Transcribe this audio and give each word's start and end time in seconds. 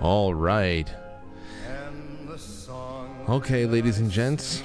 All 0.00 0.32
right. 0.32 0.88
Okay, 3.28 3.66
ladies 3.66 3.98
and 3.98 4.10
gents. 4.10 4.62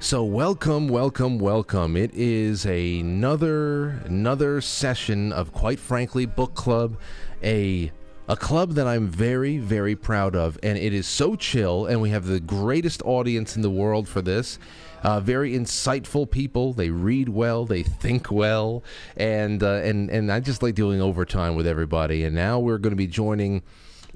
So 0.00 0.22
welcome, 0.22 0.86
welcome, 0.88 1.38
welcome. 1.38 1.96
It 1.96 2.12
is 2.14 2.66
another 2.66 4.00
another 4.04 4.60
session 4.60 5.32
of 5.32 5.52
quite 5.52 5.80
frankly 5.80 6.26
book 6.26 6.54
club, 6.54 6.98
a 7.42 7.90
a 8.28 8.36
club 8.36 8.72
that 8.72 8.86
I'm 8.86 9.08
very 9.08 9.58
very 9.58 9.96
proud 9.96 10.36
of 10.36 10.58
and 10.62 10.76
it 10.78 10.92
is 10.92 11.06
so 11.06 11.34
chill 11.34 11.86
and 11.86 12.00
we 12.00 12.10
have 12.10 12.26
the 12.26 12.40
greatest 12.40 13.02
audience 13.02 13.56
in 13.56 13.62
the 13.62 13.70
world 13.70 14.08
for 14.08 14.22
this. 14.22 14.58
Uh, 15.02 15.20
very 15.20 15.52
insightful 15.52 16.28
people. 16.28 16.72
They 16.72 16.90
read 16.90 17.28
well, 17.28 17.64
they 17.64 17.82
think 17.84 18.32
well, 18.32 18.82
and 19.16 19.62
uh, 19.62 19.74
and 19.84 20.10
and 20.10 20.32
I 20.32 20.40
just 20.40 20.60
like 20.60 20.74
doing 20.74 21.00
overtime 21.00 21.54
with 21.54 21.68
everybody. 21.68 22.24
And 22.24 22.34
now 22.34 22.58
we're 22.58 22.78
going 22.78 22.90
to 22.90 22.96
be 22.96 23.06
joining 23.06 23.62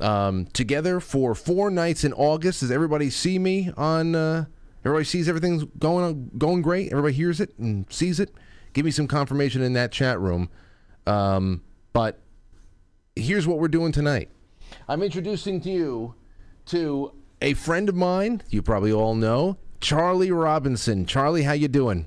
um, 0.01 0.47
together 0.47 0.99
for 0.99 1.35
four 1.35 1.71
nights 1.71 2.03
in 2.03 2.13
August. 2.13 2.61
Does 2.61 2.73
everybody 2.73 3.11
see 3.11 3.39
me 3.39 3.71
on? 3.77 4.17
Uh, 4.17 4.47
everybody 4.85 5.05
sees 5.05 5.29
everything's 5.29 5.65
going 5.79 6.05
on, 6.05 6.31
going 6.37 6.63
great. 6.63 6.91
Everybody 6.91 7.15
hears 7.15 7.41
it 7.41 7.57
and 7.59 7.87
sees 7.89 8.19
it. 8.19 8.35
Give 8.73 8.85
me 8.85 8.91
some 8.91 9.07
confirmation 9.07 9.63
in 9.63 9.75
that 9.75 9.93
chat 9.93 10.19
room. 10.19 10.49
Um, 11.07 11.63
but 11.93 12.22
here's 13.17 13.47
what 13.47 13.59
we're 13.59 13.69
doing 13.69 13.93
tonight. 13.93 14.31
I'm 14.89 15.03
introducing 15.03 15.61
to 15.63 15.71
you 15.71 16.15
to 16.67 17.13
a 17.41 17.55
friend 17.55 17.89
of 17.89 17.95
mine. 17.95 18.43
You 18.51 18.63
probably 18.63 18.93
all 18.93 19.15
know 19.15 19.59
Charlie 19.81 20.31
Robinson. 20.31 21.07
Charlie, 21.07 21.43
how 21.43 21.53
you 21.53 21.69
doing? 21.69 22.07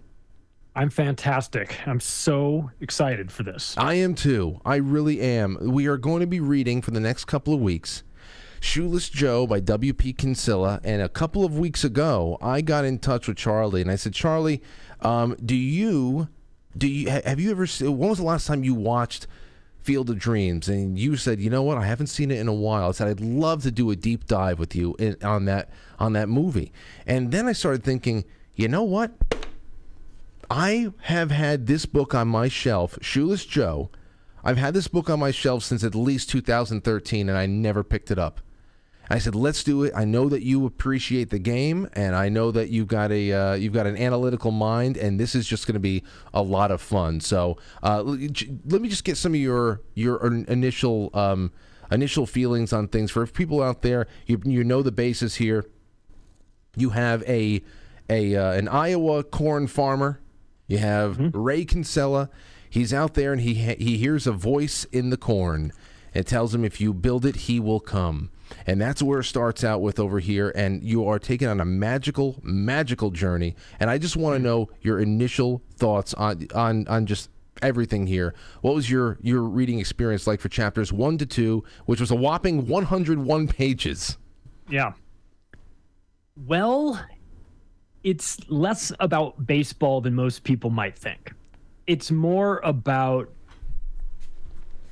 I'm 0.75 0.89
fantastic. 0.89 1.77
I'm 1.87 2.01
so 2.01 2.71
excited 2.81 3.31
for 3.31 3.43
this. 3.43 3.75
I 3.77 3.93
am 3.95 4.13
too. 4.13 4.59
I 4.65 4.75
really 4.77 5.21
am. 5.21 5.57
We 5.61 5.87
are 5.87 5.97
going 5.97 6.19
to 6.19 6.27
be 6.27 6.41
reading 6.41 6.81
for 6.81 6.91
the 6.91 6.99
next 6.99 7.25
couple 7.25 7.53
of 7.53 7.61
weeks 7.61 8.03
Shoeless 8.59 9.09
Joe 9.09 9.47
by 9.47 9.59
W.P. 9.59 10.13
Kinsella. 10.13 10.81
And 10.83 11.01
a 11.01 11.07
couple 11.07 11.45
of 11.45 11.57
weeks 11.57 11.83
ago, 11.83 12.37
I 12.41 12.61
got 12.61 12.83
in 12.83 12.99
touch 12.99 13.27
with 13.27 13.37
Charlie 13.37 13.81
and 13.81 13.91
I 13.91 13.95
said, 13.95 14.13
Charlie, 14.13 14.61
um, 15.01 15.37
do 15.45 15.55
you, 15.55 16.27
do 16.77 16.87
you, 16.87 17.09
have 17.09 17.39
you 17.39 17.51
ever, 17.51 17.67
se- 17.67 17.87
when 17.87 18.09
was 18.09 18.17
the 18.17 18.25
last 18.25 18.47
time 18.47 18.63
you 18.63 18.73
watched 18.73 19.27
Field 19.86 20.09
of 20.09 20.17
Dreams? 20.17 20.67
And 20.67 20.97
you 20.97 21.16
said, 21.16 21.39
you 21.39 21.50
know 21.50 21.61
what, 21.61 21.78
I 21.78 21.86
haven't 21.86 22.08
seen 22.08 22.31
it 22.31 22.39
in 22.39 22.47
a 22.47 22.53
while. 22.53 22.89
I 22.89 22.91
said, 22.91 23.08
I'd 23.08 23.22
love 23.22 23.61
to 23.64 23.72
do 23.72 23.91
a 23.91 23.95
deep 23.95 24.25
dive 24.25 24.58
with 24.58 24.75
you 24.75 24.95
in, 24.97 25.16
on 25.23 25.45
that, 25.45 25.69
on 26.00 26.14
that 26.14 26.28
movie. 26.28 26.73
And 27.05 27.31
then 27.31 27.47
I 27.47 27.53
started 27.53 27.83
thinking, 27.83 28.25
you 28.56 28.67
know 28.67 28.83
what? 28.83 29.11
I 30.50 30.91
have 31.02 31.30
had 31.31 31.67
this 31.67 31.86
book 31.86 32.16
on 32.16 32.28
my 32.28 32.47
shelf, 32.47 32.97
Shoeless 33.02 33.45
Joe. 33.45 33.89
I've 34.44 34.58
had 34.58 34.73
this 34.73 34.88
book 34.88 35.09
on 35.09 35.19
my 35.19 35.31
shelf 35.31 35.63
since 35.63 35.83
at 35.83 35.95
least 35.95 36.30
2013, 36.30 37.30
and 37.30 37.38
I 37.38 37.45
never 37.45 37.83
picked 37.83 38.11
it 38.11 38.19
up. 38.19 38.41
I 39.09 39.19
said, 39.19 39.35
"Let's 39.35 39.63
do 39.63 39.83
it." 39.83 39.93
I 39.95 40.05
know 40.05 40.29
that 40.29 40.43
you 40.43 40.65
appreciate 40.65 41.29
the 41.29 41.39
game, 41.39 41.87
and 41.93 42.15
I 42.15 42.29
know 42.29 42.51
that 42.51 42.69
you've 42.69 42.87
got 42.87 43.11
a 43.11 43.31
uh, 43.31 43.53
you've 43.53 43.73
got 43.73 43.85
an 43.85 43.97
analytical 43.97 44.51
mind, 44.51 44.97
and 44.97 45.19
this 45.19 45.35
is 45.35 45.47
just 45.47 45.67
going 45.67 45.73
to 45.73 45.79
be 45.79 46.03
a 46.33 46.41
lot 46.41 46.71
of 46.71 46.81
fun. 46.81 47.19
So, 47.19 47.57
uh, 47.83 48.01
let 48.03 48.81
me 48.81 48.89
just 48.89 49.03
get 49.03 49.17
some 49.17 49.33
of 49.33 49.39
your 49.39 49.81
your 49.93 50.25
initial 50.25 51.11
um, 51.13 51.51
initial 51.91 52.25
feelings 52.25 52.73
on 52.73 52.87
things 52.87 53.11
for 53.11 53.25
people 53.27 53.61
out 53.61 53.81
there. 53.81 54.07
You 54.25 54.41
you 54.44 54.63
know 54.63 54.81
the 54.81 54.91
basis 54.91 55.35
here 55.35 55.65
you 56.75 56.91
have 56.91 57.23
a 57.23 57.61
a 58.09 58.35
uh, 58.35 58.51
an 58.51 58.67
Iowa 58.67 59.23
corn 59.23 59.67
farmer. 59.67 60.19
You 60.67 60.77
have 60.79 61.33
Ray 61.33 61.65
Kinsella. 61.65 62.29
He's 62.69 62.94
out 62.94 63.13
there 63.13 63.31
and 63.31 63.41
he 63.41 63.65
ha- 63.65 63.77
he 63.77 63.97
hears 63.97 64.27
a 64.27 64.31
voice 64.31 64.85
in 64.85 65.09
the 65.09 65.17
corn. 65.17 65.71
It 66.15 66.25
tells 66.25 66.55
him 66.55 66.63
if 66.63 66.79
you 66.79 66.93
build 66.93 67.25
it, 67.25 67.35
he 67.35 67.59
will 67.59 67.81
come. 67.81 68.31
And 68.65 68.79
that's 68.79 69.03
where 69.03 69.19
it 69.19 69.25
starts 69.25 69.63
out 69.63 69.81
with 69.81 69.99
over 69.99 70.19
here. 70.19 70.51
And 70.55 70.81
you 70.81 71.07
are 71.07 71.19
taken 71.19 71.49
on 71.49 71.59
a 71.59 71.65
magical, 71.65 72.39
magical 72.41 73.11
journey. 73.11 73.55
And 73.79 73.89
I 73.89 73.97
just 73.97 74.15
want 74.15 74.37
to 74.37 74.41
know 74.41 74.69
your 74.81 74.99
initial 74.99 75.61
thoughts 75.75 76.13
on 76.13 76.47
on 76.55 76.87
on 76.87 77.05
just 77.05 77.29
everything 77.61 78.07
here. 78.07 78.33
What 78.61 78.73
was 78.73 78.89
your 78.89 79.17
your 79.21 79.41
reading 79.41 79.79
experience 79.79 80.25
like 80.25 80.39
for 80.39 80.47
chapters 80.47 80.93
one 80.93 81.17
to 81.17 81.25
two, 81.25 81.65
which 81.85 81.99
was 81.99 82.11
a 82.11 82.15
whopping 82.15 82.65
101 82.65 83.47
pages? 83.49 84.17
Yeah. 84.69 84.93
Well, 86.47 87.05
it's 88.03 88.49
less 88.49 88.91
about 89.01 89.45
baseball 89.45 89.99
than 89.99 90.15
most 90.15 90.43
people 90.43 90.69
might 90.69 90.97
think. 90.97 91.33
It's 91.87 92.09
more 92.09 92.61
about 92.63 93.29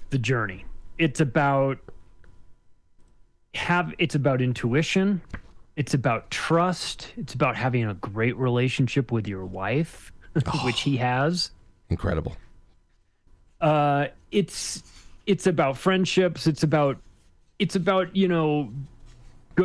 the 0.09 0.17
journey. 0.17 0.66
It's 0.98 1.20
about 1.20 1.80
have 3.56 3.94
it's 3.98 4.16
about 4.16 4.42
intuition. 4.42 5.22
It's 5.76 5.94
about 5.94 6.30
trust. 6.31 7.12
It's 7.18 7.34
about 7.34 7.56
having 7.56 7.86
a 7.86 7.94
great 7.96 8.38
relationship 8.38 9.12
with 9.12 9.28
your 9.28 9.46
wife, 9.46 10.12
which 10.64 10.82
he 10.82 10.98
has. 10.98 11.52
Incredible. 11.90 12.36
uh 13.62 14.08
it's 14.32 14.84
it's 15.26 15.48
about 15.48 15.78
friendships 15.78 16.48
it's 16.48 16.64
about 16.64 16.98
it's 17.59 17.76
about 17.76 18.14
you 18.16 18.28
know 18.28 18.72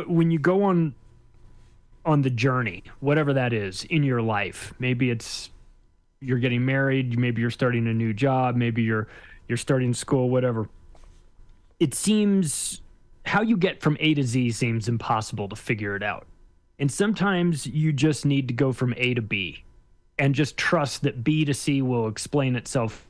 when 0.07 0.31
you 0.31 0.39
go 0.39 0.63
on 0.63 0.93
on 2.05 2.21
the 2.21 2.29
journey 2.29 2.83
whatever 2.99 3.33
that 3.33 3.51
is 3.51 3.83
in 3.85 4.03
your 4.03 4.21
life 4.21 4.73
maybe 4.79 5.09
it's 5.09 5.49
you're 6.21 6.37
getting 6.37 6.63
married 6.65 7.17
maybe 7.19 7.41
you're 7.41 7.49
starting 7.51 7.87
a 7.87 7.93
new 7.93 8.13
job 8.13 8.55
maybe 8.55 8.83
you're 8.83 9.07
you're 9.47 9.57
starting 9.57 9.93
school 9.93 10.29
whatever 10.29 10.69
it 11.79 11.93
seems 11.93 12.81
how 13.25 13.41
you 13.41 13.57
get 13.57 13.81
from 13.81 13.97
A 13.99 14.13
to 14.13 14.23
Z 14.23 14.51
seems 14.51 14.87
impossible 14.87 15.49
to 15.49 15.55
figure 15.55 15.95
it 15.95 16.03
out 16.03 16.25
and 16.79 16.89
sometimes 16.89 17.67
you 17.67 17.91
just 17.91 18.25
need 18.25 18.47
to 18.47 18.53
go 18.53 18.71
from 18.71 18.93
A 18.97 19.13
to 19.13 19.21
B 19.21 19.63
and 20.17 20.33
just 20.33 20.57
trust 20.57 21.03
that 21.03 21.23
B 21.23 21.45
to 21.45 21.53
C 21.53 21.81
will 21.81 22.07
explain 22.07 22.55
itself 22.55 23.05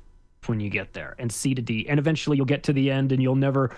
when 0.47 0.59
you 0.59 0.69
get 0.69 0.93
there 0.93 1.15
and 1.19 1.31
C 1.31 1.53
to 1.53 1.61
D. 1.61 1.87
And 1.87 1.99
eventually 1.99 2.37
you'll 2.37 2.45
get 2.47 2.63
to 2.63 2.73
the 2.73 2.89
end 2.89 3.11
and 3.11 3.21
you'll 3.21 3.35
never, 3.35 3.75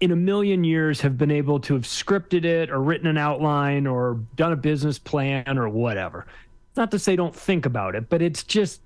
in 0.00 0.12
a 0.12 0.16
million 0.16 0.64
years, 0.64 1.00
have 1.02 1.18
been 1.18 1.30
able 1.30 1.60
to 1.60 1.74
have 1.74 1.82
scripted 1.82 2.44
it 2.44 2.70
or 2.70 2.80
written 2.80 3.06
an 3.06 3.18
outline 3.18 3.86
or 3.86 4.20
done 4.36 4.52
a 4.52 4.56
business 4.56 4.98
plan 4.98 5.58
or 5.58 5.68
whatever. 5.68 6.26
Not 6.76 6.90
to 6.92 6.98
say 6.98 7.16
don't 7.16 7.34
think 7.34 7.66
about 7.66 7.94
it, 7.94 8.08
but 8.08 8.22
it's 8.22 8.42
just 8.42 8.80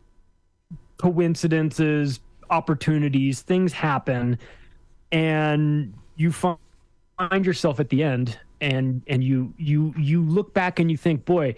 coincidences, 0.97 2.21
opportunities, 2.51 3.43
things 3.43 3.73
happen, 3.73 4.39
and 5.13 5.95
you 6.17 6.33
find 6.33 6.59
yourself 7.45 7.81
at 7.81 7.89
the 7.89 8.03
end 8.03 8.39
and 8.61 9.03
and 9.07 9.25
you 9.25 9.55
you 9.57 9.95
you 9.99 10.23
look 10.23 10.53
back 10.55 10.79
and 10.79 10.91
you 10.91 10.97
think, 10.97 11.25
boy, 11.25 11.55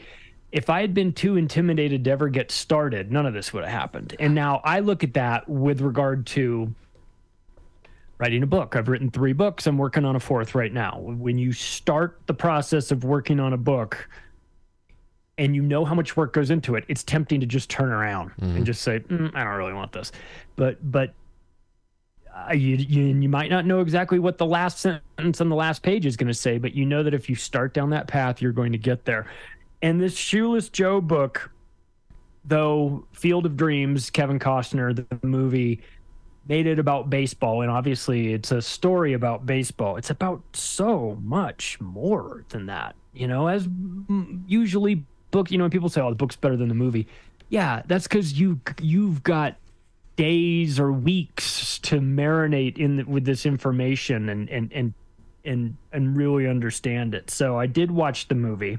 if 0.52 0.70
I 0.70 0.80
had 0.80 0.94
been 0.94 1.12
too 1.12 1.36
intimidated 1.36 2.04
to 2.04 2.10
ever 2.10 2.28
get 2.28 2.50
started, 2.50 3.10
none 3.10 3.26
of 3.26 3.34
this 3.34 3.52
would 3.52 3.64
have 3.64 3.72
happened. 3.72 4.14
And 4.20 4.34
now 4.34 4.60
I 4.64 4.80
look 4.80 5.02
at 5.02 5.14
that 5.14 5.48
with 5.48 5.80
regard 5.80 6.26
to 6.28 6.74
writing 8.18 8.42
a 8.42 8.46
book. 8.46 8.76
I've 8.76 8.88
written 8.88 9.10
three 9.10 9.32
books. 9.32 9.66
I'm 9.66 9.78
working 9.78 10.04
on 10.04 10.14
a 10.14 10.20
fourth 10.20 10.54
right 10.54 10.72
now. 10.72 11.00
When 11.00 11.38
you 11.38 11.52
start 11.52 12.20
the 12.26 12.34
process 12.34 12.92
of 12.92 13.02
working 13.02 13.40
on 13.40 13.52
a 13.52 13.56
book 13.56 14.08
and 15.38 15.56
you 15.56 15.62
know 15.62 15.84
how 15.84 15.94
much 15.94 16.16
work 16.16 16.32
goes 16.32 16.50
into 16.50 16.76
it, 16.76 16.84
it's 16.86 17.02
tempting 17.02 17.40
to 17.40 17.46
just 17.46 17.69
turn 17.69 17.90
around 17.90 18.30
and 18.56 18.64
just 18.64 18.82
say, 18.82 19.00
mm, 19.00 19.34
I 19.34 19.43
don't 19.43 19.54
really 19.54 19.72
want 19.72 19.90
this. 19.90 20.12
But, 20.54 20.78
but, 20.93 21.14
uh, 22.34 22.52
you, 22.52 22.76
you 22.76 23.05
you 23.05 23.29
might 23.29 23.50
not 23.50 23.67
know 23.67 23.81
exactly 23.81 24.19
what 24.19 24.38
the 24.38 24.46
last 24.46 24.79
sentence 24.79 25.40
on 25.40 25.49
the 25.49 25.56
last 25.56 25.82
page 25.82 26.06
is 26.06 26.17
going 26.17 26.29
to 26.29 26.34
say, 26.34 26.58
but 26.58 26.75
you 26.75 26.87
know 26.87 27.02
that 27.02 27.14
if 27.14 27.29
you 27.29 27.34
start 27.34 27.75
down 27.75 27.90
that 27.90 28.06
path, 28.06 28.40
you're 28.40 28.52
going 28.52 28.73
to 28.73 28.79
get 28.79 29.05
there. 29.05 29.26
And 29.82 30.00
this 30.00 30.17
Shoeless 30.17 30.69
Joe 30.69 31.00
book, 31.00 31.50
though 32.44 33.05
Field 33.12 33.46
of 33.46 33.56
Dreams, 33.56 34.11
Kevin 34.11 34.38
Costner, 34.38 34.94
the 34.94 35.26
movie, 35.26 35.82
made 36.49 36.67
it 36.67 36.79
about 36.79 37.11
baseball. 37.11 37.62
And 37.62 37.70
obviously, 37.70 38.32
it's 38.32 38.50
a 38.50 38.62
story 38.62 39.12
about 39.12 39.44
baseball. 39.44 39.96
It's 39.96 40.11
about 40.11 40.43
so 40.52 41.19
much 41.23 41.81
more 41.81 42.44
than 42.49 42.67
that. 42.67 42.94
You 43.12 43.28
know, 43.28 43.49
as 43.49 43.69
usually 44.46 45.05
book, 45.31 45.50
you 45.50 45.58
know, 45.58 45.64
when 45.64 45.70
people 45.70 45.88
say, 45.88 46.00
oh, 46.00 46.11
the 46.11 46.17
book's 46.17 46.37
better 46.37 46.56
than 46.56 46.69
the 46.69 46.75
movie. 46.75 47.06
Yeah, 47.50 47.82
that's 47.87 48.06
because 48.06 48.38
you 48.38 48.61
you've 48.81 49.23
got 49.23 49.56
days 50.17 50.79
or 50.79 50.93
weeks 50.93 51.79
to 51.81 52.00
marinate 52.00 52.76
in 52.79 52.97
the, 52.97 53.05
with 53.05 53.25
this 53.25 53.47
information 53.47 54.29
and 54.29 54.49
and 54.50 54.73
and 54.73 54.94
and 55.44 55.76
and 55.93 56.17
really 56.17 56.47
understand 56.47 57.14
it. 57.14 57.31
So 57.31 57.59
I 57.59 57.67
did 57.67 57.91
watch 57.91 58.29
the 58.29 58.35
movie, 58.35 58.79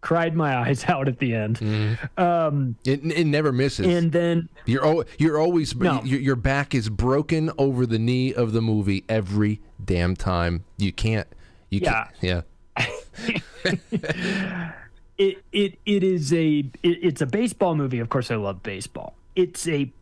cried 0.00 0.34
my 0.36 0.56
eyes 0.68 0.84
out 0.84 1.08
at 1.08 1.18
the 1.18 1.34
end, 1.34 1.98
um, 2.16 2.76
It, 2.84 3.04
it 3.04 3.26
never 3.26 3.52
misses. 3.52 3.86
and 3.86 4.10
then 4.12 4.48
you're 4.64 4.86
al- 4.86 5.04
you're 5.18 5.38
always 5.38 5.74
No. 5.76 6.02
your, 6.04 6.20
your 6.20 6.36
back 6.36 6.74
is 6.74 6.88
broken 6.88 7.50
over 7.58 7.84
the 7.86 7.98
knee 7.98 8.32
of 8.32 8.52
the 8.52 8.62
movie 8.62 9.04
every 9.08 9.60
damn 9.84 10.14
time. 10.16 10.64
You 10.78 10.92
can't. 10.92 11.28
You 11.70 11.80
Yeah. 11.82 12.06
can't. 12.20 12.44
Yeah. 12.76 13.38
it 15.18 15.42
it 15.52 15.78
it 15.86 16.02
is 16.02 16.32
a 16.32 16.58
it, 16.82 16.98
it's 17.02 17.20
a 17.20 17.26
baseball 17.26 17.74
movie. 17.74 17.98
Of 17.98 18.08
course, 18.08 18.30
I 18.30 18.36
love 18.36 18.62
baseball. 18.62 19.14
It's 19.36 19.66
a 19.68 19.92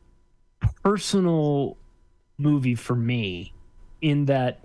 personal 0.83 1.77
movie 2.39 2.75
for 2.75 2.95
me 2.95 3.53
in 4.01 4.27
that 4.27 4.61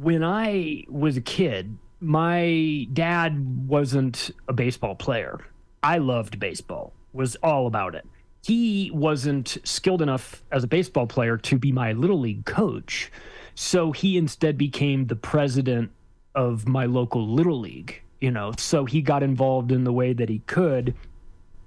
when 0.00 0.24
I 0.24 0.84
was 0.88 1.16
a 1.16 1.20
kid, 1.20 1.76
my 2.00 2.88
dad 2.92 3.68
wasn't 3.68 4.30
a 4.48 4.52
baseball 4.52 4.94
player. 4.94 5.40
I 5.82 5.98
loved 5.98 6.40
baseball, 6.40 6.92
was 7.12 7.36
all 7.36 7.66
about 7.66 7.94
it. 7.94 8.06
He 8.44 8.90
wasn't 8.92 9.58
skilled 9.62 10.02
enough 10.02 10.42
as 10.50 10.64
a 10.64 10.66
baseball 10.66 11.06
player 11.06 11.36
to 11.38 11.58
be 11.58 11.70
my 11.70 11.92
little 11.92 12.18
league 12.18 12.44
coach. 12.44 13.12
So 13.54 13.92
he 13.92 14.16
instead 14.16 14.58
became 14.58 15.06
the 15.06 15.16
president 15.16 15.90
of 16.34 16.66
my 16.66 16.86
local 16.86 17.28
little 17.28 17.60
league, 17.60 18.02
you 18.20 18.30
know. 18.30 18.52
So 18.56 18.84
he 18.84 19.02
got 19.02 19.22
involved 19.22 19.70
in 19.70 19.84
the 19.84 19.92
way 19.92 20.12
that 20.12 20.28
he 20.28 20.40
could. 20.40 20.94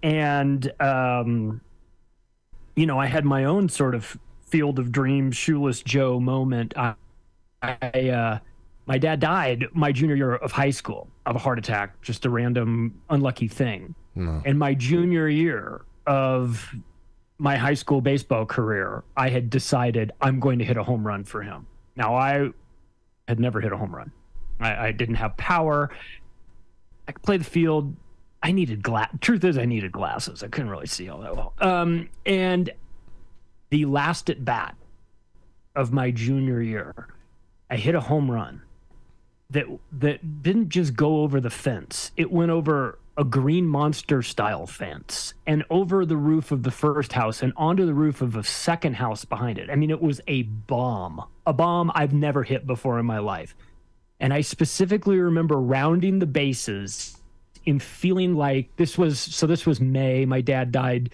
And 0.04 0.72
um 0.82 1.62
you 2.76 2.86
know, 2.86 3.00
I 3.00 3.06
had 3.06 3.26
my 3.26 3.46
own 3.46 3.70
sort 3.70 3.96
of 3.96 4.18
field 4.48 4.80
of 4.80 4.92
dreams, 4.92 5.36
shoeless 5.36 5.82
Joe 5.82 6.20
moment. 6.20 6.74
I, 6.78 6.96
I 7.62 8.10
uh, 8.10 8.40
my 8.86 8.98
dad 8.98 9.20
died 9.20 9.66
my 9.74 9.92
junior 9.92 10.16
year 10.16 10.36
of 10.36 10.52
high 10.52 10.70
school 10.70 11.08
of 11.26 11.36
a 11.36 11.40
heart 11.40 11.58
attack, 11.58 12.02
just 12.02 12.26
a 12.26 12.30
random 12.30 13.02
unlucky 13.10 13.48
thing. 13.48 13.96
No. 14.14 14.42
And 14.46 14.60
my 14.60 14.74
junior 14.74 15.28
year 15.28 15.82
of 16.06 16.74
my 17.38 17.58
high 17.58 17.74
school 17.74 18.02
baseball 18.02 18.46
career, 18.46 19.04
I 19.18 19.30
had 19.30 19.50
decided 19.50 20.12
I'm 20.22 20.40
going 20.40 20.60
to 20.60 20.66
hit 20.66 20.78
a 20.78 20.84
home 20.84 21.06
run 21.06 21.24
for 21.24 21.42
him. 21.42 21.68
Now 21.96 22.16
I 22.16 22.52
had 23.28 23.40
never 23.40 23.60
hit 23.60 23.74
a 23.74 23.78
home 23.78 23.96
run. 23.96 24.12
I, 24.60 24.88
I 24.88 24.92
didn't 24.92 25.16
have 25.16 25.36
power. 25.36 25.90
I 27.08 27.12
could 27.12 27.24
play 27.24 27.38
the 27.38 27.44
field. 27.44 27.96
I 28.46 28.52
needed 28.52 28.84
glass. 28.84 29.10
Truth 29.22 29.44
is, 29.44 29.58
I 29.58 29.66
needed 29.66 29.92
glasses. 29.92 30.44
I 30.44 30.50
couldn't 30.50 30.70
really 30.70 30.86
see 30.86 31.10
all 31.10 31.22
that 31.22 31.36
well. 31.36 31.54
Um, 31.60 32.10
and 32.28 32.70
the 33.72 33.86
last 33.86 34.30
at 34.30 34.46
bat 34.46 34.76
of 35.76 35.92
my 35.92 36.12
junior 36.12 36.62
year, 36.62 36.94
I 37.72 37.78
hit 37.78 37.96
a 37.96 38.02
home 38.02 38.30
run 38.30 38.62
that 39.50 39.66
that 39.94 40.44
didn't 40.44 40.70
just 40.70 40.96
go 40.96 41.22
over 41.22 41.42
the 41.42 41.50
fence. 41.50 42.12
It 42.18 42.32
went 42.32 42.52
over 42.52 43.00
a 43.18 43.24
green 43.24 43.66
monster 43.66 44.22
style 44.22 44.68
fence 44.68 45.34
and 45.48 45.64
over 45.72 46.06
the 46.06 46.18
roof 46.18 46.52
of 46.52 46.62
the 46.62 46.70
first 46.70 47.14
house 47.14 47.42
and 47.42 47.52
onto 47.58 47.84
the 47.84 47.96
roof 47.96 48.22
of 48.22 48.36
a 48.36 48.44
second 48.44 48.94
house 48.98 49.26
behind 49.26 49.58
it. 49.58 49.72
I 49.72 49.76
mean, 49.76 49.90
it 49.90 50.04
was 50.04 50.22
a 50.28 50.44
bomb, 50.44 51.26
a 51.48 51.54
bomb 51.54 51.92
I've 51.96 52.14
never 52.14 52.44
hit 52.44 52.68
before 52.68 53.00
in 53.00 53.08
my 53.08 53.18
life. 53.18 53.56
And 54.20 54.32
I 54.32 54.42
specifically 54.42 55.18
remember 55.18 55.60
rounding 55.60 56.20
the 56.20 56.28
bases 56.28 57.18
in 57.66 57.80
feeling 57.80 58.36
like 58.36 58.76
this 58.76 58.98
was 58.98 59.20
so 59.20 59.48
this 59.48 59.66
was 59.66 59.80
May. 59.82 60.26
My 60.26 60.42
dad 60.42 60.72
died 60.72 61.12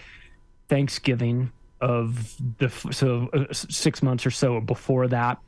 Thanksgiving 0.68 1.52
of 1.80 2.36
the 2.60 2.70
so 2.92 3.30
uh, 3.34 3.52
six 3.54 4.04
months 4.04 4.26
or 4.26 4.32
so 4.32 4.60
before 4.60 5.08
that 5.08 5.40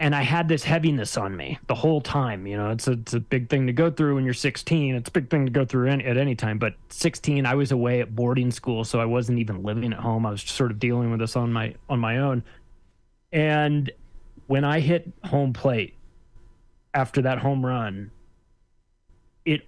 and 0.00 0.14
I 0.14 0.22
had 0.22 0.48
this 0.48 0.64
heaviness 0.64 1.16
on 1.16 1.36
me 1.36 1.58
the 1.66 1.74
whole 1.74 2.00
time. 2.00 2.46
You 2.46 2.56
know, 2.56 2.70
it's 2.70 2.88
a, 2.88 2.92
it's 2.92 3.14
a 3.14 3.20
big 3.20 3.48
thing 3.48 3.66
to 3.68 3.72
go 3.72 3.90
through 3.90 4.16
when 4.16 4.24
you're 4.24 4.34
16. 4.34 4.94
It's 4.94 5.08
a 5.08 5.12
big 5.12 5.30
thing 5.30 5.46
to 5.46 5.52
go 5.52 5.64
through 5.64 5.88
any, 5.88 6.04
at 6.04 6.16
any 6.16 6.34
time. 6.34 6.58
But 6.58 6.74
16, 6.88 7.46
I 7.46 7.54
was 7.54 7.70
away 7.70 8.00
at 8.00 8.14
boarding 8.14 8.50
school, 8.50 8.84
so 8.84 9.00
I 9.00 9.04
wasn't 9.04 9.38
even 9.38 9.62
living 9.62 9.92
at 9.92 10.00
home. 10.00 10.26
I 10.26 10.30
was 10.30 10.42
sort 10.42 10.72
of 10.72 10.78
dealing 10.78 11.10
with 11.10 11.20
this 11.20 11.36
on 11.36 11.52
my 11.52 11.74
on 11.88 12.00
my 12.00 12.18
own. 12.18 12.42
And 13.32 13.90
when 14.46 14.64
I 14.64 14.80
hit 14.80 15.10
home 15.24 15.52
plate 15.52 15.94
after 16.92 17.22
that 17.22 17.38
home 17.38 17.64
run, 17.64 18.10
it 19.44 19.62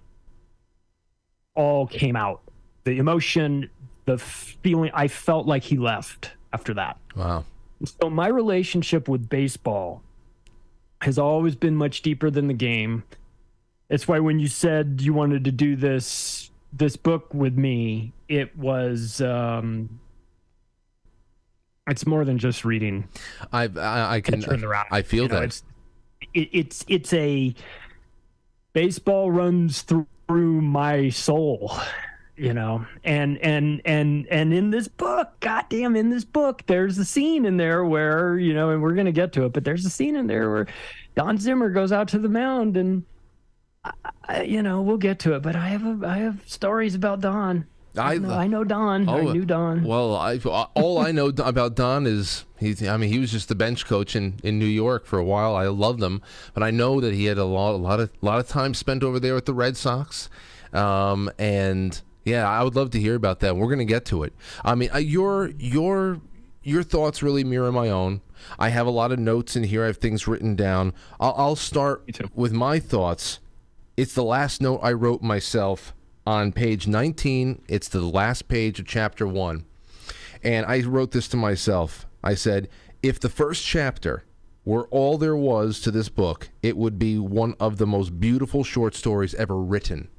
all 1.57 1.87
came 1.87 2.15
out. 2.15 2.41
The 2.85 2.99
emotion, 2.99 3.69
the 4.05 4.17
feeling. 4.17 4.91
I 4.93 5.09
felt 5.09 5.45
like 5.45 5.63
he 5.63 5.77
left 5.77 6.31
after 6.53 6.73
that. 6.75 6.97
Wow. 7.15 7.43
So 7.83 8.09
my 8.09 8.27
relationship 8.27 9.09
with 9.09 9.27
baseball 9.27 10.01
has 11.01 11.19
always 11.19 11.55
been 11.55 11.75
much 11.75 12.01
deeper 12.01 12.29
than 12.29 12.47
the 12.47 12.53
game. 12.53 13.03
It's 13.89 14.07
why 14.07 14.19
when 14.19 14.39
you 14.39 14.47
said 14.47 15.01
you 15.01 15.13
wanted 15.13 15.43
to 15.45 15.51
do 15.51 15.75
this 15.75 16.49
this 16.71 16.95
book 16.95 17.33
with 17.33 17.57
me, 17.57 18.13
it 18.29 18.57
was 18.57 19.21
um 19.21 19.99
it's 21.87 22.05
more 22.05 22.25
than 22.25 22.37
just 22.37 22.65
reading. 22.65 23.07
I 23.51 23.63
I, 23.63 24.15
I 24.15 24.21
can 24.21 24.35
in 24.35 24.61
the. 24.61 24.85
I 24.91 25.01
feel 25.01 25.23
You 25.23 25.29
know, 25.29 25.35
that. 25.35 25.43
it's 25.43 25.63
it, 26.33 26.49
it's 26.51 26.85
it's 26.87 27.13
a 27.13 27.53
baseball 28.73 29.31
runs 29.31 29.81
through 29.83 30.07
my 30.29 31.09
soul 31.09 31.71
you 32.37 32.53
know? 32.53 32.85
And 33.03 33.39
and 33.39 33.81
and 33.83 34.27
and 34.27 34.53
in 34.53 34.69
this 34.69 34.87
book 34.87 35.39
goddamn 35.39 35.95
in 35.95 36.09
this 36.09 36.23
book 36.23 36.63
there's 36.67 36.97
a 36.99 37.05
scene 37.05 37.45
in 37.45 37.57
there 37.57 37.83
where 37.83 38.37
you 38.37 38.53
know 38.53 38.69
and 38.69 38.81
we're 38.81 38.93
gonna 38.93 39.11
get 39.11 39.33
to 39.33 39.45
it 39.45 39.53
but 39.53 39.63
there's 39.63 39.85
a 39.85 39.89
scene 39.89 40.15
in 40.15 40.27
there 40.27 40.51
where 40.51 40.67
don 41.15 41.37
zimmer 41.37 41.69
goes 41.69 41.91
out 41.91 42.07
to 42.09 42.19
the 42.19 42.29
mound 42.29 42.77
and 42.77 43.03
I, 44.27 44.43
you 44.43 44.61
know 44.61 44.81
we'll 44.81 44.97
get 44.97 45.19
to 45.19 45.33
it 45.33 45.41
but 45.41 45.55
i 45.55 45.67
have 45.67 45.85
a, 45.85 46.07
i 46.07 46.17
have 46.17 46.41
stories 46.45 46.95
about 46.95 47.21
don 47.21 47.65
I- 47.97 48.13
I 48.13 48.17
know, 48.17 48.29
I 48.33 48.47
know 48.47 48.63
don 48.63 49.07
i 49.09 49.19
Oh, 49.19 49.31
knew 49.31 49.45
don 49.45 49.83
Well, 49.83 50.15
I 50.15 50.37
all 50.75 50.99
I 50.99 51.11
know 51.11 51.27
about 51.37 51.75
Don 51.75 52.05
is 52.07 52.45
he's. 52.57 52.85
I 52.87 52.97
mean, 52.97 53.11
he 53.11 53.19
was 53.19 53.31
just 53.31 53.49
the 53.49 53.55
bench 53.55 53.85
coach 53.85 54.15
in, 54.15 54.39
in 54.43 54.59
New 54.59 54.65
York 54.65 55.05
for 55.05 55.19
a 55.19 55.23
while. 55.23 55.55
I 55.55 55.67
loved 55.67 56.01
him, 56.01 56.21
but 56.53 56.63
I 56.63 56.71
know 56.71 56.99
that 57.01 57.13
he 57.13 57.25
had 57.25 57.37
a 57.37 57.45
lot, 57.45 57.73
a 57.73 57.77
lot 57.77 57.99
of, 57.99 58.11
a 58.21 58.25
lot 58.25 58.39
of 58.39 58.47
time 58.47 58.73
spent 58.73 59.03
over 59.03 59.19
there 59.19 59.33
with 59.35 59.45
the 59.45 59.53
Red 59.53 59.77
Sox, 59.77 60.29
um, 60.73 61.29
and 61.39 61.99
yeah, 62.25 62.47
I 62.47 62.63
would 62.63 62.75
love 62.75 62.91
to 62.91 62.99
hear 62.99 63.15
about 63.15 63.39
that. 63.39 63.55
We're 63.55 63.69
gonna 63.69 63.85
get 63.85 64.05
to 64.05 64.23
it. 64.23 64.33
I 64.63 64.75
mean, 64.75 64.89
uh, 64.93 64.97
your 64.97 65.51
your 65.57 66.19
your 66.63 66.83
thoughts 66.83 67.23
really 67.23 67.43
mirror 67.43 67.71
my 67.71 67.89
own. 67.89 68.21
I 68.59 68.69
have 68.69 68.85
a 68.85 68.91
lot 68.91 69.11
of 69.11 69.19
notes 69.19 69.55
in 69.55 69.63
here. 69.63 69.83
I 69.83 69.87
have 69.87 69.97
things 69.97 70.27
written 70.27 70.55
down. 70.55 70.93
I'll, 71.19 71.33
I'll 71.37 71.55
start 71.55 72.03
with 72.35 72.51
my 72.51 72.79
thoughts. 72.79 73.39
It's 73.95 74.13
the 74.13 74.23
last 74.23 74.61
note 74.61 74.79
I 74.83 74.91
wrote 74.91 75.23
myself 75.23 75.93
on 76.27 76.51
page 76.51 76.87
19. 76.87 77.61
It's 77.69 77.87
the 77.87 78.01
last 78.01 78.49
page 78.49 78.81
of 78.81 78.85
chapter 78.85 79.25
1. 79.25 79.63
And 80.43 80.65
I 80.65 80.81
wrote 80.81 81.11
this 81.11 81.29
to 81.29 81.37
myself. 81.37 82.05
I 82.21 82.35
said, 82.35 82.67
if 83.01 83.17
the 83.17 83.29
first 83.29 83.65
chapter 83.65 84.25
were 84.65 84.89
all 84.89 85.17
there 85.17 85.37
was 85.37 85.79
to 85.79 85.89
this 85.89 86.09
book, 86.09 86.49
it 86.61 86.75
would 86.75 86.99
be 86.99 87.17
one 87.17 87.55
of 87.61 87.77
the 87.77 87.87
most 87.87 88.19
beautiful 88.19 88.65
short 88.65 88.93
stories 88.93 89.35
ever 89.35 89.57
written. 89.57 90.09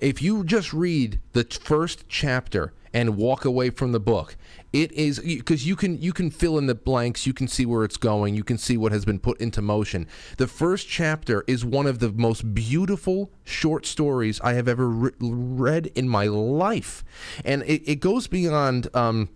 If 0.00 0.20
you 0.20 0.44
just 0.44 0.74
read 0.74 1.18
the 1.32 1.44
first 1.44 2.06
chapter 2.10 2.74
and 2.92 3.16
walk 3.16 3.46
away 3.46 3.70
from 3.70 3.92
the 3.92 4.00
book, 4.00 4.36
it 4.72 4.90
is 4.92 5.18
because 5.18 5.66
you 5.66 5.76
can 5.76 6.00
you 6.00 6.12
can 6.12 6.30
fill 6.30 6.58
in 6.58 6.66
the 6.66 6.74
blanks, 6.74 7.26
you 7.26 7.32
can 7.32 7.48
see 7.48 7.66
where 7.66 7.84
it's 7.84 7.96
going, 7.96 8.34
you 8.34 8.44
can 8.44 8.58
see 8.58 8.76
what 8.76 8.92
has 8.92 9.04
been 9.04 9.18
put 9.18 9.40
into 9.40 9.60
motion. 9.60 10.06
The 10.38 10.46
first 10.46 10.88
chapter 10.88 11.44
is 11.46 11.64
one 11.64 11.86
of 11.86 11.98
the 11.98 12.10
most 12.10 12.54
beautiful 12.54 13.30
short 13.44 13.84
stories 13.84 14.40
I 14.40 14.54
have 14.54 14.68
ever 14.68 14.88
re- 14.88 15.10
read 15.20 15.86
in 15.94 16.08
my 16.08 16.26
life, 16.26 17.04
and 17.44 17.62
it, 17.62 17.82
it 17.86 18.00
goes 18.00 18.26
beyond. 18.26 18.88
Um, 18.94 19.28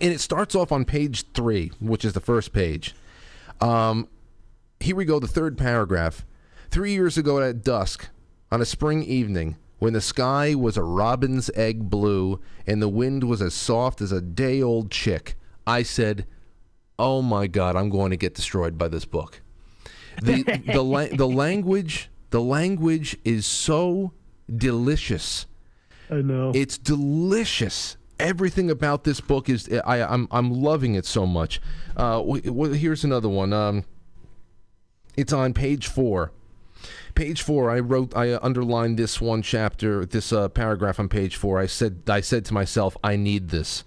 and 0.00 0.12
it 0.12 0.20
starts 0.20 0.54
off 0.54 0.72
on 0.72 0.86
page 0.86 1.30
three, 1.34 1.72
which 1.78 2.04
is 2.04 2.14
the 2.14 2.20
first 2.20 2.52
page. 2.54 2.94
Um, 3.60 4.08
here 4.78 4.96
we 4.96 5.04
go, 5.04 5.18
the 5.18 5.28
third 5.28 5.58
paragraph. 5.58 6.24
Three 6.70 6.92
years 6.92 7.18
ago 7.18 7.38
at 7.40 7.62
dusk, 7.62 8.08
on 8.50 8.62
a 8.62 8.64
spring 8.64 9.02
evening, 9.02 9.56
when 9.80 9.94
the 9.94 10.00
sky 10.00 10.54
was 10.54 10.76
a 10.76 10.82
robin's 10.82 11.50
egg 11.56 11.90
blue 11.90 12.40
and 12.66 12.80
the 12.80 12.88
wind 12.88 13.24
was 13.24 13.42
as 13.42 13.54
soft 13.54 14.00
as 14.00 14.12
a 14.12 14.20
day 14.20 14.62
old 14.62 14.90
chick, 14.90 15.34
I 15.66 15.82
said, 15.82 16.26
Oh 16.98 17.22
my 17.22 17.46
God, 17.46 17.76
I'm 17.76 17.88
going 17.88 18.10
to 18.10 18.16
get 18.16 18.34
destroyed 18.34 18.76
by 18.76 18.88
this 18.88 19.06
book. 19.06 19.40
The, 20.22 20.42
the, 20.72 20.82
la- 20.82 21.06
the 21.06 21.26
language, 21.26 22.10
the 22.28 22.42
language 22.42 23.16
is 23.24 23.46
so 23.46 24.12
delicious. 24.54 25.46
i 26.10 26.16
know 26.16 26.52
It's 26.54 26.76
delicious. 26.76 27.96
Everything 28.18 28.70
about 28.70 29.04
this 29.04 29.18
book 29.18 29.48
is 29.48 29.66
I 29.86 30.02
I'm 30.02 30.28
I'm 30.30 30.52
loving 30.52 30.94
it 30.94 31.06
so 31.06 31.24
much. 31.24 31.58
Uh, 31.96 32.22
here's 32.22 33.02
another 33.02 33.30
one. 33.30 33.54
Um, 33.54 33.84
it's 35.16 35.32
on 35.32 35.54
page 35.54 35.86
four. 35.86 36.30
Page 37.14 37.42
four. 37.42 37.70
I 37.70 37.80
wrote. 37.80 38.16
I 38.16 38.36
underlined 38.36 38.98
this 38.98 39.20
one 39.20 39.42
chapter. 39.42 40.04
This 40.04 40.32
uh, 40.32 40.48
paragraph 40.48 40.98
on 41.00 41.08
page 41.08 41.36
four. 41.36 41.58
I 41.58 41.66
said. 41.66 42.02
I 42.08 42.20
said 42.20 42.44
to 42.46 42.54
myself, 42.54 42.96
I 43.02 43.16
need 43.16 43.48
this. 43.50 43.84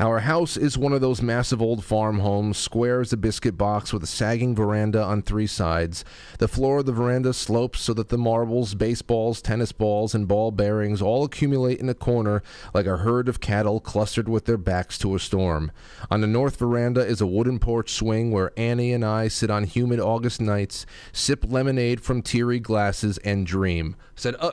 Our 0.00 0.20
house 0.20 0.56
is 0.56 0.76
one 0.76 0.92
of 0.92 1.00
those 1.00 1.22
massive 1.22 1.62
old 1.62 1.84
farm 1.84 2.18
homes, 2.18 2.58
square 2.58 3.00
as 3.00 3.12
a 3.12 3.16
biscuit 3.16 3.56
box 3.56 3.92
with 3.92 4.02
a 4.02 4.08
sagging 4.08 4.54
veranda 4.54 5.00
on 5.00 5.22
three 5.22 5.46
sides. 5.46 6.04
The 6.40 6.48
floor 6.48 6.78
of 6.78 6.86
the 6.86 6.92
veranda 6.92 7.32
slopes 7.32 7.80
so 7.80 7.94
that 7.94 8.08
the 8.08 8.18
marbles, 8.18 8.74
baseballs, 8.74 9.40
tennis 9.40 9.70
balls, 9.70 10.12
and 10.12 10.26
ball 10.26 10.50
bearings 10.50 11.00
all 11.00 11.22
accumulate 11.22 11.78
in 11.78 11.88
a 11.88 11.94
corner 11.94 12.42
like 12.72 12.86
a 12.86 12.96
herd 12.96 13.28
of 13.28 13.40
cattle 13.40 13.78
clustered 13.78 14.28
with 14.28 14.46
their 14.46 14.56
backs 14.56 14.98
to 14.98 15.14
a 15.14 15.20
storm. 15.20 15.70
On 16.10 16.20
the 16.20 16.26
north 16.26 16.56
veranda 16.56 17.06
is 17.06 17.20
a 17.20 17.26
wooden 17.26 17.60
porch 17.60 17.92
swing 17.92 18.32
where 18.32 18.52
Annie 18.56 18.92
and 18.92 19.04
I 19.04 19.28
sit 19.28 19.48
on 19.48 19.62
humid 19.62 20.00
August 20.00 20.40
nights, 20.40 20.86
sip 21.12 21.44
lemonade 21.48 22.00
from 22.00 22.20
teary 22.20 22.58
glasses, 22.58 23.18
and 23.18 23.46
dream. 23.46 23.94
Said, 24.16 24.34
uh, 24.40 24.52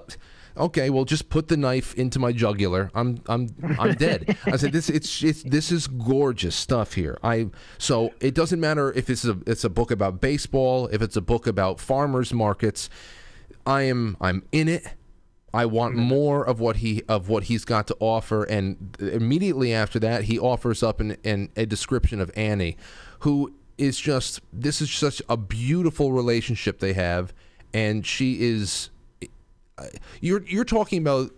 okay, 0.57 0.89
well, 0.89 1.05
just 1.05 1.29
put 1.29 1.47
the 1.47 1.57
knife 1.57 1.93
into 1.95 2.19
my 2.19 2.31
jugular. 2.31 2.91
I'm 2.93 3.21
I'm 3.27 3.49
I'm 3.79 3.93
dead. 3.95 4.37
I 4.45 4.57
said 4.57 4.71
this 4.71 4.89
it's 4.89 5.23
it's 5.23 5.43
this 5.43 5.71
is 5.71 5.87
gorgeous 5.87 6.55
stuff 6.55 6.93
here. 6.93 7.17
I 7.23 7.47
so 7.77 8.13
it 8.19 8.33
doesn't 8.33 8.59
matter 8.59 8.91
if 8.93 9.09
it's 9.09 9.25
a 9.25 9.37
it's 9.45 9.63
a 9.63 9.69
book 9.69 9.91
about 9.91 10.21
baseball, 10.21 10.87
if 10.87 11.01
it's 11.01 11.15
a 11.15 11.21
book 11.21 11.47
about 11.47 11.79
farmers 11.79 12.33
markets. 12.33 12.89
I 13.65 13.83
am 13.83 14.17
I'm 14.19 14.43
in 14.51 14.67
it. 14.67 14.85
I 15.53 15.65
want 15.65 15.95
mm-hmm. 15.95 16.03
more 16.03 16.45
of 16.47 16.59
what 16.59 16.77
he 16.77 17.03
of 17.07 17.27
what 17.27 17.43
he's 17.43 17.65
got 17.65 17.87
to 17.87 17.97
offer, 17.99 18.43
and 18.43 18.95
immediately 18.99 19.73
after 19.73 19.99
that, 19.99 20.25
he 20.25 20.39
offers 20.39 20.81
up 20.81 20.99
an, 20.99 21.17
an 21.23 21.49
a 21.55 21.65
description 21.65 22.21
of 22.21 22.31
Annie, 22.35 22.77
who 23.19 23.53
is 23.77 23.99
just 23.99 24.41
this 24.53 24.81
is 24.81 24.91
such 24.91 25.21
a 25.27 25.35
beautiful 25.35 26.13
relationship 26.13 26.79
they 26.79 26.93
have, 26.93 27.33
and 27.73 28.05
she 28.05 28.41
is 28.41 28.89
you're 30.19 30.43
you're 30.43 30.65
talking 30.65 30.99
about 30.99 31.31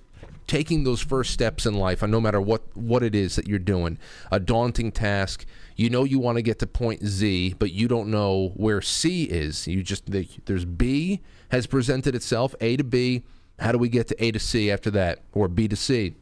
taking 0.47 0.83
those 0.83 1.01
first 1.01 1.31
steps 1.31 1.65
in 1.65 1.73
life, 1.73 2.01
and 2.01 2.11
no 2.11 2.21
matter 2.21 2.41
what 2.41 2.61
what 2.75 3.03
it 3.03 3.15
is 3.15 3.35
that 3.35 3.47
you're 3.47 3.59
doing, 3.59 3.97
a 4.31 4.39
daunting 4.39 4.91
task. 4.91 5.45
You 5.75 5.89
know 5.89 6.03
you 6.03 6.19
want 6.19 6.37
to 6.37 6.43
get 6.43 6.59
to 6.59 6.67
point 6.67 7.03
Z, 7.03 7.55
but 7.57 7.71
you 7.71 7.87
don't 7.87 8.09
know 8.09 8.51
where 8.55 8.81
C 8.81 9.23
is. 9.23 9.67
You 9.67 9.81
just 9.81 10.03
there's 10.45 10.65
B 10.65 11.21
has 11.49 11.65
presented 11.65 12.13
itself, 12.13 12.53
A 12.61 12.77
to 12.77 12.83
B. 12.83 13.23
How 13.59 13.71
do 13.71 13.77
we 13.77 13.89
get 13.89 14.07
to 14.09 14.23
A 14.23 14.31
to 14.31 14.39
C 14.39 14.69
after 14.69 14.91
that, 14.91 15.19
or 15.33 15.47
B 15.47 15.67
to 15.67 15.75
C? 15.75 16.13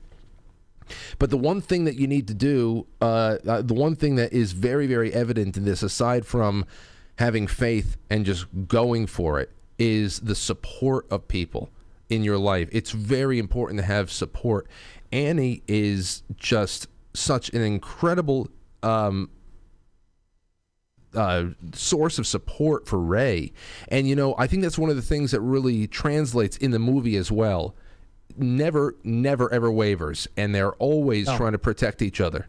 But 1.20 1.30
the 1.30 1.38
one 1.38 1.62
thing 1.62 1.86
that 1.86 1.96
you 1.96 2.08
need 2.08 2.28
to 2.28 2.34
do, 2.34 2.88
uh, 3.02 3.38
uh, 3.48 3.62
the 3.62 3.74
one 3.74 3.96
thing 3.96 4.16
that 4.16 4.34
is 4.34 4.52
very, 4.52 4.88
very 4.88 5.14
evident 5.14 5.56
in 5.56 5.64
this, 5.64 5.84
aside 5.84 6.26
from 6.26 6.66
having 7.18 7.48
faith 7.48 7.98
and 8.10 8.26
just 8.26 8.46
going 8.68 9.08
for 9.08 9.40
it, 9.40 9.52
is 9.78 10.20
the 10.20 10.36
support 10.36 11.06
of 11.10 11.28
people 11.28 11.70
in 12.12 12.24
your 12.24 12.38
life. 12.38 12.68
It's 12.72 12.92
very 12.92 13.40
important 13.40 13.80
to 13.80 13.86
have 13.86 14.12
support. 14.12 14.68
Annie 15.12 15.64
is 15.68 16.24
just 16.36 16.88
such 17.14 17.50
an 17.50 17.62
incredible 17.62 18.50
um, 18.84 19.30
uh, 21.16 21.46
source 21.74 22.20
of 22.20 22.28
support 22.28 22.88
for 22.88 23.00
Ray. 23.00 23.54
And, 23.88 24.08
you 24.08 24.16
know, 24.16 24.36
I 24.38 24.48
think 24.48 24.62
that's 24.62 24.78
one 24.78 24.90
of 24.90 24.98
the 24.98 25.02
things 25.02 25.32
that 25.32 25.42
really 25.42 25.88
translates 25.88 26.58
in 26.58 26.72
the 26.72 26.80
movie 26.80 27.16
as 27.16 27.32
well. 27.32 27.76
Never, 28.38 28.96
never, 29.04 29.52
ever 29.52 29.72
wavers. 29.72 30.28
And 30.36 30.54
they're 30.54 30.74
always 30.74 31.28
Oh. 31.30 31.38
trying 31.38 31.54
to 31.54 31.58
protect 31.60 32.02
each 32.02 32.20
other. 32.22 32.48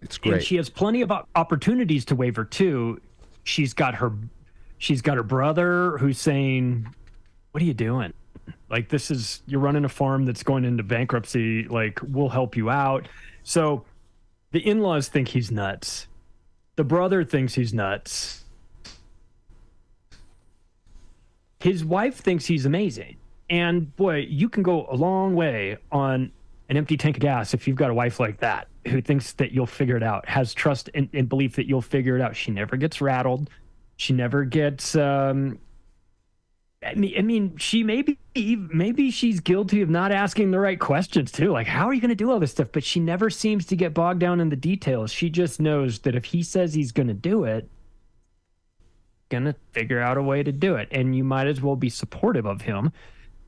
It's 0.00 0.18
great. 0.18 0.34
And 0.34 0.42
she 0.42 0.56
has 0.56 0.68
plenty 0.68 1.02
of 1.02 1.12
opportunities 1.36 2.04
to 2.06 2.16
waver 2.16 2.44
too. 2.44 3.00
She's 3.44 3.72
got 3.72 3.96
her 3.96 4.12
she's 4.78 5.00
got 5.00 5.16
her 5.16 5.22
brother 5.22 5.96
who's 5.98 6.18
saying, 6.18 6.92
"What 7.52 7.62
are 7.62 7.66
you 7.66 7.74
doing? 7.74 8.12
Like 8.68 8.88
this 8.88 9.10
is 9.10 9.42
you're 9.46 9.60
running 9.60 9.84
a 9.84 9.88
farm 9.88 10.24
that's 10.24 10.42
going 10.42 10.64
into 10.64 10.82
bankruptcy. 10.82 11.64
Like 11.64 12.00
we'll 12.02 12.28
help 12.28 12.56
you 12.56 12.68
out." 12.68 13.08
So 13.44 13.84
the 14.50 14.66
in-laws 14.66 15.08
think 15.08 15.28
he's 15.28 15.50
nuts. 15.50 16.08
The 16.76 16.84
brother 16.84 17.24
thinks 17.24 17.54
he's 17.54 17.72
nuts. 17.72 18.44
His 21.60 21.84
wife 21.84 22.16
thinks 22.16 22.46
he's 22.46 22.66
amazing. 22.66 23.16
And 23.48 23.94
boy, 23.96 24.26
you 24.28 24.48
can 24.48 24.62
go 24.62 24.86
a 24.90 24.96
long 24.96 25.34
way 25.34 25.76
on 25.92 26.32
an 26.68 26.76
empty 26.76 26.96
tank 26.96 27.16
of 27.18 27.20
gas 27.20 27.54
if 27.54 27.68
you've 27.68 27.76
got 27.76 27.90
a 27.90 27.94
wife 27.94 28.18
like 28.18 28.40
that 28.40 28.66
who 28.88 29.00
thinks 29.00 29.34
that 29.34 29.52
you'll 29.52 29.66
figure 29.66 29.96
it 29.96 30.02
out, 30.02 30.28
has 30.28 30.54
trust 30.54 30.90
and, 30.94 31.08
and 31.12 31.28
belief 31.28 31.54
that 31.56 31.66
you'll 31.66 31.82
figure 31.82 32.16
it 32.16 32.22
out. 32.22 32.34
She 32.34 32.50
never 32.50 32.76
gets 32.76 33.00
rattled. 33.00 33.50
She 33.96 34.12
never 34.12 34.44
gets. 34.44 34.96
Um, 34.96 35.58
I 36.84 36.94
mean, 36.94 37.14
I 37.16 37.22
mean, 37.22 37.56
she 37.58 37.84
maybe 37.84 38.18
maybe 38.34 39.10
she's 39.10 39.40
guilty 39.40 39.82
of 39.82 39.90
not 39.90 40.10
asking 40.10 40.50
the 40.50 40.58
right 40.58 40.78
questions 40.78 41.30
too. 41.30 41.52
Like, 41.52 41.66
how 41.66 41.86
are 41.86 41.92
you 41.92 42.00
going 42.00 42.08
to 42.08 42.14
do 42.14 42.30
all 42.30 42.40
this 42.40 42.52
stuff? 42.52 42.68
But 42.72 42.84
she 42.84 42.98
never 42.98 43.30
seems 43.30 43.66
to 43.66 43.76
get 43.76 43.94
bogged 43.94 44.20
down 44.20 44.40
in 44.40 44.48
the 44.48 44.56
details. 44.56 45.12
She 45.12 45.30
just 45.30 45.60
knows 45.60 46.00
that 46.00 46.14
if 46.14 46.24
he 46.24 46.42
says 46.42 46.74
he's 46.74 46.92
going 46.92 47.08
to 47.08 47.14
do 47.14 47.44
it, 47.44 47.68
gonna 49.28 49.54
figure 49.70 50.00
out 50.00 50.18
a 50.18 50.22
way 50.22 50.42
to 50.42 50.52
do 50.52 50.76
it, 50.76 50.88
and 50.90 51.16
you 51.16 51.24
might 51.24 51.46
as 51.46 51.60
well 51.60 51.76
be 51.76 51.88
supportive 51.88 52.46
of 52.46 52.60
him 52.60 52.92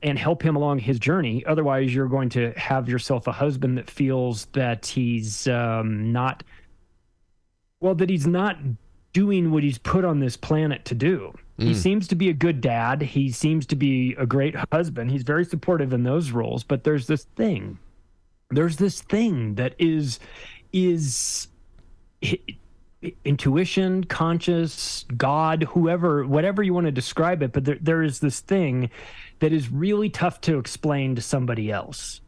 and 0.01 0.19
help 0.19 0.41
him 0.41 0.55
along 0.55 0.79
his 0.79 0.99
journey. 0.99 1.43
Otherwise, 1.45 1.93
you're 1.93 2.07
going 2.07 2.29
to 2.29 2.51
have 2.57 2.87
yourself 2.87 3.27
a 3.27 3.31
husband 3.31 3.77
that 3.77 3.89
feels 3.89 4.45
that 4.53 4.85
he's 4.85 5.47
um, 5.47 6.11
not, 6.11 6.43
well, 7.79 7.95
that 7.95 8.09
he's 8.09 8.27
not 8.27 8.57
doing 9.13 9.51
what 9.51 9.63
he's 9.63 9.77
put 9.77 10.05
on 10.05 10.19
this 10.19 10.37
planet 10.37 10.85
to 10.85 10.95
do. 10.95 11.33
He 11.57 11.71
mm. 11.71 11.75
seems 11.75 12.07
to 12.09 12.15
be 12.15 12.29
a 12.29 12.33
good 12.33 12.59
dad. 12.59 13.01
He 13.01 13.31
seems 13.31 13.65
to 13.67 13.75
be 13.75 14.13
a 14.17 14.25
great 14.25 14.55
husband. 14.71 15.11
He's 15.11 15.23
very 15.23 15.45
supportive 15.45 15.93
in 15.93 16.03
those 16.03 16.31
roles. 16.31 16.63
But 16.63 16.83
there's 16.83 17.07
this 17.07 17.23
thing. 17.35 17.79
There's 18.49 18.77
this 18.77 19.01
thing 19.01 19.55
that 19.55 19.73
is 19.79 20.19
is 20.73 21.47
intuition, 23.23 24.03
conscious, 24.05 25.05
God, 25.15 25.63
whoever, 25.63 26.25
whatever 26.25 26.63
you 26.63 26.73
want 26.73 26.85
to 26.85 26.91
describe 26.91 27.41
it. 27.41 27.53
But 27.53 27.65
there, 27.65 27.77
there 27.79 28.03
is 28.03 28.19
this 28.19 28.39
thing 28.41 28.89
that 29.39 29.53
is 29.53 29.71
really 29.71 30.09
tough 30.09 30.41
to 30.41 30.57
explain 30.57 31.15
to 31.15 31.21
somebody 31.21 31.71
else. 31.71 32.21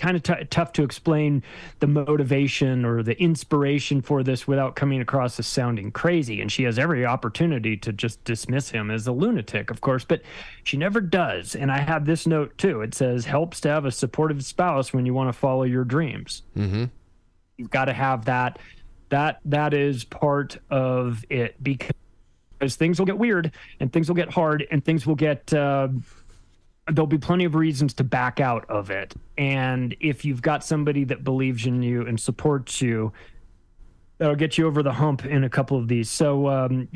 Kind 0.00 0.16
of 0.16 0.22
t- 0.24 0.44
tough 0.50 0.72
to 0.72 0.82
explain 0.82 1.42
the 1.78 1.86
motivation 1.86 2.84
or 2.84 3.02
the 3.02 3.18
inspiration 3.22 4.02
for 4.02 4.24
this 4.24 4.46
without 4.46 4.74
coming 4.74 5.00
across 5.00 5.38
as 5.38 5.46
sounding 5.46 5.92
crazy. 5.92 6.40
And 6.40 6.50
she 6.50 6.64
has 6.64 6.78
every 6.80 7.06
opportunity 7.06 7.76
to 7.76 7.92
just 7.92 8.22
dismiss 8.24 8.70
him 8.70 8.90
as 8.90 9.06
a 9.06 9.12
lunatic, 9.12 9.70
of 9.70 9.80
course, 9.80 10.04
but 10.04 10.20
she 10.64 10.76
never 10.76 11.00
does. 11.00 11.54
And 11.54 11.70
I 11.70 11.78
have 11.78 12.06
this 12.06 12.26
note 12.26 12.58
too. 12.58 12.80
It 12.82 12.92
says, 12.92 13.24
helps 13.24 13.60
to 13.60 13.68
have 13.68 13.84
a 13.84 13.92
supportive 13.92 14.44
spouse 14.44 14.92
when 14.92 15.06
you 15.06 15.14
want 15.14 15.28
to 15.28 15.32
follow 15.32 15.62
your 15.62 15.84
dreams. 15.84 16.42
mm-hmm. 16.56 16.86
You've 17.56 17.70
got 17.70 17.84
to 17.84 17.92
have 17.92 18.24
that. 18.24 18.58
That 19.10 19.38
that 19.44 19.74
is 19.74 20.02
part 20.02 20.58
of 20.70 21.24
it 21.30 21.62
because 21.62 22.74
things 22.74 22.98
will 22.98 23.06
get 23.06 23.16
weird 23.16 23.52
and 23.78 23.92
things 23.92 24.08
will 24.08 24.16
get 24.16 24.32
hard 24.32 24.66
and 24.72 24.84
things 24.84 25.06
will 25.06 25.14
get. 25.14 25.54
Uh, 25.54 25.88
there'll 26.90 27.06
be 27.06 27.18
plenty 27.18 27.44
of 27.44 27.54
reasons 27.54 27.94
to 27.94 28.04
back 28.04 28.40
out 28.40 28.68
of 28.68 28.90
it. 28.90 29.14
And 29.38 29.96
if 30.00 30.24
you've 30.24 30.42
got 30.42 30.64
somebody 30.64 31.04
that 31.04 31.24
believes 31.24 31.66
in 31.66 31.82
you 31.82 32.06
and 32.06 32.20
supports 32.20 32.80
you, 32.82 33.12
that'll 34.18 34.36
get 34.36 34.58
you 34.58 34.66
over 34.66 34.82
the 34.82 34.92
hump 34.92 35.24
in 35.24 35.44
a 35.44 35.48
couple 35.48 35.78
of 35.78 35.88
these. 35.88 36.10
So 36.10 36.48
um, 36.48 36.88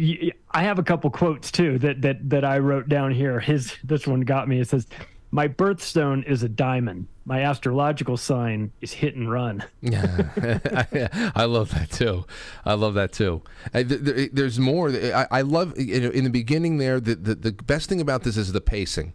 I 0.50 0.62
have 0.62 0.78
a 0.78 0.82
couple 0.82 1.10
quotes 1.10 1.50
too 1.50 1.78
that 1.78 2.02
that 2.02 2.30
that 2.30 2.44
I 2.44 2.58
wrote 2.58 2.88
down 2.88 3.12
here. 3.12 3.40
His 3.40 3.74
this 3.82 4.06
one 4.06 4.20
got 4.22 4.48
me. 4.48 4.60
It 4.60 4.68
says, 4.68 4.86
"My 5.30 5.48
birthstone 5.48 6.24
is 6.26 6.42
a 6.42 6.48
diamond. 6.48 7.08
My 7.24 7.42
astrological 7.42 8.16
sign 8.16 8.72
is 8.80 8.92
hit 8.92 9.16
and 9.16 9.30
run." 9.30 9.64
I, 9.84 11.32
I 11.34 11.44
love 11.44 11.70
that 11.70 11.90
too. 11.90 12.24
I 12.64 12.74
love 12.74 12.94
that 12.94 13.12
too. 13.12 13.42
I, 13.74 13.82
th- 13.82 14.04
th- 14.04 14.30
there's 14.32 14.58
more. 14.58 14.90
I, 14.90 15.26
I 15.30 15.40
love 15.42 15.78
you 15.78 16.00
know, 16.00 16.10
in 16.10 16.24
the 16.24 16.30
beginning 16.30 16.78
there. 16.78 17.00
The, 17.00 17.14
the 17.14 17.34
the 17.34 17.52
best 17.52 17.88
thing 17.88 18.00
about 18.00 18.22
this 18.22 18.36
is 18.36 18.52
the 18.52 18.60
pacing. 18.60 19.14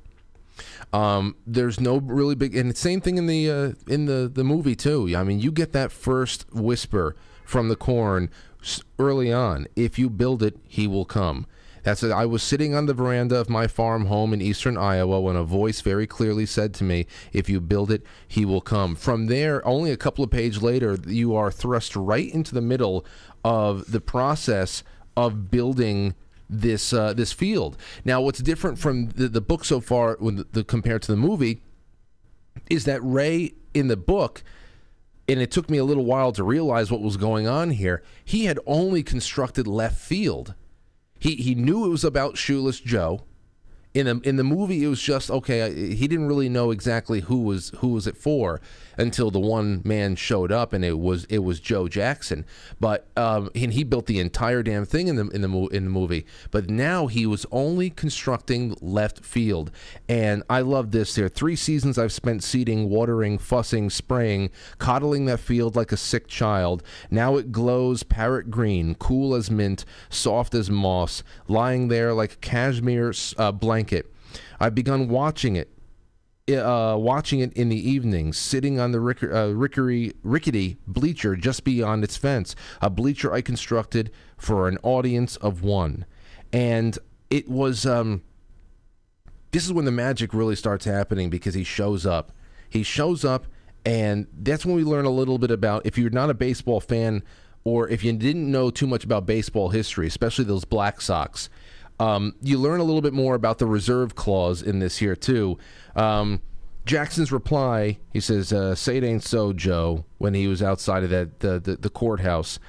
Um, 0.91 1.35
there's 1.47 1.79
no 1.79 1.97
really 1.97 2.35
big, 2.35 2.55
and 2.55 2.75
same 2.77 3.01
thing 3.01 3.17
in 3.17 3.27
the 3.27 3.49
uh, 3.49 3.71
in 3.87 4.05
the 4.05 4.29
the 4.33 4.43
movie 4.43 4.75
too. 4.75 5.13
I 5.15 5.23
mean, 5.23 5.39
you 5.39 5.51
get 5.51 5.71
that 5.73 5.91
first 5.91 6.45
whisper 6.53 7.15
from 7.45 7.69
the 7.69 7.75
corn 7.75 8.29
early 8.99 9.31
on. 9.31 9.67
If 9.75 9.99
you 9.99 10.09
build 10.09 10.43
it, 10.43 10.57
he 10.67 10.87
will 10.87 11.05
come. 11.05 11.47
That's 11.83 12.01
it. 12.01 12.11
I 12.11 12.25
was 12.25 12.41
sitting 12.41 12.73
on 12.73 12.85
the 12.85 12.93
veranda 12.93 13.35
of 13.35 13.49
my 13.49 13.67
farm 13.67 14.05
home 14.05 14.33
in 14.33 14.41
eastern 14.41 14.77
Iowa 14.77 15.19
when 15.19 15.35
a 15.35 15.43
voice 15.43 15.81
very 15.81 16.07
clearly 16.07 16.45
said 16.45 16.73
to 16.75 16.85
me, 16.85 17.05
If 17.33 17.49
you 17.49 17.59
build 17.59 17.91
it, 17.91 18.03
he 18.25 18.45
will 18.45 18.61
come. 18.61 18.95
From 18.95 19.27
there, 19.27 19.65
only 19.67 19.91
a 19.91 19.97
couple 19.97 20.23
of 20.23 20.31
pages 20.31 20.63
later, 20.63 20.97
you 21.05 21.35
are 21.35 21.51
thrust 21.51 21.95
right 21.97 22.33
into 22.33 22.55
the 22.55 22.61
middle 22.61 23.05
of 23.43 23.91
the 23.91 23.99
process 23.99 24.81
of 25.17 25.51
building 25.51 26.15
this 26.61 26.93
uh, 26.93 27.13
this 27.13 27.33
field. 27.33 27.77
Now, 28.05 28.21
what's 28.21 28.39
different 28.39 28.79
from 28.79 29.09
the, 29.09 29.27
the 29.27 29.41
book 29.41 29.65
so 29.65 29.79
far 29.79 30.17
when 30.19 30.37
the, 30.37 30.47
the, 30.51 30.63
compared 30.63 31.01
to 31.03 31.11
the 31.11 31.17
movie 31.17 31.61
is 32.69 32.85
that 32.85 33.01
Ray 33.03 33.53
in 33.73 33.87
the 33.87 33.97
book 33.97 34.43
and 35.27 35.39
it 35.39 35.51
took 35.51 35.69
me 35.69 35.77
a 35.77 35.83
little 35.83 36.05
while 36.05 36.31
to 36.33 36.43
realize 36.43 36.91
what 36.91 37.01
was 37.01 37.17
going 37.17 37.47
on 37.47 37.71
here. 37.71 38.03
He 38.23 38.45
had 38.45 38.59
only 38.65 39.03
constructed 39.03 39.67
left 39.67 39.99
field. 39.99 40.53
He 41.19 41.35
he 41.35 41.55
knew 41.55 41.85
it 41.85 41.89
was 41.89 42.03
about 42.03 42.37
Shoeless 42.37 42.79
Joe, 42.79 43.23
In 43.93 44.05
the 44.05 44.27
in 44.27 44.35
the 44.35 44.43
movie, 44.43 44.83
it 44.83 44.87
was 44.87 45.01
just 45.01 45.31
okay. 45.31 45.95
He 45.95 46.07
didn't 46.07 46.27
really 46.27 46.49
know 46.49 46.71
exactly 46.71 47.21
who 47.21 47.41
was 47.41 47.71
who 47.77 47.89
was 47.89 48.07
it 48.07 48.17
for 48.17 48.59
until 48.97 49.31
the 49.31 49.39
one 49.39 49.81
man 49.83 50.15
showed 50.15 50.51
up, 50.51 50.73
and 50.73 50.83
it 50.83 50.99
was 50.99 51.25
it 51.25 51.39
was 51.39 51.59
Joe 51.59 51.87
Jackson. 51.87 52.45
But 52.79 53.07
um, 53.15 53.49
and 53.55 53.73
he 53.73 53.83
built 53.83 54.05
the 54.05 54.19
entire 54.19 54.63
damn 54.63 54.85
thing 54.85 55.07
in 55.07 55.15
the 55.15 55.27
in 55.29 55.41
the 55.41 55.67
in 55.67 55.85
the 55.85 55.89
movie. 55.89 56.25
But 56.51 56.69
now 56.69 57.07
he 57.07 57.25
was 57.25 57.45
only 57.51 57.89
constructing 57.89 58.75
left 58.81 59.23
field, 59.25 59.71
and 60.07 60.43
I 60.49 60.61
love 60.61 60.91
this. 60.91 61.15
There, 61.15 61.29
three 61.29 61.55
seasons 61.55 61.97
I've 61.97 62.13
spent 62.13 62.43
seeding, 62.43 62.89
watering, 62.89 63.37
fussing, 63.37 63.89
spraying, 63.89 64.49
coddling 64.77 65.25
that 65.25 65.39
field 65.39 65.75
like 65.75 65.91
a 65.91 65.97
sick 65.97 66.27
child. 66.27 66.83
Now 67.09 67.37
it 67.37 67.51
glows 67.51 68.03
parrot 68.03 68.51
green, 68.51 68.95
cool 68.95 69.35
as 69.35 69.49
mint, 69.49 69.85
soft 70.09 70.53
as 70.53 70.69
moss, 70.69 71.23
lying 71.47 71.87
there 71.87 72.13
like 72.13 72.33
a 72.33 72.37
cashmere 72.37 73.13
uh, 73.37 73.51
blanket. 73.51 74.13
I've 74.59 74.75
begun 74.75 75.09
watching 75.09 75.55
it 75.55 75.72
uh, 76.49 76.95
watching 76.97 77.39
it 77.39 77.53
in 77.53 77.69
the 77.69 77.89
evenings, 77.89 78.37
sitting 78.37 78.79
on 78.79 78.91
the 78.91 78.99
rick- 78.99 79.23
uh, 79.23 79.53
rickery, 79.53 80.13
rickety 80.23 80.77
bleacher 80.85 81.35
just 81.35 81.63
beyond 81.63 82.03
its 82.03 82.17
fence, 82.17 82.55
a 82.81 82.89
bleacher 82.89 83.33
I 83.33 83.41
constructed 83.41 84.11
for 84.37 84.67
an 84.67 84.77
audience 84.83 85.37
of 85.37 85.63
one. 85.63 86.05
And 86.51 86.97
it 87.29 87.47
was, 87.49 87.85
um, 87.85 88.21
this 89.51 89.65
is 89.65 89.73
when 89.73 89.85
the 89.85 89.91
magic 89.91 90.33
really 90.33 90.55
starts 90.55 90.85
happening 90.85 91.29
because 91.29 91.53
he 91.53 91.63
shows 91.63 92.05
up. 92.05 92.31
He 92.69 92.83
shows 92.83 93.23
up, 93.23 93.45
and 93.85 94.27
that's 94.33 94.65
when 94.65 94.75
we 94.75 94.83
learn 94.83 95.05
a 95.05 95.11
little 95.11 95.37
bit 95.37 95.51
about 95.51 95.85
if 95.85 95.97
you're 95.97 96.09
not 96.09 96.29
a 96.29 96.33
baseball 96.33 96.79
fan 96.79 97.23
or 97.63 97.87
if 97.87 98.03
you 98.03 98.11
didn't 98.13 98.51
know 98.51 98.69
too 98.69 98.87
much 98.87 99.03
about 99.03 99.25
baseball 99.25 99.69
history, 99.69 100.07
especially 100.07 100.43
those 100.43 100.65
Black 100.65 100.99
Sox. 100.99 101.49
Um, 101.99 102.35
you 102.41 102.57
learn 102.57 102.79
a 102.79 102.83
little 102.83 103.01
bit 103.01 103.13
more 103.13 103.35
about 103.35 103.59
the 103.59 103.65
reserve 103.65 104.15
clause 104.15 104.61
in 104.61 104.79
this 104.79 104.97
here 104.97 105.15
too. 105.15 105.57
Um, 105.95 106.41
Jackson's 106.85 107.31
reply, 107.31 107.99
he 108.11 108.19
says, 108.19 108.51
uh, 108.51 108.75
"Say 108.75 108.97
it 108.97 109.03
ain't 109.03 109.23
so, 109.23 109.53
Joe." 109.53 110.05
When 110.17 110.33
he 110.33 110.47
was 110.47 110.61
outside 110.61 111.03
of 111.03 111.09
that 111.11 111.39
the 111.39 111.59
the, 111.59 111.75
the 111.77 111.89
courthouse, 111.89 112.59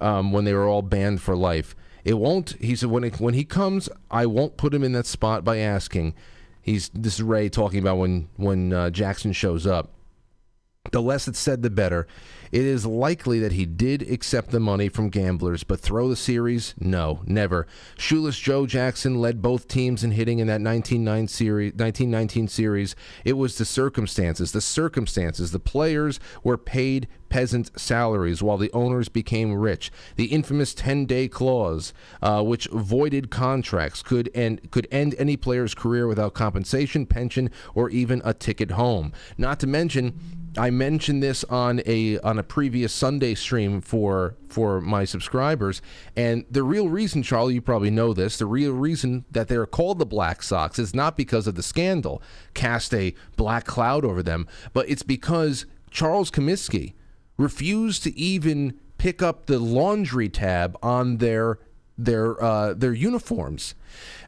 um, 0.00 0.32
when 0.32 0.44
they 0.44 0.54
were 0.54 0.66
all 0.66 0.82
banned 0.82 1.22
for 1.22 1.36
life, 1.36 1.76
it 2.04 2.14
won't. 2.14 2.56
He 2.60 2.74
said, 2.74 2.90
"When 2.90 3.04
it, 3.04 3.20
when 3.20 3.34
he 3.34 3.44
comes, 3.44 3.88
I 4.10 4.26
won't 4.26 4.56
put 4.56 4.74
him 4.74 4.82
in 4.82 4.92
that 4.92 5.06
spot 5.06 5.44
by 5.44 5.58
asking." 5.58 6.14
He's 6.62 6.90
this 6.90 7.14
is 7.14 7.22
Ray 7.22 7.48
talking 7.48 7.78
about 7.78 7.98
when 7.98 8.28
when 8.36 8.72
uh, 8.72 8.90
Jackson 8.90 9.32
shows 9.32 9.66
up. 9.66 9.92
The 10.92 11.02
less 11.02 11.28
it's 11.28 11.38
said, 11.38 11.62
the 11.62 11.68
better. 11.68 12.06
It 12.50 12.62
is 12.62 12.86
likely 12.86 13.38
that 13.40 13.52
he 13.52 13.66
did 13.66 14.02
accept 14.10 14.50
the 14.50 14.58
money 14.58 14.88
from 14.88 15.10
gamblers, 15.10 15.62
but 15.62 15.78
throw 15.78 16.08
the 16.08 16.16
series? 16.16 16.74
No, 16.80 17.20
never. 17.26 17.66
Shoeless 17.98 18.38
Joe 18.38 18.66
Jackson 18.66 19.20
led 19.20 19.42
both 19.42 19.68
teams 19.68 20.02
in 20.02 20.12
hitting 20.12 20.38
in 20.38 20.46
that 20.46 20.62
1919 20.62 21.28
series, 21.28 21.72
1919 21.72 22.48
series. 22.48 22.96
It 23.26 23.34
was 23.34 23.58
the 23.58 23.66
circumstances. 23.66 24.52
The 24.52 24.62
circumstances. 24.62 25.52
The 25.52 25.60
players 25.60 26.18
were 26.42 26.56
paid 26.56 27.08
peasant 27.28 27.78
salaries 27.78 28.42
while 28.42 28.58
the 28.58 28.72
owners 28.72 29.08
became 29.08 29.52
rich. 29.52 29.92
The 30.16 30.26
infamous 30.26 30.74
10-day 30.74 31.28
clause, 31.28 31.92
uh, 32.20 32.42
which 32.42 32.66
voided 32.68 33.30
contracts, 33.30 34.02
could 34.02 34.30
end 34.34 34.70
could 34.70 34.88
end 34.90 35.14
any 35.18 35.36
player's 35.36 35.74
career 35.74 36.08
without 36.08 36.34
compensation, 36.34 37.06
pension, 37.06 37.50
or 37.74 37.88
even 37.90 38.20
a 38.24 38.34
ticket 38.34 38.72
home. 38.72 39.12
Not 39.38 39.60
to 39.60 39.68
mention 39.68 40.18
I 40.58 40.70
mentioned 40.70 41.22
this 41.22 41.44
on 41.44 41.80
a 41.86 42.18
on 42.20 42.38
a 42.38 42.42
previous 42.42 42.92
Sunday 42.92 43.34
stream 43.34 43.80
for 43.80 44.36
for 44.48 44.80
my 44.80 45.04
subscribers, 45.04 45.80
and 46.16 46.44
the 46.50 46.62
real 46.62 46.88
reason, 46.88 47.22
Charlie, 47.22 47.54
you 47.54 47.60
probably 47.60 47.90
know 47.90 48.12
this. 48.12 48.36
The 48.36 48.46
real 48.46 48.72
reason 48.72 49.24
that 49.30 49.48
they're 49.48 49.66
called 49.66 49.98
the 49.98 50.06
Black 50.06 50.42
Sox 50.42 50.78
is 50.78 50.94
not 50.94 51.16
because 51.16 51.46
of 51.46 51.54
the 51.54 51.62
scandal, 51.62 52.22
cast 52.54 52.92
a 52.94 53.14
black 53.36 53.64
cloud 53.64 54.04
over 54.04 54.22
them, 54.22 54.48
but 54.72 54.88
it's 54.88 55.04
because 55.04 55.66
Charles 55.90 56.30
Comiskey 56.30 56.94
refused 57.36 58.02
to 58.04 58.18
even 58.18 58.78
pick 58.98 59.22
up 59.22 59.46
the 59.46 59.58
laundry 59.58 60.28
tab 60.28 60.76
on 60.82 61.18
their 61.18 61.58
their 62.04 62.42
uh, 62.42 62.74
their 62.74 62.92
uniforms. 62.92 63.74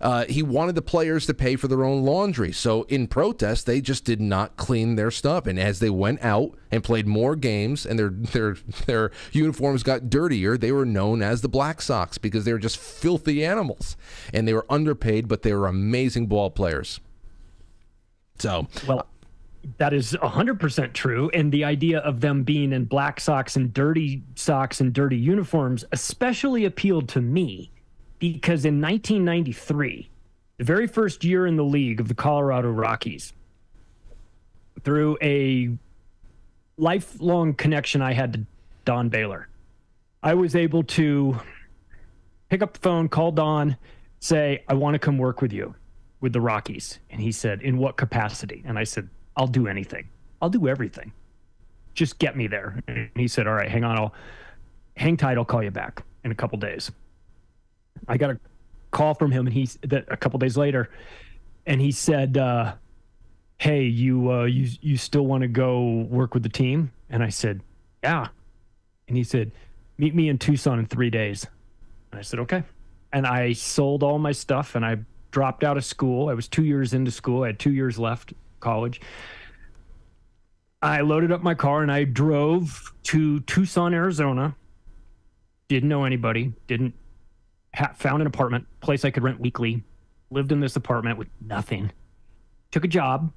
Uh, 0.01 0.25
he 0.25 0.43
wanted 0.43 0.75
the 0.75 0.83
players 0.83 1.27
to 1.27 1.35
pay 1.35 1.57
for 1.57 1.69
their 1.69 1.85
own 1.85 2.03
laundry. 2.03 2.53
So 2.53 2.83
in 2.85 3.07
protest, 3.07 3.67
they 3.67 3.81
just 3.81 4.05
did 4.05 4.21
not 4.21 4.57
clean 4.57 4.97
their 4.97 5.11
stuff. 5.11 5.47
And 5.47 5.59
as 5.59 5.79
they 5.79 5.91
went 5.91 6.23
out 6.23 6.55
and 6.71 6.83
played 6.83 7.07
more 7.07 7.37
games, 7.37 7.87
and 7.87 7.99
their 7.99 8.11
their 8.11 8.57
their 8.87 9.11
uniforms 9.33 9.83
got 9.83 10.11
dirtier, 10.11 10.57
they 10.57 10.73
were 10.73 10.87
known 10.87 11.23
as 11.23 11.41
the 11.41 11.49
Black 11.49 11.81
Sox 11.81 12.19
because 12.19 12.45
they 12.45 12.53
were 12.53 12.59
just 12.59 12.79
filthy 12.79 13.45
animals, 13.45 13.97
and 14.33 14.47
they 14.47 14.55
were 14.55 14.67
underpaid, 14.69 15.29
but 15.29 15.43
they 15.43 15.53
were 15.53 15.67
amazing 15.67 16.27
ball 16.27 16.51
players. 16.51 17.01
So 18.39 18.67
Well, 18.89 19.07
that 19.79 19.93
is 19.93 20.13
100% 20.13 20.93
true. 20.93 21.31
And 21.33 21.53
the 21.53 21.65
idea 21.65 22.01
of 22.01 22.21
them 22.21 22.43
being 22.43 22.73
in 22.73 22.85
black 22.85 23.21
socks 23.21 23.57
and 23.57 23.73
dirty 23.73 24.23
socks 24.35 24.81
and 24.81 24.93
dirty 24.93 25.17
uniforms 25.17 25.85
especially 25.93 26.65
appealed 26.65 27.09
to 27.11 27.21
me 27.21 27.71
because 28.19 28.65
in 28.65 28.81
1993, 28.81 30.11
the 30.59 30.65
very 30.65 30.87
first 30.87 31.25
year 31.25 31.47
in 31.47 31.57
the 31.57 31.65
league 31.65 32.01
of 32.01 32.09
the 32.09 32.15
Colorado 32.15 32.71
Rockies, 32.71 33.33
through 34.85 35.17
a 35.23 35.71
lifelong 36.77 37.55
connection 37.55 38.03
I 38.03 38.13
had 38.13 38.33
to 38.33 38.47
Don 38.85 39.09
Baylor, 39.09 39.49
I 40.23 40.35
was 40.35 40.55
able 40.55 40.85
to 40.85 41.39
pick 42.49 42.63
up 42.63 42.75
the 42.75 42.81
phone, 42.81 43.09
call 43.09 43.33
Don, 43.33 43.77
say, 44.21 44.65
I 44.69 44.75
want 44.75 44.95
to 44.95 44.99
come 44.99 45.19
work 45.19 45.41
with 45.41 45.53
you 45.53 45.75
with 46.21 46.33
the 46.33 46.41
Rockies. 46.41 46.99
And 47.11 47.21
he 47.21 47.33
said, 47.33 47.61
In 47.63 47.79
what 47.79 47.97
capacity? 47.97 48.63
And 48.65 48.79
I 48.79 48.85
said, 48.85 49.09
I'll 49.37 49.47
do 49.47 49.67
anything. 49.67 50.09
I'll 50.41 50.51
do 50.51 50.69
everything. 50.69 51.13
Just 51.95 52.19
get 52.19 52.37
me 52.37 52.47
there. 52.47 52.83
And 52.89 53.11
he 53.17 53.29
said, 53.29 53.47
All 53.47 53.55
right, 53.55 53.69
hang 53.69 53.85
on. 53.85 53.99
I'll 53.99 54.15
hang 54.97 55.17
tight. 55.17 55.39
I'll 55.39 55.45
call 55.45 55.63
you 55.63 55.71
back 55.71 56.05
in 56.25 56.31
a 56.31 56.35
couple 56.35 56.59
days. 56.59 56.91
I 58.09 58.17
got 58.17 58.31
a 58.31 58.41
call 58.91 59.15
from 59.15 59.31
him 59.31 59.47
and 59.47 59.55
he's 59.55 59.79
that 59.83 60.05
a 60.09 60.17
couple 60.17 60.39
days 60.39 60.57
later 60.57 60.91
and 61.67 61.81
he 61.81 61.91
said, 61.93 62.37
uh, 62.37 62.75
Hey, 63.59 63.85
you 63.85 64.33
uh, 64.33 64.45
you 64.45 64.69
you 64.81 64.97
still 64.97 65.25
want 65.27 65.43
to 65.43 65.49
go 65.49 66.07
work 66.11 66.35
with 66.35 66.43
the 66.43 66.49
team? 66.49 66.91
And 67.11 67.23
I 67.23 67.29
said, 67.29 67.63
Yeah. 68.03 68.29
And 69.07 69.17
he 69.17 69.25
said, 69.25 69.53
Meet 69.99 70.15
me 70.15 70.29
in 70.29 70.39
Tucson 70.39 70.79
in 70.79 70.87
three 70.87 71.11
days. 71.11 71.47
And 72.11 72.19
I 72.19 72.23
said, 72.23 72.41
Okay. 72.41 72.65
And 73.13 73.27
I 73.27 73.53
sold 73.53 74.03
all 74.03 74.19
my 74.19 74.33
stuff 74.33 74.75
and 74.75 74.85
I 74.85 74.97
dropped 75.31 75.65
out 75.65 75.77
of 75.77 75.85
school. 75.85 76.29
I 76.29 76.35
was 76.35 76.49
two 76.49 76.65
years 76.65 76.93
into 76.93 77.11
school. 77.11 77.45
I 77.45 77.49
had 77.49 77.59
two 77.59 77.73
years 77.73 77.99
left 77.99 78.33
college. 78.63 79.01
I 80.81 81.03
loaded 81.03 81.31
up 81.31 81.43
my 81.43 81.55
car 81.55 81.83
and 81.83 81.93
I 81.93 82.05
drove 82.05 82.93
to 83.05 83.41
Tucson, 83.41 83.95
Arizona. 83.95 84.57
Didn't 85.69 85.89
know 85.89 86.05
anybody. 86.05 86.55
Didn't 86.67 86.95
ha- 87.75 87.93
found 87.95 88.21
an 88.21 88.27
apartment, 88.27 88.67
place 88.81 89.05
I 89.05 89.11
could 89.11 89.23
rent 89.23 89.39
weekly. 89.39 89.85
Lived 90.31 90.51
in 90.51 90.61
this 90.61 90.77
apartment 90.77 91.19
with 91.19 91.29
nothing. 91.41 91.93
Took 92.71 92.85
a 92.85 92.89
job 92.89 93.33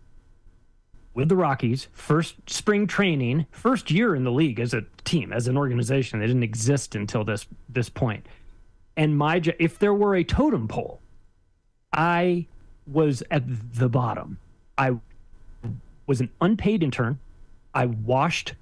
with 1.13 1.29
the 1.29 1.35
Rockies. 1.35 1.87
First 1.93 2.49
spring 2.49 2.87
training, 2.87 3.45
first 3.51 3.91
year 3.91 4.15
in 4.15 4.23
the 4.23 4.31
league 4.31 4.59
as 4.59 4.73
a 4.73 4.83
team, 5.03 5.31
as 5.31 5.47
an 5.47 5.57
organization. 5.57 6.19
They 6.19 6.27
didn't 6.27 6.43
exist 6.43 6.95
until 6.95 7.23
this 7.23 7.45
this 7.69 7.89
point. 7.89 8.25
And 8.97 9.17
my 9.17 9.41
if 9.59 9.77
there 9.77 9.93
were 9.93 10.15
a 10.15 10.23
totem 10.23 10.67
pole, 10.67 11.01
I 11.93 12.47
was 12.87 13.23
at 13.29 13.43
the 13.47 13.89
bottom. 13.89 14.39
I 14.77 14.97
was 16.07 16.21
an 16.21 16.29
unpaid 16.41 16.83
intern. 16.83 17.19
I 17.73 17.87
washed 17.87 18.53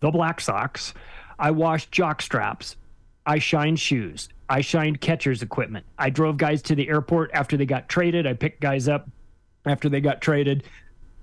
the 0.00 0.10
Black 0.10 0.40
socks. 0.40 0.94
I 1.38 1.50
washed 1.50 1.92
jock 1.92 2.22
straps. 2.22 2.76
I 3.26 3.38
shined 3.38 3.80
shoes. 3.80 4.28
I 4.48 4.60
shined 4.60 5.00
catcher's 5.00 5.42
equipment. 5.42 5.84
I 5.98 6.10
drove 6.10 6.36
guys 6.36 6.62
to 6.62 6.74
the 6.74 6.88
airport 6.88 7.30
after 7.34 7.56
they 7.56 7.66
got 7.66 7.88
traded. 7.88 8.26
I 8.26 8.34
picked 8.34 8.60
guys 8.60 8.88
up 8.88 9.08
after 9.64 9.88
they 9.88 10.00
got 10.00 10.20
traded. 10.20 10.62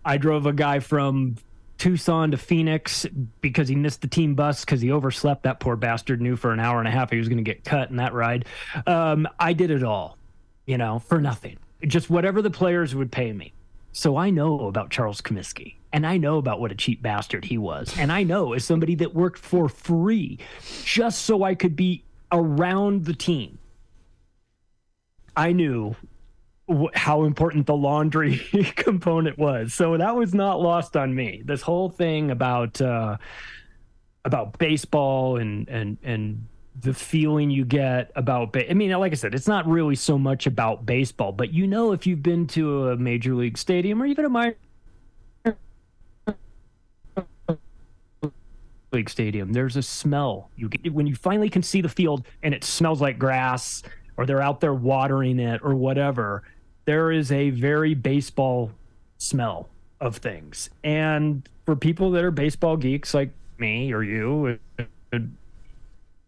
I 0.03 0.17
drove 0.17 0.45
a 0.45 0.53
guy 0.53 0.79
from 0.79 1.37
Tucson 1.77 2.31
to 2.31 2.37
Phoenix 2.37 3.05
because 3.41 3.67
he 3.67 3.75
missed 3.75 4.01
the 4.01 4.07
team 4.07 4.35
bus 4.35 4.65
because 4.65 4.81
he 4.81 4.91
overslept. 4.91 5.43
That 5.43 5.59
poor 5.59 5.75
bastard 5.75 6.21
knew 6.21 6.35
for 6.35 6.51
an 6.51 6.59
hour 6.59 6.79
and 6.79 6.87
a 6.87 6.91
half 6.91 7.09
he 7.09 7.17
was 7.17 7.29
going 7.29 7.37
to 7.37 7.43
get 7.43 7.63
cut 7.63 7.89
in 7.89 7.95
that 7.97 8.13
ride. 8.13 8.45
Um, 8.85 9.27
I 9.39 9.53
did 9.53 9.71
it 9.71 9.83
all, 9.83 10.17
you 10.65 10.77
know, 10.77 10.99
for 10.99 11.19
nothing. 11.19 11.57
Just 11.85 12.09
whatever 12.09 12.41
the 12.41 12.51
players 12.51 12.93
would 12.93 13.11
pay 13.11 13.31
me. 13.31 13.53
So 13.93 14.17
I 14.17 14.31
know 14.31 14.67
about 14.67 14.89
Charles 14.89 15.21
Comiskey 15.21 15.75
and 15.93 16.05
I 16.05 16.17
know 16.17 16.39
about 16.39 16.59
what 16.59 16.71
a 16.71 16.75
cheap 16.75 17.01
bastard 17.01 17.45
he 17.45 17.59
was. 17.59 17.95
And 17.97 18.11
I 18.11 18.23
know 18.23 18.53
as 18.53 18.65
somebody 18.65 18.95
that 18.95 19.13
worked 19.13 19.39
for 19.39 19.69
free 19.69 20.39
just 20.83 21.21
so 21.21 21.43
I 21.43 21.53
could 21.53 21.75
be 21.75 22.03
around 22.31 23.05
the 23.05 23.13
team. 23.13 23.59
I 25.37 25.51
knew 25.51 25.95
wh- 26.69 26.93
how 26.95 27.23
important 27.23 27.67
the 27.67 27.75
laundry 27.77 28.37
component 28.75 29.37
was. 29.37 29.75
So 29.75 29.95
that 29.95 30.15
was 30.15 30.33
not 30.33 30.59
lost 30.59 30.97
on 30.97 31.13
me. 31.13 31.43
This 31.45 31.61
whole 31.61 31.89
thing 31.89 32.31
about 32.31 32.81
uh, 32.81 33.17
about 34.25 34.57
baseball 34.57 35.37
and 35.37 35.69
and 35.69 35.97
and 36.03 36.47
the 36.81 36.93
feeling 36.93 37.49
you 37.49 37.65
get 37.65 38.11
about 38.15 38.53
ba- 38.53 38.69
I 38.69 38.73
mean, 38.73 38.91
like 38.91 39.11
I 39.11 39.15
said, 39.15 39.35
it's 39.35 39.47
not 39.47 39.67
really 39.67 39.95
so 39.95 40.17
much 40.17 40.47
about 40.47 40.85
baseball, 40.85 41.31
but 41.31 41.53
you 41.53 41.67
know 41.67 41.91
if 41.91 42.07
you've 42.07 42.23
been 42.23 42.47
to 42.47 42.89
a 42.89 42.97
major 42.97 43.35
league 43.35 43.57
stadium 43.57 44.01
or 44.01 44.05
even 44.05 44.25
a 44.25 44.29
minor 44.29 44.55
league 48.91 49.09
stadium, 49.09 49.51
there's 49.53 49.75
a 49.75 49.81
smell. 49.81 50.49
You 50.55 50.69
get 50.69 50.93
when 50.93 51.07
you 51.07 51.15
finally 51.15 51.49
can 51.49 51.63
see 51.63 51.81
the 51.81 51.89
field 51.89 52.25
and 52.43 52.53
it 52.53 52.63
smells 52.63 53.01
like 53.01 53.19
grass 53.19 53.83
or 54.17 54.25
they're 54.25 54.41
out 54.41 54.61
there 54.61 54.73
watering 54.73 55.39
it 55.39 55.61
or 55.63 55.75
whatever. 55.75 56.43
There 56.85 57.11
is 57.11 57.31
a 57.31 57.49
very 57.49 57.93
baseball 57.93 58.71
smell 59.17 59.69
of 59.99 60.17
things. 60.17 60.69
And 60.83 61.47
for 61.65 61.75
people 61.75 62.11
that 62.11 62.23
are 62.23 62.31
baseball 62.31 62.77
geeks 62.77 63.13
like 63.13 63.31
me 63.57 63.91
or 63.93 64.03
you, 64.03 64.59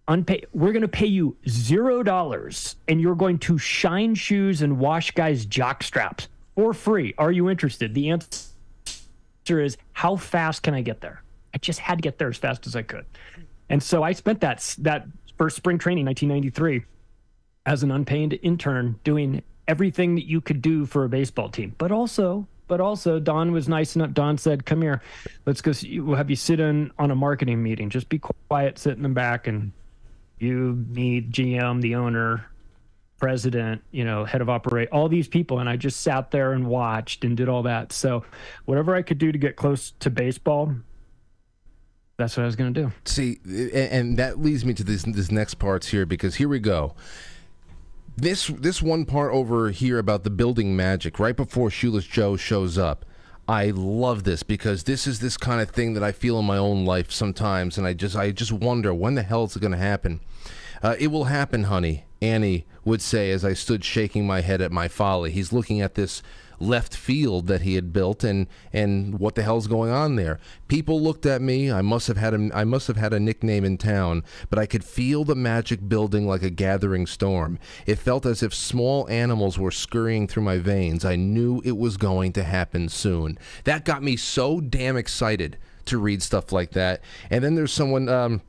unpay 0.08 0.44
we're 0.54 0.72
going 0.72 0.82
to 0.82 0.88
pay 0.88 1.06
you 1.06 1.36
zero 1.50 2.04
dollars 2.04 2.76
and 2.88 3.02
you're 3.02 3.16
going 3.16 3.40
to 3.40 3.58
shine 3.58 4.14
shoes 4.14 4.62
and 4.62 4.78
wash 4.78 5.12
guys 5.12 5.46
jock 5.46 5.82
straps 5.82 6.28
for 6.56 6.74
free 6.74 7.14
are 7.18 7.32
you 7.32 7.50
interested 7.50 7.94
the 7.94 8.10
answer 8.10 9.62
is 9.62 9.78
how 9.94 10.16
fast 10.16 10.62
can 10.62 10.74
i 10.74 10.82
get 10.82 11.02
there 11.02 11.24
i 11.54 11.58
just 11.58 11.80
had 11.80 11.98
to 11.98 12.02
get 12.02 12.18
there 12.20 12.30
as 12.30 12.38
fast 12.38 12.68
as 12.68 12.76
i 12.76 12.82
could 12.82 13.06
and 13.70 13.82
so 13.82 14.04
i 14.04 14.12
spent 14.12 14.40
that 14.40 14.76
that 14.80 15.08
first 15.38 15.56
spring 15.56 15.78
training 15.78 16.06
1993 16.06 16.86
as 17.66 17.82
an 17.82 17.92
unpaid 17.92 18.40
intern 18.44 19.00
doing 19.04 19.42
everything 19.68 20.14
that 20.14 20.26
you 20.26 20.40
could 20.40 20.62
do 20.62 20.86
for 20.86 21.04
a 21.06 21.10
baseball 21.10 21.50
team 21.50 21.74
but 21.80 21.92
also 21.92 22.48
but 22.68 22.82
also 22.82 23.20
Don 23.20 23.52
was 23.52 23.70
nice 23.70 23.96
enough. 23.96 24.14
Don 24.14 24.40
said, 24.40 24.66
"Come 24.66 24.82
here, 24.82 25.00
let's 25.46 25.62
go. 25.62 25.72
See, 25.72 26.00
we'll 26.00 26.16
have 26.16 26.32
you 26.32 26.36
sit 26.36 26.60
in 26.60 26.92
on 26.98 27.12
a 27.12 27.16
marketing 27.16 27.62
meeting. 27.62 27.92
Just 27.92 28.10
be 28.10 28.18
quiet, 28.18 28.80
sit 28.80 28.98
in 28.98 29.04
the 29.04 29.10
back, 29.10 29.46
and 29.46 29.72
you, 30.40 30.86
me, 30.90 31.22
GM, 31.22 31.82
the 31.82 31.96
owner, 31.96 32.46
president, 33.18 33.82
you 33.92 34.04
know, 34.04 34.26
head 34.26 34.42
of 34.42 34.50
operate, 34.50 34.90
all 34.92 35.10
these 35.10 35.28
people. 35.28 35.60
And 35.60 35.70
I 35.70 35.78
just 35.78 36.02
sat 36.02 36.32
there 36.32 36.54
and 36.54 36.68
watched 36.68 37.24
and 37.24 37.36
did 37.36 37.50
all 37.50 37.64
that. 37.64 37.92
So 37.92 38.26
whatever 38.66 38.96
I 38.96 39.02
could 39.02 39.18
do 39.18 39.32
to 39.32 39.38
get 39.38 39.56
close 39.56 39.92
to 40.00 40.10
baseball, 40.10 40.74
that's 42.18 42.38
what 42.38 42.44
I 42.44 42.46
was 42.46 42.56
going 42.56 42.74
to 42.74 42.84
do. 42.84 42.92
See, 43.06 43.40
and 43.74 44.18
that 44.18 44.40
leads 44.40 44.64
me 44.64 44.74
to 44.76 44.84
this 44.84 45.04
this 45.04 45.32
next 45.32 45.56
parts 45.56 45.88
here 45.88 46.06
because 46.06 46.36
here 46.36 46.48
we 46.48 46.60
go. 46.60 46.96
This 48.16 48.48
this 48.48 48.82
one 48.82 49.06
part 49.06 49.34
over 49.34 49.72
here 49.72 50.00
about 50.00 50.24
the 50.24 50.30
building 50.30 50.76
magic 50.76 51.20
right 51.20 51.36
before 51.36 51.70
Shoeless 51.70 52.06
Joe 52.06 52.38
shows 52.38 52.78
up. 52.78 53.06
I 53.48 53.70
love 53.70 54.24
this 54.24 54.42
because 54.42 54.84
this 54.84 55.06
is 55.06 55.20
this 55.20 55.38
kind 55.38 55.62
of 55.62 55.70
thing 55.70 55.94
that 55.94 56.04
I 56.04 56.12
feel 56.12 56.40
in 56.40 56.46
my 56.46 56.58
own 56.58 56.86
life 56.86 57.12
sometimes, 57.12 57.78
and 57.78 57.86
I 57.86 57.94
just 57.94 58.16
I 58.16 58.32
just 58.32 58.52
wonder 58.52 58.94
when 58.94 59.16
the 59.16 59.24
hell 59.24 59.46
is 59.46 59.56
it 59.56 59.60
going 59.60 59.72
to 59.72 59.78
happen. 59.78 60.20
Uh, 60.82 60.96
it 61.00 61.08
will 61.08 61.26
happen, 61.26 61.64
honey. 61.66 62.06
Annie 62.22 62.66
would 62.84 63.02
say 63.02 63.32
as 63.32 63.46
I 63.46 63.54
stood 63.54 63.84
shaking 63.84 64.26
my 64.26 64.42
head 64.42 64.62
at 64.62 64.72
my 64.72 64.88
folly. 64.88 65.32
He's 65.32 65.54
looking 65.54 65.82
at 65.82 65.96
this 65.96 66.24
left 66.60 66.96
field 66.96 67.48
that 67.48 67.62
he 67.62 67.76
had 67.76 67.94
built 67.94 68.24
and 68.24 68.48
and 68.72 69.20
what 69.20 69.36
the 69.36 69.44
hell's 69.44 69.68
going 69.68 69.92
on 69.92 70.16
there. 70.16 70.40
People 70.68 71.02
looked 71.02 71.26
at 71.26 71.42
me. 71.42 71.72
I 71.72 71.82
must 71.82 72.08
have 72.08 72.18
had 72.18 72.34
a 72.34 72.50
i 72.54 72.64
must 72.64 72.88
have 72.88 72.98
had 72.98 73.14
a 73.14 73.20
nickname 73.20 73.64
in 73.64 73.78
town 73.78 74.24
but 74.50 74.60
i 74.60 74.66
could 74.66 74.84
feel 74.84 75.24
the 75.24 75.36
magic 75.36 75.88
building 75.88 76.28
like 76.28 76.44
a 76.44 76.50
gathering 76.50 77.06
storm. 77.06 77.60
It 77.86 78.00
felt 78.00 78.26
as 78.26 78.44
if 78.44 78.54
small 78.54 79.08
animals 79.10 79.58
were 79.58 79.72
scurrying 79.72 80.28
through 80.28 80.44
my 80.44 80.58
veins. 80.58 81.06
I 81.06 81.16
knew 81.16 81.62
it 81.64 81.78
was 81.78 81.98
going 81.98 82.34
to 82.34 82.44
happen 82.44 82.90
soon. 82.90 83.38
That 83.64 83.86
got 83.86 84.04
me 84.04 84.16
so 84.16 84.62
damn 84.62 84.98
excited 84.98 85.58
to 85.86 85.98
read 85.98 86.22
stuff 86.22 86.52
like 86.52 86.72
that. 86.72 87.02
And 87.30 87.44
then 87.44 87.56
there's 87.56 87.74
someone 87.74 88.10
um 88.10 88.42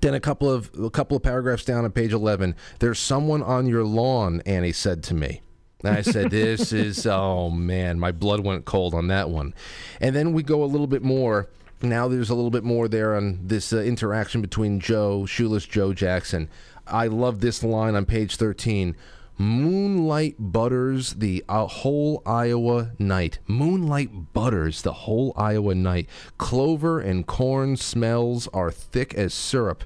then 0.00 0.14
a 0.14 0.20
couple 0.20 0.50
of 0.50 0.70
a 0.80 0.90
couple 0.90 1.16
of 1.16 1.22
paragraphs 1.22 1.64
down 1.64 1.84
on 1.84 1.90
page 1.90 2.12
11 2.12 2.54
there's 2.80 2.98
someone 2.98 3.42
on 3.42 3.66
your 3.66 3.84
lawn 3.84 4.42
annie 4.44 4.72
said 4.72 5.02
to 5.02 5.14
me 5.14 5.40
and 5.86 5.96
I 5.96 6.02
said, 6.02 6.30
This 6.30 6.72
is, 6.72 7.06
oh 7.06 7.50
man, 7.50 7.98
my 7.98 8.12
blood 8.12 8.40
went 8.40 8.64
cold 8.64 8.94
on 8.94 9.08
that 9.08 9.30
one. 9.30 9.54
And 10.00 10.14
then 10.14 10.32
we 10.32 10.42
go 10.42 10.64
a 10.64 10.66
little 10.66 10.86
bit 10.86 11.02
more. 11.02 11.48
Now 11.82 12.08
there's 12.08 12.30
a 12.30 12.34
little 12.34 12.50
bit 12.50 12.64
more 12.64 12.88
there 12.88 13.14
on 13.14 13.40
this 13.46 13.72
uh, 13.72 13.78
interaction 13.78 14.40
between 14.40 14.80
Joe, 14.80 15.26
Shoeless 15.26 15.66
Joe 15.66 15.92
Jackson. 15.92 16.48
I 16.86 17.06
love 17.06 17.40
this 17.40 17.62
line 17.62 17.94
on 17.94 18.04
page 18.04 18.36
13. 18.36 18.96
Moonlight 19.38 20.36
butters 20.38 21.12
the 21.14 21.44
uh, 21.48 21.66
whole 21.66 22.22
Iowa 22.24 22.92
night. 22.98 23.38
Moonlight 23.46 24.32
butters 24.32 24.82
the 24.82 24.92
whole 24.92 25.34
Iowa 25.36 25.74
night. 25.74 26.08
Clover 26.38 27.00
and 27.00 27.26
corn 27.26 27.76
smells 27.76 28.48
are 28.48 28.70
thick 28.70 29.12
as 29.14 29.34
syrup. 29.34 29.84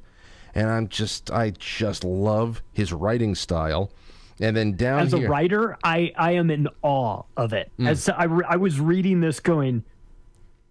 And 0.54 0.68
I'm 0.68 0.88
just, 0.88 1.30
I 1.30 1.50
just 1.50 2.04
love 2.04 2.62
his 2.72 2.92
writing 2.92 3.34
style. 3.34 3.90
And 4.40 4.56
then 4.56 4.72
down 4.76 5.00
as 5.00 5.12
here, 5.12 5.26
a 5.26 5.28
writer, 5.28 5.76
I 5.84 6.12
I 6.16 6.32
am 6.32 6.50
in 6.50 6.68
awe 6.82 7.22
of 7.36 7.52
it. 7.52 7.70
Mm. 7.78 7.88
As 7.88 8.08
I, 8.08 8.24
I 8.24 8.56
was 8.56 8.80
reading 8.80 9.20
this, 9.20 9.38
going, 9.40 9.84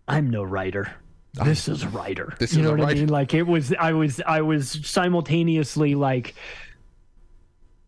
I'm 0.07 0.29
no 0.29 0.43
writer. 0.43 0.91
This 1.33 1.67
is 1.67 1.83
a 1.83 1.89
writer. 1.89 2.33
This 2.39 2.53
you 2.53 2.63
know 2.63 2.71
what 2.71 2.79
writer. 2.79 2.91
I 2.91 2.93
mean? 2.95 3.09
Like 3.09 3.33
it 3.33 3.43
was. 3.43 3.71
I 3.73 3.93
was. 3.93 4.19
I 4.25 4.41
was 4.41 4.79
simultaneously 4.83 5.93
like 5.93 6.33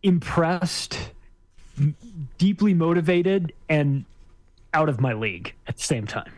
impressed, 0.03 0.97
m- 1.77 1.95
deeply 2.37 2.73
motivated, 2.73 3.53
and 3.67 4.05
out 4.73 4.87
of 4.87 5.01
my 5.01 5.13
league 5.13 5.53
at 5.67 5.77
the 5.77 5.83
same 5.83 6.05
time. 6.05 6.31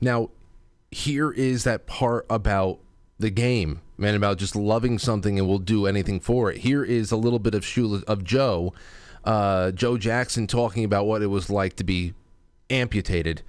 Now, 0.00 0.30
here 0.90 1.30
is 1.30 1.64
that 1.64 1.86
part 1.86 2.26
about 2.28 2.80
the 3.18 3.30
game 3.30 3.80
and 4.08 4.16
about 4.16 4.38
just 4.38 4.56
loving 4.56 4.98
something 4.98 5.38
and 5.38 5.46
will 5.46 5.58
do 5.58 5.86
anything 5.86 6.20
for 6.20 6.50
it. 6.50 6.58
Here 6.58 6.82
is 6.84 7.12
a 7.12 7.16
little 7.16 7.38
bit 7.38 7.54
of 7.54 7.62
Shula, 7.62 8.02
of 8.04 8.24
Joe, 8.24 8.72
uh, 9.24 9.70
Joe 9.72 9.98
Jackson 9.98 10.46
talking 10.46 10.84
about 10.84 11.06
what 11.06 11.22
it 11.22 11.26
was 11.26 11.50
like 11.50 11.76
to 11.76 11.84
be 11.84 12.14
amputated, 12.70 13.42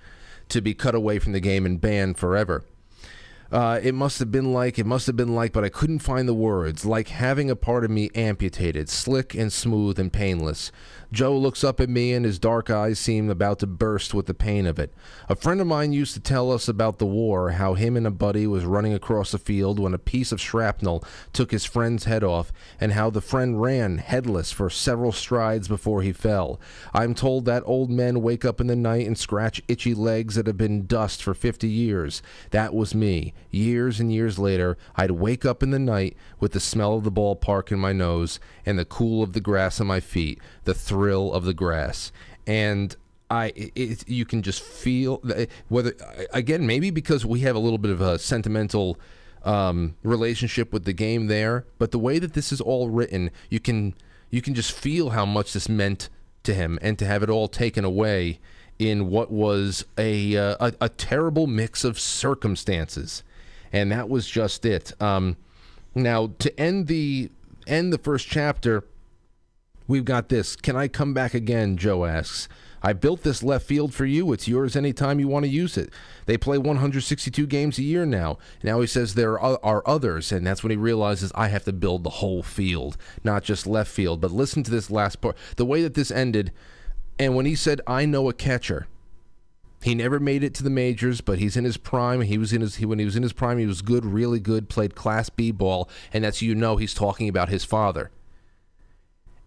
to 0.50 0.62
be 0.62 0.74
cut 0.74 0.96
away 0.96 1.20
from 1.20 1.32
the 1.32 1.40
game 1.40 1.66
and 1.66 1.80
banned 1.80 2.18
forever. 2.18 2.64
Uh, 3.52 3.82
it 3.84 3.94
must 3.94 4.20
have 4.20 4.32
been 4.32 4.54
like, 4.54 4.80
it 4.80 4.86
must 4.86 5.08
have 5.08 5.18
been 5.18 5.36
like, 5.36 5.52
but 5.52 5.66
I 5.66 5.70
couldn't 5.70 6.00
find 6.00 6.28
the 6.28 6.34
words. 6.34 6.86
Like 6.86 7.10
having 7.10 7.50
a 7.50 7.56
part 7.56 7.84
of 7.84 7.92
me 7.92 8.10
amputated, 8.16 8.88
slick 8.88 9.36
and 9.36 9.52
smooth 9.52 10.00
and 10.00 10.12
painless. 10.12 10.72
Joe 11.12 11.38
looks 11.38 11.62
up 11.62 11.82
at 11.82 11.90
me 11.90 12.14
and 12.14 12.24
his 12.24 12.40
dark 12.40 12.70
eyes 12.70 12.98
seem 12.98 13.30
about 13.30 13.60
to 13.60 13.68
burst 13.68 14.14
with 14.14 14.28
the 14.28 14.34
pain 14.34 14.66
of 14.66 14.80
it. 14.80 14.94
A 15.28 15.36
friend 15.36 15.60
of 15.60 15.68
mine 15.68 15.92
used 15.92 16.14
to 16.14 16.22
tell 16.22 16.50
us 16.50 16.70
about 16.70 17.00
the 17.00 17.06
war, 17.06 17.52
how 17.52 17.74
him 17.74 17.98
and 17.98 18.08
a 18.08 18.12
buddy 18.12 18.48
was 18.48 18.64
running 18.64 18.94
across 18.94 19.34
a 19.34 19.38
field 19.38 19.78
when 19.78 19.94
a 19.94 20.00
piece 20.00 20.32
of 20.32 20.40
shrapnel 20.40 21.04
took 21.34 21.52
his 21.52 21.66
friend's 21.66 22.06
head 22.06 22.24
off, 22.24 22.54
and 22.80 22.94
how 22.94 23.10
the 23.10 23.20
friend 23.20 23.62
ran 23.62 23.98
headless 23.98 24.54
for 24.54 24.70
several 24.70 25.12
strides 25.12 25.68
before 25.68 26.02
he 26.02 26.14
fell. 26.14 26.62
I'm 26.94 27.14
told 27.14 27.44
that 27.44 27.64
old 27.66 27.90
men 27.90 28.22
wake 28.22 28.46
up 28.46 28.62
in 28.62 28.68
the 28.68 28.76
night 28.78 29.06
and 29.06 29.18
scratch 29.18 29.62
itchy 29.68 29.94
legs 29.94 30.36
that 30.36 30.48
have 30.48 30.58
been 30.58 30.86
dust 30.86 31.22
for 31.22 31.34
50 31.34 31.68
years. 31.68 32.22
That 32.52 32.74
was 32.74 32.96
me. 32.96 33.34
Years 33.50 34.00
and 34.00 34.14
years 34.14 34.38
later, 34.38 34.78
I'd 34.96 35.12
wake 35.12 35.46
up 35.46 35.64
in 35.64 35.72
the 35.72 35.80
night 35.80 36.16
with 36.40 36.54
the 36.54 36.60
smell 36.60 36.94
of 36.94 37.04
the 37.04 37.12
ballpark 37.12 37.72
in 37.72 37.80
my 37.80 37.94
nose 37.94 38.40
and 38.66 38.78
the 38.78 38.86
cool 38.86 39.24
of 39.24 39.34
the 39.34 39.42
grass 39.42 39.82
on 39.82 39.88
my 39.88 40.00
feet, 40.00 40.40
the 40.64 40.74
thrill 40.74 41.34
of 41.34 41.44
the 41.46 41.54
grass. 41.54 42.12
And 42.46 42.96
I, 43.30 43.54
it, 43.56 44.08
you 44.10 44.26
can 44.26 44.42
just 44.42 44.62
feel 44.62 45.22
whether 45.70 45.94
again 46.34 46.66
maybe 46.68 46.92
because 46.92 47.26
we 47.26 47.40
have 47.42 47.56
a 47.56 47.60
little 47.60 47.78
bit 47.78 47.92
of 47.92 48.02
a 48.02 48.20
sentimental 48.20 49.00
um, 49.44 49.96
relationship 50.04 50.74
with 50.74 50.86
the 50.86 50.94
game 50.94 51.28
there, 51.28 51.66
but 51.80 51.92
the 51.92 52.00
way 52.00 52.20
that 52.20 52.34
this 52.34 52.52
is 52.52 52.62
all 52.62 52.90
written, 52.90 53.32
you 53.50 53.60
can 53.60 53.96
you 54.30 54.42
can 54.42 54.54
just 54.54 54.72
feel 54.72 55.12
how 55.12 55.26
much 55.26 55.54
this 55.54 55.68
meant 55.68 56.10
to 56.44 56.54
him, 56.54 56.78
and 56.82 56.98
to 57.00 57.06
have 57.06 57.24
it 57.24 57.30
all 57.30 57.48
taken 57.48 57.86
away 57.86 58.40
in 58.80 59.10
what 59.10 59.32
was 59.32 59.86
a 59.98 60.36
uh, 60.36 60.56
a, 60.60 60.74
a, 60.82 60.90
terrible 60.90 61.48
mix 61.48 61.84
of 61.84 62.00
circumstances, 62.00 63.24
and 63.72 63.92
that 63.92 64.10
was 64.10 64.28
just 64.28 64.66
it. 64.66 64.94
Um, 65.02 65.38
now 65.96 66.32
to 66.40 66.60
end 66.60 66.88
the 66.88 67.30
end 67.68 67.94
the 67.94 67.98
first 67.98 68.28
chapter, 68.28 68.84
we've 69.88 70.06
got 70.06 70.30
this. 70.30 70.56
Can 70.56 70.76
I 70.76 70.88
come 70.88 71.14
back 71.14 71.34
again? 71.34 71.78
Joe 71.78 72.06
asks. 72.06 72.48
I 72.84 72.94
built 72.94 73.22
this 73.22 73.44
left 73.44 73.68
field 73.68 73.94
for 73.94 74.06
you. 74.06 74.34
It's 74.34 74.48
yours 74.48 74.76
anytime 74.76 75.20
you 75.20 75.28
want 75.28 75.46
to 75.46 75.52
use 75.52 75.78
it. 75.78 75.92
They 76.26 76.38
play 76.38 76.58
162 76.58 77.46
games 77.46 77.78
a 77.78 77.84
year 77.84 78.06
now. 78.08 78.40
Now 78.64 78.82
he 78.82 78.88
says 78.88 79.14
there 79.14 79.40
are 79.40 79.84
others, 79.86 80.32
and 80.32 80.48
that's 80.48 80.64
when 80.64 80.72
he 80.72 80.78
realizes 80.78 81.32
I 81.36 81.50
have 81.50 81.64
to 81.66 81.74
build 81.74 82.04
the 82.04 82.10
whole 82.10 82.42
field, 82.42 82.98
not 83.24 83.44
just 83.44 83.68
left 83.68 83.92
field. 83.92 84.20
But 84.20 84.32
listen 84.32 84.64
to 84.64 84.72
this 84.72 84.90
last 84.90 85.22
part. 85.22 85.38
The 85.58 85.66
way 85.66 85.84
that 85.84 85.94
this 85.94 86.10
ended, 86.10 86.52
and 87.20 87.36
when 87.36 87.46
he 87.46 87.54
said, 87.54 87.82
I 87.86 88.06
know 88.06 88.30
a 88.30 88.34
catcher, 88.34 88.88
he 89.84 89.96
never 89.96 90.20
made 90.20 90.44
it 90.44 90.54
to 90.56 90.64
the 90.64 90.70
majors, 90.70 91.22
but 91.22 91.40
he's 91.40 91.58
in 91.58 91.64
his 91.64 91.78
prime. 91.78 92.22
He 92.22 92.38
was 92.38 92.54
in 92.54 92.62
his 92.62 92.76
he, 92.76 92.86
when 92.86 93.00
he 93.00 93.06
was 93.06 93.16
in 93.16 93.24
his 93.24 93.34
prime. 93.34 93.58
He 93.58 93.66
was 93.66 93.82
good, 93.82 94.06
really 94.06 94.40
good. 94.40 94.70
Played 94.70 94.96
Class 94.96 95.30
B 95.30 95.52
ball, 95.52 95.90
and 96.14 96.24
that's 96.24 96.42
you 96.42 96.54
know 96.56 96.78
he's 96.78 96.94
talking 96.94 97.28
about 97.28 97.50
his 97.50 97.64
father. 97.66 98.12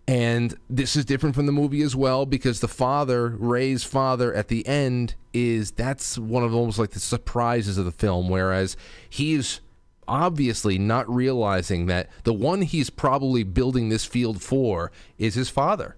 And 0.07 0.55
this 0.68 0.97
is 0.97 1.07
different 1.07 1.35
from 1.35 1.47
the 1.47 1.53
movie 1.53 1.81
as 1.81 1.97
well 1.97 2.27
because 2.27 2.61
the 2.61 2.68
father, 2.68 3.29
Ray's 3.29 3.85
father, 3.85 4.35
at 4.35 4.49
the 4.49 4.66
end 4.66 5.14
is 5.33 5.70
that's 5.70 6.18
one 6.18 6.42
of 6.42 6.55
almost 6.55 6.79
like 6.79 6.90
the 6.90 7.01
surprises 7.01 7.79
of 7.79 7.87
the 7.87 7.90
film. 7.90 8.29
Whereas 8.29 8.77
he's 9.09 9.61
obviously 10.07 10.77
not 10.79 11.09
realizing 11.09 11.87
that 11.87 12.11
the 12.25 12.35
one 12.35 12.61
he's 12.62 12.90
probably 12.90 13.42
building 13.44 13.88
this 13.88 14.05
field 14.05 14.42
for 14.42 14.92
is 15.16 15.35
his 15.37 15.49
father. 15.49 15.97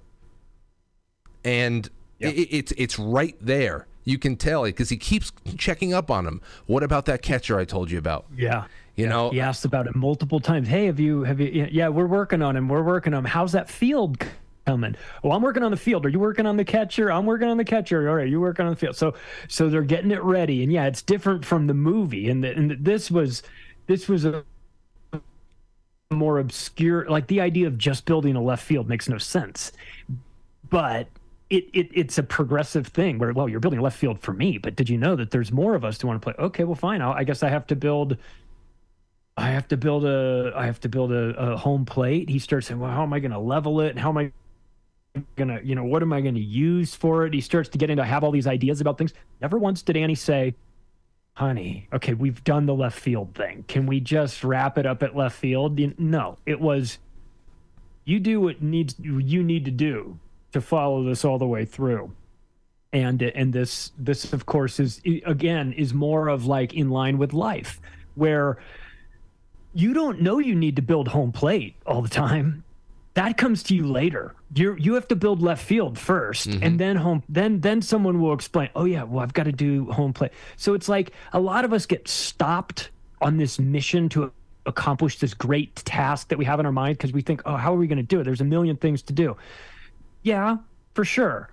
And 1.45 1.91
Yeah. 2.21 2.29
it, 2.29 2.49
it's 2.51 2.73
it's 2.77 2.99
right 3.01 3.37
there. 3.41 3.89
You 4.07 4.19
can 4.19 4.37
tell 4.37 4.63
because 4.63 4.89
he 4.89 4.97
keeps 4.97 5.33
checking 5.59 5.93
up 5.93 6.11
on 6.13 6.27
him. 6.27 6.41
What 6.67 6.85
about 6.85 7.07
that 7.07 7.23
catcher 7.23 7.59
I 7.59 7.65
told 7.65 7.91
you 7.91 7.99
about? 7.99 8.25
Yeah. 8.35 8.67
You 8.95 9.09
know, 9.09 9.31
He 9.31 9.41
uh, 9.41 9.49
asked 9.49 9.65
about 9.65 9.89
it 9.89 9.97
multiple 9.97 10.39
times. 10.39 10.69
Hey, 10.69 10.87
have 10.87 11.01
you 11.01 11.25
have 11.25 11.41
you 11.41 11.69
yeah, 11.71 11.89
we're 11.89 12.07
working 12.07 12.41
on 12.41 12.57
him. 12.57 12.69
We're 12.69 12.85
working 12.85 13.13
on 13.13 13.25
him. 13.27 13.31
How's 13.31 13.53
that 13.53 13.69
field 13.69 14.25
coming? 14.65 14.95
Oh, 15.25 15.33
I'm 15.33 15.43
working 15.43 15.65
on 15.65 15.73
the 15.73 15.77
field. 15.77 16.07
Are 16.07 16.09
you 16.09 16.21
working 16.21 16.47
on 16.47 16.57
the 16.57 16.65
catcher? 16.65 17.11
I'm 17.11 17.27
working 17.27 17.49
on 17.49 17.57
the 17.57 17.65
catcher. 17.65 18.09
All 18.09 18.15
right, 18.15 18.29
you 18.29 18.41
working 18.41 18.65
on 18.65 18.71
the 18.71 18.77
field. 18.77 18.97
So 18.97 19.15
so 19.49 19.69
they're 19.69 19.83
getting 19.83 20.13
it 20.13 20.23
ready. 20.23 20.63
And 20.63 20.73
yeah, 20.73 20.87
it's 20.87 21.03
different 21.03 21.45
from 21.45 21.67
the 21.67 21.75
movie. 21.75 22.31
And 22.31 22.45
the, 22.45 22.57
and 22.57 22.71
the, 22.71 22.77
this 22.77 23.11
was 23.11 23.43
this 23.89 24.09
was 24.09 24.25
a 24.25 24.45
more 26.11 26.39
obscure 26.39 27.05
like 27.11 27.27
the 27.27 27.41
idea 27.41 27.67
of 27.67 27.77
just 27.77 28.05
building 28.05 28.37
a 28.37 28.43
left 28.43 28.63
field 28.63 28.89
makes 28.89 29.09
no 29.09 29.19
sense. 29.19 29.73
But 30.71 31.09
it, 31.49 31.65
it 31.73 31.89
it's 31.93 32.19
a 32.19 32.23
progressive 32.23 32.89
thing 32.89 33.19
where 33.19 33.33
well 33.33 33.49
you're 33.49 33.61
building 33.61 33.81
left 33.81 33.97
field 33.97 34.21
for 34.21 34.33
me 34.33 34.59
but 34.59 34.75
did 34.75 34.89
you 34.89 34.99
know 34.99 35.15
that 35.15 35.31
there's 35.31 35.53
more 35.53 35.75
of 35.75 35.85
us 35.85 36.01
who 36.01 36.09
want 36.09 36.21
to 36.21 36.25
play 36.25 36.45
okay 36.45 36.65
well 36.65 36.75
fine 36.75 37.01
I'll, 37.01 37.13
i 37.13 37.23
guess 37.23 37.43
i 37.43 37.49
have 37.49 37.67
to 37.69 37.77
build 37.77 38.17
I 39.37 39.51
have 39.51 39.69
to 39.69 39.77
build 39.77 40.05
a 40.05 40.53
I 40.57 40.67
have 40.67 40.81
to 40.81 40.89
build 40.89 41.13
a, 41.13 41.37
a 41.37 41.57
home 41.57 41.85
plate. 41.85 42.31
He 42.31 42.39
starts 42.39 42.69
saying, 42.69 42.81
"Well, 42.81 42.91
how 42.91 43.03
am 43.03 43.13
I 43.13 43.21
going 43.21 43.33
to 43.33 43.39
level 43.39 43.81
it? 43.81 43.91
And 43.91 43.99
how 43.99 44.09
am 44.09 44.19
I 44.19 44.33
going 45.37 45.49
to, 45.49 45.61
you 45.65 45.75
know, 45.75 45.85
what 45.85 46.03
am 46.03 46.13
I 46.13 46.21
going 46.21 46.35
to 46.37 46.41
use 46.41 46.95
for 46.95 47.27
it?" 47.27 47.35
He 47.35 47.41
starts 47.43 47.69
to 47.71 47.79
get 47.79 47.91
into 47.91 48.05
have 48.05 48.25
all 48.25 48.31
these 48.31 48.47
ideas 48.47 48.81
about 48.81 48.97
things. 48.97 49.13
Never 49.41 49.59
once 49.59 49.83
did 49.83 49.97
Annie 49.97 50.15
say, 50.15 50.55
"Honey, 51.35 51.87
okay, 51.93 52.15
we've 52.15 52.43
done 52.45 52.65
the 52.65 52.75
left 52.75 52.99
field 52.99 53.35
thing. 53.35 53.65
Can 53.69 53.85
we 53.85 54.01
just 54.01 54.43
wrap 54.43 54.79
it 54.79 54.87
up 54.87 55.03
at 55.03 55.15
left 55.15 55.37
field?" 55.37 55.79
No, 55.99 56.39
it 56.47 56.59
was 56.59 56.99
you 58.07 58.21
do 58.21 58.41
what 58.41 58.63
needs 58.63 58.95
you 58.99 59.43
need 59.43 59.67
to 59.67 59.71
do 59.71 60.19
to 60.53 60.61
follow 60.61 61.05
this 61.05 61.25
all 61.25 61.39
the 61.39 61.47
way 61.47 61.65
through. 61.65 62.13
And 62.93 63.21
and 63.21 63.53
this 63.53 63.93
this 63.99 64.33
of 64.33 64.47
course 64.47 64.81
is 64.81 65.03
again 65.25 65.73
is 65.73 65.93
more 65.93 66.29
of 66.29 66.47
like 66.47 66.73
in 66.73 66.89
line 66.89 67.19
with 67.19 67.33
life 67.33 67.81
where 68.15 68.59
you 69.75 69.93
don't 69.93 70.23
know 70.23 70.39
you 70.39 70.55
need 70.55 70.77
to 70.77 70.83
build 70.83 71.09
home 71.09 71.33
plate 71.33 71.77
all 71.85 72.01
the 72.01 72.09
time. 72.09 72.65
That 73.15 73.37
comes 73.37 73.63
to 73.65 73.75
you 73.75 73.87
later. 73.87 74.35
You 74.55 74.77
you 74.79 74.95
have 74.95 75.09
to 75.09 75.17
build 75.17 75.43
left 75.43 75.65
field 75.65 75.97
1st 75.97 76.47
and 76.47 76.63
mm-hmm. 76.63 76.77
then 76.77 76.97
home 76.97 77.23
then 77.29 77.61
then 77.61 77.83
someone 77.83 78.21
will 78.21 78.33
explain 78.33 78.71
oh 78.75 78.85
yeah 78.85 79.03
well 79.03 79.23
i've 79.23 79.35
got 79.35 79.45
to 79.45 79.53
do 79.53 79.91
home 79.91 80.13
plate. 80.13 80.33
So 80.57 80.73
it's 80.73 80.89
like 80.89 81.13
a 81.33 81.41
lot 81.41 81.65
of 81.65 81.73
us 81.73 81.85
get 81.85 82.09
stopped 82.09 82.91
on 83.21 83.37
this 83.37 83.59
mission 83.59 84.09
to 84.11 84.33
accomplish 84.65 85.19
this 85.19 85.35
great 85.35 85.77
task 85.77 86.29
that 86.29 86.39
we 86.39 86.45
have 86.45 86.61
in 86.61 86.67
our 86.67 86.73
mind 86.73 86.97
because 86.97 87.13
we 87.13 87.21
think 87.21 87.43
oh 87.45 87.57
how 87.57 87.75
are 87.75 87.79
we 87.79 87.87
going 87.87 87.99
to 87.99 88.03
do 88.03 88.21
it? 88.21 88.25
There's 88.25 88.41
a 88.41 88.45
million 88.45 88.77
things 88.77 89.03
to 89.03 89.13
do 89.13 89.37
yeah 90.27 90.57
for 90.95 91.05
sure. 91.05 91.49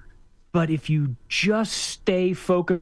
But 0.52 0.70
if 0.70 0.90
you 0.90 1.16
just 1.30 1.74
stay 1.74 2.34
focused 2.34 2.82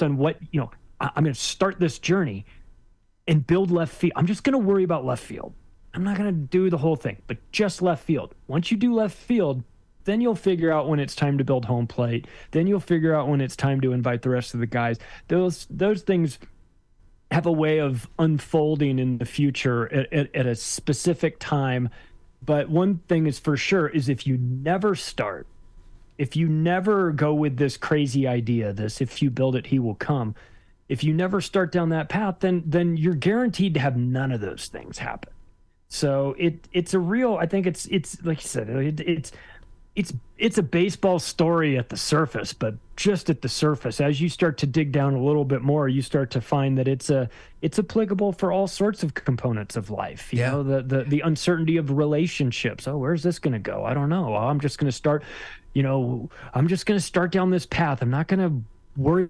on 0.00 0.16
what 0.16 0.38
you 0.50 0.60
know 0.60 0.70
I- 1.00 1.10
i'm 1.14 1.24
going 1.24 1.34
to 1.34 1.40
start 1.40 1.78
this 1.78 1.98
journey 1.98 2.46
and 3.28 3.46
build 3.46 3.70
left 3.70 3.94
field 3.94 4.12
i'm 4.16 4.26
just 4.26 4.44
going 4.44 4.52
to 4.52 4.58
worry 4.58 4.84
about 4.84 5.04
left 5.04 5.22
field. 5.22 5.54
I'm 5.92 6.02
not 6.02 6.18
going 6.18 6.28
to 6.28 6.40
do 6.58 6.70
the 6.70 6.78
whole 6.78 6.96
thing 6.96 7.22
but 7.28 7.36
just 7.52 7.80
left 7.80 8.04
field. 8.04 8.34
Once 8.48 8.70
you 8.70 8.76
do 8.76 8.92
left 8.94 9.16
field 9.16 9.62
then 10.04 10.20
you'll 10.20 10.34
figure 10.34 10.72
out 10.72 10.88
when 10.88 11.00
it's 11.00 11.14
time 11.14 11.38
to 11.38 11.44
build 11.44 11.64
home 11.64 11.86
plate. 11.86 12.26
Then 12.50 12.66
you'll 12.66 12.80
figure 12.80 13.14
out 13.14 13.28
when 13.28 13.40
it's 13.40 13.56
time 13.56 13.80
to 13.82 13.92
invite 13.92 14.22
the 14.22 14.30
rest 14.30 14.52
of 14.52 14.60
the 14.60 14.66
guys. 14.66 14.98
Those 15.28 15.66
those 15.70 16.02
things 16.02 16.38
have 17.30 17.46
a 17.46 17.52
way 17.52 17.78
of 17.78 18.08
unfolding 18.18 18.98
in 18.98 19.18
the 19.18 19.24
future 19.24 19.92
at, 19.92 20.12
at, 20.12 20.34
at 20.34 20.46
a 20.46 20.54
specific 20.54 21.38
time 21.38 21.88
but 22.44 22.68
one 22.68 22.98
thing 23.08 23.26
is 23.26 23.38
for 23.38 23.56
sure 23.56 23.88
is 23.88 24.08
if 24.08 24.26
you 24.26 24.36
never 24.38 24.94
start 24.94 25.46
if 26.16 26.36
you 26.36 26.48
never 26.48 27.10
go 27.10 27.34
with 27.34 27.56
this 27.56 27.76
crazy 27.76 28.26
idea 28.26 28.72
this 28.72 29.00
if 29.00 29.22
you 29.22 29.30
build 29.30 29.56
it 29.56 29.66
he 29.66 29.78
will 29.78 29.94
come 29.94 30.34
if 30.88 31.02
you 31.02 31.14
never 31.14 31.40
start 31.40 31.72
down 31.72 31.88
that 31.88 32.08
path 32.08 32.36
then 32.40 32.62
then 32.66 32.96
you're 32.96 33.14
guaranteed 33.14 33.74
to 33.74 33.80
have 33.80 33.96
none 33.96 34.32
of 34.32 34.40
those 34.40 34.68
things 34.68 34.98
happen. 34.98 35.32
So 35.88 36.34
it 36.38 36.68
it's 36.72 36.92
a 36.92 36.98
real 36.98 37.36
i 37.36 37.46
think 37.46 37.66
it's 37.66 37.86
it's 37.86 38.22
like 38.24 38.42
you 38.42 38.48
said 38.48 38.68
it, 38.68 39.00
it's 39.00 39.32
it's 39.96 40.12
it's 40.38 40.58
a 40.58 40.62
baseball 40.62 41.18
story 41.20 41.78
at 41.78 41.88
the 41.88 41.96
surface 41.96 42.52
but 42.52 42.74
just 42.96 43.30
at 43.30 43.42
the 43.42 43.48
surface 43.48 44.00
as 44.00 44.20
you 44.20 44.28
start 44.28 44.58
to 44.58 44.66
dig 44.66 44.90
down 44.90 45.14
a 45.14 45.22
little 45.22 45.44
bit 45.44 45.62
more 45.62 45.88
you 45.88 46.02
start 46.02 46.30
to 46.30 46.40
find 46.40 46.76
that 46.76 46.88
it's 46.88 47.10
a 47.10 47.28
it's 47.62 47.78
applicable 47.78 48.32
for 48.32 48.50
all 48.50 48.66
sorts 48.66 49.02
of 49.04 49.14
components 49.14 49.76
of 49.76 49.90
life 49.90 50.32
you 50.32 50.40
Yeah. 50.40 50.50
know 50.50 50.62
the, 50.64 50.82
the 50.82 51.04
the 51.04 51.20
uncertainty 51.20 51.76
of 51.76 51.90
relationships. 51.92 52.88
Oh 52.88 52.98
where's 52.98 53.22
this 53.22 53.38
going 53.38 53.52
to 53.52 53.58
go? 53.60 53.84
I 53.84 53.94
don't 53.94 54.08
know. 54.08 54.30
Well, 54.30 54.48
i'm 54.48 54.60
just 54.60 54.78
going 54.78 54.88
to 54.88 54.96
start 54.96 55.22
you 55.74 55.82
know 55.82 56.28
i'm 56.54 56.66
just 56.68 56.86
going 56.86 56.98
to 56.98 57.04
start 57.04 57.30
down 57.30 57.50
this 57.50 57.66
path. 57.66 58.02
I'm 58.02 58.10
not 58.10 58.26
going 58.26 58.40
to 58.40 59.00
worry 59.00 59.28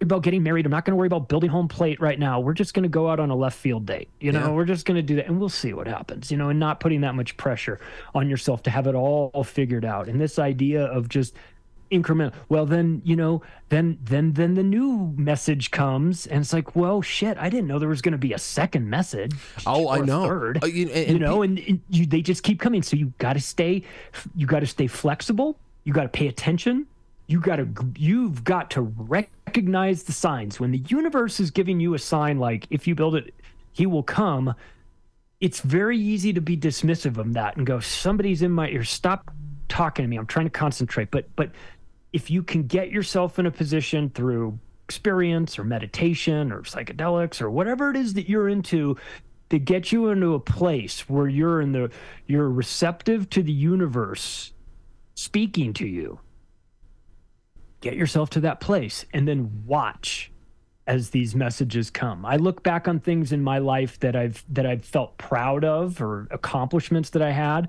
about 0.00 0.22
getting 0.22 0.42
married. 0.42 0.64
I'm 0.64 0.70
not 0.72 0.84
going 0.84 0.92
to 0.92 0.96
worry 0.96 1.06
about 1.06 1.28
building 1.28 1.50
home 1.50 1.68
plate 1.68 2.00
right 2.00 2.18
now. 2.18 2.40
We're 2.40 2.54
just 2.54 2.72
going 2.74 2.84
to 2.84 2.88
go 2.88 3.08
out 3.10 3.20
on 3.20 3.30
a 3.30 3.36
left 3.36 3.58
field 3.58 3.84
date 3.86 4.08
you 4.20 4.32
know? 4.32 4.40
Yeah. 4.40 4.50
we're 4.52 4.64
just 4.64 4.86
going 4.86 4.96
to 4.96 5.02
do 5.02 5.16
that 5.16 5.26
and 5.26 5.38
we'll 5.38 5.48
see 5.50 5.72
what 5.74 5.86
happens 5.86 6.30
you 6.30 6.36
know 6.38 6.48
and 6.48 6.58
not 6.58 6.80
putting 6.80 7.02
that 7.02 7.14
much 7.14 7.36
pressure 7.36 7.78
on 8.14 8.28
yourself 8.28 8.62
to 8.64 8.70
have 8.70 8.86
it 8.86 8.94
all 8.94 9.44
figured 9.44 9.84
out. 9.84 10.08
And 10.08 10.20
this 10.20 10.38
idea 10.38 10.84
of 10.84 11.08
just 11.08 11.34
incremental 11.92 12.32
well 12.48 12.64
then 12.64 13.02
you 13.04 13.14
know 13.14 13.42
then 13.68 13.98
then 14.02 14.32
then 14.32 14.54
the 14.54 14.62
new 14.62 15.12
message 15.16 15.70
comes 15.70 16.26
and 16.26 16.40
it's 16.40 16.52
like 16.52 16.74
well 16.74 17.02
shit 17.02 17.36
i 17.38 17.48
didn't 17.50 17.68
know 17.68 17.78
there 17.78 17.90
was 17.90 18.00
going 18.00 18.10
to 18.12 18.18
be 18.18 18.32
a 18.32 18.38
second 18.38 18.88
message 18.88 19.32
Oh, 19.66 19.90
I 19.90 20.00
know. 20.00 20.26
third 20.26 20.64
Uh, 20.64 20.66
you- 20.66 20.88
and- 20.88 21.10
you 21.12 21.18
know? 21.18 21.42
and, 21.42 21.58
and 21.58 21.80
you, 21.90 22.06
they 22.06 22.22
just 22.22 22.42
keep 22.42 22.58
coming. 22.58 22.82
So 22.82 22.96
you 22.96 23.12
got 23.18 23.34
to 23.34 23.40
stay 23.40 23.82
you 24.34 24.46
got 24.46 24.60
to 24.60 24.66
stay 24.66 24.86
flexible. 24.86 25.58
You 25.84 25.92
got 25.92 26.04
to 26.04 26.08
pay 26.08 26.26
attention 26.26 26.86
you 27.26 27.40
got 27.40 27.56
to 27.56 27.68
you've 27.96 28.44
got 28.44 28.70
to 28.70 28.82
recognize 28.82 30.04
the 30.04 30.12
signs. 30.12 30.60
When 30.60 30.70
the 30.70 30.82
universe 30.88 31.40
is 31.40 31.50
giving 31.50 31.80
you 31.80 31.94
a 31.94 31.98
sign 31.98 32.38
like 32.38 32.66
if 32.70 32.86
you 32.86 32.94
build 32.94 33.16
it 33.16 33.34
he 33.72 33.86
will 33.86 34.02
come 34.02 34.54
it's 35.40 35.60
very 35.60 35.98
easy 35.98 36.32
to 36.32 36.40
be 36.40 36.56
dismissive 36.56 37.18
of 37.18 37.34
that 37.34 37.56
and 37.56 37.66
go 37.66 37.80
somebody's 37.80 38.40
in 38.40 38.50
my 38.50 38.68
ear. 38.68 38.84
Stop 38.84 39.30
talking 39.68 40.02
to 40.02 40.08
me. 40.08 40.16
I'm 40.16 40.26
trying 40.26 40.46
to 40.46 40.50
concentrate. 40.50 41.10
But 41.10 41.28
but 41.36 41.50
if 42.12 42.30
you 42.30 42.42
can 42.42 42.66
get 42.66 42.90
yourself 42.90 43.38
in 43.38 43.46
a 43.46 43.50
position 43.50 44.08
through 44.10 44.58
experience 44.84 45.58
or 45.58 45.64
meditation 45.64 46.52
or 46.52 46.62
psychedelics 46.62 47.40
or 47.40 47.50
whatever 47.50 47.90
it 47.90 47.96
is 47.96 48.14
that 48.14 48.28
you're 48.28 48.48
into 48.48 48.96
to 49.50 49.58
get 49.58 49.92
you 49.92 50.08
into 50.08 50.34
a 50.34 50.40
place 50.40 51.08
where 51.08 51.28
you're 51.28 51.60
in 51.60 51.72
the 51.72 51.90
you're 52.26 52.50
receptive 52.50 53.28
to 53.30 53.42
the 53.42 53.52
universe 53.52 54.52
speaking 55.14 55.72
to 55.72 55.86
you 55.86 56.18
get 57.84 57.96
yourself 57.96 58.30
to 58.30 58.40
that 58.40 58.60
place 58.60 59.04
and 59.12 59.28
then 59.28 59.62
watch 59.66 60.32
as 60.86 61.10
these 61.10 61.34
messages 61.34 61.90
come. 61.90 62.24
I 62.24 62.36
look 62.36 62.62
back 62.62 62.88
on 62.88 62.98
things 62.98 63.30
in 63.30 63.42
my 63.42 63.58
life 63.58 64.00
that 64.00 64.16
I've 64.16 64.42
that 64.50 64.66
I've 64.66 64.84
felt 64.84 65.16
proud 65.18 65.64
of 65.64 66.00
or 66.00 66.26
accomplishments 66.30 67.10
that 67.10 67.22
I 67.22 67.30
had 67.30 67.68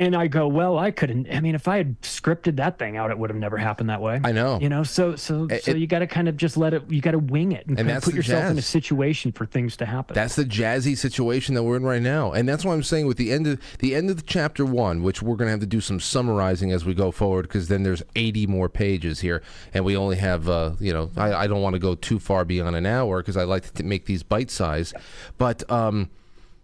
and 0.00 0.14
I 0.14 0.28
go, 0.28 0.46
well, 0.46 0.78
I 0.78 0.90
couldn't 0.90 1.28
I 1.32 1.40
mean 1.40 1.54
if 1.54 1.66
I 1.68 1.78
had 1.78 2.00
scripted 2.02 2.56
that 2.56 2.78
thing 2.78 2.96
out 2.96 3.10
it 3.10 3.18
would 3.18 3.30
have 3.30 3.38
never 3.38 3.56
happened 3.56 3.90
that 3.90 4.00
way. 4.00 4.20
I 4.22 4.32
know. 4.32 4.58
You 4.60 4.68
know, 4.68 4.82
so 4.84 5.16
so 5.16 5.46
It- 5.50 5.64
so 5.64 5.72
you 5.72 5.86
got 5.86 5.98
to 6.00 6.06
kind 6.06 6.28
of 6.28 6.36
just 6.36 6.56
let 6.56 6.74
it 6.74 6.82
you 6.88 7.00
got 7.00 7.12
to 7.12 7.18
wing 7.18 7.52
it 7.52 7.66
and, 7.66 7.90
of 7.90 8.02
put 8.02 8.14
yourself 8.14 8.50
in 8.50 8.58
a 8.58 8.62
situation 8.62 9.32
for 9.32 9.44
things 9.46 9.76
to 9.78 9.86
happen. 9.86 10.14
That's 10.14 10.36
the 10.36 10.44
jazzy 10.44 10.96
situation 10.96 11.54
that 11.54 11.62
we're 11.62 11.76
in 11.76 11.82
right 11.84 12.02
now, 12.02 12.32
and 12.32 12.48
that's 12.48 12.64
why 12.64 12.74
I'm 12.74 12.82
saying 12.82 13.06
with 13.06 13.16
the 13.16 13.32
end 13.32 13.46
of 13.46 13.60
the 13.80 13.94
end 13.94 14.10
of 14.10 14.16
the 14.16 14.22
chapter 14.22 14.64
one, 14.64 15.02
which 15.02 15.22
we're 15.22 15.36
gonna 15.36 15.50
have 15.50 15.60
to 15.60 15.66
do 15.66 15.80
some 15.80 16.00
summarizing 16.00 16.72
as 16.72 16.84
we 16.84 16.94
go 16.94 17.10
forward, 17.10 17.42
because 17.42 17.68
then 17.68 17.82
there's 17.82 18.02
80 18.16 18.46
more 18.46 18.68
pages 18.68 19.20
here, 19.20 19.42
and 19.74 19.84
we 19.84 19.96
only 19.96 20.16
have, 20.16 20.48
uh, 20.48 20.72
you 20.80 20.92
know, 20.92 21.10
I, 21.16 21.32
I 21.34 21.46
don't 21.46 21.62
want 21.62 21.74
to 21.74 21.78
go 21.80 21.94
too 21.94 22.18
far 22.18 22.44
beyond 22.44 22.76
an 22.76 22.86
hour 22.86 23.18
because 23.20 23.36
I 23.36 23.44
like 23.44 23.72
to 23.74 23.82
make 23.82 24.06
these 24.06 24.22
bite 24.22 24.50
size, 24.50 24.94
but 25.38 25.68
um, 25.70 26.10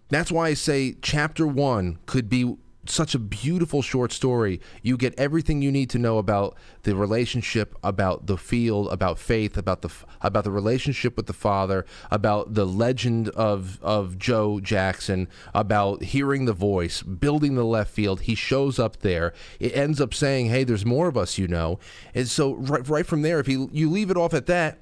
that's 0.08 0.30
why 0.30 0.48
I 0.48 0.54
say 0.54 0.96
chapter 1.02 1.46
one 1.46 1.98
could 2.06 2.28
be 2.28 2.56
such 2.86 3.14
a 3.14 3.18
beautiful 3.18 3.82
short 3.82 4.12
story. 4.12 4.60
You 4.82 4.96
get 4.96 5.14
everything 5.18 5.62
you 5.62 5.72
need 5.72 5.90
to 5.90 5.98
know 5.98 6.18
about 6.18 6.56
the 6.82 6.94
relationship, 6.94 7.74
about 7.82 8.26
the 8.26 8.36
field, 8.36 8.88
about 8.92 9.18
faith, 9.18 9.56
about 9.56 9.82
the 9.82 9.90
about 10.20 10.44
the 10.44 10.50
relationship 10.50 11.16
with 11.16 11.26
the 11.26 11.32
father, 11.32 11.84
about 12.10 12.54
the 12.54 12.66
legend 12.66 13.28
of 13.30 13.78
of 13.82 14.18
Joe 14.18 14.60
Jackson, 14.60 15.28
about 15.54 16.04
hearing 16.04 16.44
the 16.44 16.52
voice, 16.52 17.02
building 17.02 17.54
the 17.54 17.64
left 17.64 17.90
field. 17.90 18.22
He 18.22 18.34
shows 18.34 18.78
up 18.78 19.00
there. 19.00 19.32
It 19.60 19.76
ends 19.76 20.00
up 20.00 20.14
saying, 20.14 20.46
"Hey, 20.46 20.64
there's 20.64 20.86
more 20.86 21.08
of 21.08 21.16
us, 21.16 21.38
you 21.38 21.48
know." 21.48 21.78
And 22.14 22.28
so 22.28 22.54
right 22.54 22.88
right 22.88 23.06
from 23.06 23.22
there, 23.22 23.40
if 23.40 23.48
you 23.48 23.70
you 23.72 23.90
leave 23.90 24.10
it 24.10 24.16
off 24.16 24.34
at 24.34 24.46
that, 24.46 24.78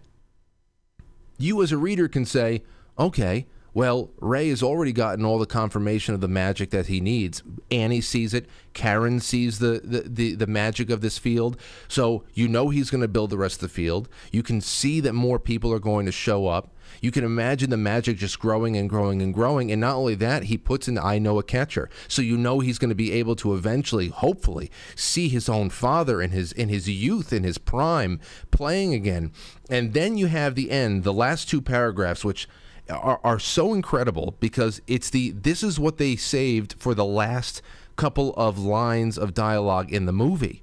you 1.39 1.63
as 1.63 1.73
a 1.73 1.79
reader 1.79 2.09
can 2.09 2.25
say, 2.25 2.63
okay, 2.99 3.47
Well, 3.75 4.11
Ray 4.21 4.51
has 4.51 4.63
already 4.63 4.93
gotten 4.93 5.25
all 5.25 5.39
the 5.39 5.47
confirmation 5.47 6.15
of 6.15 6.21
the 6.21 6.29
magic 6.29 6.71
that 6.71 6.87
he 6.87 7.01
needs. 7.01 7.43
Annie 7.71 8.03
sees 8.03 8.35
it. 8.35 8.47
Karen 8.75 9.19
sees 9.19 9.61
the, 9.61 9.81
the, 9.83 10.01
the, 10.01 10.35
the 10.35 10.47
magic 10.47 10.91
of 10.91 11.01
this 11.01 11.17
field. 11.17 11.57
So 11.89 12.25
you 12.35 12.49
know 12.49 12.69
he's 12.69 12.91
going 12.91 13.01
to 13.01 13.09
build 13.09 13.31
the 13.31 13.39
rest 13.39 13.57
of 13.57 13.61
the 13.61 13.75
field. 13.75 14.09
You 14.31 14.43
can 14.43 14.61
see 14.61 15.01
that 15.01 15.15
more 15.15 15.39
people 15.39 15.73
are 15.73 15.79
going 15.79 16.05
to 16.07 16.13
show 16.13 16.49
up. 16.49 16.75
You 17.01 17.11
can 17.11 17.25
imagine 17.25 17.71
the 17.71 17.79
magic 17.79 18.19
just 18.19 18.39
growing 18.39 18.77
and 18.77 18.91
growing 18.91 19.23
and 19.23 19.33
growing. 19.33 19.73
And 19.73 19.81
not 19.81 19.97
only 19.97 20.15
that, 20.17 20.45
he 20.45 20.59
puts 20.59 20.89
in 20.89 20.99
I 20.99 21.19
know 21.19 21.39
a 21.39 21.43
catcher. 21.43 21.89
So 22.09 22.21
you 22.21 22.37
know 22.37 22.61
he's 22.61 22.79
going 22.79 22.91
to 22.91 22.95
be 22.95 23.13
able 23.13 23.37
to 23.37 23.55
eventually, 23.55 24.09
hopefully, 24.09 24.71
see 24.95 25.29
his 25.29 25.49
own 25.49 25.71
father 25.71 26.21
in 26.21 26.31
his 26.31 26.53
in 26.53 26.69
his 26.69 26.91
youth, 26.91 27.33
in 27.33 27.45
his 27.45 27.57
prime, 27.57 28.21
playing 28.51 28.93
again. 28.93 29.33
And 29.71 29.95
then 29.95 30.19
you 30.19 30.27
have 30.27 30.55
the 30.55 30.71
end, 30.71 31.05
the 31.05 31.15
last 31.15 31.49
two 31.49 31.63
paragraphs, 31.63 32.25
which 32.25 32.47
are, 32.91 33.21
are 33.23 33.39
so 33.39 33.75
incredible 33.75 34.37
because 34.41 34.81
it's 34.87 35.11
the 35.11 35.31
this 35.31 35.63
is 35.63 35.79
what 35.79 35.99
they 35.99 36.17
saved 36.17 36.75
for 36.79 36.95
the 36.95 37.05
last 37.05 37.63
couple 37.97 38.35
of 38.35 38.59
lines 38.59 39.19
of 39.19 39.35
dialogue 39.35 39.93
in 39.93 40.07
the 40.07 40.13
movie. 40.13 40.63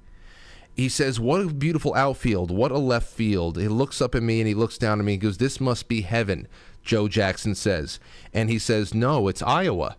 He 0.74 0.88
says, 0.88 1.20
"What 1.20 1.40
a 1.40 1.46
beautiful 1.46 1.94
outfield! 1.94 2.50
What 2.50 2.70
a 2.70 2.78
left 2.78 3.08
field!" 3.08 3.58
He 3.58 3.68
looks 3.68 4.00
up 4.00 4.14
at 4.14 4.22
me 4.22 4.40
and 4.40 4.48
he 4.48 4.54
looks 4.54 4.78
down 4.78 4.98
at 4.98 5.04
me 5.04 5.14
and 5.14 5.22
goes, 5.22 5.38
"This 5.38 5.60
must 5.60 5.88
be 5.88 6.02
heaven." 6.02 6.48
Joe 6.82 7.08
Jackson 7.08 7.54
says, 7.54 8.00
and 8.32 8.48
he 8.48 8.58
says, 8.58 8.94
"No, 8.94 9.28
it's 9.28 9.42
Iowa." 9.42 9.96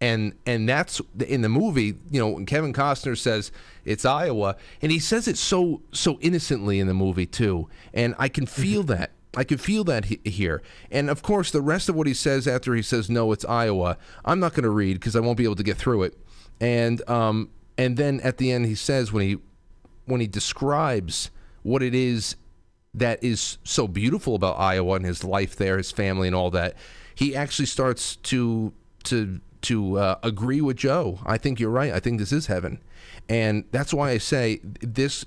and 0.00 0.34
and 0.44 0.68
that's 0.68 1.00
in 1.26 1.40
the 1.40 1.48
movie 1.48 1.94
you 2.10 2.20
know 2.20 2.44
kevin 2.44 2.72
costner 2.72 3.16
says 3.16 3.50
it's 3.84 4.04
iowa 4.04 4.56
and 4.82 4.92
he 4.92 4.98
says 4.98 5.26
it 5.26 5.38
so 5.38 5.80
so 5.92 6.18
innocently 6.20 6.78
in 6.78 6.86
the 6.86 6.94
movie 6.94 7.26
too 7.26 7.68
and 7.94 8.14
i 8.18 8.28
can 8.28 8.44
feel 8.44 8.82
mm-hmm. 8.82 8.92
that 8.92 9.10
I 9.36 9.44
can 9.44 9.58
feel 9.58 9.84
that 9.84 10.06
he, 10.06 10.20
here. 10.24 10.62
And 10.90 11.10
of 11.10 11.22
course, 11.22 11.50
the 11.50 11.60
rest 11.60 11.88
of 11.88 11.94
what 11.94 12.06
he 12.06 12.14
says 12.14 12.48
after 12.48 12.74
he 12.74 12.82
says, 12.82 13.10
no, 13.10 13.32
it's 13.32 13.44
Iowa, 13.44 13.98
I'm 14.24 14.40
not 14.40 14.54
going 14.54 14.64
to 14.64 14.70
read 14.70 14.94
because 14.94 15.14
I 15.14 15.20
won't 15.20 15.36
be 15.36 15.44
able 15.44 15.56
to 15.56 15.62
get 15.62 15.76
through 15.76 16.04
it. 16.04 16.18
And, 16.60 17.08
um, 17.08 17.50
and 17.76 17.96
then 17.98 18.20
at 18.20 18.38
the 18.38 18.50
end, 18.50 18.64
he 18.64 18.74
says, 18.74 19.12
when 19.12 19.22
he, 19.28 19.36
when 20.06 20.20
he 20.22 20.26
describes 20.26 21.30
what 21.62 21.82
it 21.82 21.94
is 21.94 22.36
that 22.94 23.22
is 23.22 23.58
so 23.62 23.86
beautiful 23.86 24.34
about 24.34 24.58
Iowa 24.58 24.94
and 24.94 25.04
his 25.04 25.22
life 25.22 25.54
there, 25.54 25.76
his 25.76 25.92
family, 25.92 26.28
and 26.28 26.34
all 26.34 26.50
that, 26.52 26.74
he 27.14 27.36
actually 27.36 27.66
starts 27.66 28.16
to, 28.16 28.72
to, 29.04 29.40
to 29.62 29.98
uh, 29.98 30.18
agree 30.22 30.62
with 30.62 30.78
Joe. 30.78 31.18
I 31.26 31.36
think 31.36 31.60
you're 31.60 31.70
right. 31.70 31.92
I 31.92 32.00
think 32.00 32.18
this 32.18 32.32
is 32.32 32.46
heaven. 32.46 32.82
And 33.28 33.64
that's 33.70 33.92
why 33.92 34.10
I 34.10 34.18
say 34.18 34.60
this 34.80 35.26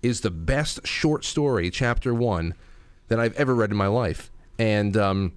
is 0.00 0.20
the 0.20 0.30
best 0.30 0.86
short 0.86 1.24
story, 1.24 1.70
chapter 1.70 2.14
one, 2.14 2.54
than 3.08 3.20
I've 3.20 3.34
ever 3.36 3.54
read 3.54 3.70
in 3.70 3.76
my 3.76 3.86
life. 3.86 4.30
And 4.58 4.96
um, 4.96 5.32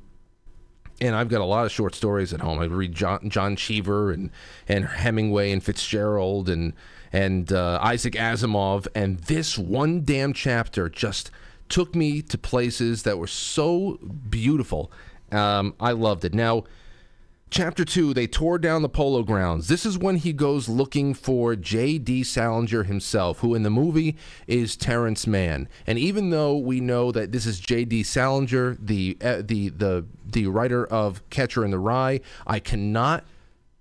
and 1.00 1.16
I've 1.16 1.30
got 1.30 1.42
a 1.42 1.46
lot 1.46 1.66
of 1.66 1.72
short 1.72 1.96
stories 1.96 2.32
at 2.34 2.42
home. 2.42 2.60
I 2.60 2.66
read 2.66 2.94
John, 2.94 3.30
John 3.30 3.56
Cheever 3.56 4.12
and 4.12 4.30
and 4.68 4.86
Hemingway 4.86 5.52
and 5.52 5.64
Fitzgerald 5.64 6.50
and 6.50 6.74
and 7.12 7.52
uh, 7.52 7.80
Isaac 7.82 8.14
Asimov. 8.14 8.88
And 8.94 9.20
this 9.22 9.58
one 9.58 10.06
damn 10.06 10.34
chapter 10.34 10.90
just 10.90 11.32
took 11.70 11.96
me 11.96 12.22
to 12.22 12.38
places 12.38 13.04
that 13.04 13.18
were 13.18 13.28
so 13.28 13.98
beautiful. 14.30 14.92
Um, 15.32 15.74
I 15.80 15.92
loved 15.92 16.26
it. 16.26 16.34
Now 16.34 16.66
Chapter 17.52 17.84
2, 17.84 18.14
they 18.14 18.28
tore 18.28 18.58
down 18.58 18.82
the 18.82 18.88
polo 18.88 19.24
grounds. 19.24 19.68
This 19.68 19.86
is 19.86 19.98
when 19.98 20.16
he 20.16 20.32
goes 20.32 20.70
looking 20.70 21.14
for 21.14 21.54
J.D. 21.58 22.24
Salinger 22.24 22.84
himself, 22.84 23.40
who 23.40 23.54
in 23.56 23.64
the 23.64 23.70
movie 23.70 24.16
is 24.48 24.78
Terrence 24.78 25.28
Mann. 25.28 25.68
And 25.86 26.00
even 26.00 26.30
though 26.30 26.56
we 26.56 26.80
know 26.80 27.12
that 27.12 27.34
this 27.34 27.46
is 27.46 27.60
J.D. 27.60 28.04
Salinger, 28.04 28.78
the, 28.80 29.18
uh, 29.22 29.42
the, 29.44 29.68
the, 29.68 30.06
the 30.26 30.48
writer 30.48 30.86
of 30.86 31.30
Catcher 31.30 31.66
in 31.66 31.72
the 31.72 31.78
Rye, 31.78 32.22
I 32.48 32.60
cannot 32.60 33.26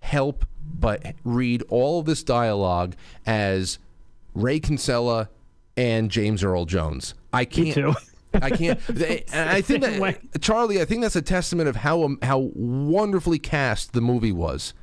help 0.01 0.45
but 0.61 1.15
read 1.23 1.63
all 1.69 2.01
of 2.01 2.07
this 2.07 2.25
dialogue 2.25 2.97
as 3.25 3.79
Ray 4.35 4.59
Kinsella 4.59 5.29
and 5.77 6.11
James 6.11 6.43
Earl 6.43 6.65
Jones. 6.65 7.15
I 7.33 7.45
can't. 7.45 7.97
I 8.35 8.51
can't. 8.51 8.81
They, 8.89 9.25
I 9.33 9.61
think 9.61 9.83
that. 9.83 10.41
Charlie. 10.41 10.81
I 10.81 10.85
think 10.85 11.03
that's 11.03 11.17
a 11.17 11.23
testament 11.23 11.69
of 11.69 11.77
how 11.77 12.03
um, 12.05 12.19
how 12.23 12.51
wonderfully 12.55 13.39
cast 13.39 13.93
the 13.93 14.01
movie 14.01 14.33
was, 14.33 14.75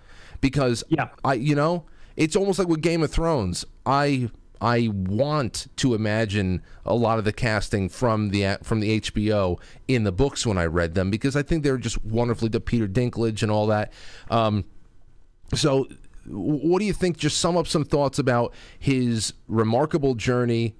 because 0.41 0.83
yeah, 0.89 1.09
I 1.23 1.35
you 1.35 1.55
know 1.55 1.85
it's 2.15 2.35
almost 2.35 2.59
like 2.59 2.67
with 2.67 2.81
Game 2.81 3.03
of 3.03 3.11
Thrones. 3.11 3.65
I 3.85 4.29
I 4.59 4.89
want 4.91 5.67
to 5.77 5.93
imagine 5.93 6.61
a 6.85 6.95
lot 6.95 7.19
of 7.19 7.25
the 7.25 7.33
casting 7.33 7.89
from 7.89 8.29
the 8.29 8.57
from 8.63 8.79
the 8.79 8.99
HBO 9.01 9.59
in 9.87 10.03
the 10.03 10.11
books 10.11 10.45
when 10.45 10.57
I 10.57 10.65
read 10.65 10.95
them 10.95 11.09
because 11.09 11.35
I 11.35 11.43
think 11.43 11.63
they're 11.63 11.77
just 11.77 12.03
wonderfully 12.03 12.49
the 12.49 12.59
Peter 12.59 12.87
Dinklage 12.87 13.43
and 13.43 13.51
all 13.51 13.67
that. 13.67 13.93
Um, 14.29 14.65
so, 15.53 15.87
what 16.25 16.79
do 16.79 16.85
you 16.85 16.93
think? 16.93 17.17
Just 17.17 17.37
sum 17.37 17.55
up 17.55 17.67
some 17.67 17.85
thoughts 17.85 18.19
about 18.19 18.53
his 18.79 19.33
remarkable 19.47 20.15
journey 20.15 20.75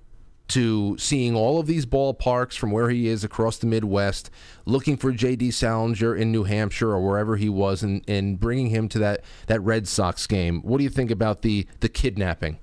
to 0.49 0.97
seeing 0.97 1.35
all 1.35 1.59
of 1.59 1.67
these 1.67 1.85
ballparks 1.85 2.57
from 2.57 2.71
where 2.71 2.89
he 2.89 3.07
is 3.07 3.23
across 3.23 3.57
the 3.57 3.67
Midwest, 3.67 4.29
looking 4.65 4.97
for 4.97 5.11
J.D. 5.11 5.51
Salinger 5.51 6.15
in 6.15 6.31
New 6.31 6.43
Hampshire 6.43 6.91
or 6.91 7.05
wherever 7.05 7.35
he 7.35 7.49
was, 7.49 7.83
and, 7.83 8.03
and 8.07 8.39
bringing 8.39 8.69
him 8.69 8.87
to 8.89 8.99
that, 8.99 9.23
that 9.47 9.61
Red 9.61 9.87
Sox 9.87 10.25
game. 10.27 10.61
What 10.61 10.77
do 10.77 10.83
you 10.83 10.89
think 10.89 11.11
about 11.11 11.41
the, 11.41 11.67
the 11.81 11.89
kidnapping? 11.89 12.59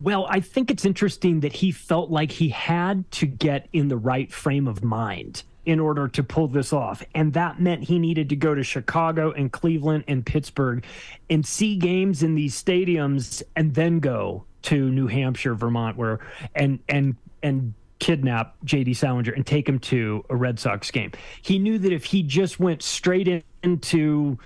Well, 0.00 0.26
I 0.28 0.40
think 0.40 0.70
it's 0.70 0.84
interesting 0.84 1.40
that 1.40 1.54
he 1.54 1.72
felt 1.72 2.10
like 2.10 2.30
he 2.30 2.50
had 2.50 3.10
to 3.12 3.26
get 3.26 3.68
in 3.72 3.88
the 3.88 3.96
right 3.96 4.30
frame 4.30 4.68
of 4.68 4.84
mind 4.84 5.42
in 5.64 5.80
order 5.80 6.06
to 6.06 6.22
pull 6.22 6.46
this 6.46 6.72
off. 6.72 7.02
And 7.14 7.32
that 7.32 7.60
meant 7.60 7.84
he 7.84 7.98
needed 7.98 8.28
to 8.28 8.36
go 8.36 8.54
to 8.54 8.62
Chicago 8.62 9.32
and 9.32 9.50
Cleveland 9.50 10.04
and 10.06 10.24
Pittsburgh 10.24 10.84
and 11.28 11.44
see 11.44 11.76
games 11.76 12.22
in 12.22 12.36
these 12.36 12.62
stadiums 12.62 13.42
and 13.56 13.74
then 13.74 13.98
go 13.98 14.44
to 14.66 14.90
New 14.90 15.06
Hampshire, 15.06 15.54
Vermont, 15.54 15.96
where 15.96 16.20
and 16.54 16.78
and 16.88 17.16
and 17.42 17.74
kidnap 17.98 18.56
JD 18.64 18.96
Salinger 18.96 19.32
and 19.32 19.46
take 19.46 19.68
him 19.68 19.78
to 19.80 20.24
a 20.28 20.36
Red 20.36 20.58
Sox 20.58 20.90
game. 20.90 21.12
He 21.42 21.58
knew 21.58 21.78
that 21.78 21.92
if 21.92 22.04
he 22.04 22.22
just 22.22 22.60
went 22.60 22.82
straight 22.82 23.26
in, 23.26 23.42
into 23.62 24.38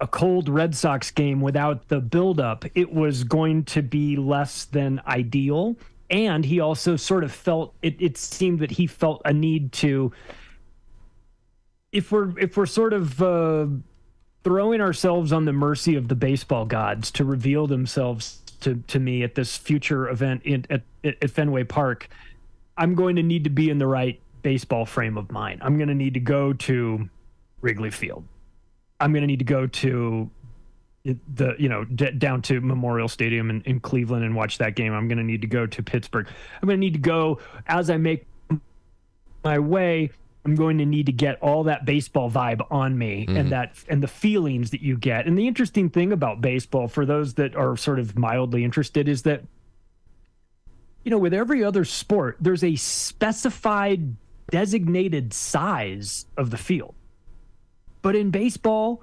a 0.00 0.06
cold 0.06 0.48
Red 0.48 0.74
Sox 0.74 1.10
game 1.10 1.40
without 1.40 1.88
the 1.88 2.00
buildup, 2.00 2.64
it 2.74 2.92
was 2.92 3.24
going 3.24 3.64
to 3.64 3.82
be 3.82 4.16
less 4.16 4.66
than 4.66 5.00
ideal. 5.06 5.76
And 6.10 6.44
he 6.44 6.60
also 6.60 6.96
sort 6.96 7.24
of 7.24 7.32
felt 7.32 7.74
it, 7.82 7.96
it 8.00 8.16
seemed 8.16 8.60
that 8.60 8.70
he 8.70 8.86
felt 8.86 9.22
a 9.24 9.32
need 9.32 9.72
to 9.72 10.12
if 11.90 12.12
we're 12.12 12.38
if 12.38 12.56
we're 12.56 12.66
sort 12.66 12.92
of 12.92 13.22
uh, 13.22 13.66
throwing 14.42 14.80
ourselves 14.80 15.32
on 15.32 15.46
the 15.46 15.52
mercy 15.52 15.94
of 15.94 16.08
the 16.08 16.14
baseball 16.14 16.66
gods 16.66 17.10
to 17.12 17.24
reveal 17.24 17.66
themselves 17.66 18.43
to 18.64 18.76
to 18.88 18.98
me 18.98 19.22
at 19.22 19.34
this 19.34 19.56
future 19.56 20.08
event 20.08 20.42
in, 20.44 20.66
at, 20.70 20.82
at 21.04 21.30
Fenway 21.30 21.64
Park, 21.64 22.08
I'm 22.76 22.94
going 22.94 23.16
to 23.16 23.22
need 23.22 23.44
to 23.44 23.50
be 23.50 23.70
in 23.70 23.78
the 23.78 23.86
right 23.86 24.20
baseball 24.42 24.84
frame 24.84 25.16
of 25.16 25.30
mind. 25.30 25.60
I'm 25.62 25.76
going 25.76 25.88
to 25.88 25.94
need 25.94 26.14
to 26.14 26.20
go 26.20 26.52
to 26.52 27.08
Wrigley 27.60 27.90
Field. 27.90 28.24
I'm 29.00 29.12
going 29.12 29.22
to 29.22 29.26
need 29.26 29.38
to 29.38 29.44
go 29.44 29.66
to 29.66 30.30
the 31.04 31.54
you 31.58 31.68
know 31.68 31.84
d- 31.84 32.12
down 32.12 32.42
to 32.42 32.60
Memorial 32.60 33.08
Stadium 33.08 33.50
in, 33.50 33.62
in 33.62 33.80
Cleveland 33.80 34.24
and 34.24 34.34
watch 34.34 34.58
that 34.58 34.74
game. 34.74 34.92
I'm 34.92 35.08
going 35.08 35.18
to 35.18 35.24
need 35.24 35.42
to 35.42 35.46
go 35.46 35.66
to 35.66 35.82
Pittsburgh. 35.82 36.26
I'm 36.60 36.66
going 36.66 36.78
to 36.78 36.80
need 36.80 36.94
to 36.94 36.98
go 36.98 37.40
as 37.66 37.90
I 37.90 37.96
make 37.96 38.26
my 39.44 39.58
way 39.58 40.10
I'm 40.44 40.54
going 40.54 40.78
to 40.78 40.84
need 40.84 41.06
to 41.06 41.12
get 41.12 41.40
all 41.40 41.64
that 41.64 41.84
baseball 41.84 42.30
vibe 42.30 42.66
on 42.70 42.98
me 42.98 43.26
mm-hmm. 43.26 43.36
and 43.36 43.52
that 43.52 43.74
and 43.88 44.02
the 44.02 44.08
feelings 44.08 44.70
that 44.72 44.82
you 44.82 44.98
get. 44.98 45.26
And 45.26 45.38
the 45.38 45.48
interesting 45.48 45.88
thing 45.88 46.12
about 46.12 46.40
baseball 46.40 46.88
for 46.88 47.06
those 47.06 47.34
that 47.34 47.56
are 47.56 47.76
sort 47.76 47.98
of 47.98 48.18
mildly 48.18 48.64
interested 48.64 49.08
is 49.08 49.22
that 49.22 49.44
you 51.04 51.10
know, 51.10 51.18
with 51.18 51.34
every 51.34 51.62
other 51.62 51.84
sport, 51.84 52.38
there's 52.40 52.64
a 52.64 52.76
specified 52.76 54.16
designated 54.50 55.34
size 55.34 56.26
of 56.36 56.50
the 56.50 56.56
field. 56.56 56.94
But 58.00 58.16
in 58.16 58.30
baseball, 58.30 59.02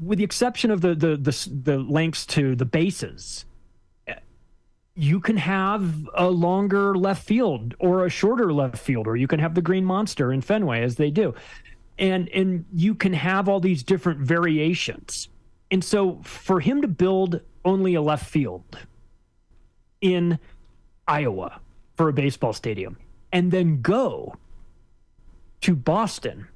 with 0.00 0.18
the 0.18 0.24
exception 0.24 0.70
of 0.70 0.80
the 0.80 0.94
the 0.94 1.16
the, 1.16 1.50
the 1.64 1.78
lengths 1.78 2.26
to 2.26 2.54
the 2.56 2.64
bases, 2.64 3.44
you 4.94 5.20
can 5.20 5.36
have 5.36 6.08
a 6.14 6.28
longer 6.28 6.94
left 6.94 7.24
field 7.24 7.74
or 7.78 8.04
a 8.04 8.10
shorter 8.10 8.52
left 8.52 8.78
field, 8.78 9.06
or 9.06 9.16
you 9.16 9.26
can 9.26 9.40
have 9.40 9.54
the 9.54 9.62
green 9.62 9.84
monster 9.84 10.32
in 10.32 10.40
Fenway 10.40 10.82
as 10.82 10.96
they 10.96 11.10
do. 11.10 11.34
And 11.98 12.28
and 12.30 12.64
you 12.72 12.94
can 12.94 13.12
have 13.12 13.48
all 13.48 13.60
these 13.60 13.82
different 13.82 14.20
variations. 14.20 15.28
And 15.70 15.82
so 15.82 16.20
for 16.22 16.60
him 16.60 16.82
to 16.82 16.88
build 16.88 17.40
only 17.64 17.94
a 17.94 18.02
left 18.02 18.28
field 18.28 18.78
in 20.00 20.38
Iowa 21.08 21.60
for 21.96 22.08
a 22.08 22.12
baseball 22.12 22.52
stadium 22.52 22.98
and 23.32 23.50
then 23.50 23.80
go 23.80 24.34
to 25.62 25.74
Boston 25.74 26.48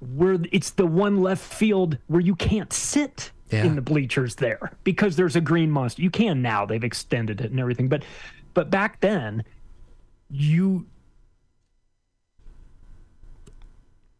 where 0.00 0.38
it's 0.52 0.70
the 0.70 0.86
one 0.86 1.20
left 1.20 1.42
field 1.42 1.98
where 2.06 2.20
you 2.20 2.36
can't 2.36 2.72
sit 2.72 3.32
yeah. 3.50 3.64
in 3.64 3.74
the 3.74 3.82
bleachers 3.82 4.34
there 4.36 4.72
because 4.84 5.16
there's 5.16 5.36
a 5.36 5.40
green 5.40 5.70
monster. 5.70 6.02
You 6.02 6.10
can 6.10 6.42
now; 6.42 6.66
they've 6.66 6.84
extended 6.84 7.40
it 7.40 7.50
and 7.50 7.60
everything, 7.60 7.88
but 7.88 8.02
but 8.54 8.70
back 8.70 9.00
then, 9.00 9.44
you 10.30 10.86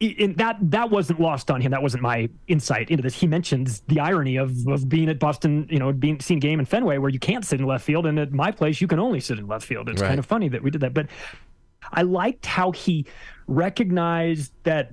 in 0.01 0.35
that 0.35 0.57
that 0.61 0.91
wasn't 0.91 1.19
lost 1.21 1.51
on 1.51 1.61
him. 1.61 1.73
That 1.73 1.83
wasn't 1.83 2.05
my 2.05 2.29
insight 2.47 2.91
into 2.91 3.03
this. 3.03 3.19
He 3.19 3.27
mentions 3.27 3.81
the 3.89 3.99
irony 3.99 4.37
of 4.37 4.67
of 4.69 4.89
being 4.89 5.09
at 5.09 5.19
Boston, 5.19 5.67
you 5.71 5.79
know, 5.79 5.93
being 5.93 6.21
seeing 6.21 6.39
game 6.39 6.61
in 6.61 6.67
Fenway 6.67 6.99
where 6.99 7.11
you 7.11 7.19
can't 7.19 7.45
sit 7.45 7.61
in 7.61 7.67
left 7.67 7.85
field, 7.85 8.07
and 8.07 8.19
at 8.19 8.33
my 8.33 8.53
place 8.53 8.81
you 8.81 8.87
can 8.87 9.01
only 9.01 9.19
sit 9.21 9.39
in 9.39 9.49
left 9.49 9.67
field. 9.67 9.89
It's 9.89 10.01
Right. 10.01 10.09
kind 10.09 10.19
of 10.21 10.27
funny 10.27 10.49
that 10.51 10.63
we 10.63 10.71
did 10.71 10.83
that, 10.83 10.95
but 10.95 11.09
I 11.93 12.03
liked 12.03 12.47
how 12.47 12.71
he 12.71 13.07
recognized 13.49 14.53
that 14.63 14.93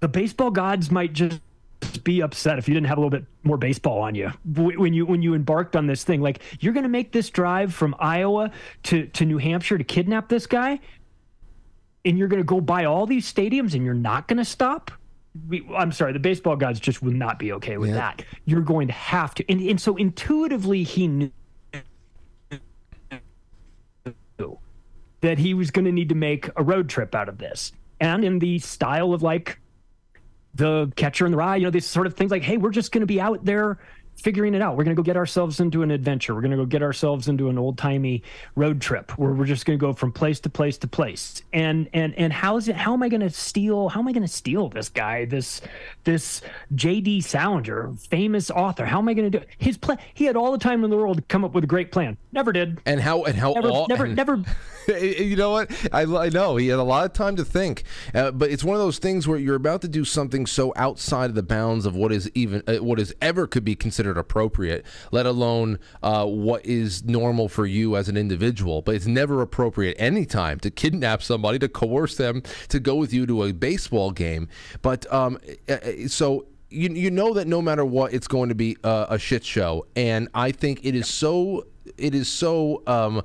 the 0.00 0.08
baseball 0.08 0.50
gods 0.50 0.90
might 0.90 1.14
just 1.14 1.40
be 2.04 2.22
upset 2.22 2.58
if 2.58 2.68
you 2.68 2.74
didn't 2.74 2.86
have 2.86 2.98
a 2.98 3.00
little 3.00 3.10
bit 3.10 3.24
more 3.42 3.56
baseball 3.56 4.00
on 4.00 4.14
you 4.14 4.30
when 4.44 4.92
you 4.92 5.06
when 5.06 5.22
you 5.22 5.34
embarked 5.34 5.76
on 5.76 5.86
this 5.86 6.04
thing. 6.04 6.20
Like 6.20 6.40
you're 6.60 6.72
going 6.72 6.84
to 6.84 6.88
make 6.88 7.12
this 7.12 7.30
drive 7.30 7.72
from 7.74 7.94
Iowa 7.98 8.50
to 8.84 9.06
to 9.06 9.24
New 9.24 9.38
Hampshire 9.38 9.78
to 9.78 9.84
kidnap 9.84 10.28
this 10.28 10.46
guy, 10.46 10.80
and 12.04 12.18
you're 12.18 12.28
going 12.28 12.42
to 12.42 12.46
go 12.46 12.60
buy 12.60 12.84
all 12.84 13.06
these 13.06 13.30
stadiums, 13.32 13.74
and 13.74 13.84
you're 13.84 13.94
not 13.94 14.28
going 14.28 14.38
to 14.38 14.44
stop. 14.44 14.90
We, 15.48 15.66
I'm 15.76 15.90
sorry, 15.90 16.12
the 16.12 16.20
baseball 16.20 16.54
gods 16.54 16.78
just 16.78 17.02
will 17.02 17.12
not 17.12 17.38
be 17.40 17.52
okay 17.54 17.76
with 17.76 17.90
Yeah. 17.90 17.96
that. 17.96 18.24
You're 18.44 18.60
going 18.60 18.86
to 18.86 18.92
have 18.94 19.34
to, 19.34 19.50
and, 19.50 19.60
and 19.60 19.80
so 19.80 19.96
intuitively 19.96 20.84
he 20.84 21.08
knew 21.08 21.32
that 25.20 25.38
he 25.38 25.54
was 25.54 25.70
going 25.70 25.86
to 25.86 25.92
need 25.92 26.08
to 26.10 26.14
make 26.14 26.48
a 26.56 26.62
road 26.62 26.88
trip 26.88 27.14
out 27.14 27.28
of 27.28 27.38
this, 27.38 27.72
and 27.98 28.24
in 28.24 28.38
the 28.38 28.58
style 28.58 29.12
of 29.12 29.22
like 29.22 29.58
the 30.54 30.92
catcher 30.96 31.26
in 31.26 31.32
the 31.32 31.38
rye, 31.38 31.56
you 31.56 31.64
know, 31.64 31.70
these 31.70 31.86
sort 31.86 32.06
of 32.06 32.14
things 32.14 32.30
like, 32.30 32.42
hey, 32.42 32.56
we're 32.56 32.70
just 32.70 32.92
going 32.92 33.00
to 33.00 33.06
be 33.06 33.20
out 33.20 33.44
there 33.44 33.78
figuring 34.16 34.54
it 34.54 34.62
out. 34.62 34.76
We're 34.76 34.84
going 34.84 34.96
to 34.96 35.00
go 35.02 35.04
get 35.04 35.16
ourselves 35.16 35.60
into 35.60 35.82
an 35.82 35.90
adventure. 35.90 36.34
We're 36.34 36.40
going 36.40 36.50
to 36.52 36.56
go 36.56 36.64
get 36.66 36.82
ourselves 36.82 37.28
into 37.28 37.48
an 37.48 37.58
old 37.58 37.76
timey 37.78 38.22
road 38.56 38.80
trip 38.80 39.12
where 39.18 39.32
we're 39.32 39.44
just 39.44 39.66
going 39.66 39.78
to 39.78 39.80
go 39.80 39.92
from 39.92 40.12
place 40.12 40.40
to 40.40 40.50
place 40.50 40.78
to 40.78 40.88
place. 40.88 41.42
And 41.52 41.88
and 41.92 42.14
and 42.16 42.32
how 42.32 42.56
is 42.56 42.68
it? 42.68 42.76
How 42.76 42.92
am 42.94 43.02
I 43.02 43.08
going 43.08 43.20
to 43.20 43.30
steal? 43.30 43.88
How 43.88 44.00
am 44.00 44.08
I 44.08 44.12
going 44.12 44.22
to 44.26 44.28
steal 44.32 44.68
this 44.68 44.88
guy? 44.88 45.24
This 45.24 45.60
this 46.04 46.40
J.D. 46.74 47.20
Salinger, 47.22 47.92
famous 48.08 48.50
author. 48.50 48.84
How 48.84 48.98
am 48.98 49.08
I 49.08 49.14
going 49.14 49.30
to 49.30 49.38
do 49.38 49.42
it? 49.42 49.48
His 49.58 49.76
plan. 49.76 49.98
He 50.14 50.24
had 50.24 50.36
all 50.36 50.52
the 50.52 50.58
time 50.58 50.84
in 50.84 50.90
the 50.90 50.96
world 50.96 51.16
to 51.16 51.22
come 51.22 51.44
up 51.44 51.52
with 51.52 51.64
a 51.64 51.68
great 51.68 51.92
plan. 51.92 52.16
Never 52.32 52.52
did. 52.52 52.80
And 52.86 53.00
how 53.00 53.24
and 53.24 53.36
how 53.36 53.52
Never, 53.52 53.68
aw- 53.68 53.86
never, 53.88 54.04
and- 54.04 54.16
never. 54.16 54.42
you 54.98 55.36
know 55.36 55.50
what? 55.50 55.70
I, 55.92 56.02
I 56.02 56.28
know 56.28 56.56
he 56.56 56.68
had 56.68 56.78
a 56.78 56.82
lot 56.82 57.06
of 57.06 57.12
time 57.14 57.36
to 57.36 57.44
think, 57.44 57.84
uh, 58.14 58.30
but 58.32 58.50
it's 58.50 58.62
one 58.62 58.76
of 58.76 58.82
those 58.82 58.98
things 58.98 59.26
where 59.26 59.38
you're 59.38 59.54
about 59.56 59.80
to 59.82 59.88
do 59.88 60.04
something 60.04 60.44
so 60.46 60.72
outside 60.76 61.30
of 61.30 61.34
the 61.34 61.42
bounds 61.42 61.86
of 61.86 61.96
what 61.96 62.12
is 62.12 62.30
even 62.34 62.62
uh, 62.66 62.76
what 62.76 63.00
is 63.00 63.14
ever 63.22 63.46
could 63.46 63.64
be 63.64 63.74
considered 63.74 64.03
appropriate, 64.12 64.84
let 65.10 65.26
alone 65.26 65.78
uh, 66.02 66.26
what 66.26 66.64
is 66.64 67.04
normal 67.04 67.48
for 67.48 67.66
you 67.66 67.96
as 67.96 68.08
an 68.08 68.16
individual. 68.16 68.82
But 68.82 68.94
it's 68.94 69.06
never 69.06 69.40
appropriate 69.42 69.96
anytime 69.98 70.60
to 70.60 70.70
kidnap 70.70 71.22
somebody, 71.22 71.58
to 71.58 71.68
coerce 71.68 72.16
them 72.16 72.42
to 72.68 72.80
go 72.80 72.94
with 72.96 73.12
you 73.12 73.26
to 73.26 73.44
a 73.44 73.52
baseball 73.52 74.10
game. 74.10 74.48
But 74.82 75.10
um, 75.12 75.38
uh, 75.68 75.72
uh, 75.72 76.08
so 76.08 76.46
you 76.70 76.90
you 76.90 77.10
know 77.10 77.34
that 77.34 77.46
no 77.46 77.62
matter 77.62 77.84
what, 77.84 78.12
it's 78.12 78.28
going 78.28 78.48
to 78.48 78.54
be 78.54 78.76
uh, 78.84 79.06
a 79.08 79.18
shit 79.18 79.44
show, 79.44 79.86
and 79.96 80.28
I 80.34 80.52
think 80.52 80.84
it 80.84 80.94
is 80.94 81.08
so 81.08 81.66
it 81.96 82.14
is 82.14 82.28
so 82.28 82.82
um, 82.86 83.22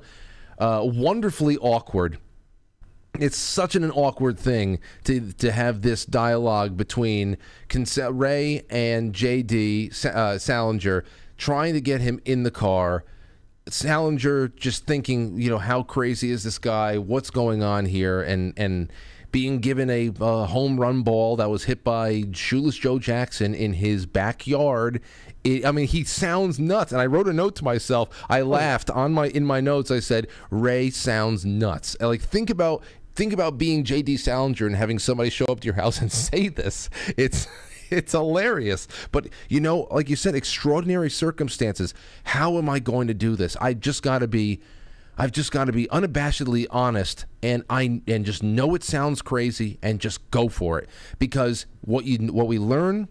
uh, 0.58 0.82
wonderfully 0.84 1.56
awkward. 1.58 2.18
It's 3.18 3.36
such 3.36 3.74
an, 3.74 3.90
awkward 3.90 4.38
thing 4.38 4.78
to 5.04 5.32
to 5.32 5.52
have 5.52 5.82
this 5.82 6.04
dialogue 6.04 6.76
between 6.76 7.36
Ray 7.74 8.62
and 8.70 9.12
JD 9.12 10.04
uh, 10.06 10.38
Salinger 10.38 11.04
trying 11.36 11.74
to 11.74 11.80
get 11.80 12.00
him 12.00 12.20
in 12.24 12.44
the 12.44 12.50
car. 12.50 13.04
Salinger 13.68 14.48
just 14.48 14.86
thinking, 14.86 15.40
you 15.40 15.50
know, 15.50 15.58
how 15.58 15.82
crazy 15.82 16.30
is 16.30 16.44
this 16.44 16.58
guy? 16.58 16.98
What's 16.98 17.30
going 17.30 17.62
on 17.62 17.86
here? 17.86 18.22
And 18.22 18.54
and 18.56 18.92
being 19.32 19.60
given 19.60 19.90
a 19.90 20.10
uh, 20.20 20.46
home 20.46 20.80
run 20.80 21.02
ball 21.02 21.36
that 21.36 21.50
was 21.50 21.64
hit 21.64 21.84
by 21.84 22.24
shoeless 22.32 22.76
Joe 22.76 22.98
Jackson 22.98 23.54
in 23.54 23.74
his 23.74 24.06
backyard. 24.06 25.00
It, 25.44 25.64
I 25.64 25.72
mean, 25.72 25.86
he 25.86 26.04
sounds 26.04 26.58
nuts. 26.58 26.92
And 26.92 27.00
I 27.00 27.06
wrote 27.06 27.28
a 27.28 27.32
note 27.32 27.56
to 27.56 27.64
myself. 27.64 28.08
I 28.28 28.42
laughed 28.42 28.90
on 28.90 29.12
my 29.12 29.28
in 29.28 29.44
my 29.44 29.60
notes. 29.60 29.90
I 29.90 30.00
said, 30.00 30.26
"Ray 30.50 30.90
sounds 30.90 31.44
nuts." 31.44 31.96
Like 32.00 32.22
think 32.22 32.50
about 32.50 32.82
think 33.14 33.32
about 33.32 33.58
being 33.58 33.84
J.D. 33.84 34.16
Salinger 34.16 34.66
and 34.66 34.76
having 34.76 34.98
somebody 34.98 35.30
show 35.30 35.46
up 35.46 35.60
to 35.60 35.64
your 35.66 35.74
house 35.74 36.00
and 36.00 36.10
say 36.28 36.48
this. 36.48 36.90
It's 37.16 37.46
it's 37.90 38.12
hilarious. 38.12 38.86
But 39.12 39.28
you 39.48 39.60
know, 39.60 39.88
like 39.90 40.08
you 40.08 40.16
said, 40.16 40.34
extraordinary 40.34 41.10
circumstances. 41.10 41.94
How 42.24 42.58
am 42.58 42.68
I 42.68 42.78
going 42.78 43.08
to 43.08 43.14
do 43.14 43.36
this? 43.36 43.56
I 43.60 43.74
just 43.74 44.02
got 44.02 44.18
to 44.18 44.28
be 44.28 44.60
I've 45.18 45.32
just 45.32 45.52
got 45.52 45.64
to 45.66 45.72
be 45.72 45.86
unabashedly 45.88 46.66
honest 46.70 47.26
and 47.42 47.62
I 47.68 48.00
and 48.06 48.24
just 48.24 48.42
know 48.42 48.74
it 48.74 48.82
sounds 48.82 49.20
crazy 49.20 49.78
and 49.82 50.00
just 50.00 50.30
go 50.30 50.48
for 50.48 50.78
it 50.78 50.88
because 51.18 51.66
what 51.82 52.06
you 52.06 52.32
what 52.32 52.46
we 52.46 52.58
learn 52.58 53.08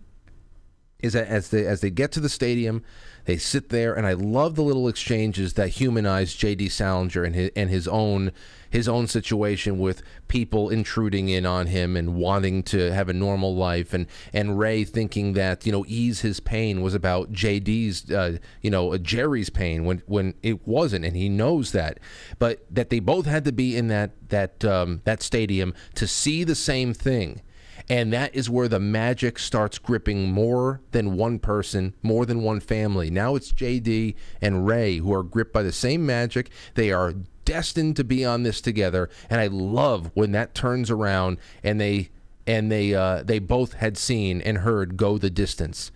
is 1.01 1.13
that 1.13 1.27
as 1.27 1.49
they 1.49 1.65
as 1.65 1.81
they 1.81 1.89
get 1.89 2.11
to 2.13 2.19
the 2.19 2.29
stadium, 2.29 2.83
they 3.25 3.37
sit 3.37 3.69
there, 3.69 3.93
and 3.93 4.05
I 4.05 4.13
love 4.13 4.55
the 4.55 4.63
little 4.63 4.87
exchanges 4.87 5.53
that 5.53 5.69
humanize 5.69 6.33
J.D. 6.33 6.69
Salinger 6.69 7.23
and 7.23 7.35
his 7.35 7.51
and 7.55 7.69
his 7.69 7.87
own 7.87 8.31
his 8.69 8.87
own 8.87 9.07
situation 9.07 9.79
with 9.79 10.03
people 10.27 10.69
intruding 10.69 11.29
in 11.29 11.45
on 11.45 11.67
him 11.67 11.95
and 11.95 12.15
wanting 12.15 12.63
to 12.63 12.91
have 12.93 13.07
a 13.07 13.13
normal 13.13 13.55
life, 13.55 13.93
and 13.93 14.07
and 14.33 14.59
Ray 14.59 14.83
thinking 14.83 15.33
that 15.33 15.65
you 15.65 15.71
know 15.71 15.85
ease 15.87 16.21
his 16.21 16.39
pain 16.39 16.81
was 16.81 16.93
about 16.93 17.31
J.D.'s 17.31 18.11
uh, 18.11 18.37
you 18.61 18.69
know 18.69 18.97
Jerry's 18.97 19.49
pain 19.49 19.85
when 19.85 20.01
when 20.05 20.33
it 20.43 20.67
wasn't, 20.67 21.05
and 21.05 21.15
he 21.15 21.29
knows 21.29 21.71
that, 21.71 21.99
but 22.39 22.65
that 22.69 22.89
they 22.89 22.99
both 22.99 23.25
had 23.25 23.45
to 23.45 23.51
be 23.53 23.77
in 23.77 23.87
that 23.87 24.11
that 24.29 24.65
um, 24.65 25.01
that 25.05 25.21
stadium 25.21 25.73
to 25.95 26.07
see 26.07 26.43
the 26.43 26.55
same 26.55 26.93
thing. 26.93 27.41
And 27.89 28.13
that 28.13 28.35
is 28.35 28.49
where 28.49 28.67
the 28.67 28.79
magic 28.79 29.39
starts 29.39 29.79
gripping 29.79 30.31
more 30.31 30.79
than 30.91 31.17
one 31.17 31.39
person, 31.39 31.95
more 32.03 32.25
than 32.25 32.43
one 32.43 32.59
family. 32.59 33.09
Now 33.09 33.35
it's 33.35 33.51
JD 33.51 34.15
and 34.41 34.67
Ray 34.67 34.97
who 34.97 35.11
are 35.11 35.23
gripped 35.23 35.53
by 35.53 35.63
the 35.63 35.71
same 35.71 36.05
magic. 36.05 36.51
They 36.75 36.91
are 36.91 37.13
destined 37.45 37.95
to 37.95 38.03
be 38.03 38.23
on 38.23 38.43
this 38.43 38.61
together. 38.61 39.09
And 39.27 39.41
I 39.41 39.47
love 39.47 40.11
when 40.13 40.33
that 40.33 40.53
turns 40.53 40.91
around 40.91 41.39
and 41.63 41.81
they 41.81 42.11
and 42.45 42.71
they 42.71 42.93
uh, 42.93 43.23
they 43.23 43.39
both 43.39 43.73
had 43.73 43.97
seen 43.97 44.39
and 44.41 44.59
heard 44.59 44.95
go 44.95 45.17
the 45.17 45.31
distance. 45.31 45.91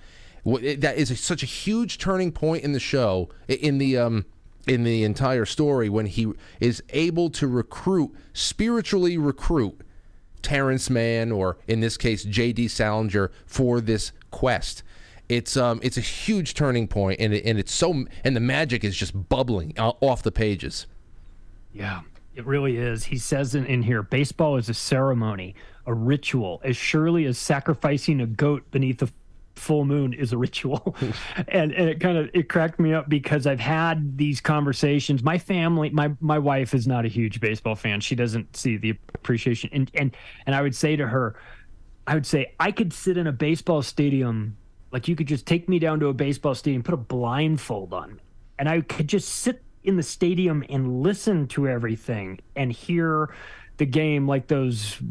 That 0.46 0.96
is 0.98 1.12
a, 1.12 1.16
such 1.16 1.44
a 1.44 1.48
huge 1.48 2.00
turning 2.00 2.32
point 2.32 2.64
in 2.64 2.74
the 2.74 2.80
show, 2.80 3.30
in 3.48 3.78
the 3.78 3.98
um, 3.98 4.26
in 4.68 4.84
the 4.84 5.04
entire 5.04 5.46
story 5.46 5.90
when 5.90 6.06
he 6.06 6.32
is 6.60 6.82
able 6.90 7.30
to 7.32 7.48
recruit, 7.48 8.14
spiritually 8.34 9.18
recruit 9.18 9.80
Terrence 10.44 10.90
Mann 10.90 11.32
or 11.32 11.58
in 11.68 11.80
this 11.80 11.98
case 11.98 12.24
J.D. 12.24 12.68
Salinger 12.68 13.32
for 13.46 13.82
this 13.82 14.12
quest. 14.30 14.84
It's 15.30 15.58
um 15.58 15.80
it's 15.82 15.98
a 15.98 16.02
huge 16.02 16.54
turning 16.54 16.88
point 16.88 17.20
and 17.20 17.34
it, 17.34 17.46
and 17.46 17.58
it's 17.58 17.74
so 17.74 18.06
and 18.24 18.36
the 18.36 18.42
magic 18.42 18.84
is 18.84 18.96
just 18.96 19.30
bubbling 19.30 19.74
off 19.80 20.22
the 20.22 20.32
pages. 20.32 20.86
Yeah, 21.72 22.02
it 22.36 22.46
really 22.46 22.78
is. 22.78 23.06
He 23.06 23.18
says 23.18 23.56
in, 23.56 23.66
in 23.66 23.82
here 23.82 24.04
baseball 24.04 24.58
is 24.58 24.70
a 24.70 24.74
ceremony, 24.74 25.56
a 25.86 25.94
ritual, 25.94 26.62
as 26.64 26.78
surely 26.78 27.26
as 27.26 27.38
sacrificing 27.38 28.22
a 28.22 28.28
goat 28.28 28.70
beneath 28.70 29.00
the 29.00 29.12
full 29.56 29.86
moon 29.86 30.14
is 30.14 30.34
a 30.34 30.38
ritual. 30.38 30.96
and 31.48 31.72
and 31.74 31.90
it 31.90 32.00
kind 32.00 32.18
of 32.18 32.30
it 32.34 32.50
cracked 32.50 32.80
me 32.80 32.94
up 32.94 33.10
because 33.10 33.48
I've 33.48 33.60
had 33.60 34.18
these 34.18 34.42
conversations. 34.42 35.24
My 35.24 35.38
family, 35.38 35.90
my 35.90 36.12
my 36.20 36.40
wife 36.40 36.74
is 36.74 36.88
not 36.88 37.06
a 37.06 37.08
huge 37.08 37.40
baseball 37.40 37.76
fan. 37.76 38.02
She 38.02 38.16
doesn't 38.16 38.56
see 38.56 38.78
the 38.78 38.92
appreciation. 39.16 39.70
And 39.74 39.92
and 39.96 40.16
and 40.46 40.56
I 40.56 40.62
would 40.62 40.76
say 40.76 40.96
to 40.96 41.08
her, 41.08 41.36
I 42.08 42.16
would 42.16 42.26
say 42.26 42.54
I 42.60 42.72
could 42.72 42.94
sit 42.94 43.18
in 43.18 43.28
a 43.28 43.32
baseball 43.32 43.82
stadium 43.82 44.58
like 44.92 45.08
you 45.08 45.16
could 45.16 45.28
just 45.28 45.48
take 45.48 45.68
me 45.68 45.80
down 45.80 46.00
to 46.02 46.08
a 46.08 46.14
baseball 46.14 46.54
stadium, 46.54 46.84
put 46.84 46.94
a 46.94 46.98
blindfold 46.98 47.94
on 47.94 48.16
me, 48.16 48.22
and 48.60 48.70
I 48.70 48.82
could 48.82 49.08
just 49.08 49.28
sit 49.28 49.64
in 49.84 49.98
the 49.98 50.04
stadium 50.04 50.64
and 50.70 51.02
listen 51.02 51.48
to 51.48 51.68
everything 51.68 52.40
and 52.56 52.72
hear 52.72 53.34
the 53.78 53.86
game 53.86 54.28
like 54.28 54.48
those 54.48 55.02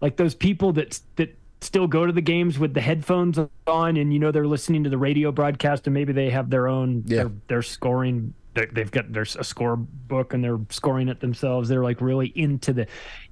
like 0.00 0.16
those 0.16 0.34
people 0.34 0.72
that 0.72 1.00
that 1.16 1.37
still 1.60 1.86
go 1.86 2.06
to 2.06 2.12
the 2.12 2.20
games 2.20 2.58
with 2.58 2.72
the 2.74 2.80
headphones 2.80 3.38
on 3.66 3.96
and 3.96 4.12
you 4.12 4.18
know 4.18 4.30
they're 4.30 4.46
listening 4.46 4.84
to 4.84 4.90
the 4.90 4.98
radio 4.98 5.32
broadcast 5.32 5.86
and 5.86 5.94
maybe 5.94 6.12
they 6.12 6.30
have 6.30 6.50
their 6.50 6.68
own 6.68 7.02
Yeah. 7.06 7.24
their, 7.24 7.32
their 7.48 7.62
scoring 7.62 8.32
they- 8.54 8.66
they've 8.66 8.90
got 8.90 9.12
there's 9.12 9.36
a 9.36 9.44
score 9.44 9.76
book 9.76 10.34
and 10.34 10.42
they're 10.42 10.58
scoring 10.70 11.08
it 11.08 11.20
themselves. 11.20 11.68
They're 11.68 11.82
like 11.82 12.00
really 12.00 12.28
into 12.34 12.72
the 12.72 12.86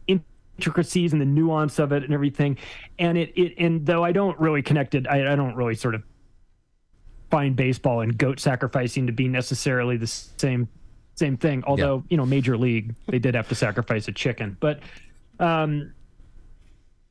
intricacies 0.07 1.13
and 1.13 1.21
the 1.21 1.27
nuance 1.27 1.79
of 1.79 1.93
it 1.93 2.03
and 2.05 2.13
everything. 2.13 2.59
And 2.99 3.17
it, 3.19 3.33
it 3.37 3.55
and 3.59 3.85
though 3.87 4.05
i 4.05 4.13
don't 4.13 4.39
really 4.41 4.63
connect 4.63 4.95
it 4.95 5.07
I, 5.09 5.33
I 5.33 5.37
don't 5.37 5.55
really 5.55 5.75
sort 5.75 5.95
of 5.95 6.03
find 7.31 7.57
baseball 7.57 8.01
and 8.01 8.17
goat 8.17 8.39
sacrificing 8.41 9.07
to 9.07 9.13
be 9.13 9.29
necessarily 9.29 9.97
the 9.97 10.07
same 10.07 10.69
same 11.15 11.37
thing. 11.37 11.65
Although 11.67 12.05
you 12.09 12.17
know 12.17 12.27
major 12.27 12.57
league 12.59 12.95
they 13.07 13.19
did 13.19 13.35
have 13.35 13.49
to 13.49 13.55
sacrifice 13.55 14.07
a 14.09 14.13
chicken. 14.13 14.57
But 14.61 14.81
um 15.39 15.93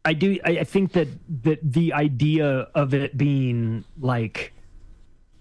i 0.06 0.14
do 0.14 0.38
I, 0.46 0.52
I 0.60 0.64
think 0.64 0.94
that 0.94 1.08
that 1.44 1.60
the 1.62 1.94
idea 1.94 2.68
of 2.74 2.94
it 2.94 3.18
being 3.18 3.84
like 4.00 4.54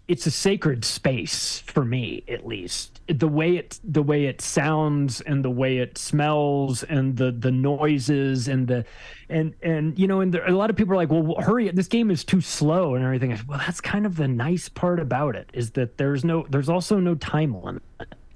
it's 0.07 0.27
a 0.27 0.31
sacred 0.31 0.85
space 0.85 1.61
for 1.61 1.85
me 1.85 2.25
at 2.29 2.47
least. 2.47 3.01
The 3.09 3.29
way 3.29 3.57
it 3.57 3.81
the 3.83 4.03
way 4.03 4.27
it 4.27 4.41
sounds 4.41 5.21
and 5.23 5.45
the 5.45 5.51
way 5.51 5.79
it 5.79 5.97
smells 5.97 6.83
and 6.83 7.17
the 7.17 7.33
the 7.33 7.51
noises 7.51 8.49
and 8.49 8.69
the 8.69 8.85
and 9.29 9.55
and 9.62 9.99
you 9.99 10.07
know 10.07 10.21
and 10.21 10.33
there, 10.33 10.47
a 10.47 10.53
lot 10.53 10.69
of 10.69 10.77
people 10.77 10.93
are 10.95 10.97
like 10.97 11.11
well 11.11 11.37
hurry 11.41 11.71
this 11.71 11.89
game 11.89 12.11
is 12.11 12.25
too 12.25 12.41
slow 12.41 12.95
and 12.95 13.05
everything. 13.05 13.39
Well 13.49 13.59
that's 13.59 13.81
kind 13.81 14.05
of 14.05 14.17
the 14.17 14.29
nice 14.29 14.69
part 14.69 15.01
about 15.01 15.37
it 15.37 15.49
is 15.55 15.71
that 15.73 15.97
there's 15.97 16.25
no 16.25 16.47
there's 16.51 16.69
also 16.69 16.99
no 16.99 17.15
time 17.15 17.62
limit 17.62 17.83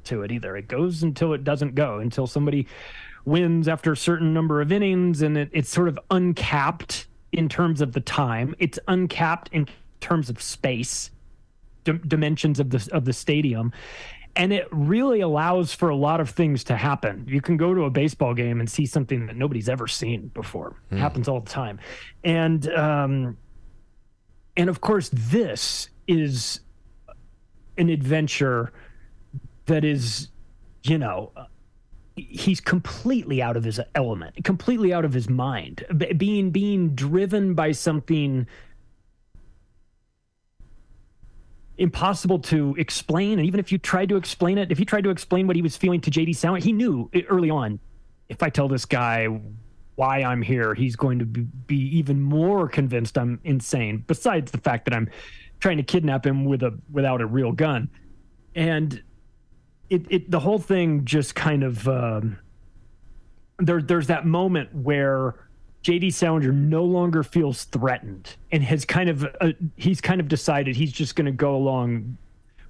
to 0.04 0.22
it 0.22 0.32
either. 0.32 0.56
It 0.56 0.68
goes 0.68 1.02
until 1.02 1.34
it 1.34 1.44
doesn't 1.44 1.74
go 1.74 1.98
until 1.98 2.26
somebody 2.26 2.66
wins 3.28 3.68
after 3.68 3.92
a 3.92 3.96
certain 3.96 4.32
number 4.32 4.60
of 4.60 4.72
innings 4.72 5.22
and 5.22 5.36
it, 5.36 5.50
it's 5.52 5.70
sort 5.70 5.88
of 5.88 5.98
uncapped 6.10 7.06
in 7.32 7.48
terms 7.48 7.80
of 7.80 7.92
the 7.92 8.00
time 8.00 8.54
it's 8.58 8.78
uncapped 8.88 9.48
in 9.52 9.66
terms 10.00 10.30
of 10.30 10.40
space 10.40 11.10
dimensions 11.84 12.58
of 12.60 12.70
the 12.70 12.88
of 12.92 13.04
the 13.04 13.12
stadium 13.12 13.72
and 14.38 14.52
it 14.52 14.68
really 14.70 15.20
allows 15.20 15.74
for 15.74 15.88
a 15.88 15.96
lot 15.96 16.20
of 16.20 16.30
things 16.30 16.62
to 16.64 16.76
happen. 16.76 17.26
You 17.28 17.40
can 17.40 17.56
go 17.56 17.74
to 17.74 17.82
a 17.82 17.90
baseball 17.90 18.34
game 18.34 18.60
and 18.60 18.70
see 18.70 18.86
something 18.86 19.26
that 19.26 19.36
nobody's 19.36 19.68
ever 19.68 19.88
seen 19.88 20.28
before. 20.28 20.76
Mm. 20.92 20.96
It 20.96 21.00
happens 21.00 21.28
all 21.28 21.40
the 21.40 21.50
time, 21.50 21.80
and 22.22 22.72
um, 22.72 23.36
and 24.56 24.70
of 24.70 24.80
course, 24.80 25.10
this 25.12 25.90
is 26.06 26.60
an 27.76 27.90
adventure 27.90 28.72
that 29.66 29.84
is, 29.84 30.28
you 30.82 30.98
know, 30.98 31.32
he's 32.18 32.60
completely 32.60 33.40
out 33.42 33.56
of 33.56 33.64
his 33.64 33.80
element, 33.94 34.44
completely 34.44 34.92
out 34.92 35.04
of 35.04 35.12
his 35.12 35.28
mind, 35.28 35.84
being 36.16 36.50
being 36.50 36.94
driven 36.94 37.54
by 37.54 37.72
something 37.72 38.46
impossible 41.78 42.40
to 42.40 42.74
explain. 42.78 43.38
And 43.38 43.46
even 43.46 43.60
if 43.60 43.70
you 43.72 43.78
tried 43.78 44.08
to 44.10 44.16
explain 44.16 44.58
it, 44.58 44.70
if 44.70 44.78
he 44.78 44.84
tried 44.84 45.04
to 45.04 45.10
explain 45.10 45.46
what 45.46 45.56
he 45.56 45.62
was 45.62 45.76
feeling 45.76 46.00
to 46.02 46.10
JD 46.10 46.36
Salinger, 46.36 46.64
he 46.64 46.72
knew 46.72 47.10
early 47.28 47.50
on, 47.50 47.78
if 48.28 48.42
I 48.42 48.50
tell 48.50 48.68
this 48.68 48.84
guy 48.84 49.28
why 49.94 50.22
I'm 50.22 50.42
here, 50.42 50.74
he's 50.74 50.96
going 50.96 51.18
to 51.18 51.24
be, 51.24 51.40
be 51.40 51.98
even 51.98 52.20
more 52.20 52.68
convinced 52.68 53.16
I'm 53.16 53.40
insane. 53.44 54.04
Besides 54.06 54.50
the 54.50 54.58
fact 54.58 54.84
that 54.84 54.94
I'm 54.94 55.08
trying 55.60 55.78
to 55.78 55.82
kidnap 55.82 56.26
him 56.26 56.44
with 56.44 56.62
a 56.62 56.78
without 56.90 57.20
a 57.20 57.26
real 57.26 57.52
gun, 57.52 57.88
and 58.54 59.02
it, 59.90 60.06
it 60.10 60.30
the 60.30 60.40
whole 60.40 60.58
thing 60.58 61.04
just 61.04 61.34
kind 61.34 61.62
of 61.62 61.88
um, 61.88 62.38
there. 63.58 63.80
There's 63.80 64.06
that 64.08 64.26
moment 64.26 64.74
where 64.74 65.34
JD 65.82 66.12
Salinger 66.12 66.52
no 66.52 66.84
longer 66.84 67.22
feels 67.22 67.64
threatened 67.64 68.36
and 68.52 68.62
has 68.62 68.84
kind 68.84 69.08
of 69.08 69.24
uh, 69.40 69.52
he's 69.76 70.00
kind 70.00 70.20
of 70.20 70.28
decided 70.28 70.76
he's 70.76 70.92
just 70.92 71.16
going 71.16 71.26
to 71.26 71.32
go 71.32 71.54
along 71.54 72.18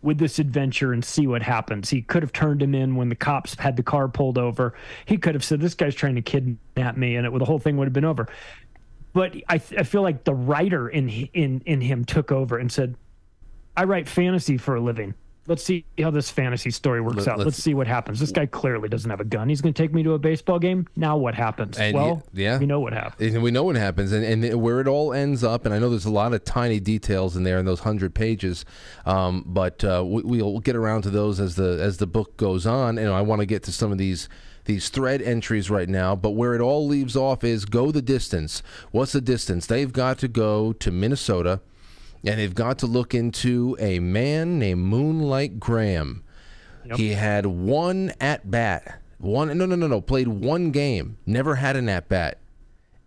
with 0.00 0.18
this 0.18 0.38
adventure 0.38 0.92
and 0.92 1.04
see 1.04 1.26
what 1.26 1.42
happens. 1.42 1.90
He 1.90 2.02
could 2.02 2.22
have 2.22 2.32
turned 2.32 2.62
him 2.62 2.74
in 2.74 2.94
when 2.94 3.08
the 3.08 3.16
cops 3.16 3.56
had 3.56 3.76
the 3.76 3.82
car 3.82 4.06
pulled 4.06 4.38
over. 4.38 4.74
He 5.06 5.16
could 5.16 5.34
have 5.34 5.44
said, 5.44 5.60
"This 5.60 5.74
guy's 5.74 5.94
trying 5.94 6.14
to 6.14 6.22
kidnap 6.22 6.96
me," 6.96 7.16
and 7.16 7.26
it, 7.26 7.36
the 7.36 7.44
whole 7.44 7.58
thing 7.58 7.76
would 7.78 7.86
have 7.86 7.92
been 7.92 8.04
over. 8.04 8.28
But 9.12 9.34
I, 9.48 9.54
I 9.54 9.82
feel 9.82 10.02
like 10.02 10.22
the 10.22 10.34
writer 10.34 10.88
in 10.88 11.08
in 11.08 11.62
in 11.66 11.80
him 11.80 12.04
took 12.04 12.30
over 12.30 12.58
and 12.58 12.70
said, 12.70 12.94
"I 13.76 13.84
write 13.84 14.08
fantasy 14.08 14.56
for 14.56 14.76
a 14.76 14.80
living 14.80 15.14
let's 15.48 15.64
see 15.64 15.84
how 15.98 16.10
this 16.10 16.30
fantasy 16.30 16.70
story 16.70 17.00
works 17.00 17.18
Let, 17.18 17.28
out. 17.28 17.38
Let's, 17.38 17.46
let's, 17.46 17.62
see 17.62 17.74
what 17.74 17.86
happens. 17.86 18.20
This 18.20 18.30
guy 18.30 18.46
clearly 18.46 18.88
doesn't 18.88 19.10
have 19.10 19.20
a 19.20 19.24
gun. 19.24 19.48
He's 19.48 19.60
going 19.60 19.72
to 19.72 19.82
take 19.82 19.92
me 19.92 20.02
to 20.02 20.12
a 20.12 20.18
baseball 20.18 20.58
game. 20.58 20.86
Now 20.94 21.16
what 21.16 21.34
happens? 21.34 21.78
well, 21.78 22.22
yeah, 22.32 22.58
we 22.58 22.66
know 22.66 22.80
what 22.80 22.92
happens. 22.92 23.34
And 23.34 23.42
we 23.42 23.50
know 23.50 23.64
what 23.64 23.76
happens, 23.76 24.12
and, 24.12 24.24
and 24.24 24.60
where 24.62 24.80
it 24.80 24.86
all 24.86 25.12
ends 25.12 25.42
up. 25.42 25.64
And 25.64 25.74
I 25.74 25.78
know 25.78 25.90
there's 25.90 26.04
a 26.04 26.10
lot 26.10 26.32
of 26.34 26.44
tiny 26.44 26.78
details 26.80 27.36
in 27.36 27.42
there 27.42 27.58
in 27.58 27.64
those 27.64 27.80
hundred 27.80 28.14
pages, 28.14 28.64
um, 29.06 29.44
but 29.46 29.82
uh, 29.82 30.04
we, 30.06 30.42
will 30.42 30.60
get 30.60 30.76
around 30.76 31.02
to 31.02 31.10
those 31.10 31.40
as 31.40 31.56
the 31.56 31.78
as 31.80 31.96
the 31.96 32.06
book 32.06 32.36
goes 32.36 32.66
on. 32.66 32.98
And 32.98 33.08
I 33.08 33.22
want 33.22 33.40
to 33.40 33.46
get 33.46 33.62
to 33.64 33.72
some 33.72 33.90
of 33.90 33.98
these 33.98 34.28
these 34.66 34.90
thread 34.90 35.22
entries 35.22 35.70
right 35.70 35.88
now, 35.88 36.14
but 36.14 36.30
where 36.30 36.54
it 36.54 36.60
all 36.60 36.86
leaves 36.86 37.16
off 37.16 37.42
is 37.42 37.64
go 37.64 37.90
the 37.90 38.02
distance. 38.02 38.62
What's 38.90 39.12
the 39.12 39.20
distance? 39.22 39.66
They've 39.66 39.92
got 39.92 40.18
to 40.18 40.28
go 40.28 40.74
to 40.74 40.90
Minnesota 40.90 41.60
and 42.24 42.38
they've 42.38 42.54
got 42.54 42.78
to 42.80 42.86
look 42.86 43.14
into 43.14 43.76
a 43.78 43.98
man 43.98 44.58
named 44.58 44.80
Moonlight 44.82 45.60
Graham. 45.60 46.24
Yep. 46.84 46.96
He 46.96 47.10
had 47.10 47.46
one 47.46 48.12
at 48.20 48.50
bat, 48.50 49.00
one 49.18 49.48
no 49.58 49.66
no 49.66 49.74
no 49.74 49.86
no 49.86 50.00
played 50.00 50.28
one 50.28 50.70
game, 50.70 51.18
never 51.26 51.56
had 51.56 51.76
an 51.76 51.88
at 51.88 52.08
bat, 52.08 52.38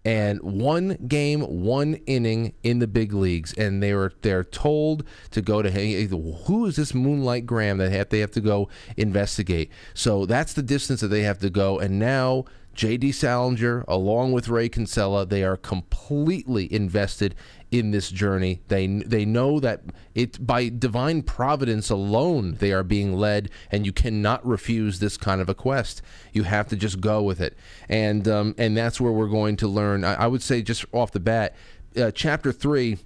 and 0.06 0.42
one 0.42 0.98
game, 1.08 1.42
one 1.42 1.96
inning 2.06 2.54
in 2.64 2.80
the 2.80 2.88
big 2.88 3.14
leagues, 3.14 3.54
and 3.54 3.82
they 3.82 3.94
were 3.94 4.14
they're 4.22 4.44
told 4.44 5.04
to 5.32 5.42
go 5.42 5.62
to 5.62 5.72
hey, 5.72 6.06
who 6.06 6.66
is 6.66 6.76
this 6.76 6.94
Moonlight 6.94 7.46
Graham 7.46 7.78
that 7.80 7.92
have, 7.92 8.10
they 8.10 8.20
have 8.20 8.32
to 8.32 8.42
go 8.42 8.70
investigate. 8.98 9.72
So 9.94 10.26
that's 10.26 10.54
the 10.54 10.64
distance 10.64 11.02
that 11.02 11.08
they 11.08 11.22
have 11.22 11.40
to 11.40 11.50
go, 11.50 11.80
and 11.80 11.98
now 11.98 12.46
J.D. 12.74 13.12
Salinger, 13.12 13.84
along 13.88 14.32
with 14.32 14.48
Ray 14.48 14.70
Kinsella, 14.70 15.26
they 15.26 15.44
are 15.44 15.58
completely 15.58 16.72
invested 16.72 17.36
in 17.70 17.92
this 17.92 18.10
journey. 18.10 18.62
They 18.68 18.88
they 18.88 19.26
know 19.26 19.60
that 19.60 19.82
it 20.16 20.46
by 20.46 20.70
divine 20.70 21.24
providence 21.24 21.90
alone 21.90 22.56
they 22.56 22.72
are 22.72 22.84
being 22.84 23.14
led, 23.14 23.50
and 23.72 23.86
you 23.86 23.92
cannot 23.92 24.46
refuse 24.46 25.00
this 25.00 25.18
kind 25.18 25.42
of 25.42 25.50
a 25.50 25.54
quest. 25.54 26.02
You 26.32 26.44
have 26.44 26.68
to 26.70 26.76
just 26.76 27.02
go 27.02 27.22
with 27.22 27.42
it, 27.42 27.58
and 27.90 28.28
um, 28.28 28.56
and 28.58 28.76
that's 28.76 29.02
where 29.02 29.12
we're 29.12 29.28
going 29.28 29.58
to 29.58 29.68
learn. 29.68 30.04
I, 30.06 30.14
I 30.14 30.28
would 30.28 30.42
say 30.42 30.62
just 30.62 30.86
off 30.94 31.12
the 31.12 31.20
bat, 31.20 31.56
uh, 31.98 32.12
chapter 32.12 32.52
three 32.54 33.00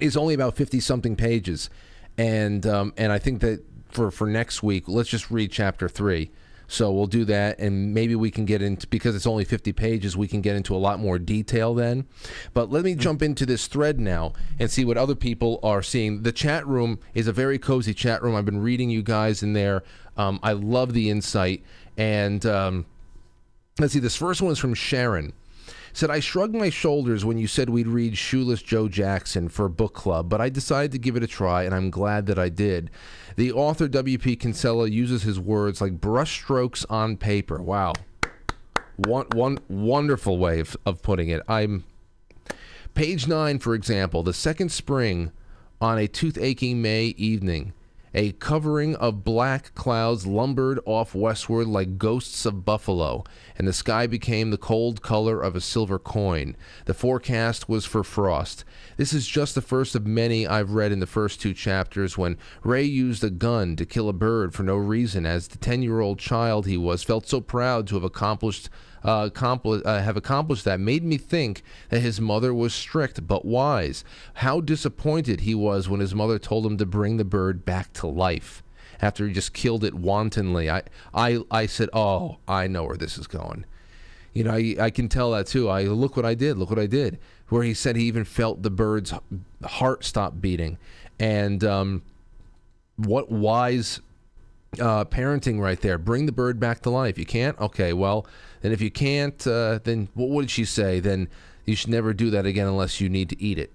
is 0.00 0.16
only 0.16 0.34
about 0.34 0.54
fifty 0.54 0.80
something 0.80 1.16
pages, 1.16 1.70
and 2.18 2.66
um, 2.66 2.92
and 2.98 3.10
I 3.10 3.18
think 3.18 3.40
that 3.40 3.64
for 3.88 4.10
for 4.10 4.26
next 4.26 4.62
week, 4.62 4.86
let's 4.86 5.08
just 5.08 5.30
read 5.30 5.50
chapter 5.50 5.88
three 5.88 6.30
so 6.70 6.92
we'll 6.92 7.08
do 7.08 7.24
that, 7.24 7.58
and 7.58 7.92
maybe 7.92 8.14
we 8.14 8.30
can 8.30 8.44
get 8.44 8.62
into 8.62 8.86
because 8.86 9.16
it's 9.16 9.26
only 9.26 9.44
50 9.44 9.72
pages. 9.72 10.16
We 10.16 10.28
can 10.28 10.40
get 10.40 10.54
into 10.54 10.72
a 10.72 10.78
lot 10.78 11.00
more 11.00 11.18
detail 11.18 11.74
then. 11.74 12.06
But 12.54 12.70
let 12.70 12.84
me 12.84 12.92
mm-hmm. 12.92 13.00
jump 13.00 13.22
into 13.22 13.44
this 13.44 13.66
thread 13.66 13.98
now 13.98 14.34
and 14.60 14.70
see 14.70 14.84
what 14.84 14.96
other 14.96 15.16
people 15.16 15.58
are 15.64 15.82
seeing. 15.82 16.22
The 16.22 16.30
chat 16.30 16.64
room 16.68 17.00
is 17.12 17.26
a 17.26 17.32
very 17.32 17.58
cozy 17.58 17.92
chat 17.92 18.22
room. 18.22 18.36
I've 18.36 18.44
been 18.44 18.62
reading 18.62 18.88
you 18.88 19.02
guys 19.02 19.42
in 19.42 19.52
there. 19.52 19.82
Um, 20.16 20.38
I 20.44 20.52
love 20.52 20.92
the 20.92 21.10
insight, 21.10 21.64
and 21.96 22.46
um, 22.46 22.86
let's 23.80 23.92
see. 23.92 23.98
This 23.98 24.14
first 24.14 24.40
one 24.40 24.52
is 24.52 24.58
from 24.60 24.74
Sharon 24.74 25.32
said, 25.92 26.10
I 26.10 26.20
shrugged 26.20 26.54
my 26.54 26.70
shoulders 26.70 27.24
when 27.24 27.36
you 27.36 27.48
said 27.48 27.68
we'd 27.68 27.88
read 27.88 28.16
Shoeless 28.16 28.62
Joe 28.62 28.88
Jackson 28.88 29.48
for 29.48 29.68
book 29.68 29.92
club, 29.92 30.28
but 30.28 30.40
I 30.40 30.48
decided 30.48 30.92
to 30.92 30.98
give 30.98 31.16
it 31.16 31.24
a 31.24 31.26
try, 31.26 31.64
and 31.64 31.74
I'm 31.74 31.90
glad 31.90 32.26
that 32.26 32.38
I 32.38 32.48
did. 32.48 32.90
The 33.36 33.52
author, 33.52 33.88
W.P. 33.88 34.36
Kinsella, 34.36 34.88
uses 34.88 35.22
his 35.22 35.38
words 35.38 35.80
like 35.80 36.00
brushstrokes 36.00 36.84
on 36.90 37.16
paper. 37.16 37.60
Wow. 37.62 37.94
One, 38.96 39.26
one 39.32 39.58
wonderful 39.68 40.38
way 40.38 40.60
of, 40.60 40.76
of 40.84 41.02
putting 41.02 41.28
it. 41.28 41.42
I'm. 41.48 41.84
Page 42.94 43.28
9, 43.28 43.60
for 43.60 43.74
example, 43.74 44.22
the 44.22 44.34
second 44.34 44.70
spring 44.70 45.30
on 45.80 45.98
a 45.98 46.08
tooth-aching 46.08 46.82
May 46.82 47.06
evening. 47.16 47.72
A 48.12 48.32
covering 48.32 48.96
of 48.96 49.22
black 49.22 49.72
clouds 49.76 50.26
lumbered 50.26 50.80
off 50.84 51.14
westward 51.14 51.68
like 51.68 51.96
ghosts 51.96 52.44
of 52.44 52.64
buffalo, 52.64 53.22
and 53.56 53.68
the 53.68 53.72
sky 53.72 54.08
became 54.08 54.50
the 54.50 54.58
cold 54.58 55.00
color 55.00 55.40
of 55.40 55.54
a 55.54 55.60
silver 55.60 56.00
coin. 56.00 56.56
The 56.86 56.94
forecast 56.94 57.68
was 57.68 57.86
for 57.86 58.02
frost. 58.02 58.64
This 59.00 59.14
is 59.14 59.26
just 59.26 59.54
the 59.54 59.62
first 59.62 59.94
of 59.94 60.06
many 60.06 60.46
I've 60.46 60.72
read 60.72 60.92
in 60.92 61.00
the 61.00 61.06
first 61.06 61.40
two 61.40 61.54
chapters 61.54 62.18
when 62.18 62.36
Ray 62.62 62.82
used 62.82 63.24
a 63.24 63.30
gun 63.30 63.74
to 63.76 63.86
kill 63.86 64.10
a 64.10 64.12
bird 64.12 64.52
for 64.52 64.62
no 64.62 64.76
reason, 64.76 65.24
as 65.24 65.48
the 65.48 65.56
10 65.56 65.80
year 65.80 66.00
old 66.00 66.18
child 66.18 66.66
he 66.66 66.76
was 66.76 67.02
felt 67.02 67.26
so 67.26 67.40
proud 67.40 67.86
to 67.86 67.94
have 67.94 68.04
accomplished 68.04 68.68
uh, 69.02 69.30
accompli- 69.32 69.82
uh, 69.86 70.02
have 70.02 70.18
accomplished 70.18 70.66
that 70.66 70.80
made 70.80 71.02
me 71.02 71.16
think 71.16 71.62
that 71.88 72.00
his 72.00 72.20
mother 72.20 72.52
was 72.52 72.74
strict 72.74 73.26
but 73.26 73.46
wise. 73.46 74.04
How 74.34 74.60
disappointed 74.60 75.40
he 75.40 75.54
was 75.54 75.88
when 75.88 76.00
his 76.00 76.14
mother 76.14 76.38
told 76.38 76.66
him 76.66 76.76
to 76.76 76.84
bring 76.84 77.16
the 77.16 77.24
bird 77.24 77.64
back 77.64 77.94
to 77.94 78.06
life 78.06 78.62
after 79.00 79.26
he 79.26 79.32
just 79.32 79.54
killed 79.54 79.82
it 79.82 79.94
wantonly. 79.94 80.68
I, 80.68 80.82
I, 81.14 81.40
I 81.50 81.64
said, 81.64 81.88
"Oh, 81.94 82.36
I 82.46 82.66
know 82.66 82.84
where 82.84 82.98
this 82.98 83.16
is 83.16 83.26
going." 83.26 83.64
You 84.32 84.44
know, 84.44 84.52
I, 84.52 84.76
I 84.78 84.90
can 84.90 85.08
tell 85.08 85.32
that 85.32 85.46
too. 85.46 85.68
I 85.68 85.84
look 85.84 86.16
what 86.16 86.26
I 86.26 86.34
did. 86.34 86.56
Look 86.56 86.70
what 86.70 86.78
I 86.78 86.86
did. 86.86 87.18
Where 87.50 87.62
he 87.62 87.74
said 87.74 87.96
he 87.96 88.04
even 88.04 88.24
felt 88.24 88.62
the 88.62 88.70
bird's 88.70 89.12
heart 89.64 90.04
stop 90.04 90.40
beating, 90.40 90.78
and 91.18 91.62
um, 91.62 92.02
what 92.96 93.30
wise 93.30 94.00
uh, 94.78 95.04
parenting 95.04 95.60
right 95.60 95.80
there. 95.80 95.98
Bring 95.98 96.26
the 96.26 96.32
bird 96.32 96.60
back 96.60 96.80
to 96.82 96.90
life. 96.90 97.18
You 97.18 97.26
can't? 97.26 97.58
Okay, 97.60 97.92
well, 97.92 98.26
then 98.60 98.72
if 98.72 98.80
you 98.80 98.90
can't, 98.90 99.44
uh, 99.46 99.80
then 99.82 100.08
what 100.14 100.28
would 100.30 100.50
she 100.50 100.64
say? 100.64 101.00
Then 101.00 101.28
you 101.64 101.74
should 101.74 101.90
never 101.90 102.12
do 102.12 102.30
that 102.30 102.46
again 102.46 102.66
unless 102.66 103.00
you 103.00 103.08
need 103.08 103.28
to 103.30 103.42
eat 103.42 103.58
it. 103.58 103.72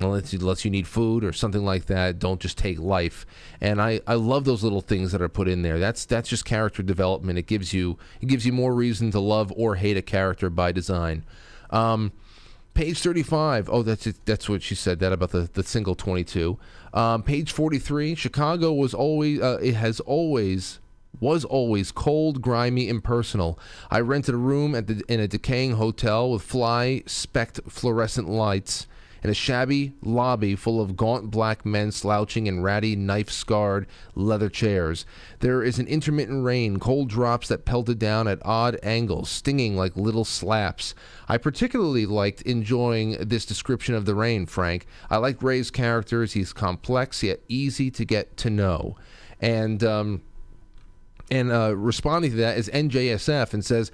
Unless, 0.00 0.32
unless 0.32 0.64
you 0.64 0.70
need 0.70 0.88
food 0.88 1.22
or 1.22 1.32
something 1.32 1.64
like 1.64 1.86
that, 1.86 2.18
don't 2.18 2.40
just 2.40 2.58
take 2.58 2.78
life. 2.78 3.24
And 3.60 3.80
I, 3.80 4.00
I 4.06 4.14
love 4.14 4.44
those 4.44 4.64
little 4.64 4.80
things 4.80 5.12
that 5.12 5.22
are 5.22 5.28
put 5.28 5.46
in 5.46 5.62
there. 5.62 5.78
That's 5.78 6.06
that's 6.06 6.28
just 6.28 6.44
character 6.44 6.82
development. 6.82 7.38
It 7.38 7.46
gives 7.46 7.72
you 7.72 7.98
it 8.20 8.26
gives 8.26 8.44
you 8.44 8.52
more 8.52 8.74
reason 8.74 9.12
to 9.12 9.20
love 9.20 9.52
or 9.54 9.76
hate 9.76 9.96
a 9.96 10.02
character 10.02 10.50
by 10.50 10.72
design. 10.72 11.24
Um, 11.70 12.12
Page 12.74 13.00
35. 13.00 13.68
Oh, 13.70 13.82
that's 13.82 14.06
it. 14.06 14.16
That's 14.24 14.48
what 14.48 14.62
she 14.62 14.74
said 14.74 14.98
that 15.00 15.12
about 15.12 15.30
the, 15.30 15.50
the 15.52 15.62
single 15.62 15.94
22. 15.94 16.58
Um, 16.94 17.22
page 17.22 17.52
43. 17.52 18.14
Chicago 18.14 18.72
was 18.72 18.94
always 18.94 19.40
uh, 19.40 19.58
it 19.62 19.74
has 19.74 20.00
always 20.00 20.78
was 21.20 21.44
always 21.44 21.92
cold, 21.92 22.40
grimy, 22.40 22.88
impersonal. 22.88 23.58
I 23.90 24.00
rented 24.00 24.34
a 24.34 24.38
room 24.38 24.74
at 24.74 24.86
the 24.86 25.02
in 25.08 25.20
a 25.20 25.28
decaying 25.28 25.72
hotel 25.72 26.30
with 26.30 26.42
fly 26.42 27.02
specked 27.06 27.60
fluorescent 27.68 28.28
lights 28.28 28.86
in 29.22 29.30
a 29.30 29.34
shabby 29.34 29.92
lobby 30.02 30.56
full 30.56 30.80
of 30.80 30.96
gaunt 30.96 31.30
black 31.30 31.64
men 31.64 31.92
slouching 31.92 32.46
in 32.46 32.62
ratty, 32.62 32.96
knife 32.96 33.30
scarred 33.30 33.86
leather 34.14 34.48
chairs. 34.48 35.06
There 35.40 35.62
is 35.62 35.78
an 35.78 35.86
intermittent 35.86 36.44
rain, 36.44 36.78
cold 36.78 37.08
drops 37.08 37.48
that 37.48 37.64
pelted 37.64 37.98
down 37.98 38.26
at 38.26 38.44
odd 38.44 38.78
angles, 38.82 39.28
stinging 39.28 39.76
like 39.76 39.96
little 39.96 40.24
slaps. 40.24 40.94
I 41.28 41.38
particularly 41.38 42.06
liked 42.06 42.42
enjoying 42.42 43.12
this 43.20 43.46
description 43.46 43.94
of 43.94 44.06
the 44.06 44.14
rain, 44.14 44.46
Frank. 44.46 44.86
I 45.08 45.18
like 45.18 45.42
Ray's 45.42 45.70
characters. 45.70 46.32
He's 46.32 46.52
complex 46.52 47.22
yet 47.22 47.40
easy 47.48 47.90
to 47.92 48.04
get 48.04 48.36
to 48.38 48.50
know. 48.50 48.96
And, 49.40 49.82
um, 49.84 50.22
and 51.30 51.52
uh, 51.52 51.76
responding 51.76 52.32
to 52.32 52.36
that 52.38 52.58
is 52.58 52.68
NJSF 52.68 53.54
and 53.54 53.64
says, 53.64 53.92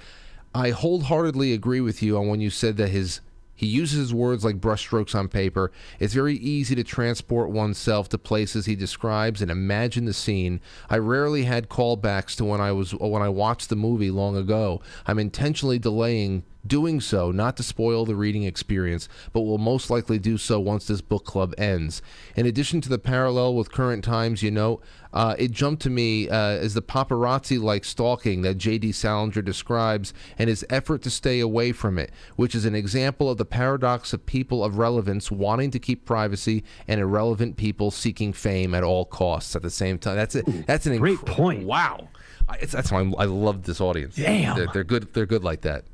I 0.55 0.71
wholeheartedly 0.71 1.53
agree 1.53 1.81
with 1.81 2.03
you 2.03 2.17
on 2.17 2.29
when 2.29 2.41
you 2.41 2.51
said 2.51 2.79
that 2.79 2.89
his 2.89 3.21
he 3.59 3.67
uses 3.67 3.99
his 3.99 4.15
words 4.15 4.45
like 4.45 4.61
brushstrokes 4.61 5.17
on 5.17 5.27
paper. 5.27 5.73
It's 5.99 6.15
very 6.15 6.37
easy 6.37 6.77
to 6.77 6.85
transport 6.85 7.51
oneself 7.51 8.09
to 8.11 8.19
places 8.19 8.67
he 8.67 8.77
describes 8.77 9.43
and 9.43 9.51
imagine 9.51 10.05
the 10.05 10.13
scene. 10.13 10.61
I 10.89 10.99
rarely 10.99 11.43
had 11.43 11.69
callbacks 11.69 12.37
to 12.37 12.45
when 12.45 12.61
I 12.61 12.71
was 12.71 12.95
when 12.95 13.21
I 13.21 13.29
watched 13.29 13.69
the 13.69 13.75
movie 13.75 14.13
long 14.13 14.37
ago. 14.37 14.81
I'm 15.09 15.19
intentionally 15.19 15.81
delaying 15.81 16.45
doing 16.69 17.01
so 17.01 17.33
not 17.33 17.57
to 17.57 17.63
spoil 17.65 18.05
the 18.05 18.15
reading 18.15 18.45
experience, 18.45 19.09
but 19.33 19.41
will 19.41 19.59
most 19.59 19.91
likely 19.91 20.21
do 20.21 20.39
so 20.39 20.61
once 20.61 20.87
this 20.87 21.01
book 21.01 21.25
club 21.25 21.53
ends. 21.59 22.01
In 22.37 22.47
addition 22.47 22.81
to 22.83 22.89
the 22.89 22.99
parallel 22.99 23.55
with 23.55 23.73
current 23.73 24.05
times, 24.05 24.43
you 24.43 24.53
know, 24.53 24.81
uh, 25.19 25.35
it 25.37 25.51
jumped 25.51 25.83
to 25.83 25.91
me 25.91 26.29
uh, 26.29 26.37
as 26.37 26.75
the 26.75 26.81
paparazzi 26.81 27.61
like 27.61 27.85
stalking 27.85 28.43
that 28.43 28.57
J.D. 28.57 28.93
Salinger 28.93 29.43
describes 29.43 30.15
and 30.39 30.49
his 30.49 30.65
effort 30.71 31.03
to 31.03 31.11
stay 31.11 31.41
away 31.41 31.73
from 31.73 31.99
it, 31.99 32.13
which 32.37 32.55
is 32.55 32.65
an 32.65 32.77
example 32.77 33.29
of 33.29 33.37
the 33.37 33.45
paradox 33.45 34.13
of 34.13 34.25
people 34.27 34.63
of 34.63 34.79
relevance 34.79 35.29
wanting 35.29 35.73
to 35.73 35.81
keep 35.81 36.05
privacy 36.05 36.63
and 36.87 37.01
irrelevant 37.01 37.57
people 37.57 37.91
seeking 37.91 38.33
fame 38.33 38.77
at 38.77 38.85
all 38.85 39.05
costs 39.05 39.57
at 39.57 39.63
the 39.63 39.71
same 39.71 39.99
time. 39.99 40.15
That's 40.15 40.37
it. 40.37 40.67
That's 40.69 40.87
an 40.87 40.97
Great 40.99 41.19
point. 41.27 41.67
Wow. 41.67 42.11
I, 42.49 42.59
it's, 42.59 42.71
that's 42.71 42.93
why 42.93 43.01
I'm, 43.01 43.13
I 43.17 43.25
love 43.25 43.65
this 43.65 43.81
audience. 43.81 44.15
Damn. 44.15 44.57
They're, 44.57 44.69
they're 44.73 44.85
good. 44.85 45.13
They're 45.15 45.27
good 45.27 45.43
like 45.43 45.63
that. 45.63 45.85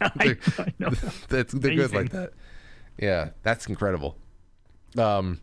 I, 0.00 0.36
I 0.58 0.72
know. 0.78 0.90
That's 1.28 1.52
they're 1.52 1.74
good 1.74 1.92
like 1.92 2.10
that. 2.10 2.30
Yeah, 2.96 3.30
that's 3.42 3.66
incredible. 3.66 4.16
Um. 4.96 5.40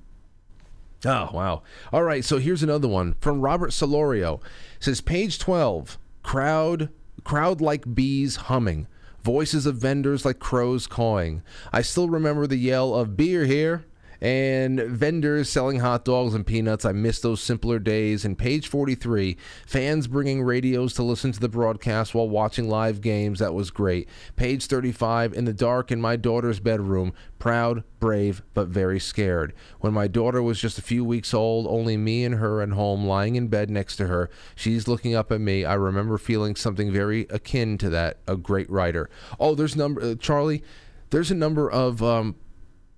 Oh 1.05 1.29
wow! 1.33 1.63
All 1.93 2.03
right, 2.03 2.25
so 2.25 2.39
here's 2.39 2.63
another 2.63 2.87
one 2.87 3.15
from 3.21 3.41
Robert 3.41 3.71
Solorio. 3.71 4.41
It 4.77 4.83
says 4.83 5.01
page 5.01 5.39
twelve. 5.39 5.97
Crowd, 6.23 6.89
crowd 7.23 7.61
like 7.61 7.95
bees 7.95 8.35
humming. 8.35 8.87
Voices 9.23 9.65
of 9.65 9.77
vendors 9.77 10.25
like 10.25 10.39
crows 10.39 10.87
cawing. 10.87 11.41
I 11.71 11.81
still 11.81 12.09
remember 12.09 12.47
the 12.47 12.57
yell 12.57 12.95
of 12.95 13.15
beer 13.15 13.45
here 13.45 13.85
and 14.21 14.79
vendors 14.81 15.49
selling 15.49 15.79
hot 15.79 16.05
dogs 16.05 16.33
and 16.33 16.45
peanuts. 16.45 16.85
I 16.85 16.91
miss 16.91 17.19
those 17.19 17.41
simpler 17.41 17.79
days. 17.79 18.25
And 18.25 18.37
page 18.37 18.67
43, 18.67 19.37
fans 19.65 20.07
bringing 20.07 20.43
radios 20.43 20.93
to 20.95 21.03
listen 21.03 21.31
to 21.31 21.39
the 21.39 21.49
broadcast 21.49 22.13
while 22.13 22.29
watching 22.29 22.69
live 22.69 23.01
games. 23.01 23.39
That 23.39 23.53
was 23.53 23.71
great. 23.71 24.09
Page 24.35 24.65
35, 24.65 25.33
in 25.33 25.45
the 25.45 25.53
dark 25.53 25.91
in 25.91 26.01
my 26.01 26.15
daughter's 26.15 26.59
bedroom, 26.59 27.13
proud, 27.37 27.83
brave, 27.99 28.41
but 28.53 28.67
very 28.67 28.99
scared. 28.99 29.53
When 29.79 29.93
my 29.93 30.07
daughter 30.07 30.41
was 30.41 30.59
just 30.59 30.77
a 30.77 30.83
few 30.83 31.05
weeks 31.05 31.33
old, 31.33 31.65
only 31.67 31.97
me 31.97 32.25
and 32.25 32.35
her 32.35 32.61
at 32.61 32.69
home, 32.69 33.05
lying 33.05 33.35
in 33.35 33.47
bed 33.47 33.69
next 33.69 33.95
to 33.97 34.07
her, 34.07 34.29
she's 34.55 34.87
looking 34.87 35.15
up 35.15 35.31
at 35.31 35.41
me. 35.41 35.63
I 35.65 35.73
remember 35.75 36.17
feeling 36.17 36.55
something 36.55 36.91
very 36.91 37.21
akin 37.29 37.77
to 37.79 37.89
that. 37.91 38.17
A 38.27 38.35
great 38.35 38.69
writer. 38.69 39.09
Oh, 39.39 39.55
there's 39.55 39.75
number, 39.75 40.01
uh, 40.01 40.15
Charlie. 40.15 40.63
There's 41.09 41.31
a 41.31 41.35
number 41.35 41.69
of 41.71 42.03
um, 42.03 42.35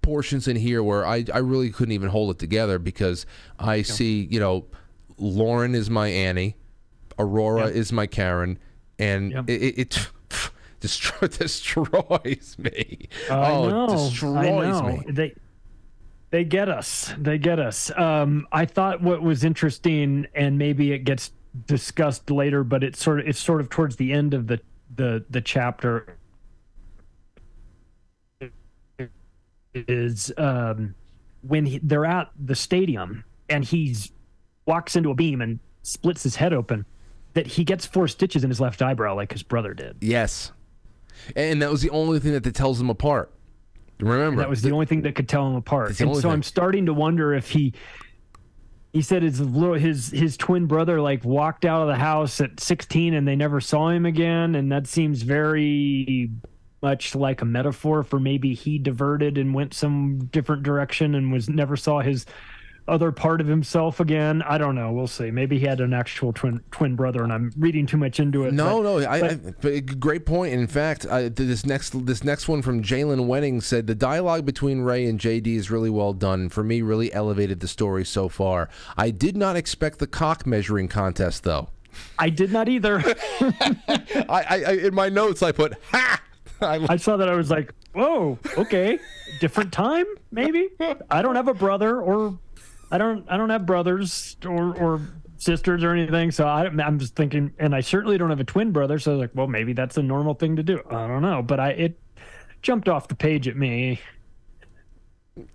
portions 0.02 0.47
in 0.47 0.56
here 0.56 0.82
where 0.84 1.06
I, 1.06 1.26
I 1.34 1.39
really 1.39 1.70
couldn't 1.70 1.91
even 1.93 2.10
hold 2.10 2.32
it 2.32 2.39
together 2.39 2.80
because 2.80 3.26
I 3.60 3.82
see, 3.82 4.28
you 4.32 4.39
know, 4.39 4.66
Lauren 5.18 5.76
is 5.76 5.89
my 5.89 6.08
Annie, 6.08 6.56
Aurora 7.20 7.68
Yep. 7.68 7.76
is 7.76 7.91
my 7.91 8.08
Karen, 8.08 8.58
and 8.97 9.32
Yep. 9.32 9.49
it, 9.49 9.62
it, 9.62 9.80
it 9.80 10.10
destroy, 10.80 11.28
destroys 11.28 12.56
me. 12.58 13.08
I 13.30 13.52
oh, 13.52 13.70
know. 13.70 13.88
destroys 13.88 14.38
I 14.38 14.82
know. 14.82 14.88
me. 14.88 15.04
They 15.12 15.36
they 16.32 16.43
get 16.45 16.70
us. 16.70 17.14
They 17.18 17.38
get 17.38 17.60
us. 17.60 17.91
Um, 17.97 18.47
I 18.54 18.66
thought 18.66 19.02
what 19.02 19.22
was 19.22 19.43
interesting, 19.43 20.28
and 20.34 20.58
maybe 20.58 20.93
it 20.93 20.99
gets 20.99 21.32
discussed 21.68 22.32
later, 22.32 22.64
but 22.64 22.84
it's 22.84 23.04
sort 23.04 23.20
of 23.20 23.28
it's 23.28 23.39
sort 23.39 23.60
of 23.62 23.70
towards 23.70 23.97
the 23.97 24.14
end 24.14 24.34
of 24.34 24.47
the 24.47 24.60
the 24.95 25.24
the 25.30 25.41
chapter 25.41 26.16
is 29.74 30.32
um, 30.38 30.95
when 31.41 31.65
he, 31.65 31.80
they're 31.84 32.05
at 32.05 32.30
the 32.39 32.55
stadium 32.55 33.24
and 33.49 33.63
he's 33.63 34.11
walks 34.65 34.95
into 34.95 35.11
a 35.11 35.15
beam 35.15 35.41
and 35.41 35.59
splits 35.84 36.24
his 36.24 36.36
head 36.36 36.53
open. 36.53 36.86
That 37.34 37.47
he 37.47 37.63
gets 37.63 37.86
four 37.86 38.09
stitches 38.09 38.43
in 38.43 38.49
his 38.49 38.59
left 38.59 38.82
eyebrow 38.82 39.15
like 39.15 39.32
his 39.32 39.41
brother 39.41 39.74
did. 39.74 39.95
Yes. 40.01 40.51
And 41.36 41.61
that 41.61 41.72
was 41.72 41.82
the 41.82 41.89
only 41.91 42.19
thing 42.19 42.34
that, 42.34 42.43
that 42.43 42.55
tells 42.55 42.78
them 42.78 42.89
apart. 42.89 43.32
Remember, 43.99 44.41
That 44.41 44.49
was 44.49 44.61
the 44.61 44.72
only 44.72 44.86
thing 44.86 45.03
that 45.03 45.15
could 45.15 45.30
tell 45.30 45.45
them 45.45 45.55
apart. 45.55 45.89
And 45.89 45.97
so 45.97 46.22
thing. 46.22 46.32
I'm 46.32 46.43
starting 46.43 46.88
to 46.88 46.93
wonder 46.93 47.34
if 47.34 47.49
he 47.49 47.74
he 48.93 49.01
said 49.01 49.24
his 49.24 49.39
little 49.39 49.76
his 49.76 50.09
his 50.09 50.36
twin 50.36 50.65
brother 50.65 50.99
like 50.99 51.24
walked 51.24 51.63
out 51.65 51.82
of 51.82 51.88
the 51.88 51.95
house 51.95 52.41
at 52.41 52.59
16 52.59 53.13
and 53.13 53.28
they 53.28 53.36
never 53.36 53.61
saw 53.61 53.89
him 53.89 54.05
again 54.05 54.55
and 54.55 54.72
that 54.72 54.88
seems 54.88 55.22
very 55.22 56.30
much 56.82 57.15
like 57.15 57.41
a 57.41 57.45
metaphor 57.45 58.03
for 58.03 58.19
maybe 58.19 58.53
he 58.53 58.77
diverted 58.77 59.38
and 59.38 59.53
went 59.53 59.73
some 59.73 60.25
different 60.32 60.63
direction 60.63 61.15
and 61.15 61.32
was 61.32 61.47
never 61.49 61.75
saw 61.77 61.99
his 62.01 62.25
other 62.88 63.11
part 63.11 63.39
of 63.39 63.45
himself 63.47 63.99
again. 63.99 64.41
I 64.41 64.57
don't 64.57 64.73
know. 64.73 64.91
We'll 64.91 65.05
see. 65.07 65.29
Maybe 65.29 65.59
he 65.59 65.65
had 65.67 65.79
an 65.79 65.93
actual 65.93 66.34
twin 66.34 66.59
twin 66.71 66.95
brother 66.95 67.23
and 67.23 67.32
I'm 67.32 67.51
reading 67.55 67.86
too 67.86 67.97
much 67.97 68.19
into 68.19 68.43
it. 68.45 68.53
No, 68.53 68.82
but- 68.82 69.03
no, 69.03 69.09
I, 69.09 69.13
I, 69.17 69.36
but- 69.36 69.61
but 69.61 69.99
great 69.99 70.25
point. 70.25 70.53
In 70.53 70.65
fact, 70.65 71.05
I, 71.05 71.29
this 71.29 71.63
next 71.65 72.05
this 72.07 72.23
next 72.23 72.47
one 72.47 72.63
from 72.63 72.82
Jalen 72.82 73.27
Wedding 73.27 73.61
said 73.61 73.86
the 73.86 73.93
dialogue 73.95 74.45
between 74.45 74.82
Ray 74.82 75.05
and 75.05 75.19
JD 75.19 75.47
is 75.55 75.69
really 75.69 75.91
well 75.91 76.13
done. 76.13 76.49
For 76.49 76.63
me, 76.63 76.82
really 76.82 77.13
elevated 77.13 77.59
the 77.59 77.67
story 77.67 78.03
so 78.03 78.27
far. 78.27 78.67
I 78.97 79.11
did 79.11 79.38
not 79.38 79.55
expect 79.55 79.99
the 79.99 80.07
cock 80.07 80.47
measuring 80.47 80.88
contest 80.88 81.43
though. 81.43 81.69
I 82.17 82.29
did 82.29 82.51
not 82.51 82.67
either. 82.67 83.03
I, 83.39 84.25
I, 84.29 84.63
I 84.67 84.71
in 84.88 84.95
my 84.95 85.09
notes 85.09 85.43
I 85.43 85.51
put 85.51 85.73
ha. 85.91 86.20
I, 86.66 86.86
I 86.89 86.97
saw 86.97 87.18
that 87.18 87.28
I 87.30 87.36
was 87.36 87.49
like, 87.49 87.74
"Whoa, 87.93 88.38
okay, 88.57 88.99
different 89.39 89.72
time, 89.72 90.05
maybe." 90.32 90.70
I 91.09 91.22
don't 91.22 91.36
have 91.36 91.47
a 91.47 91.53
brother, 91.53 91.99
or 92.01 92.38
I 92.91 92.97
don't, 92.97 93.26
I 93.30 93.38
don't 93.38 93.49
have 93.49 93.66
brothers 93.66 94.38
or 94.45 94.76
or 94.78 95.01
sisters 95.38 95.84
or 95.84 95.91
anything. 95.91 96.30
So 96.32 96.45
I, 96.47 96.66
I'm 96.68 96.99
just 96.99 97.16
thinking, 97.16 97.51
and 97.57 97.74
I 97.74 97.82
certainly 97.82 98.18
don't 98.18 98.30
have 98.30 98.39
a 98.39 98.43
twin 98.45 98.72
brother. 98.72 98.99
So 98.99 99.12
I 99.12 99.16
was 99.16 99.22
like, 99.22 99.32
well, 99.34 99.47
maybe 99.47 99.74
that's 99.74 99.97
a 99.97 100.03
normal 100.03 100.34
thing 100.36 100.55
to 100.57 100.64
do. 100.64 100.82
I 100.89 101.07
don't 101.07 101.22
know, 101.24 101.41
but 101.41 101.59
I 101.59 101.70
it 101.72 101.99
jumped 102.62 102.88
off 102.88 103.07
the 103.07 103.16
page 103.16 103.47
at 103.47 103.55
me, 103.57 103.99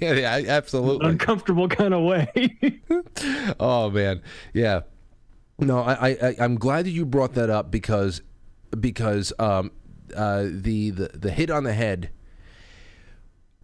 yeah, 0.00 0.12
yeah, 0.12 0.42
absolutely. 0.48 1.08
uncomfortable 1.08 1.68
kind 1.68 1.94
of 1.94 2.02
way. 2.02 2.50
Oh 3.60 3.90
man, 3.90 4.22
yeah. 4.54 4.80
No, 5.58 5.80
I, 5.80 6.08
I 6.10 6.10
I- 6.22 6.36
I'm 6.40 6.54
glad 6.56 6.84
that 6.86 6.90
you 6.90 7.04
brought 7.04 7.34
that 7.34 7.50
up 7.50 7.70
because 7.70 8.22
because 8.78 9.32
um 9.38 9.72
uh 10.14 10.48
the 10.50 10.90
the 10.90 11.08
the 11.14 11.30
hit 11.30 11.50
on 11.50 11.64
the 11.64 11.74
head. 11.74 12.10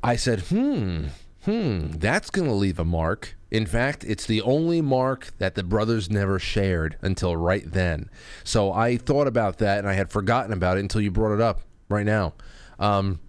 I 0.02 0.16
said, 0.16 0.40
hmm, 0.42 1.06
hmm, 1.44 1.92
that's 1.92 2.30
gonna 2.30 2.54
leave 2.54 2.78
a 2.78 2.84
mark. 2.84 3.36
In 3.50 3.66
fact, 3.66 4.04
it's 4.04 4.26
the 4.26 4.42
only 4.42 4.80
mark 4.80 5.32
that 5.38 5.54
the 5.54 5.62
brothers 5.62 6.10
never 6.10 6.38
shared 6.38 6.96
until 7.00 7.36
right 7.36 7.64
then. 7.70 8.10
So 8.44 8.72
I 8.72 8.96
thought 8.96 9.26
about 9.26 9.58
that 9.58 9.78
and 9.78 9.88
I 9.88 9.94
had 9.94 10.10
forgotten 10.10 10.52
about 10.52 10.76
it 10.76 10.80
until 10.80 11.00
you 11.00 11.10
brought 11.10 11.34
it 11.34 11.40
up 11.40 11.62
right 11.88 12.06
now. 12.06 12.34
Um, 12.78 13.20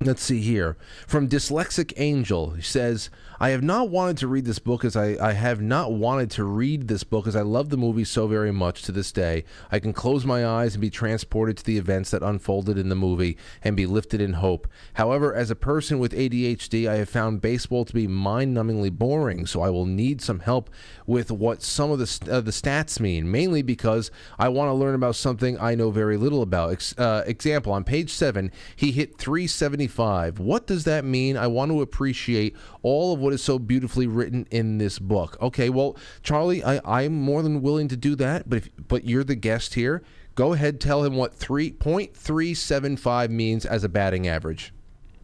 Let's 0.00 0.22
see 0.22 0.40
here. 0.40 0.76
From 1.08 1.28
Dyslexic 1.28 1.92
Angel, 1.96 2.50
he 2.50 2.62
says, 2.62 3.10
I 3.40 3.50
have 3.50 3.62
not 3.62 3.88
wanted 3.88 4.16
to 4.18 4.26
read 4.26 4.46
this 4.46 4.58
book 4.58 4.84
as 4.84 4.96
I, 4.96 5.16
I 5.20 5.32
have 5.32 5.60
not 5.60 5.92
wanted 5.92 6.28
to 6.32 6.44
read 6.44 6.88
this 6.88 7.04
book 7.04 7.28
as 7.28 7.36
I 7.36 7.42
love 7.42 7.68
the 7.68 7.76
movie 7.76 8.02
so 8.02 8.26
very 8.26 8.50
much 8.50 8.82
to 8.82 8.92
this 8.92 9.12
day. 9.12 9.44
I 9.70 9.78
can 9.78 9.92
close 9.92 10.26
my 10.26 10.44
eyes 10.44 10.74
and 10.74 10.80
be 10.80 10.90
transported 10.90 11.56
to 11.58 11.64
the 11.64 11.78
events 11.78 12.10
that 12.10 12.22
unfolded 12.22 12.76
in 12.76 12.88
the 12.88 12.96
movie 12.96 13.36
and 13.62 13.76
be 13.76 13.86
lifted 13.86 14.20
in 14.20 14.34
hope. 14.34 14.66
However, 14.94 15.32
as 15.32 15.52
a 15.52 15.54
person 15.54 16.00
with 16.00 16.12
ADHD, 16.12 16.88
I 16.88 16.96
have 16.96 17.08
found 17.08 17.40
baseball 17.40 17.84
to 17.84 17.94
be 17.94 18.08
mind 18.08 18.56
numbingly 18.56 18.90
boring, 18.90 19.46
so 19.46 19.62
I 19.62 19.70
will 19.70 19.86
need 19.86 20.20
some 20.20 20.40
help 20.40 20.68
with 21.06 21.30
what 21.30 21.62
some 21.62 21.92
of 21.92 22.00
the, 22.00 22.30
uh, 22.30 22.40
the 22.40 22.50
stats 22.50 22.98
mean, 22.98 23.30
mainly 23.30 23.62
because 23.62 24.10
I 24.36 24.48
want 24.48 24.68
to 24.68 24.74
learn 24.74 24.96
about 24.96 25.14
something 25.14 25.56
I 25.60 25.76
know 25.76 25.92
very 25.92 26.16
little 26.16 26.42
about. 26.42 26.92
Uh, 26.98 27.22
example, 27.24 27.72
on 27.72 27.84
page 27.84 28.10
7, 28.10 28.50
he 28.74 28.90
hit 28.90 29.16
375. 29.16 30.40
What 30.40 30.66
does 30.66 30.82
that 30.84 31.04
mean? 31.04 31.36
I 31.36 31.46
want 31.46 31.70
to 31.70 31.82
appreciate 31.82 32.56
all 32.82 33.14
of 33.14 33.20
what 33.20 33.27
is 33.32 33.42
so 33.42 33.58
beautifully 33.58 34.06
written 34.06 34.46
in 34.50 34.78
this 34.78 34.98
book. 34.98 35.36
Okay, 35.40 35.70
well, 35.70 35.96
Charlie, 36.22 36.62
I, 36.62 36.80
I'm 36.84 37.20
more 37.20 37.42
than 37.42 37.62
willing 37.62 37.88
to 37.88 37.96
do 37.96 38.14
that, 38.16 38.48
but 38.48 38.58
if, 38.58 38.70
but 38.88 39.04
you're 39.04 39.24
the 39.24 39.34
guest 39.34 39.74
here. 39.74 40.02
Go 40.34 40.52
ahead, 40.52 40.80
tell 40.80 41.02
him 41.02 41.16
what 41.16 41.36
3.375 41.36 43.30
means 43.30 43.66
as 43.66 43.82
a 43.82 43.88
batting 43.88 44.28
average. 44.28 44.72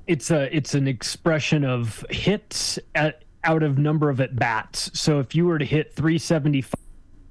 It's 0.07 0.31
a 0.31 0.55
it's 0.55 0.75
an 0.75 0.87
expression 0.87 1.65
of 1.65 2.05
hits 2.11 2.79
at, 2.95 3.25
out 3.45 3.63
of 3.63 3.79
number 3.79 4.11
of 4.11 4.21
at 4.21 4.37
bats. 4.37 4.91
So 4.93 5.21
if 5.21 5.35
you 5.35 5.47
were 5.47 5.59
to 5.59 5.65
hit 5.65 5.95
375 5.95 6.75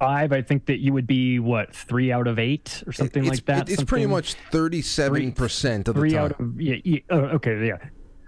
I 0.00 0.42
think 0.42 0.66
that 0.66 0.78
you 0.78 0.92
would 0.92 1.06
be 1.06 1.38
what 1.38 1.74
three 1.74 2.12
out 2.12 2.26
of 2.26 2.38
eight 2.38 2.82
or 2.86 2.92
something 2.92 3.24
it's, 3.24 3.36
like 3.36 3.44
that. 3.46 3.68
It's 3.70 3.84
pretty 3.84 4.06
much 4.06 4.34
37% 4.50 5.78
of 5.78 5.84
the 5.84 5.92
three 5.92 6.10
time. 6.10 6.24
out 6.24 6.40
of 6.40 6.60
yeah, 6.60 6.76
yeah 6.84 7.00
oh, 7.10 7.20
okay 7.20 7.66
yeah 7.66 7.76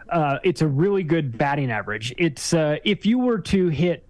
uh, 0.09 0.39
it's 0.43 0.63
a 0.63 0.67
really 0.67 1.03
good 1.03 1.37
batting 1.37 1.71
average. 1.71 2.15
It's 2.19 2.53
uh, 2.53 2.77
if 2.85 3.07
you 3.07 3.19
were 3.19 3.39
to 3.39 3.69
hit 3.69 4.07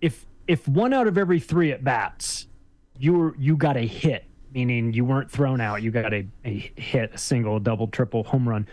if 0.00 0.26
if 0.46 0.66
one 0.68 0.92
out 0.92 1.06
of 1.06 1.18
every 1.18 1.40
three 1.40 1.72
at 1.72 1.84
bats 1.84 2.46
you 2.98 3.12
were 3.14 3.36
you 3.38 3.56
got 3.56 3.76
a 3.76 3.86
hit 3.86 4.24
meaning 4.52 4.92
you 4.92 5.04
weren't 5.04 5.30
thrown 5.30 5.60
out 5.60 5.82
you 5.82 5.90
got 5.90 6.12
a, 6.12 6.26
a 6.44 6.72
hit 6.76 7.14
a 7.14 7.18
single 7.18 7.56
a 7.56 7.60
double 7.60 7.86
triple 7.88 8.24
home 8.24 8.48
run. 8.48 8.66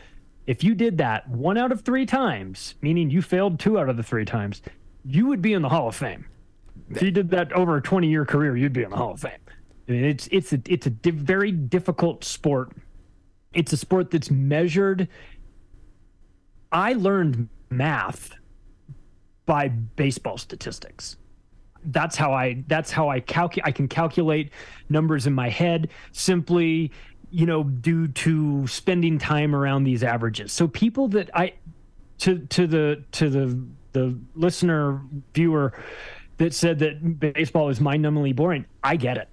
If 0.47 0.63
you 0.63 0.75
did 0.75 0.99
that 0.99 1.27
one 1.27 1.57
out 1.57 1.71
of 1.71 1.81
three 1.81 2.05
times 2.05 2.75
meaning 2.81 3.09
you 3.09 3.21
failed 3.21 3.59
two 3.59 3.79
out 3.79 3.89
of 3.89 3.97
the 3.97 4.03
three 4.03 4.25
times 4.25 4.61
you 5.03 5.27
would 5.27 5.41
be 5.41 5.53
in 5.53 5.61
the 5.61 5.69
hall 5.69 5.87
of 5.87 5.95
fame. 5.95 6.25
If 6.89 7.01
you 7.01 7.11
did 7.11 7.29
that 7.31 7.51
over 7.53 7.77
a 7.77 7.81
20 7.81 8.07
year 8.07 8.25
career 8.25 8.55
you'd 8.55 8.73
be 8.73 8.83
in 8.83 8.89
the 8.89 8.97
hall 8.97 9.11
of 9.11 9.19
fame. 9.19 9.31
I 9.87 9.91
mean, 9.91 10.05
it's 10.05 10.27
it's 10.31 10.53
a 10.53 10.61
it's 10.67 10.87
a 10.87 10.89
very 10.89 11.51
difficult 11.51 12.23
sport. 12.23 12.71
It's 13.53 13.71
a 13.71 13.77
sport 13.77 14.11
that's 14.11 14.31
measured 14.31 15.07
i 16.71 16.93
learned 16.93 17.49
math 17.69 18.33
by 19.45 19.67
baseball 19.67 20.37
statistics. 20.37 21.17
That's 21.85 22.15
how 22.15 22.33
i 22.33 22.63
that's 22.67 22.91
how 22.91 23.09
i 23.09 23.19
calculate 23.19 23.67
i 23.67 23.71
can 23.71 23.87
calculate 23.87 24.51
numbers 24.89 25.27
in 25.27 25.33
my 25.33 25.49
head 25.49 25.89
simply 26.11 26.91
you 27.29 27.45
know 27.45 27.63
due 27.63 28.07
to 28.07 28.65
spending 28.65 29.19
time 29.19 29.55
around 29.55 29.83
these 29.83 30.03
averages. 30.03 30.51
So 30.51 30.67
people 30.67 31.07
that 31.09 31.29
i 31.35 31.53
to 32.19 32.39
to 32.39 32.65
the 32.65 33.03
to 33.11 33.29
the 33.29 33.67
the 33.91 34.17
listener 34.33 35.01
viewer 35.33 35.73
that 36.37 36.53
said 36.53 36.79
that 36.79 37.19
baseball 37.19 37.69
is 37.69 37.79
mind-numbingly 37.79 38.35
boring 38.35 38.65
i 38.83 38.95
get 38.95 39.17
it. 39.17 39.29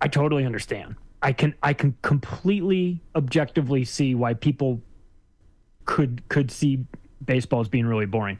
I 0.00 0.08
totally 0.08 0.44
understand. 0.44 0.96
I 1.22 1.32
can 1.32 1.54
I 1.62 1.72
can 1.72 1.96
completely 2.02 3.00
objectively 3.16 3.84
see 3.84 4.14
why 4.14 4.34
people 4.34 4.80
could 5.84 6.22
could 6.28 6.50
see 6.50 6.84
baseball 7.24 7.60
as 7.60 7.68
being 7.68 7.86
really 7.86 8.06
boring. 8.06 8.38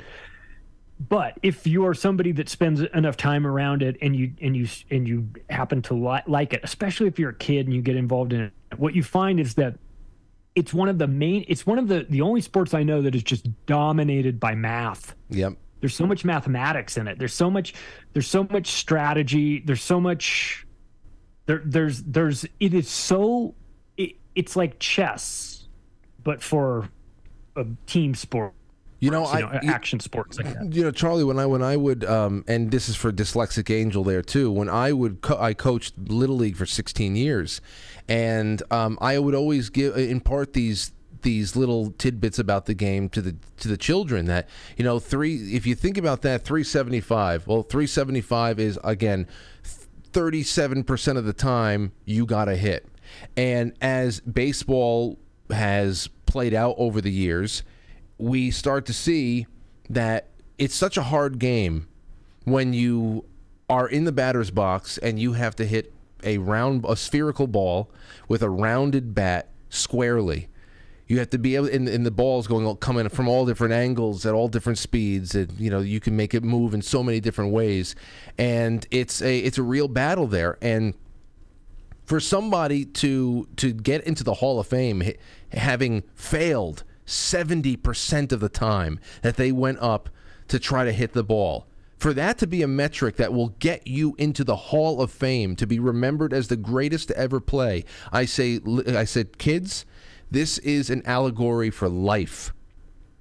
But 1.09 1.39
if 1.43 1.67
you 1.67 1.85
are 1.87 1.95
somebody 1.95 2.31
that 2.33 2.49
spends 2.49 2.81
enough 2.81 3.17
time 3.17 3.47
around 3.47 3.83
it 3.83 3.97
and 4.01 4.15
you 4.15 4.33
and 4.41 4.57
you 4.57 4.69
and 4.91 5.07
you 5.09 5.29
happen 5.51 5.83
to 5.83 5.95
li- 5.95 6.23
like 6.27 6.53
it, 6.53 6.61
especially 6.63 7.09
if 7.09 7.19
you're 7.19 7.31
a 7.31 7.35
kid 7.35 7.67
and 7.67 7.75
you 7.75 7.83
get 7.83 7.97
involved 7.97 8.33
in 8.33 8.41
it, 8.43 8.53
what 8.77 8.95
you 8.95 9.03
find 9.03 9.41
is 9.41 9.55
that 9.55 9.79
it's 10.55 10.73
one 10.73 10.89
of 10.89 10.99
the 10.99 11.07
main 11.09 11.45
it's 11.49 11.67
one 11.67 11.79
of 11.79 11.89
the 11.89 12.07
the 12.11 12.21
only 12.21 12.41
sports 12.41 12.73
I 12.75 12.83
know 12.83 13.03
that 13.03 13.15
is 13.15 13.23
just 13.23 13.47
dominated 13.67 14.39
by 14.39 14.55
math 14.55 15.15
Yep. 15.31 15.55
there's 15.81 15.95
so 15.97 16.07
much 16.07 16.27
mathematics 16.27 16.99
in 16.99 17.09
it 17.09 17.19
there's 17.19 17.33
so 17.33 17.51
much 17.51 17.73
there's 18.13 18.27
so 18.29 18.45
much 18.45 18.67
strategy 18.67 19.61
there's 19.61 19.83
so 19.83 19.99
much 19.99 20.67
there 21.47 21.63
there's 21.65 22.03
there's 22.03 22.45
it 22.61 22.75
is 22.75 22.87
so 22.91 23.55
it, 23.97 24.17
it's 24.35 24.55
like 24.55 24.79
chess 24.79 25.69
but 26.23 26.43
for 26.43 26.87
a 27.57 27.67
team 27.87 28.15
sport 28.15 28.53
You 29.01 29.11
know, 29.11 29.31
you 29.33 29.41
know, 29.41 29.47
I 29.47 29.61
action 29.67 30.01
sports 30.01 30.39
like 30.39 30.53
that 30.55 30.75
you 30.75 30.83
know 30.83 30.91
Charlie 30.91 31.25
when 31.25 31.39
I 31.39 31.47
when 31.47 31.63
I 31.63 31.77
would 31.77 32.05
um, 32.05 32.45
and 32.47 32.71
this 32.71 32.89
is 32.89 32.97
for 32.97 33.13
dyslexic 33.13 33.75
angel 33.75 34.05
there 34.05 34.23
too 34.23 34.51
when 34.51 34.69
I 34.69 34.93
would 34.93 35.21
co- 35.23 35.39
I 35.39 35.55
coached 35.55 35.95
little 35.99 36.37
league 36.37 36.57
for 36.57 36.67
16 36.67 37.17
years 37.17 37.61
and 38.09 38.63
um, 38.71 38.99
I 39.01 39.19
would 39.19 39.35
always 39.35 39.71
give 39.71 39.97
impart 39.97 40.53
these 40.53 40.93
these 41.23 41.55
little 41.55 41.93
tidbits 41.93 42.41
about 42.41 42.67
the 42.67 42.75
game 42.75 43.09
to 43.11 43.23
the 43.23 43.37
to 43.59 43.69
the 43.69 43.77
children 43.77 44.27
that 44.27 44.49
you 44.77 44.85
know 44.85 44.99
three 44.99 45.55
if 45.55 45.67
you 45.67 45.75
think 45.77 45.97
about 45.97 46.23
that 46.23 46.45
375 46.45 47.47
well 47.47 47.63
375 47.63 48.59
is 48.59 48.79
again 48.83 49.29
37% 50.13 51.17
of 51.17 51.25
the 51.25 51.33
time 51.33 51.93
you 52.05 52.27
got 52.27 52.49
a 52.49 52.57
hit. 52.57 52.87
And 53.37 53.73
as 53.81 54.21
baseball 54.21 55.19
has 55.51 56.09
played 56.33 56.55
out 56.55 56.75
over 56.79 57.01
the 57.01 57.13
years 57.13 57.63
we 58.23 58.51
start 58.53 58.87
to 58.87 58.93
see 58.93 59.47
that 59.91 60.29
it's 60.57 60.75
such 60.75 60.97
a 60.97 61.03
hard 61.03 61.41
game 61.41 61.89
when 62.45 62.73
you 62.73 63.25
are 63.69 63.89
in 63.89 64.05
the 64.05 64.13
batter's 64.13 64.51
box 64.51 64.97
and 64.99 65.19
you 65.19 65.33
have 65.33 65.57
to 65.57 65.67
hit 65.67 65.93
a 66.23 66.39
round 66.39 66.85
a 66.89 66.95
spherical 66.95 67.49
ball 67.49 67.91
with 68.29 68.43
a 68.43 68.49
rounded 68.49 69.13
bat 69.13 69.49
squarely. 69.71 70.49
You 71.09 71.19
have 71.19 71.31
to 71.31 71.39
be 71.39 71.57
able 71.57 71.67
in 71.67 71.89
and 71.89 72.07
the 72.07 72.13
ball's 72.13 72.47
going 72.47 72.77
coming 72.77 73.09
from 73.09 73.29
all 73.29 73.45
different 73.45 73.75
angles 73.75 74.25
at 74.25 74.35
all 74.35 74.47
different 74.47 74.79
speeds 74.79 75.35
and 75.35 75.53
you 75.59 75.69
know 75.69 75.81
you 75.81 75.99
can 75.99 76.17
make 76.17 76.33
it 76.33 76.45
move 76.45 76.75
in 76.75 76.81
so 76.81 77.03
many 77.03 77.19
different 77.19 77.53
ways. 77.53 77.97
And 78.39 78.87
it's 78.93 79.21
a 79.21 79.39
it's 79.39 79.59
a 79.59 79.63
real 79.65 79.89
battle 79.89 80.29
there. 80.29 80.59
And 80.63 80.95
for 82.05 82.21
somebody 82.21 82.85
to 82.85 83.49
to 83.57 83.73
get 83.73 84.05
into 84.05 84.23
the 84.23 84.35
Hall 84.35 84.61
of 84.61 84.67
Fame 84.69 85.03
having 85.53 86.03
failed 86.15 86.85
70% 87.07 88.33
of 88.33 88.41
the 88.41 88.49
time 88.49 88.99
that 89.23 89.37
they 89.37 89.53
went 89.53 89.79
up 89.81 90.09
to 90.49 90.59
try 90.59 90.85
to 90.85 90.93
hit 90.93 91.13
the 91.13 91.25
ball. 91.25 91.67
For 91.99 92.13
that 92.15 92.37
to 92.39 92.47
be 92.49 92.63
a 92.63 92.69
metric 92.69 93.17
that 93.17 93.33
will 93.33 93.51
get 93.61 93.87
you 93.87 94.15
into 94.19 94.43
the 94.43 94.57
Hall 94.57 95.01
of 95.01 95.11
Fame 95.13 95.55
to 95.57 95.67
be 95.67 95.79
remembered 95.79 96.33
as 96.33 96.49
the 96.49 96.57
greatest 96.57 97.09
to 97.09 97.17
ever 97.17 97.39
play 97.39 97.85
I 98.11 98.25
say 98.25 98.59
I 98.89 99.05
said 99.05 99.39
kids 99.39 99.85
this 100.29 100.59
is 100.59 100.91
an 100.91 101.03
allegory 101.05 101.71
for 101.71 101.89
life. 101.89 102.53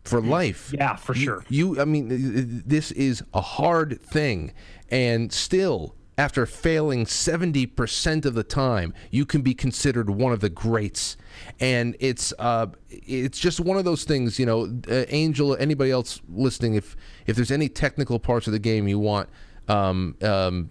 For 0.03 0.19
mm, 0.21 0.29
life. 0.29 0.73
yeah 0.75 0.95
for 0.95 1.13
you- 1.15 1.21
sure. 1.25 1.45
You, 1.49 1.79
I 1.79 1.85
mean, 1.85 2.09
th- 2.09 2.21
th- 2.21 2.63
this 2.65 2.91
is 2.93 3.21
a 3.33 3.41
hard 3.41 4.01
thing, 4.01 4.53
and 4.89 5.31
still, 5.31 5.93
after 6.17 6.45
failing 6.45 7.05
seventy 7.05 7.65
percent 7.65 8.25
of 8.25 8.33
the 8.33 8.43
time, 8.43 8.93
you 9.09 9.25
can 9.25 9.41
be 9.41 9.53
considered 9.53 10.09
one 10.09 10.33
of 10.33 10.39
the 10.39 10.49
greats. 10.49 11.17
And 11.59 11.95
it's, 11.99 12.33
uh, 12.37 12.67
it's 12.89 13.39
just 13.39 13.59
one 13.59 13.77
of 13.77 13.85
those 13.85 14.03
things, 14.03 14.37
you 14.37 14.45
know. 14.45 14.65
Uh, 14.87 15.05
Angel, 15.09 15.55
anybody 15.55 15.89
else 15.89 16.21
listening, 16.29 16.75
if 16.75 16.95
if 17.25 17.35
there's 17.35 17.51
any 17.51 17.69
technical 17.69 18.19
parts 18.19 18.47
of 18.47 18.53
the 18.53 18.59
game 18.59 18.87
you 18.87 18.99
want, 18.99 19.29
um, 19.67 20.15
um, 20.21 20.69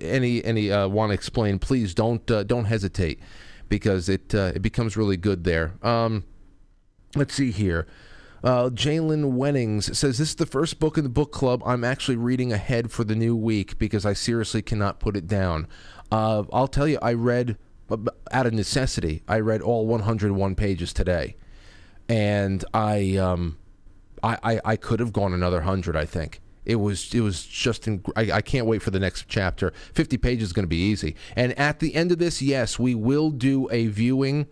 any 0.00 0.44
any 0.44 0.70
uh, 0.70 0.88
want 0.88 1.10
to 1.10 1.14
explain, 1.14 1.58
please 1.58 1.92
don't 1.92 2.30
uh, 2.30 2.44
don't 2.44 2.66
hesitate, 2.66 3.18
because 3.68 4.08
it 4.08 4.34
uh, 4.34 4.52
it 4.54 4.62
becomes 4.62 4.96
really 4.96 5.16
good 5.16 5.44
there. 5.44 5.74
Um, 5.82 6.24
let's 7.16 7.34
see 7.34 7.50
here. 7.50 7.86
Uh, 8.46 8.70
Jalen 8.70 9.32
Wennings 9.32 9.92
says 9.96 10.18
this 10.18 10.28
is 10.28 10.34
the 10.36 10.46
first 10.46 10.78
book 10.78 10.96
in 10.96 11.02
the 11.02 11.10
book 11.10 11.32
club 11.32 11.60
I'm 11.66 11.82
actually 11.82 12.16
reading 12.16 12.52
ahead 12.52 12.92
for 12.92 13.02
the 13.02 13.16
new 13.16 13.34
week 13.34 13.76
because 13.76 14.06
I 14.06 14.12
seriously 14.12 14.62
cannot 14.62 15.00
put 15.00 15.16
it 15.16 15.26
down. 15.26 15.66
Uh, 16.12 16.44
I'll 16.52 16.68
tell 16.68 16.86
you, 16.86 17.00
I 17.02 17.14
read 17.14 17.56
uh, 17.90 17.96
out 18.30 18.46
of 18.46 18.52
necessity. 18.52 19.24
I 19.26 19.40
read 19.40 19.62
all 19.62 19.88
101 19.88 20.54
pages 20.54 20.92
today, 20.92 21.34
and 22.08 22.64
I 22.72 23.16
um, 23.16 23.58
I, 24.22 24.38
I, 24.44 24.60
I 24.64 24.76
could 24.76 25.00
have 25.00 25.12
gone 25.12 25.32
another 25.32 25.62
hundred. 25.62 25.96
I 25.96 26.04
think 26.04 26.40
it 26.64 26.76
was 26.76 27.12
it 27.12 27.22
was 27.22 27.44
just 27.44 27.88
in, 27.88 28.04
I, 28.14 28.30
I 28.30 28.40
can't 28.42 28.66
wait 28.68 28.80
for 28.80 28.92
the 28.92 29.00
next 29.00 29.26
chapter. 29.26 29.72
50 29.94 30.18
pages 30.18 30.50
is 30.50 30.52
going 30.52 30.62
to 30.62 30.68
be 30.68 30.76
easy. 30.76 31.16
And 31.34 31.52
at 31.58 31.80
the 31.80 31.96
end 31.96 32.12
of 32.12 32.18
this, 32.18 32.40
yes, 32.40 32.78
we 32.78 32.94
will 32.94 33.32
do 33.32 33.68
a 33.72 33.88
viewing 33.88 34.46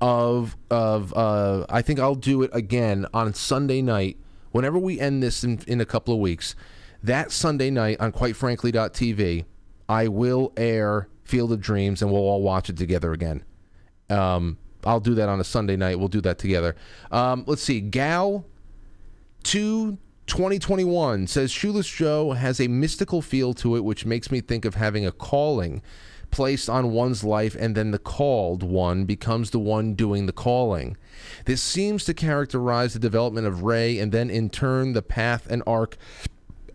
of 0.00 0.56
of 0.70 1.12
uh, 1.14 1.66
I 1.68 1.82
think 1.82 2.00
I'll 2.00 2.14
do 2.14 2.42
it 2.42 2.50
again 2.52 3.06
on 3.12 3.34
Sunday 3.34 3.82
night. 3.82 4.16
Whenever 4.52 4.78
we 4.78 4.98
end 4.98 5.22
this 5.22 5.44
in, 5.44 5.60
in 5.66 5.80
a 5.80 5.84
couple 5.84 6.14
of 6.14 6.20
weeks, 6.20 6.54
that 7.02 7.30
Sunday 7.30 7.70
night 7.70 8.00
on 8.00 8.12
QuiteFrankly.tv, 8.12 9.44
I 9.88 10.08
will 10.08 10.52
air 10.56 11.08
Field 11.24 11.52
of 11.52 11.60
Dreams 11.60 12.00
and 12.00 12.10
we'll 12.10 12.22
all 12.22 12.42
watch 12.42 12.70
it 12.70 12.76
together 12.76 13.12
again. 13.12 13.44
Um, 14.08 14.56
I'll 14.84 15.00
do 15.00 15.14
that 15.16 15.28
on 15.28 15.38
a 15.38 15.44
Sunday 15.44 15.76
night. 15.76 15.98
We'll 15.98 16.08
do 16.08 16.22
that 16.22 16.38
together. 16.38 16.76
Um, 17.10 17.44
let's 17.46 17.62
see. 17.62 17.80
Gal 17.80 18.46
2 19.44 19.98
2021 20.26 21.26
says 21.26 21.50
Shoeless 21.50 21.88
Joe 21.88 22.32
has 22.32 22.60
a 22.60 22.68
mystical 22.68 23.22
feel 23.22 23.54
to 23.54 23.76
it, 23.76 23.84
which 23.84 24.04
makes 24.04 24.30
me 24.30 24.40
think 24.40 24.64
of 24.66 24.74
having 24.74 25.06
a 25.06 25.12
calling 25.12 25.82
placed 26.30 26.68
on 26.68 26.92
one's 26.92 27.24
life, 27.24 27.56
and 27.58 27.74
then 27.74 27.90
the 27.90 27.98
called 27.98 28.62
one 28.62 29.04
becomes 29.04 29.50
the 29.50 29.58
one 29.58 29.94
doing 29.94 30.26
the 30.26 30.32
calling. 30.32 30.96
This 31.44 31.62
seems 31.62 32.04
to 32.04 32.14
characterize 32.14 32.92
the 32.92 32.98
development 32.98 33.46
of 33.46 33.62
Ray, 33.62 33.98
and 33.98 34.12
then 34.12 34.30
in 34.30 34.50
turn 34.50 34.92
the 34.92 35.02
path 35.02 35.46
and 35.50 35.62
arc 35.66 35.96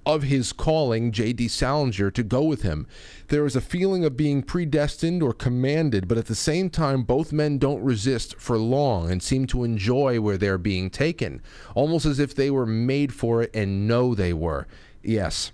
of 0.05 0.23
his 0.23 0.51
calling 0.51 1.11
J.D. 1.11 1.47
Salinger 1.47 2.11
to 2.11 2.23
go 2.23 2.43
with 2.43 2.61
him. 2.61 2.87
There 3.29 3.45
is 3.45 3.55
a 3.55 3.61
feeling 3.61 4.03
of 4.03 4.17
being 4.17 4.43
predestined 4.43 5.23
or 5.23 5.33
commanded, 5.33 6.07
but 6.07 6.17
at 6.17 6.25
the 6.25 6.35
same 6.35 6.69
time, 6.69 7.03
both 7.03 7.31
men 7.31 7.57
don't 7.57 7.83
resist 7.83 8.35
for 8.37 8.57
long 8.57 9.09
and 9.09 9.23
seem 9.23 9.47
to 9.47 9.63
enjoy 9.63 10.19
where 10.19 10.37
they're 10.37 10.57
being 10.57 10.89
taken, 10.89 11.41
almost 11.75 12.05
as 12.05 12.19
if 12.19 12.35
they 12.35 12.51
were 12.51 12.65
made 12.65 13.13
for 13.13 13.41
it 13.41 13.51
and 13.53 13.87
know 13.87 14.13
they 14.13 14.33
were. 14.33 14.67
Yes. 15.01 15.51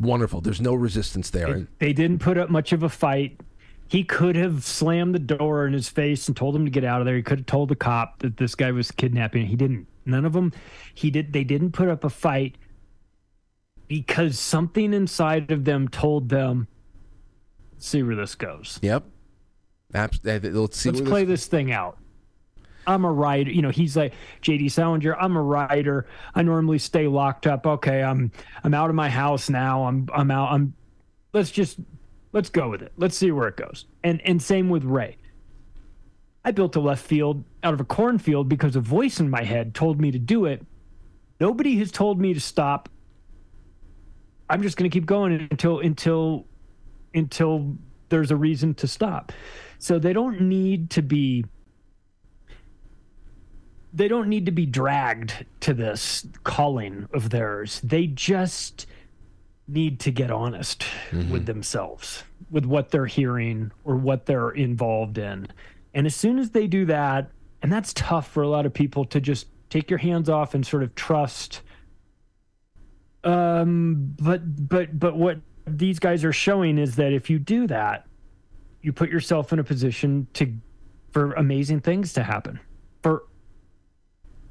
Wonderful. 0.00 0.40
There's 0.40 0.60
no 0.60 0.74
resistance 0.74 1.30
there. 1.30 1.52
They, 1.52 1.66
they 1.78 1.92
didn't 1.92 2.18
put 2.18 2.36
up 2.36 2.50
much 2.50 2.72
of 2.72 2.82
a 2.82 2.88
fight. 2.88 3.40
He 3.88 4.02
could 4.02 4.34
have 4.36 4.64
slammed 4.64 5.14
the 5.14 5.18
door 5.18 5.66
in 5.66 5.72
his 5.72 5.88
face 5.88 6.26
and 6.26 6.36
told 6.36 6.56
him 6.56 6.64
to 6.64 6.70
get 6.70 6.84
out 6.84 7.00
of 7.00 7.06
there. 7.06 7.16
He 7.16 7.22
could 7.22 7.40
have 7.40 7.46
told 7.46 7.68
the 7.68 7.76
cop 7.76 8.20
that 8.20 8.36
this 8.36 8.54
guy 8.54 8.72
was 8.72 8.90
kidnapping. 8.90 9.46
He 9.46 9.56
didn't. 9.56 9.86
None 10.06 10.24
of 10.24 10.32
them. 10.32 10.52
He 10.94 11.10
did. 11.10 11.32
They 11.32 11.44
didn't 11.44 11.72
put 11.72 11.88
up 11.88 12.04
a 12.04 12.10
fight 12.10 12.56
because 13.88 14.38
something 14.38 14.92
inside 14.92 15.50
of 15.50 15.64
them 15.64 15.88
told 15.88 16.28
them, 16.28 16.66
"See 17.78 18.02
where 18.02 18.16
this 18.16 18.34
goes. 18.34 18.78
Yep. 18.82 19.04
Uh, 19.94 20.08
let's 20.24 20.76
see. 20.76 20.90
Let's 20.90 21.08
play 21.08 21.24
this 21.24 21.46
thing 21.46 21.70
out." 21.70 21.98
I'm 22.86 23.04
a 23.04 23.12
writer. 23.12 23.50
You 23.50 23.62
know, 23.62 23.70
he's 23.70 23.96
like 23.96 24.14
JD 24.42 24.70
Salinger. 24.70 25.16
I'm 25.16 25.36
a 25.36 25.42
writer. 25.42 26.06
I 26.34 26.42
normally 26.42 26.78
stay 26.78 27.06
locked 27.06 27.46
up. 27.46 27.66
Okay, 27.66 28.02
I'm 28.02 28.32
I'm 28.62 28.74
out 28.74 28.90
of 28.90 28.96
my 28.96 29.08
house 29.08 29.48
now. 29.50 29.84
I'm 29.84 30.08
I'm 30.12 30.30
out. 30.30 30.52
I'm. 30.52 30.74
Let's 31.32 31.50
just 31.50 31.78
let's 32.32 32.50
go 32.50 32.70
with 32.70 32.82
it. 32.82 32.92
Let's 32.96 33.16
see 33.16 33.30
where 33.32 33.48
it 33.48 33.56
goes. 33.56 33.86
And 34.02 34.20
and 34.22 34.42
same 34.42 34.68
with 34.68 34.84
Ray. 34.84 35.16
I 36.44 36.50
built 36.50 36.76
a 36.76 36.80
left 36.80 37.04
field 37.04 37.42
out 37.62 37.72
of 37.72 37.80
a 37.80 37.84
cornfield 37.84 38.48
because 38.48 38.76
a 38.76 38.80
voice 38.80 39.18
in 39.18 39.30
my 39.30 39.42
head 39.42 39.74
told 39.74 40.00
me 40.00 40.10
to 40.10 40.18
do 40.18 40.44
it. 40.44 40.64
Nobody 41.40 41.78
has 41.78 41.90
told 41.90 42.20
me 42.20 42.34
to 42.34 42.40
stop. 42.40 42.90
I'm 44.50 44.62
just 44.62 44.76
going 44.76 44.90
to 44.90 44.94
keep 44.94 45.06
going 45.06 45.48
until 45.50 45.80
until 45.80 46.46
until 47.14 47.76
there's 48.10 48.30
a 48.30 48.36
reason 48.36 48.74
to 48.74 48.86
stop. 48.86 49.32
So 49.78 49.98
they 49.98 50.12
don't 50.12 50.42
need 50.42 50.90
to 50.90 51.02
be 51.02 51.44
they 53.94 54.08
don't 54.08 54.28
need 54.28 54.46
to 54.46 54.52
be 54.52 54.66
dragged 54.66 55.46
to 55.60 55.72
this 55.72 56.26
calling 56.42 57.08
of 57.14 57.30
theirs. 57.30 57.80
They 57.82 58.06
just 58.06 58.86
need 59.68 60.00
to 60.00 60.10
get 60.10 60.30
honest 60.30 60.84
with 61.30 61.46
themselves, 61.46 62.24
with 62.50 62.66
what 62.66 62.90
they're 62.90 63.06
hearing 63.06 63.70
or 63.84 63.96
what 63.96 64.26
they're 64.26 64.50
involved 64.50 65.16
in. 65.16 65.48
And 65.94 66.06
as 66.06 66.14
soon 66.14 66.38
as 66.38 66.50
they 66.50 66.66
do 66.66 66.84
that, 66.86 67.30
and 67.62 67.72
that's 67.72 67.94
tough 67.94 68.30
for 68.30 68.42
a 68.42 68.48
lot 68.48 68.66
of 68.66 68.74
people 68.74 69.06
to 69.06 69.20
just 69.20 69.46
take 69.70 69.88
your 69.88 69.98
hands 69.98 70.28
off 70.28 70.54
and 70.54 70.66
sort 70.66 70.82
of 70.82 70.94
trust 70.94 71.62
um 73.24 74.14
but 74.20 74.68
but 74.68 74.98
but 74.98 75.16
what 75.16 75.38
these 75.66 75.98
guys 75.98 76.24
are 76.24 76.32
showing 76.32 76.78
is 76.78 76.96
that 76.96 77.12
if 77.12 77.30
you 77.30 77.38
do 77.38 77.66
that 77.66 78.06
you 78.82 78.92
put 78.92 79.08
yourself 79.08 79.52
in 79.52 79.58
a 79.58 79.64
position 79.64 80.26
to 80.34 80.52
for 81.10 81.32
amazing 81.32 81.80
things 81.80 82.12
to 82.12 82.22
happen 82.22 82.60
for 83.02 83.24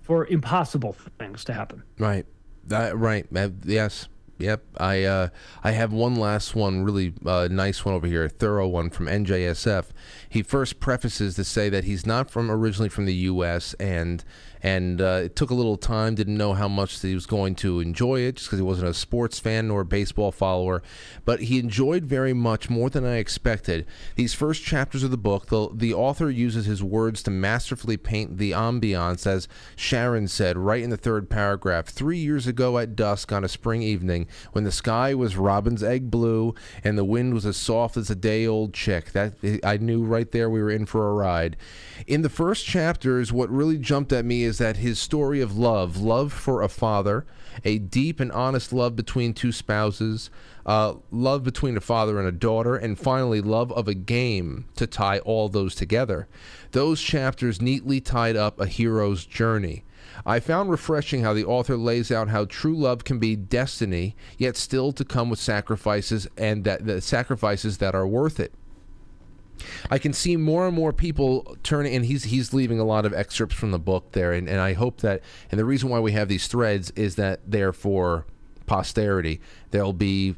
for 0.04 0.28
impossible 0.28 0.96
things 1.18 1.44
to 1.44 1.54
happen 1.54 1.84
Right. 1.98 2.26
That 2.66 2.98
right. 2.98 3.26
Yes. 3.66 4.08
Yep. 4.40 4.64
I 4.78 5.04
uh, 5.04 5.28
I 5.64 5.72
have 5.72 5.94
one 5.94 6.16
last 6.16 6.56
one, 6.56 6.84
really 6.84 7.14
uh, 7.26 7.48
nice 7.52 7.86
one 7.86 7.94
over 7.94 8.08
here, 8.08 8.26
a 8.26 8.30
thorough 8.30 8.68
one 8.68 8.90
from 8.90 9.06
NJSF. 9.06 9.86
He 10.30 10.42
first 10.42 10.80
prefaces 10.80 11.36
to 11.36 11.44
say 11.44 11.70
that 11.70 11.84
he's 11.84 12.06
not 12.06 12.30
from 12.30 12.50
originally 12.50 12.90
from 12.90 13.06
the 13.06 13.14
U.S. 13.16 13.74
and 13.76 14.24
and 14.64 15.02
uh, 15.02 15.22
it 15.26 15.36
took 15.36 15.50
a 15.50 15.54
little 15.54 15.78
time. 15.78 16.16
Didn't 16.16 16.38
know 16.38 16.54
how 16.54 16.70
much 16.70 17.02
he 17.02 17.14
was 17.14 17.26
going 17.26 17.56
to 17.56 17.82
enjoy 17.82 18.22
it, 18.22 18.38
just 18.38 18.48
because 18.48 18.60
he 18.60 18.64
wasn't 18.64 18.88
a 18.88 18.94
sports 18.94 19.40
fan 19.40 19.68
nor 19.68 19.82
a 19.82 19.86
baseball 19.86 20.32
follower. 20.32 20.82
But 21.26 21.42
he 21.42 21.60
enjoyed 21.60 22.06
very 22.06 22.34
much 22.34 22.70
more 22.70 22.90
than 22.90 23.06
I 23.06 23.18
expected. 23.18 23.86
These 24.16 24.34
first 24.34 24.64
chapters 24.64 25.04
of 25.04 25.12
the 25.12 25.18
book, 25.18 25.48
the 25.48 25.70
the 25.74 25.94
author 25.94 26.30
uses 26.30 26.66
his 26.66 26.82
words 26.82 27.22
to 27.24 27.32
masterfully 27.32 27.98
paint 27.98 28.38
the 28.38 28.52
ambiance, 28.52 29.28
as 29.28 29.50
Sharon 29.76 30.30
said 30.30 30.58
right 30.58 30.82
in 30.82 30.90
the 30.90 30.98
third 30.98 31.30
paragraph. 31.30 31.88
Three 31.88 32.20
years 32.20 32.48
ago 32.48 32.78
at 32.78 32.96
dusk 32.96 33.32
on 33.34 33.44
a 33.44 33.50
spring 33.50 33.82
evening, 33.82 34.28
when 34.54 34.64
the 34.64 34.72
sky 34.72 35.14
was 35.14 35.36
robin's 35.36 35.84
egg 35.84 36.10
blue 36.10 36.56
and 36.84 36.98
the 36.98 37.04
wind 37.04 37.34
was 37.34 37.46
as 37.46 37.58
soft 37.58 37.98
as 37.98 38.10
a 38.10 38.16
day 38.16 38.48
old 38.48 38.74
chick, 38.74 39.12
that 39.12 39.34
I 39.64 39.78
knew 39.78 40.04
right 40.04 40.32
there 40.32 40.50
we 40.50 40.62
were 40.62 40.72
in 40.72 40.86
for 40.86 41.10
a 41.10 41.14
ride. 41.14 41.58
In 42.08 42.22
the 42.22 42.30
first 42.30 42.66
chapters, 42.66 43.34
what 43.34 43.50
really 43.50 43.78
jumped 43.78 44.14
at 44.14 44.26
me 44.26 44.44
is 44.44 44.53
that 44.58 44.78
his 44.78 45.00
story 45.00 45.42
of 45.42 45.58
love, 45.58 45.98
love 45.98 46.34
for 46.34 46.62
a 46.62 46.70
father, 46.70 47.26
a 47.64 47.78
deep 47.78 48.20
and 48.20 48.32
honest 48.32 48.74
love 48.74 48.96
between 48.96 49.34
two 49.34 49.52
spouses, 49.52 50.30
uh, 50.66 50.96
love 51.12 51.44
between 51.44 51.78
a 51.78 51.82
father 51.82 52.20
and 52.20 52.28
a 52.28 52.32
daughter, 52.32 52.76
and 52.76 52.98
finally, 52.98 53.42
love 53.42 53.72
of 53.74 53.88
a 53.88 53.94
game 53.94 54.66
to 54.76 54.88
tie 54.88 55.20
all 55.20 55.50
those 55.50 55.76
together. 55.76 56.28
Those 56.72 57.02
chapters 57.02 57.62
neatly 57.62 58.02
tied 58.02 58.36
up 58.36 58.60
a 58.60 58.66
hero's 58.66 59.26
journey. 59.26 59.84
I 60.26 60.40
found 60.40 60.70
refreshing 60.70 61.24
how 61.24 61.34
the 61.34 61.46
author 61.46 61.76
lays 61.76 62.12
out 62.12 62.30
how 62.30 62.46
true 62.46 62.76
love 62.76 63.04
can 63.04 63.20
be 63.20 63.36
destiny, 63.36 64.16
yet 64.38 64.56
still 64.56 64.92
to 64.94 65.04
come 65.04 65.30
with 65.30 65.40
sacrifices 65.40 66.28
and 66.38 66.64
that 66.64 66.86
the 66.86 67.02
sacrifices 67.02 67.80
that 67.80 67.96
are 67.96 68.08
worth 68.08 68.40
it. 68.40 68.54
I 69.90 69.98
can 69.98 70.14
see 70.14 70.36
more 70.38 70.68
and 70.68 70.76
more 70.76 70.94
people 70.94 71.58
turning, 71.64 71.96
and 71.96 72.06
he's 72.06 72.26
he's 72.26 72.54
leaving 72.54 72.80
a 72.80 72.84
lot 72.84 73.06
of 73.06 73.14
excerpts 73.14 73.56
from 73.56 73.72
the 73.72 73.80
book 73.80 74.12
there, 74.12 74.34
and, 74.34 74.48
and 74.48 74.60
I 74.60 74.74
hope 74.74 75.02
that, 75.02 75.22
and 75.52 75.60
the 75.60 75.66
reason 75.66 75.90
why 75.90 76.00
we 76.00 76.12
have 76.14 76.28
these 76.28 76.48
threads 76.48 76.92
is 76.92 77.16
that 77.16 77.40
they're 77.48 77.74
for 77.74 78.26
posterity. 78.66 79.42
They'll 79.72 79.94
be 79.94 80.36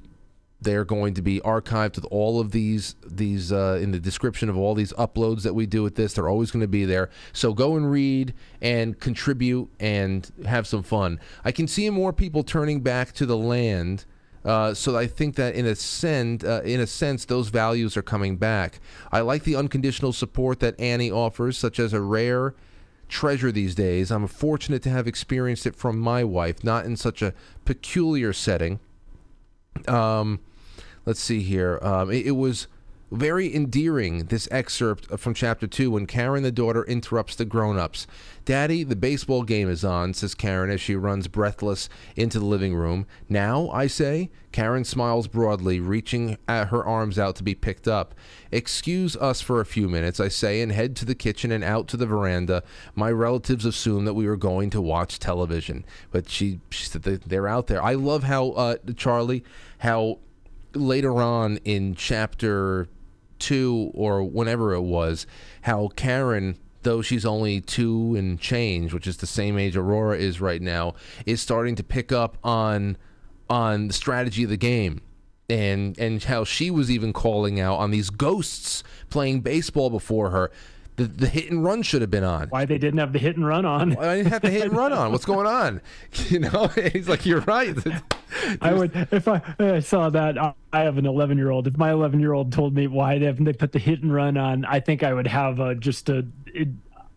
they're 0.62 0.86
going 0.86 1.14
to 1.14 1.22
be 1.22 1.40
archived 1.42 1.96
with 1.96 2.06
all 2.12 2.40
of 2.40 2.52
these 2.52 2.96
these 3.06 3.52
uh, 3.52 3.80
in 3.82 3.92
the 3.92 4.00
description 4.00 4.50
of 4.50 4.58
all 4.58 4.74
these 4.74 4.94
uploads 4.94 5.44
that 5.44 5.54
we 5.54 5.66
do 5.66 5.84
with 5.84 5.96
this. 5.96 6.14
They're 6.14 6.30
always 6.30 6.52
going 6.52 6.62
to 6.62 6.68
be 6.68 6.86
there. 6.86 7.10
So 7.34 7.54
go 7.54 7.76
and 7.76 7.90
read 7.90 8.34
and 8.62 9.00
contribute 9.00 9.70
and 9.80 10.30
have 10.46 10.68
some 10.68 10.84
fun. 10.84 11.20
I 11.44 11.52
can 11.52 11.68
see 11.68 11.90
more 11.90 12.14
people 12.14 12.44
turning 12.44 12.82
back 12.82 13.14
to 13.14 13.26
the 13.26 13.38
land. 13.38 14.06
Uh, 14.46 14.76
so 14.76 14.96
I 14.96 15.08
think 15.08 15.36
that 15.36 15.56
in 15.56 15.66
a 15.66 15.76
sense, 15.76 16.44
uh, 16.44 16.62
in 16.64 16.80
a 16.80 16.86
sense, 16.88 17.26
those 17.26 17.50
values 17.50 17.98
are 17.98 18.04
coming 18.04 18.38
back. 18.38 18.80
I 19.12 19.22
like 19.22 19.44
the 19.44 19.56
unconditional 19.56 20.14
support 20.14 20.60
that 20.60 20.80
Annie 20.80 21.12
offers, 21.12 21.58
such 21.58 21.80
as 21.80 21.94
a 21.94 22.00
rare 22.00 22.54
treasure 23.10 23.52
these 23.52 23.74
days. 23.74 24.12
I'm 24.12 24.28
fortunate 24.28 24.84
to 24.84 24.90
have 24.90 25.08
experienced 25.08 25.66
it 25.66 25.76
from 25.76 26.00
my 26.00 26.24
wife, 26.24 26.64
not 26.64 26.86
in 26.86 26.96
such 26.96 27.22
a 27.22 27.34
peculiar 27.66 28.34
setting. 28.34 28.80
Um, 29.88 30.40
let's 31.06 31.20
see 31.20 31.42
here. 31.42 31.80
Um, 31.82 32.12
it, 32.12 32.28
it 32.28 32.32
was 32.32 32.68
very 33.12 33.54
endearing, 33.54 34.26
this 34.26 34.48
excerpt 34.52 35.20
from 35.20 35.34
chapter 35.34 35.68
two, 35.68 35.92
when 35.92 36.06
Karen, 36.06 36.44
the 36.44 36.52
daughter, 36.52 36.84
interrupts 36.84 37.36
the 37.36 37.46
grown 37.46 37.78
ups. 37.78 38.08
Daddy, 38.46 38.84
the 38.84 38.96
baseball 38.96 39.44
game 39.44 39.70
is 39.70 39.86
on, 39.86 40.14
says 40.14 40.36
Karen 40.36 40.70
as 40.70 40.82
she 40.82 40.96
runs 40.96 41.28
breathless 41.28 41.90
into 42.16 42.40
the 42.40 42.46
living 42.46 42.76
room. 42.76 43.06
Now, 43.30 43.70
I 43.70 43.88
say? 43.88 44.30
Karen 44.52 44.86
smiles 44.86 45.28
broadly, 45.28 45.80
reaching 45.80 46.38
her 46.48 46.86
arms 46.86 47.20
out 47.20 47.36
to 47.36 47.44
be 47.44 47.56
picked 47.56 47.88
up. 47.88 48.16
Excuse 48.52 49.18
us 49.18 49.42
for 49.42 49.60
a 49.60 49.66
few 49.66 49.90
minutes, 49.90 50.20
I 50.20 50.30
say, 50.30 50.62
and 50.62 50.72
head 50.72 50.96
to 50.98 51.06
the 51.06 51.16
kitchen 51.16 51.52
and 51.52 51.64
out 51.64 51.88
to 51.90 51.98
the 51.98 52.06
veranda. 52.06 52.64
My 52.96 53.12
relatives 53.12 53.66
assume 53.66 54.06
that 54.06 54.14
we 54.14 54.28
were 54.28 54.38
going 54.38 54.70
to 54.70 54.82
watch 54.82 55.20
television. 55.20 55.86
But 56.12 56.30
she, 56.30 56.60
she 56.70 56.86
said 56.86 57.04
they're 57.04 57.48
out 57.48 57.68
there. 57.68 57.84
I 57.84 57.94
love 57.96 58.24
how, 58.24 58.52
uh, 58.52 58.78
Charlie, 58.96 59.44
how 59.80 60.20
later 60.74 61.22
on 61.22 61.58
in 61.66 61.96
chapter 61.96 62.88
two 63.40 63.92
or 63.94 64.24
whenever 64.24 64.74
it 64.74 64.82
was, 64.82 65.26
how 65.62 65.90
Karen, 65.96 66.58
though 66.84 67.02
she's 67.02 67.26
only 67.26 67.62
two 67.62 68.16
and 68.16 68.40
change, 68.40 68.94
which 68.94 69.08
is 69.08 69.18
the 69.18 69.28
same 69.28 69.58
age 69.58 69.76
Aurora 69.76 70.18
is 70.18 70.42
right 70.42 70.62
now, 70.62 70.94
is 71.26 71.42
starting 71.42 71.76
to 71.76 71.84
pick 71.84 72.12
up 72.12 72.38
on 72.44 72.98
on 73.50 73.88
the 73.88 73.94
strategy 73.94 74.44
of 74.44 74.50
the 74.50 74.58
game. 74.58 75.02
And 75.48 75.98
and 76.00 76.24
how 76.24 76.44
she 76.44 76.72
was 76.72 76.90
even 76.90 77.14
calling 77.14 77.60
out 77.60 77.76
on 77.76 77.92
these 77.92 78.10
ghosts 78.10 78.84
playing 79.10 79.42
baseball 79.42 79.92
before 79.92 80.32
her. 80.32 80.52
The, 80.98 81.06
the 81.06 81.28
hit 81.28 81.52
and 81.52 81.64
run 81.64 81.82
should 81.82 82.02
have 82.02 82.12
been 82.12 82.24
on. 82.24 82.48
why 82.50 82.66
they 82.66 82.78
didn't 82.78 83.00
have 83.00 83.12
the 83.12 83.20
hit 83.20 83.36
and 83.36 83.46
run 83.46 83.66
on 83.66 83.98
I 83.98 84.18
didn't 84.18 84.32
have 84.32 84.42
to 84.44 84.50
hit 84.50 84.64
and 84.64 84.74
run 84.78 84.94
on. 84.94 85.12
What's 85.12 85.26
going 85.26 85.48
on? 85.48 85.82
You 86.30 86.40
know, 86.40 86.68
he's 86.94 87.10
like, 87.10 87.26
you're 87.26 87.42
right. 87.42 87.76
I 88.62 88.74
would 88.74 89.08
if 89.12 89.28
I, 89.28 89.42
I 89.60 89.80
saw 89.80 90.10
that. 90.10 90.38
I 90.38 90.80
have 90.80 90.98
an 90.98 91.06
11 91.06 91.38
year 91.38 91.52
old. 91.52 91.68
If 91.68 91.78
my 91.78 91.92
11 91.92 92.20
year 92.20 92.34
old 92.34 92.52
told 92.52 92.74
me 92.74 92.88
why 92.88 93.20
they 93.20 93.32
they 93.32 93.54
put 93.54 93.72
the 93.72 93.80
hit 93.80 94.02
and 94.02 94.14
run 94.14 94.38
on, 94.38 94.66
I 94.66 94.80
think 94.80 95.04
I 95.04 95.14
would 95.14 95.28
have 95.28 95.60
a, 95.60 95.76
just 95.76 96.10
a 96.10 96.26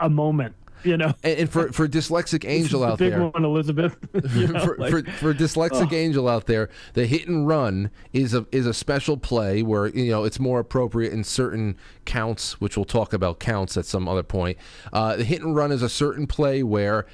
a 0.00 0.08
moment. 0.10 0.54
You 0.84 0.96
know, 0.96 1.14
And, 1.22 1.40
and 1.40 1.50
for 1.50 1.72
for 1.72 1.88
dyslexic 1.88 2.48
angel 2.48 2.84
out 2.84 2.98
big 2.98 3.12
there, 3.12 3.26
one, 3.26 3.44
Elizabeth. 3.44 3.96
you 4.34 4.48
know, 4.48 4.64
for, 4.64 4.76
like- 4.76 4.90
for, 4.90 5.02
for 5.12 5.34
dyslexic 5.34 5.92
angel 5.92 6.28
out 6.28 6.46
there, 6.46 6.68
the 6.94 7.06
hit 7.06 7.28
and 7.28 7.46
run 7.46 7.90
is 8.12 8.34
a 8.34 8.46
is 8.52 8.66
a 8.66 8.74
special 8.74 9.16
play 9.16 9.62
where 9.62 9.88
you 9.88 10.10
know 10.10 10.24
it's 10.24 10.38
more 10.40 10.60
appropriate 10.60 11.12
in 11.12 11.24
certain 11.24 11.76
counts, 12.04 12.60
which 12.60 12.76
we'll 12.76 12.84
talk 12.84 13.12
about 13.12 13.38
counts 13.40 13.76
at 13.76 13.86
some 13.86 14.08
other 14.08 14.22
point. 14.22 14.58
Uh, 14.92 15.16
the 15.16 15.24
hit 15.24 15.42
and 15.42 15.54
run 15.54 15.72
is 15.72 15.82
a 15.82 15.88
certain 15.88 16.26
play 16.26 16.62
where 16.62 17.06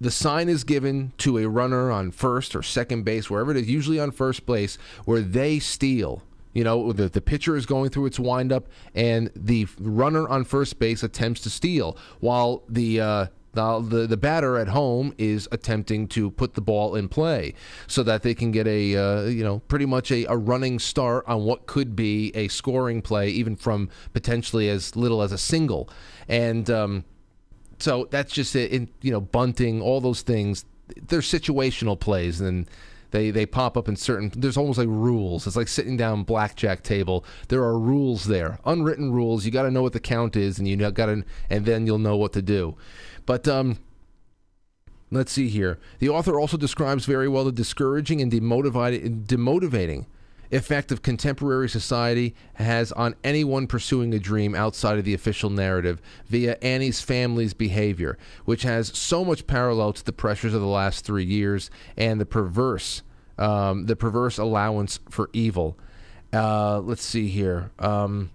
the 0.00 0.10
sign 0.10 0.48
is 0.48 0.64
given 0.64 1.12
to 1.18 1.36
a 1.38 1.46
runner 1.46 1.90
on 1.90 2.10
first 2.10 2.56
or 2.56 2.62
second 2.62 3.04
base, 3.04 3.28
wherever 3.28 3.50
it 3.50 3.56
is, 3.58 3.68
usually 3.68 4.00
on 4.00 4.10
first 4.10 4.46
base, 4.46 4.78
where 5.04 5.20
they 5.20 5.58
steal. 5.58 6.22
You 6.52 6.64
know, 6.64 6.92
the, 6.92 7.08
the 7.08 7.20
pitcher 7.20 7.56
is 7.56 7.66
going 7.66 7.90
through 7.90 8.06
its 8.06 8.18
windup, 8.18 8.68
and 8.94 9.30
the 9.36 9.66
runner 9.78 10.28
on 10.28 10.44
first 10.44 10.78
base 10.78 11.02
attempts 11.02 11.40
to 11.42 11.50
steal, 11.50 11.96
while 12.18 12.64
the 12.68 13.00
uh, 13.00 13.26
the, 13.52 13.80
the 13.80 14.06
the 14.06 14.16
batter 14.16 14.56
at 14.58 14.68
home 14.68 15.14
is 15.18 15.48
attempting 15.52 16.08
to 16.08 16.30
put 16.30 16.54
the 16.54 16.60
ball 16.60 16.96
in 16.96 17.08
play, 17.08 17.54
so 17.86 18.02
that 18.02 18.22
they 18.22 18.34
can 18.34 18.50
get 18.50 18.66
a 18.66 18.96
uh, 18.96 19.22
you 19.24 19.44
know 19.44 19.60
pretty 19.68 19.86
much 19.86 20.10
a, 20.10 20.24
a 20.24 20.36
running 20.36 20.78
start 20.78 21.24
on 21.28 21.44
what 21.44 21.66
could 21.66 21.94
be 21.94 22.32
a 22.34 22.48
scoring 22.48 23.00
play, 23.00 23.28
even 23.28 23.54
from 23.54 23.88
potentially 24.12 24.68
as 24.68 24.96
little 24.96 25.22
as 25.22 25.32
a 25.32 25.38
single, 25.38 25.88
and. 26.28 26.68
Um, 26.70 27.04
so 27.78 28.06
that's 28.10 28.32
just 28.32 28.54
it. 28.54 28.70
In 28.72 28.90
you 29.00 29.10
know, 29.10 29.20
bunting, 29.20 29.80
all 29.80 30.00
those 30.00 30.22
things. 30.22 30.64
They're 31.08 31.20
situational 31.20 31.98
plays, 31.98 32.40
and 32.40 32.68
they 33.10 33.30
they 33.30 33.46
pop 33.46 33.76
up 33.76 33.88
in 33.88 33.96
certain. 33.96 34.32
There's 34.34 34.56
almost 34.56 34.78
like 34.78 34.88
rules. 34.88 35.46
It's 35.46 35.56
like 35.56 35.68
sitting 35.68 35.96
down 35.96 36.24
blackjack 36.24 36.82
table. 36.82 37.24
There 37.48 37.62
are 37.62 37.78
rules 37.78 38.24
there, 38.26 38.58
unwritten 38.64 39.12
rules. 39.12 39.44
You 39.44 39.50
got 39.50 39.62
to 39.62 39.70
know 39.70 39.82
what 39.82 39.92
the 39.92 40.00
count 40.00 40.36
is, 40.36 40.58
and 40.58 40.66
you 40.66 40.76
got 40.76 41.06
to, 41.06 41.24
and 41.48 41.66
then 41.66 41.86
you'll 41.86 41.98
know 41.98 42.16
what 42.16 42.32
to 42.34 42.42
do. 42.42 42.76
But 43.26 43.46
um, 43.48 43.78
let's 45.10 45.32
see 45.32 45.48
here. 45.48 45.78
The 45.98 46.08
author 46.08 46.38
also 46.38 46.56
describes 46.56 47.04
very 47.04 47.28
well 47.28 47.44
the 47.44 47.52
discouraging 47.52 48.20
and 48.20 48.32
demotivating, 48.32 49.26
demotivating 49.26 50.06
effect 50.50 50.90
of 50.90 51.02
contemporary 51.02 51.68
society 51.68 52.34
has 52.54 52.92
on 52.92 53.14
anyone 53.22 53.66
pursuing 53.66 54.12
a 54.14 54.18
dream 54.18 54.54
outside 54.54 54.98
of 54.98 55.04
the 55.04 55.14
official 55.14 55.50
narrative 55.50 56.00
via 56.26 56.56
Annie's 56.60 57.00
family's 57.00 57.54
behavior, 57.54 58.18
which 58.44 58.62
has 58.62 58.88
so 58.96 59.24
much 59.24 59.46
parallel 59.46 59.92
to 59.92 60.04
the 60.04 60.12
pressures 60.12 60.54
of 60.54 60.60
the 60.60 60.66
last 60.66 61.04
three 61.04 61.24
years 61.24 61.70
and 61.96 62.20
the 62.20 62.26
perverse, 62.26 63.02
um, 63.38 63.86
the 63.86 63.96
perverse 63.96 64.38
allowance 64.38 64.98
for 65.08 65.30
evil. 65.32 65.78
Uh, 66.32 66.80
let's 66.80 67.04
see 67.04 67.28
here. 67.28 67.70
Um, 67.78 68.30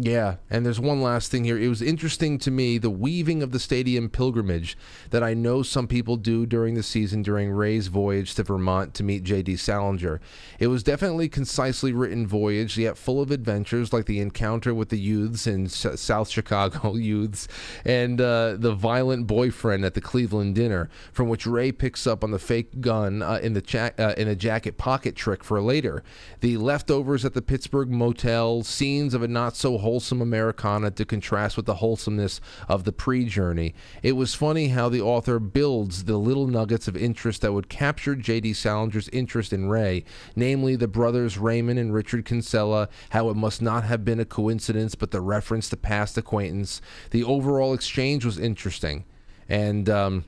yeah, 0.00 0.36
and 0.48 0.64
there's 0.64 0.78
one 0.78 1.02
last 1.02 1.32
thing 1.32 1.42
here. 1.42 1.58
It 1.58 1.66
was 1.66 1.82
interesting 1.82 2.38
to 2.38 2.52
me 2.52 2.78
the 2.78 2.88
weaving 2.88 3.42
of 3.42 3.50
the 3.50 3.58
stadium 3.58 4.08
pilgrimage 4.08 4.78
that 5.10 5.24
I 5.24 5.34
know 5.34 5.64
some 5.64 5.88
people 5.88 6.16
do 6.16 6.46
during 6.46 6.74
the 6.74 6.84
season 6.84 7.22
during 7.22 7.50
Ray's 7.50 7.88
voyage 7.88 8.36
to 8.36 8.44
Vermont 8.44 8.94
to 8.94 9.02
meet 9.02 9.24
J.D. 9.24 9.56
Salinger. 9.56 10.20
It 10.60 10.68
was 10.68 10.84
definitely 10.84 11.28
concisely 11.28 11.92
written 11.92 12.28
voyage, 12.28 12.78
yet 12.78 12.96
full 12.96 13.20
of 13.20 13.32
adventures 13.32 13.92
like 13.92 14.06
the 14.06 14.20
encounter 14.20 14.72
with 14.72 14.90
the 14.90 15.00
youths 15.00 15.48
in 15.48 15.66
South 15.68 16.28
Chicago 16.28 16.94
youths 16.94 17.48
and 17.84 18.20
uh, 18.20 18.54
the 18.56 18.74
violent 18.74 19.26
boyfriend 19.26 19.84
at 19.84 19.94
the 19.94 20.00
Cleveland 20.00 20.54
dinner, 20.54 20.88
from 21.12 21.28
which 21.28 21.44
Ray 21.44 21.72
picks 21.72 22.06
up 22.06 22.22
on 22.22 22.30
the 22.30 22.38
fake 22.38 22.80
gun 22.80 23.20
uh, 23.20 23.40
in 23.42 23.54
the 23.54 23.92
uh, 23.98 24.14
in 24.16 24.28
a 24.28 24.36
jacket 24.36 24.78
pocket 24.78 25.16
trick 25.16 25.42
for 25.42 25.60
later. 25.60 26.04
The 26.38 26.56
leftovers 26.56 27.24
at 27.24 27.34
the 27.34 27.42
Pittsburgh 27.42 27.90
motel, 27.90 28.62
scenes 28.62 29.12
of 29.12 29.24
a 29.24 29.28
not 29.28 29.56
so 29.56 29.76
wholesome 29.88 30.20
Americana 30.20 30.90
to 30.90 31.02
contrast 31.06 31.56
with 31.56 31.64
the 31.64 31.76
wholesomeness 31.76 32.42
of 32.68 32.84
the 32.84 32.92
pre 32.92 33.24
journey. 33.24 33.74
It 34.02 34.12
was 34.12 34.34
funny 34.34 34.68
how 34.68 34.90
the 34.90 35.00
author 35.00 35.38
builds 35.38 36.04
the 36.04 36.18
little 36.18 36.46
nuggets 36.46 36.88
of 36.88 36.94
interest 36.94 37.40
that 37.40 37.54
would 37.54 37.70
capture 37.70 38.14
J.D. 38.14 38.52
Salinger's 38.52 39.08
interest 39.08 39.50
in 39.50 39.70
Ray, 39.70 40.04
namely 40.36 40.76
the 40.76 40.88
brothers 40.88 41.38
Raymond 41.38 41.78
and 41.78 41.94
Richard 41.94 42.26
Kinsella, 42.26 42.90
how 43.10 43.30
it 43.30 43.34
must 43.34 43.62
not 43.62 43.84
have 43.84 44.04
been 44.04 44.20
a 44.20 44.26
coincidence 44.26 44.94
but 44.94 45.10
the 45.10 45.22
reference 45.22 45.70
to 45.70 45.76
past 45.78 46.18
acquaintance. 46.18 46.82
The 47.10 47.24
overall 47.24 47.72
exchange 47.72 48.26
was 48.26 48.38
interesting. 48.38 49.06
And, 49.48 49.88
um, 49.88 50.26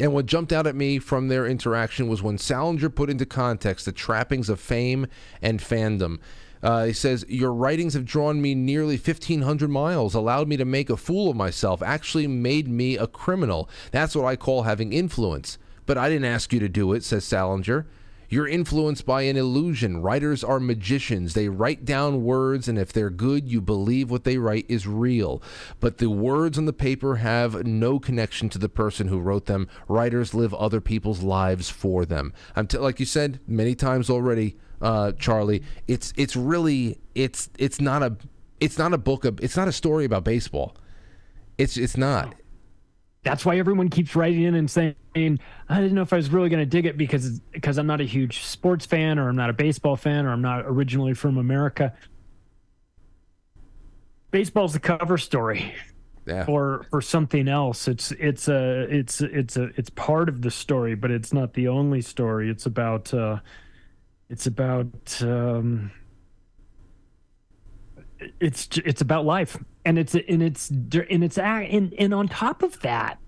and 0.00 0.14
what 0.14 0.24
jumped 0.24 0.50
out 0.50 0.66
at 0.66 0.74
me 0.74 0.98
from 0.98 1.28
their 1.28 1.46
interaction 1.46 2.08
was 2.08 2.22
when 2.22 2.38
Salinger 2.38 2.88
put 2.88 3.10
into 3.10 3.26
context 3.26 3.84
the 3.84 3.92
trappings 3.92 4.48
of 4.48 4.60
fame 4.60 5.08
and 5.42 5.60
fandom. 5.60 6.20
Uh, 6.64 6.86
he 6.86 6.92
says, 6.94 7.26
Your 7.28 7.52
writings 7.52 7.92
have 7.92 8.06
drawn 8.06 8.40
me 8.40 8.54
nearly 8.54 8.96
1,500 8.96 9.68
miles, 9.68 10.14
allowed 10.14 10.48
me 10.48 10.56
to 10.56 10.64
make 10.64 10.88
a 10.88 10.96
fool 10.96 11.30
of 11.30 11.36
myself, 11.36 11.82
actually 11.82 12.26
made 12.26 12.66
me 12.66 12.96
a 12.96 13.06
criminal. 13.06 13.68
That's 13.92 14.16
what 14.16 14.24
I 14.24 14.34
call 14.36 14.62
having 14.62 14.94
influence. 14.94 15.58
But 15.84 15.98
I 15.98 16.08
didn't 16.08 16.24
ask 16.24 16.54
you 16.54 16.60
to 16.60 16.68
do 16.68 16.94
it, 16.94 17.04
says 17.04 17.26
Salinger. 17.26 17.86
You're 18.30 18.48
influenced 18.48 19.04
by 19.04 19.22
an 19.22 19.36
illusion. 19.36 20.00
Writers 20.00 20.42
are 20.42 20.58
magicians. 20.58 21.34
They 21.34 21.50
write 21.50 21.84
down 21.84 22.24
words, 22.24 22.66
and 22.66 22.78
if 22.78 22.90
they're 22.90 23.10
good, 23.10 23.46
you 23.48 23.60
believe 23.60 24.10
what 24.10 24.24
they 24.24 24.38
write 24.38 24.64
is 24.66 24.86
real. 24.86 25.42
But 25.80 25.98
the 25.98 26.08
words 26.08 26.56
on 26.56 26.64
the 26.64 26.72
paper 26.72 27.16
have 27.16 27.66
no 27.66 28.00
connection 28.00 28.48
to 28.48 28.58
the 28.58 28.70
person 28.70 29.08
who 29.08 29.20
wrote 29.20 29.44
them. 29.44 29.68
Writers 29.86 30.32
live 30.32 30.54
other 30.54 30.80
people's 30.80 31.22
lives 31.22 31.68
for 31.68 32.06
them. 32.06 32.32
I'm 32.56 32.66
like 32.72 32.98
you 32.98 33.06
said 33.06 33.40
many 33.46 33.74
times 33.74 34.08
already, 34.08 34.56
uh, 34.84 35.12
Charlie. 35.18 35.62
It's 35.88 36.12
it's 36.16 36.36
really 36.36 36.98
it's 37.16 37.48
it's 37.58 37.80
not 37.80 38.02
a 38.04 38.16
it's 38.60 38.78
not 38.78 38.92
a 38.92 38.98
book 38.98 39.24
of 39.24 39.40
it's 39.42 39.56
not 39.56 39.66
a 39.66 39.72
story 39.72 40.04
about 40.04 40.22
baseball. 40.22 40.76
It's 41.58 41.76
it's 41.76 41.96
not. 41.96 42.34
that's 43.22 43.44
why 43.44 43.56
everyone 43.58 43.88
keeps 43.88 44.14
writing 44.14 44.42
in 44.42 44.54
and 44.54 44.70
saying, 44.70 44.94
I 45.16 45.80
didn't 45.80 45.94
know 45.94 46.02
if 46.02 46.12
I 46.12 46.16
was 46.16 46.28
really 46.30 46.50
going 46.50 46.60
to 46.60 46.66
dig 46.66 46.84
it 46.86 46.98
because 46.98 47.40
because 47.52 47.78
I'm 47.78 47.86
not 47.86 48.00
a 48.00 48.04
huge 48.04 48.44
sports 48.44 48.84
fan 48.86 49.18
or 49.18 49.28
I'm 49.28 49.36
not 49.36 49.50
a 49.50 49.54
baseball 49.54 49.96
fan 49.96 50.26
or 50.26 50.30
I'm 50.32 50.42
not 50.42 50.64
originally 50.66 51.14
from 51.14 51.38
America. 51.38 51.94
Baseball's 54.30 54.72
the 54.72 54.80
cover 54.80 55.16
story 55.16 55.72
Yeah. 56.26 56.44
or 56.48 56.86
or 56.92 57.00
something 57.00 57.48
else. 57.48 57.86
It's 57.88 58.10
it's 58.12 58.48
a 58.48 58.82
it's 58.90 59.20
it's 59.20 59.56
a 59.56 59.70
it's 59.76 59.90
part 59.90 60.28
of 60.28 60.42
the 60.42 60.50
story, 60.50 60.94
but 60.96 61.10
it's 61.10 61.32
not 61.32 61.54
the 61.54 61.68
only 61.68 62.00
story. 62.02 62.50
It's 62.50 62.66
about 62.66 63.14
uh, 63.14 63.38
it's 64.28 64.46
about 64.46 65.20
um, 65.22 65.90
it's 68.40 68.68
it's 68.84 69.00
about 69.00 69.24
life, 69.24 69.56
and 69.84 69.98
it's 69.98 70.14
and 70.14 70.42
it's 70.42 70.70
and 70.70 71.24
it's 71.24 71.38
and 71.38 71.94
and 71.98 72.14
on 72.14 72.28
top 72.28 72.62
of 72.62 72.80
that, 72.80 73.18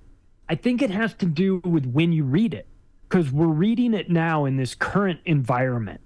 I 0.49 0.55
think 0.55 0.83
it 0.83 0.91
has 0.91 1.15
to 1.15 1.27
do 1.27 1.61
with 1.65 1.87
when 1.87 2.13
you 2.13 2.25
read 2.25 2.55
it, 2.55 2.67
because 3.09 3.31
we're 3.31 3.47
reading 3.47 3.95
it 3.95 4.11
now 4.11 4.45
in 4.45 4.57
this 4.57 4.75
current 4.75 5.21
environment, 5.27 6.01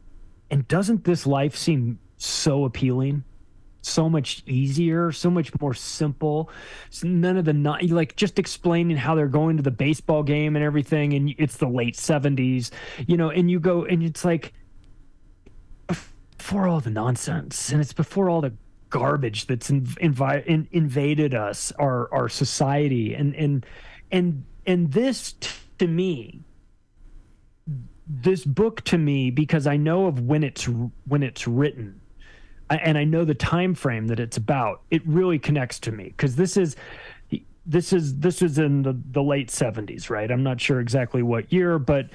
and 0.50 0.66
doesn't 0.68 1.04
this 1.04 1.26
life 1.26 1.56
seem 1.56 1.98
so 2.16 2.64
appealing? 2.64 3.24
so 3.82 4.08
much 4.08 4.42
easier, 4.46 5.12
so 5.12 5.30
much 5.30 5.58
more 5.60 5.74
simple. 5.74 6.50
None 7.02 7.36
of 7.36 7.44
the 7.44 7.52
not 7.52 7.82
like 7.84 8.16
just 8.16 8.38
explaining 8.38 8.96
how 8.96 9.14
they're 9.14 9.26
going 9.26 9.56
to 9.56 9.62
the 9.62 9.70
baseball 9.70 10.22
game 10.22 10.56
and 10.56 10.64
everything, 10.64 11.14
and 11.14 11.34
it's 11.38 11.56
the 11.56 11.68
late 11.68 11.96
seventies, 11.96 12.70
you 13.06 13.16
know, 13.16 13.30
and 13.30 13.50
you 13.50 13.60
go 13.60 13.84
and 13.84 14.02
it's 14.02 14.24
like 14.24 14.52
before 16.40 16.66
all 16.66 16.80
the 16.80 16.90
nonsense, 16.90 17.70
and 17.70 17.82
it's 17.82 17.92
before 17.92 18.30
all 18.30 18.40
the 18.40 18.52
garbage 18.88 19.46
that's 19.46 19.68
in, 19.68 19.84
invi- 19.84 20.44
in, 20.46 20.66
invaded 20.72 21.34
us, 21.34 21.70
our 21.78 22.12
our 22.12 22.30
society, 22.30 23.14
and 23.14 23.36
and 23.36 23.66
and 24.10 24.44
and 24.66 24.90
this 24.92 25.32
t- 25.32 25.50
to 25.78 25.86
me 25.86 26.40
this 28.06 28.44
book 28.44 28.80
to 28.82 28.98
me 28.98 29.30
because 29.30 29.66
I 29.66 29.76
know 29.76 30.06
of 30.06 30.20
when 30.20 30.42
it's 30.42 30.64
when 30.64 31.22
it's 31.22 31.46
written 31.46 32.00
and 32.70 32.96
I 32.96 33.04
know 33.04 33.24
the 33.24 33.34
time 33.34 33.74
frame 33.74 34.06
that 34.08 34.18
it's 34.18 34.36
about. 34.36 34.82
It 34.90 35.06
really 35.06 35.38
connects 35.38 35.78
to 35.80 35.92
me 35.92 36.04
because 36.04 36.36
this 36.36 36.56
is 36.56 36.74
this 37.66 37.92
is 37.92 38.18
this 38.18 38.42
is 38.42 38.58
in 38.58 38.82
the, 38.82 38.98
the 39.10 39.22
late 39.22 39.48
70s, 39.48 40.08
right? 40.08 40.30
I'm 40.30 40.42
not 40.42 40.60
sure 40.60 40.80
exactly 40.80 41.22
what 41.22 41.52
year, 41.52 41.78
but 41.78 42.06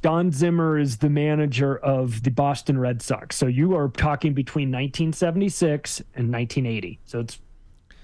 Don 0.00 0.30
Zimmer 0.30 0.78
is 0.78 0.98
the 0.98 1.10
manager 1.10 1.76
of 1.78 2.22
the 2.22 2.30
Boston 2.30 2.78
Red 2.78 3.02
Sox. 3.02 3.36
So 3.36 3.46
you 3.46 3.74
are 3.76 3.88
talking 3.88 4.32
between 4.32 4.68
1976 4.68 6.00
and 6.14 6.32
1980. 6.32 7.00
So 7.04 7.20
it's 7.20 7.40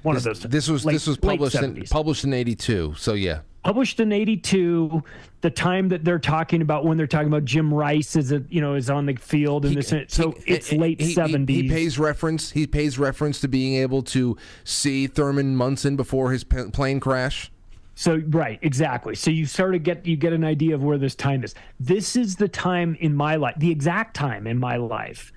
one 0.03 0.15
This, 0.17 0.27
of 0.27 0.41
those. 0.43 0.51
this 0.51 0.69
was 0.69 0.85
late- 0.85 0.93
this 0.95 1.07
was 1.07 1.17
published 1.17 1.57
in, 1.57 1.83
published 1.91 2.25
in 2.25 2.33
'82. 2.35 2.95
So 2.99 3.15
yeah, 3.15 3.41
published 3.63 4.01
in 4.01 4.13
82 4.13 5.03
the 5.41 5.51
time 5.51 5.89
that 5.89 6.05
they're 6.05 6.19
talking 6.19 6.61
about 6.63 6.85
when 6.85 6.97
they're 6.99 7.07
talking 7.07 7.29
about 7.29 7.45
jim 7.45 7.73
rice 7.73 8.15
is 8.17 8.31
a, 8.33 8.43
you 8.51 8.61
know 8.61 8.75
is 8.75 8.91
on 8.91 9.07
the 9.07 9.15
field 9.15 9.65
and 9.65 9.75
this 9.77 9.93
so 10.09 10.33
He- 10.45 10.53
it's 10.55 10.69
he- 10.69 10.79
late 10.79 11.01
he- 11.01 11.09
he- 11.09 11.15
70s 11.15 11.49
He, 11.63 11.69
pays 11.69 11.99
reference. 11.99 12.51
He 12.51 12.67
pays 12.67 12.99
reference 12.99 13.41
to 13.41 13.49
being 13.49 13.75
able 13.77 14.03
to 14.03 14.37
see 14.65 15.07
Thurman 15.07 15.57
Munson 15.57 15.97
before 15.97 16.33
his 16.33 16.45
plane 16.45 17.01
crash. 17.01 17.51
So 17.95 18.21
right, 18.29 18.59
exactly. 18.63 19.15
So 19.15 19.31
you 19.31 19.47
sort 19.47 19.75
of 19.75 19.83
get 19.83 20.05
you 20.05 20.17
get 20.17 20.33
an 20.33 20.45
idea 20.45 20.75
of 20.75 20.83
where 20.83 20.99
this 20.99 21.15
time 21.15 21.45
is. 21.45 21.55
This 21.79 22.17
is 22.17 22.37
the 22.37 22.49
time 22.49 22.97
in 23.01 23.15
my 23.15 23.37
life, 23.37 23.55
the 23.59 23.71
exact 23.71 24.15
time 24.15 24.47
in 24.47 24.59
my 24.59 24.77
life 24.77 25.33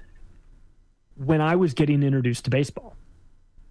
when 1.16 1.42
I 1.42 1.56
was 1.56 1.74
getting 1.74 2.04
introduced 2.04 2.46
to 2.46 2.50
baseball. 2.50 2.96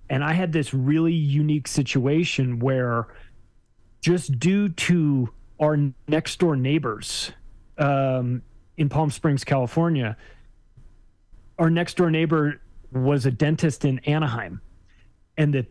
And 0.09 0.23
I 0.23 0.33
had 0.33 0.53
this 0.53 0.73
really 0.73 1.13
unique 1.13 1.67
situation 1.67 2.59
where 2.61 3.09
just 4.01 4.39
due 4.39 4.69
to 4.69 5.31
our 5.59 5.77
next 6.07 6.39
door 6.39 6.55
neighbors 6.55 7.33
um, 7.79 8.43
in 8.77 8.89
Palm 8.89 9.11
Springs, 9.11 9.43
California, 9.43 10.17
our 11.59 11.71
next 11.71 11.97
door 11.97 12.11
neighbor 12.11 12.61
was 12.93 13.27
a 13.27 13.31
dentist 13.31 13.85
in 13.85 13.99
Anaheim. 14.01 14.61
And 15.37 15.53
the 15.53 15.67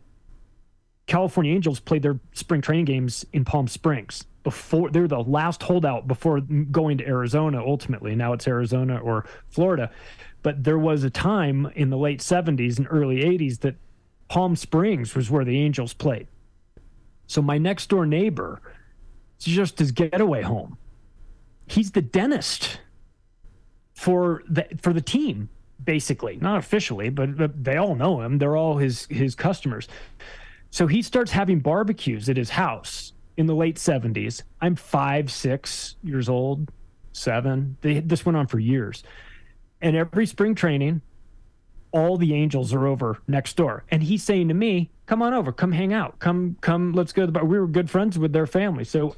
California 1.07 1.53
Angels 1.53 1.79
played 1.79 2.01
their 2.01 2.19
spring 2.33 2.61
training 2.61 2.85
games 2.85 3.25
in 3.31 3.45
Palm 3.45 3.67
Springs 3.67 4.25
before 4.43 4.91
they're 4.91 5.07
the 5.07 5.19
last 5.19 5.63
holdout 5.63 6.07
before 6.07 6.39
going 6.39 6.97
to 6.99 7.07
Arizona 7.07 7.63
ultimately. 7.65 8.15
Now 8.15 8.33
it's 8.33 8.47
Arizona 8.47 8.97
or 8.97 9.25
Florida. 9.49 9.91
But 10.43 10.63
there 10.63 10.77
was 10.77 11.03
a 11.03 11.09
time 11.09 11.71
in 11.75 11.89
the 11.89 11.97
late 11.97 12.19
70s 12.19 12.77
and 12.77 12.87
early 12.89 13.17
80s 13.17 13.61
that 13.61 13.75
Palm 14.27 14.55
Springs 14.55 15.15
was 15.15 15.29
where 15.29 15.43
the 15.43 15.59
Angels 15.59 15.93
played. 15.93 16.27
So 17.27 17.41
my 17.41 17.57
next 17.57 17.89
door 17.89 18.05
neighbor, 18.05 18.61
it's 19.35 19.45
just 19.45 19.79
his 19.79 19.91
getaway 19.91 20.43
home. 20.43 20.77
He's 21.67 21.91
the 21.91 22.03
dentist 22.03 22.79
for 23.93 24.43
the 24.47 24.67
for 24.79 24.93
the 24.93 25.01
team, 25.01 25.49
basically. 25.83 26.37
Not 26.37 26.59
officially, 26.59 27.09
but, 27.09 27.35
but 27.35 27.63
they 27.63 27.77
all 27.77 27.95
know 27.95 28.21
him. 28.21 28.37
They're 28.37 28.55
all 28.55 28.77
his 28.77 29.07
his 29.09 29.33
customers. 29.33 29.87
So 30.75 30.87
he 30.87 31.03
starts 31.03 31.31
having 31.31 31.61
barbecues 31.61 32.27
at 32.27 32.35
his 32.35 32.49
house 32.49 33.13
in 33.37 33.45
the 33.45 33.55
late 33.55 33.77
70s. 33.77 34.43
I'm 34.59 34.75
five, 34.75 35.31
six 35.31 35.95
years 36.03 36.27
old, 36.27 36.69
seven. 37.13 37.77
They, 37.79 38.01
this 38.01 38.25
went 38.25 38.35
on 38.35 38.47
for 38.47 38.59
years. 38.59 39.01
And 39.79 39.95
every 39.95 40.25
spring 40.25 40.53
training, 40.53 40.99
all 41.93 42.17
the 42.17 42.33
angels 42.33 42.73
are 42.73 42.87
over 42.87 43.19
next 43.25 43.55
door. 43.55 43.85
And 43.89 44.03
he's 44.03 44.21
saying 44.21 44.49
to 44.49 44.53
me, 44.53 44.89
come 45.05 45.21
on 45.21 45.33
over, 45.33 45.53
come 45.53 45.71
hang 45.71 45.93
out, 45.93 46.19
come, 46.19 46.57
come, 46.59 46.91
let's 46.91 47.13
go. 47.13 47.25
We 47.25 47.57
were 47.57 47.67
good 47.67 47.89
friends 47.89 48.19
with 48.19 48.33
their 48.33 48.45
family. 48.45 48.83
So 48.83 49.15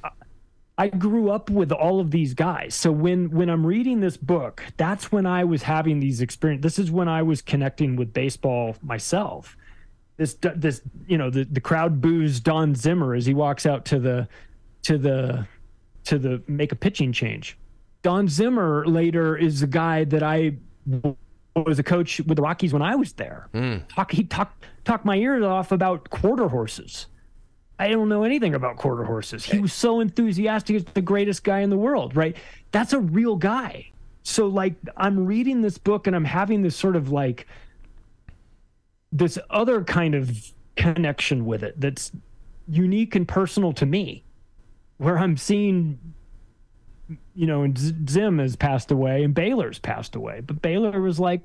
I 0.78 0.90
grew 0.90 1.32
up 1.32 1.50
with 1.50 1.72
all 1.72 2.00
of 2.00 2.12
these 2.12 2.36
guys. 2.36 2.76
So 2.76 2.92
when 2.92 3.32
when 3.32 3.50
I'm 3.50 3.66
reading 3.66 4.00
this 4.00 4.16
book, 4.16 4.64
that's 4.78 5.12
when 5.12 5.26
I 5.26 5.44
was 5.44 5.64
having 5.64 6.02
these 6.02 6.22
experiences. 6.22 6.62
This 6.62 6.86
is 6.86 6.92
when 6.92 7.08
I 7.08 7.24
was 7.24 7.42
connecting 7.42 7.96
with 7.96 8.14
baseball 8.14 8.76
myself 8.84 9.58
this 10.18 10.36
this 10.42 10.82
you 11.08 11.18
know 11.18 11.30
the 11.30 11.44
the 11.46 11.62
crowd 11.62 12.02
boos 12.02 12.40
Don 12.40 12.76
Zimmer 12.76 13.14
as 13.14 13.26
he 13.26 13.34
walks 13.34 13.66
out 13.66 13.86
to 13.86 14.00
the 14.00 14.28
to 14.84 14.98
the 14.98 15.48
to 16.06 16.18
the 16.18 16.42
make 16.48 16.72
a 16.72 16.76
pitching 16.76 17.14
change. 17.14 17.58
Don 18.02 18.28
Zimmer 18.28 18.86
later 18.86 19.38
is 19.38 19.62
the 19.62 19.68
guy 19.68 20.04
that 20.06 20.24
I 20.24 20.56
was 21.56 21.80
a 21.80 21.84
coach 21.84 22.20
with 22.22 22.36
the 22.36 22.42
Rockies 22.42 22.74
when 22.74 22.82
I 22.82 22.96
was 22.96 23.14
there. 23.14 23.50
Mm. 23.54 23.88
Talk, 23.90 24.12
he 24.12 24.24
talked 24.24 24.66
talked 24.86 25.06
my 25.06 25.16
ears 25.16 25.44
off 25.44 25.72
about 25.72 26.10
quarter 26.10 26.48
horses. 26.48 27.08
I 27.80 27.90
don't 27.90 28.10
know 28.10 28.24
anything 28.24 28.56
about 28.56 28.78
quarter 28.78 29.04
horses. 29.04 29.46
He 29.46 29.60
was 29.60 29.74
so 29.74 30.00
enthusiastic. 30.00 30.74
He's 30.74 30.84
the 30.86 31.02
greatest 31.02 31.44
guy 31.44 31.60
in 31.60 31.70
the 31.70 31.78
world, 31.78 32.16
right? 32.16 32.36
That's 32.72 32.94
a 32.94 33.00
real 33.00 33.36
guy. 33.36 33.92
So 34.24 34.48
like 34.48 34.74
I'm 34.96 35.26
reading 35.26 35.62
this 35.62 35.78
book 35.78 36.08
and 36.08 36.16
I'm 36.16 36.26
having 36.26 36.62
this 36.64 36.76
sort 36.76 36.96
of 36.96 37.12
like 37.12 37.48
this 39.12 39.38
other 39.50 39.84
kind 39.84 40.16
of 40.16 40.54
connection 40.76 41.46
with 41.46 41.64
it 41.64 41.80
that's 41.80 42.12
unique 42.68 43.16
and 43.16 43.28
personal 43.28 43.74
to 43.74 43.86
me, 43.86 44.24
where 44.98 45.18
I'm 45.18 45.38
seeing, 45.38 46.00
you 47.34 47.48
know, 47.48 47.64
and 47.64 48.10
Zim 48.10 48.40
has 48.40 48.56
passed 48.56 48.92
away 48.92 49.24
and 49.24 49.34
Baylor's 49.34 49.80
passed 49.80 50.16
away, 50.16 50.42
but 50.42 50.62
Baylor 50.62 51.02
was 51.02 51.20
like 51.20 51.42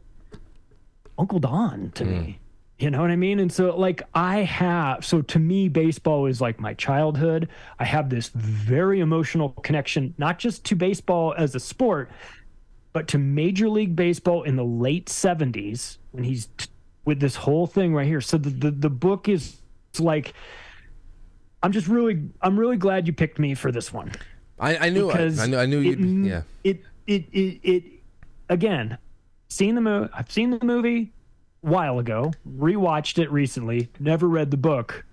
Uncle 1.19 1.39
Don 1.39 1.91
to 1.93 2.05
mm. 2.05 2.09
me. 2.09 2.39
You 2.79 2.91
know 2.91 3.01
what 3.01 3.13
I 3.13 3.17
mean? 3.17 3.39
And 3.39 3.53
so, 3.53 3.77
like, 3.77 4.03
I 4.13 4.39
have, 4.39 5.05
so 5.05 5.23
to 5.23 5.39
me, 5.39 5.69
baseball 5.69 6.27
is 6.27 6.41
like 6.41 6.59
my 6.59 6.75
childhood. 6.75 7.49
I 7.79 7.85
have 7.85 8.11
this 8.11 8.31
very 8.31 8.99
emotional 8.99 9.51
connection, 9.51 10.15
not 10.19 10.41
just 10.41 10.65
to 10.65 10.75
baseball 10.75 11.33
as 11.39 11.55
a 11.55 11.61
sport, 11.61 12.11
but 12.93 13.07
to 13.09 13.19
Major 13.19 13.69
League 13.69 13.95
Baseball 13.95 14.43
in 14.43 14.57
the 14.57 14.65
late 14.65 15.07
70s 15.07 15.99
when 16.11 16.25
he's 16.25 16.47
t- 16.59 16.67
with 17.05 17.21
this 17.21 17.37
whole 17.37 17.67
thing 17.67 17.95
right 17.95 18.07
here. 18.07 18.21
So 18.21 18.39
the 18.39 18.51
the, 18.51 18.71
the 18.71 18.91
book 18.91 19.29
is 19.29 19.57
like 19.99 20.35
I'm 21.63 21.73
just 21.73 21.89
really 21.89 22.29
I'm 22.41 22.59
really 22.59 22.77
glad 22.77 23.07
you 23.07 23.13
picked 23.13 23.39
me 23.39 23.55
for 23.55 23.73
this 23.73 23.93
one. 23.93 24.13
I, 24.59 24.77
I 24.77 24.89
knew 24.91 25.11
I, 25.11 25.31
I, 25.39 25.47
knew 25.47 25.59
I 25.59 25.67
knew 25.67 25.79
you 25.79 26.29
yeah. 26.29 26.43
It, 26.65 26.83
it 27.07 27.25
it 27.33 27.61
it 27.63 27.85
again 28.49 28.99
seen 29.49 29.75
the 29.75 29.81
movie 29.81 30.09
I've 30.15 30.31
seen 30.31 30.51
the 30.51 30.65
movie 30.65 31.13
a 31.65 31.71
while 31.71 31.99
ago, 31.99 32.33
rewatched 32.49 33.23
it 33.23 33.31
recently, 33.31 33.89
never 33.99 34.29
read 34.29 34.51
the 34.51 34.57
book. 34.57 35.05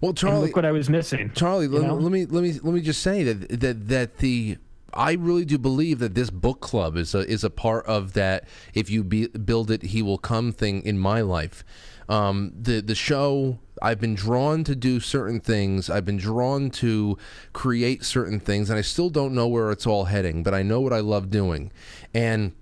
Well, 0.00 0.12
Charlie, 0.12 0.36
and 0.36 0.44
look 0.46 0.56
what 0.56 0.64
I 0.64 0.70
was 0.70 0.88
missing. 0.88 1.32
Charlie, 1.34 1.66
let, 1.66 1.82
let, 2.00 2.12
me 2.12 2.24
let 2.26 2.42
me 2.42 2.52
let 2.52 2.72
me 2.72 2.80
just 2.80 3.02
say 3.02 3.24
that 3.24 3.60
that 3.60 3.88
that 3.88 4.18
the 4.18 4.58
I 4.96 5.12
really 5.12 5.44
do 5.44 5.58
believe 5.58 5.98
that 5.98 6.14
this 6.14 6.30
book 6.30 6.60
club 6.60 6.96
is 6.96 7.14
a 7.14 7.20
is 7.30 7.44
a 7.44 7.50
part 7.50 7.86
of 7.86 8.14
that. 8.14 8.44
If 8.74 8.90
you 8.90 9.04
be, 9.04 9.28
build 9.28 9.70
it, 9.70 9.82
he 9.82 10.02
will 10.02 10.18
come 10.18 10.52
thing 10.52 10.82
in 10.82 10.98
my 10.98 11.20
life. 11.20 11.64
Um, 12.08 12.52
the 12.58 12.80
the 12.80 12.94
show 12.94 13.58
I've 13.82 14.00
been 14.00 14.14
drawn 14.14 14.64
to 14.64 14.74
do 14.74 15.00
certain 15.00 15.40
things. 15.40 15.90
I've 15.90 16.04
been 16.04 16.16
drawn 16.16 16.70
to 16.70 17.18
create 17.52 18.04
certain 18.04 18.40
things, 18.40 18.70
and 18.70 18.78
I 18.78 18.82
still 18.82 19.10
don't 19.10 19.34
know 19.34 19.46
where 19.46 19.70
it's 19.70 19.86
all 19.86 20.04
heading. 20.04 20.42
But 20.42 20.54
I 20.54 20.62
know 20.62 20.80
what 20.80 20.92
I 20.92 21.00
love 21.00 21.30
doing, 21.30 21.72
and 22.14 22.52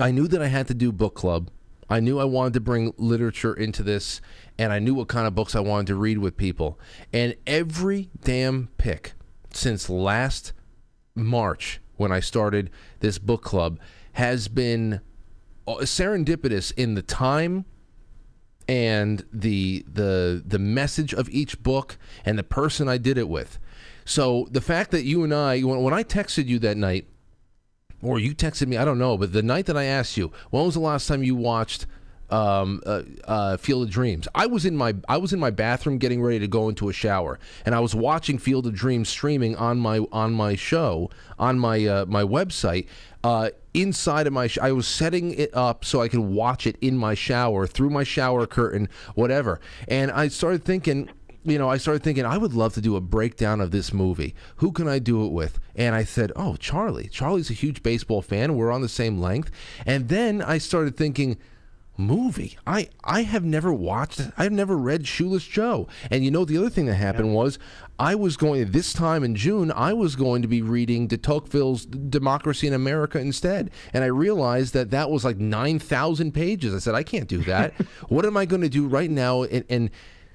I 0.00 0.10
knew 0.10 0.28
that 0.28 0.42
I 0.42 0.48
had 0.48 0.66
to 0.68 0.74
do 0.74 0.92
book 0.92 1.14
club. 1.14 1.50
I 1.90 1.98
knew 1.98 2.20
I 2.20 2.24
wanted 2.24 2.52
to 2.54 2.60
bring 2.60 2.94
literature 2.96 3.52
into 3.52 3.82
this, 3.82 4.20
and 4.56 4.72
I 4.72 4.78
knew 4.78 4.94
what 4.94 5.08
kind 5.08 5.26
of 5.26 5.34
books 5.34 5.56
I 5.56 5.60
wanted 5.60 5.88
to 5.88 5.96
read 5.96 6.18
with 6.18 6.36
people. 6.36 6.78
And 7.12 7.34
every 7.48 8.10
damn 8.22 8.68
pick 8.78 9.14
since 9.52 9.90
last 9.90 10.52
March 11.14 11.80
when 11.96 12.12
I 12.12 12.20
started 12.20 12.70
this 13.00 13.18
book 13.18 13.42
club 13.42 13.78
has 14.12 14.48
been 14.48 15.00
uh, 15.66 15.76
serendipitous 15.76 16.72
in 16.76 16.94
the 16.94 17.02
time 17.02 17.64
and 18.68 19.24
the 19.32 19.84
the 19.92 20.42
the 20.46 20.58
message 20.58 21.12
of 21.12 21.28
each 21.30 21.62
book 21.62 21.98
and 22.24 22.38
the 22.38 22.42
person 22.42 22.88
I 22.88 22.98
did 22.98 23.18
it 23.18 23.28
with. 23.28 23.58
So 24.04 24.48
the 24.50 24.60
fact 24.60 24.92
that 24.92 25.04
you 25.04 25.24
and 25.24 25.34
I 25.34 25.60
when, 25.60 25.82
when 25.82 25.94
I 25.94 26.04
texted 26.04 26.46
you 26.46 26.58
that 26.60 26.76
night 26.76 27.06
or 28.02 28.18
you 28.18 28.34
texted 28.34 28.68
me, 28.68 28.76
I 28.76 28.84
don't 28.84 28.98
know, 28.98 29.18
but 29.18 29.32
the 29.32 29.42
night 29.42 29.66
that 29.66 29.76
I 29.76 29.84
asked 29.84 30.16
you, 30.16 30.32
when 30.50 30.64
was 30.64 30.74
the 30.74 30.80
last 30.80 31.06
time 31.06 31.22
you 31.22 31.34
watched 31.34 31.86
um, 32.30 32.80
uh, 32.86 33.02
uh, 33.26 33.56
Field 33.56 33.84
of 33.84 33.90
Dreams. 33.90 34.28
I 34.34 34.46
was 34.46 34.64
in 34.64 34.76
my 34.76 34.94
I 35.08 35.16
was 35.16 35.32
in 35.32 35.40
my 35.40 35.50
bathroom 35.50 35.98
getting 35.98 36.22
ready 36.22 36.38
to 36.38 36.48
go 36.48 36.68
into 36.68 36.88
a 36.88 36.92
shower, 36.92 37.38
and 37.64 37.74
I 37.74 37.80
was 37.80 37.94
watching 37.94 38.38
Field 38.38 38.66
of 38.66 38.74
Dreams 38.74 39.08
streaming 39.08 39.56
on 39.56 39.78
my 39.78 39.98
on 40.12 40.32
my 40.32 40.54
show 40.54 41.10
on 41.38 41.58
my 41.58 41.84
uh, 41.84 42.06
my 42.06 42.22
website. 42.22 42.86
Uh, 43.22 43.50
inside 43.74 44.26
of 44.26 44.32
my, 44.32 44.46
sh- 44.46 44.58
I 44.62 44.72
was 44.72 44.88
setting 44.88 45.34
it 45.34 45.54
up 45.54 45.84
so 45.84 46.00
I 46.00 46.08
could 46.08 46.20
watch 46.20 46.66
it 46.66 46.76
in 46.80 46.96
my 46.96 47.14
shower 47.14 47.66
through 47.66 47.90
my 47.90 48.02
shower 48.02 48.46
curtain, 48.46 48.88
whatever. 49.14 49.60
And 49.88 50.10
I 50.10 50.28
started 50.28 50.64
thinking, 50.64 51.10
you 51.44 51.58
know, 51.58 51.68
I 51.68 51.76
started 51.76 52.02
thinking 52.02 52.24
I 52.24 52.38
would 52.38 52.54
love 52.54 52.74
to 52.74 52.80
do 52.80 52.96
a 52.96 53.00
breakdown 53.00 53.60
of 53.60 53.70
this 53.70 53.92
movie. 53.92 54.34
Who 54.56 54.72
can 54.72 54.88
I 54.88 54.98
do 54.98 55.24
it 55.24 55.32
with? 55.32 55.58
And 55.74 55.94
I 55.94 56.04
said, 56.04 56.32
"Oh, 56.36 56.56
Charlie. 56.56 57.08
Charlie's 57.08 57.50
a 57.50 57.54
huge 57.54 57.82
baseball 57.82 58.22
fan. 58.22 58.56
We're 58.56 58.70
on 58.70 58.82
the 58.82 58.88
same 58.88 59.20
length." 59.20 59.50
And 59.86 60.08
then 60.08 60.42
I 60.42 60.58
started 60.58 60.96
thinking, 60.96 61.38
movie. 62.00 62.56
I 62.66 62.88
I 63.04 63.22
have 63.22 63.44
never 63.44 63.72
watched. 63.72 64.22
I've 64.36 64.52
never 64.52 64.76
read 64.76 65.06
Shoeless 65.06 65.44
Joe. 65.44 65.88
And 66.10 66.24
you 66.24 66.30
know 66.30 66.44
the 66.44 66.58
other 66.58 66.70
thing 66.70 66.86
that 66.86 66.94
happened 66.94 67.28
yeah. 67.28 67.34
was 67.34 67.58
I 67.98 68.14
was 68.14 68.36
going 68.36 68.70
this 68.70 68.92
time 68.92 69.22
in 69.22 69.36
June. 69.36 69.70
I 69.70 69.92
was 69.92 70.16
going 70.16 70.42
to 70.42 70.48
be 70.48 70.62
reading 70.62 71.06
de 71.06 71.16
Tocqueville's 71.16 71.84
Democracy 71.86 72.66
in 72.66 72.72
America 72.72 73.18
instead, 73.18 73.70
and 73.92 74.02
I 74.02 74.08
realized 74.08 74.74
that 74.74 74.90
that 74.90 75.10
was 75.10 75.24
like 75.24 75.38
nine 75.38 75.78
thousand 75.78 76.32
pages. 76.32 76.74
I 76.74 76.78
said 76.78 76.94
I 76.94 77.02
can't 77.02 77.28
do 77.28 77.42
that. 77.44 77.74
what 78.08 78.24
am 78.24 78.36
I 78.36 78.46
going 78.46 78.62
to 78.62 78.68
do 78.68 78.86
right 78.86 79.10
now? 79.10 79.42
and, 79.50 79.64
and 79.68 79.90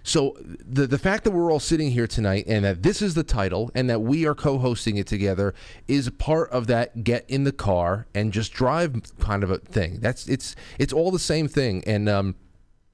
so 0.06 0.38
the 0.40 0.86
the 0.86 1.00
fact 1.00 1.24
that 1.24 1.32
we're 1.32 1.52
all 1.52 1.60
sitting 1.60 1.90
here 1.90 2.06
tonight 2.06 2.46
and 2.48 2.64
that 2.64 2.84
this 2.84 3.02
is 3.02 3.16
the 3.16 3.24
title 3.24 3.72
and 3.74 3.90
that 3.90 4.02
we 4.02 4.28
are 4.28 4.36
co-hosting 4.36 4.98
it 4.98 5.08
together 5.08 5.56
is 5.88 6.12
part 6.12 6.48
of 6.52 6.68
that 6.68 7.04
get 7.04 7.28
in 7.28 7.44
the 7.44 7.52
car 7.52 8.06
and 8.14 8.32
just 8.32 8.54
drive 8.54 9.02
kind 9.20 9.44
of 9.44 9.50
a 9.50 9.58
thing. 9.58 10.00
That's 10.02 10.28
it's 10.30 10.56
it's 10.78 10.94
all 10.94 11.10
the 11.10 11.18
same 11.18 11.48
thing 11.48 11.84
and 11.88 12.08
um 12.08 12.36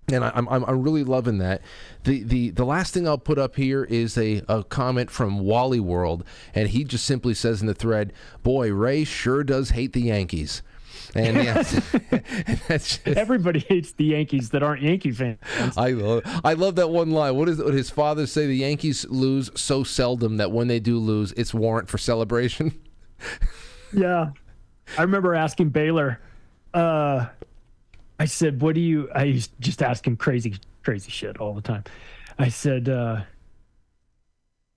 and 0.08 0.24
I, 0.24 0.32
am 0.36 0.48
I'm, 0.48 0.64
I'm 0.64 0.82
really 0.82 1.04
loving 1.04 1.40
that. 1.40 1.62
The, 2.06 2.24
the 2.24 2.50
the 2.52 2.66
last 2.66 2.94
thing 2.94 3.06
I'll 3.06 3.18
put 3.18 3.38
up 3.38 3.58
here 3.58 3.84
is 3.84 4.18
a, 4.18 4.42
a 4.48 4.64
comment 4.64 5.12
from 5.12 5.40
Wally 5.40 5.80
World, 5.82 6.24
and 6.56 6.70
he 6.70 6.86
just 6.86 7.06
simply 7.06 7.34
says 7.34 7.62
in 7.62 7.68
the 7.68 7.74
thread, 7.74 8.14
"Boy, 8.42 8.74
Ray 8.74 9.04
sure 9.04 9.44
does 9.44 9.72
hate 9.72 9.94
the 9.94 10.02
Yankees." 10.02 10.64
And 11.16 11.38
yeah, 11.44 11.64
just, 12.68 13.08
Everybody 13.08 13.60
hates 13.60 13.92
the 13.94 14.06
Yankees 14.06 14.50
that 14.52 14.64
aren't 14.64 14.82
Yankee 14.82 15.12
fans. 15.12 15.40
I 15.78 15.92
love 15.92 16.24
I 16.44 16.54
love 16.54 16.76
that 16.76 16.90
one 16.90 17.12
line. 17.12 17.36
What 17.36 17.50
is 17.50 17.58
what 17.60 17.74
his 17.74 17.90
father 17.90 18.28
say? 18.28 18.48
The 18.48 18.58
Yankees 18.58 19.06
lose 19.10 19.50
so 19.56 19.84
seldom 19.84 20.38
that 20.38 20.52
when 20.52 20.68
they 20.68 20.80
do 20.80 20.98
lose, 20.98 21.32
it's 21.34 21.54
warrant 21.54 21.90
for 21.90 21.98
celebration. 21.98 22.80
Yeah. 23.94 24.32
I 24.98 25.02
remember 25.02 25.36
asking 25.36 25.70
Baylor, 25.70 26.20
uh, 26.74 27.28
I 28.20 28.26
said, 28.26 28.62
what 28.62 28.76
do 28.76 28.82
you, 28.82 29.10
I 29.14 29.24
used 29.24 29.52
to 29.56 29.62
just 29.62 29.82
ask 29.82 30.06
him 30.06 30.16
crazy, 30.18 30.56
crazy 30.84 31.12
shit 31.12 31.38
all 31.38 31.54
the 31.54 31.62
time. 31.62 31.84
I 32.38 32.50
said, 32.50 32.90
uh, 32.90 33.22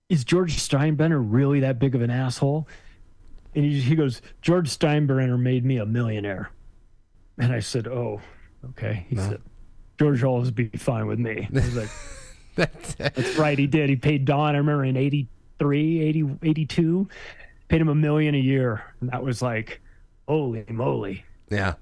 is 0.09 0.23
George 0.23 0.57
Steinbrenner 0.57 1.23
really 1.25 1.61
that 1.61 1.79
big 1.79 1.95
of 1.95 2.01
an 2.01 2.09
asshole? 2.09 2.67
And 3.55 3.63
he, 3.65 3.79
he 3.81 3.95
goes, 3.95 4.21
George 4.41 4.69
Steinbrenner 4.69 5.39
made 5.39 5.63
me 5.65 5.77
a 5.77 5.85
millionaire. 5.85 6.51
And 7.37 7.51
I 7.53 7.59
said, 7.59 7.87
oh, 7.87 8.21
okay. 8.71 9.05
He 9.09 9.15
said, 9.15 9.41
George 9.99 10.21
will 10.23 10.31
always 10.31 10.51
be 10.51 10.67
fine 10.69 11.07
with 11.07 11.19
me. 11.19 11.47
I 11.49 11.53
was 11.55 11.75
like, 11.75 11.89
That's- 12.55 12.95
that's 12.95 13.35
right. 13.37 13.57
He 13.57 13.67
did. 13.67 13.89
He 13.89 13.95
paid 13.95 14.25
Don, 14.25 14.55
I 14.55 14.57
remember 14.59 14.83
in 14.85 14.95
83, 14.97 16.01
80, 16.01 16.25
82, 16.43 17.07
paid 17.67 17.81
him 17.81 17.89
a 17.89 17.95
million 17.95 18.35
a 18.35 18.39
year. 18.39 18.83
And 19.01 19.09
that 19.09 19.23
was 19.23 19.41
like, 19.41 19.81
holy 20.27 20.65
moly. 20.69 21.23
yeah. 21.49 21.73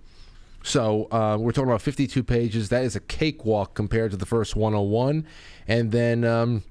So 0.62 1.08
uh, 1.10 1.38
we're 1.40 1.52
talking 1.52 1.68
about 1.70 1.82
52 1.82 2.22
pages. 2.22 2.68
That 2.68 2.84
is 2.84 2.94
a 2.94 3.00
cakewalk 3.00 3.74
compared 3.74 4.10
to 4.10 4.16
the 4.16 4.26
first 4.26 4.54
101. 4.56 5.26
And 5.66 5.90
then, 5.90 6.24
um, 6.24 6.62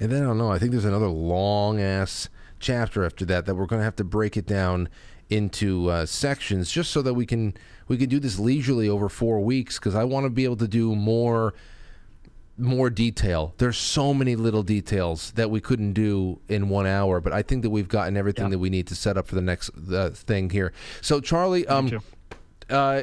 and 0.00 0.10
then 0.10 0.22
I 0.22 0.26
don't 0.26 0.38
know. 0.38 0.50
I 0.50 0.58
think 0.58 0.70
there's 0.72 0.84
another 0.84 1.08
long 1.08 1.80
ass 1.80 2.28
chapter 2.60 3.04
after 3.04 3.24
that 3.24 3.46
that 3.46 3.56
we're 3.56 3.66
going 3.66 3.80
to 3.80 3.84
have 3.84 3.96
to 3.96 4.04
break 4.04 4.36
it 4.36 4.46
down 4.46 4.88
into 5.28 5.88
uh, 5.90 6.06
sections 6.06 6.70
just 6.70 6.90
so 6.90 7.00
that 7.02 7.14
we 7.14 7.24
can 7.24 7.54
we 7.88 7.96
can 7.96 8.08
do 8.08 8.20
this 8.20 8.38
leisurely 8.38 8.88
over 8.88 9.08
four 9.08 9.40
weeks 9.40 9.78
because 9.78 9.94
I 9.94 10.04
want 10.04 10.24
to 10.24 10.30
be 10.30 10.44
able 10.44 10.56
to 10.56 10.68
do 10.68 10.94
more 10.94 11.54
more 12.58 12.90
detail. 12.90 13.54
There's 13.56 13.78
so 13.78 14.12
many 14.12 14.36
little 14.36 14.62
details 14.62 15.32
that 15.32 15.50
we 15.50 15.60
couldn't 15.60 15.94
do 15.94 16.38
in 16.48 16.68
one 16.68 16.86
hour, 16.86 17.20
but 17.20 17.32
I 17.32 17.42
think 17.42 17.62
that 17.62 17.70
we've 17.70 17.88
gotten 17.88 18.16
everything 18.16 18.44
Yeah. 18.44 18.50
that 18.50 18.58
we 18.58 18.68
need 18.70 18.86
to 18.88 18.94
set 18.94 19.16
up 19.16 19.26
for 19.26 19.34
the 19.34 19.40
next 19.40 19.70
uh, 19.92 20.10
thing 20.10 20.50
here. 20.50 20.72
So 21.00 21.20
Charlie, 21.20 21.66
um. 21.66 21.88
Uh, 22.72 23.02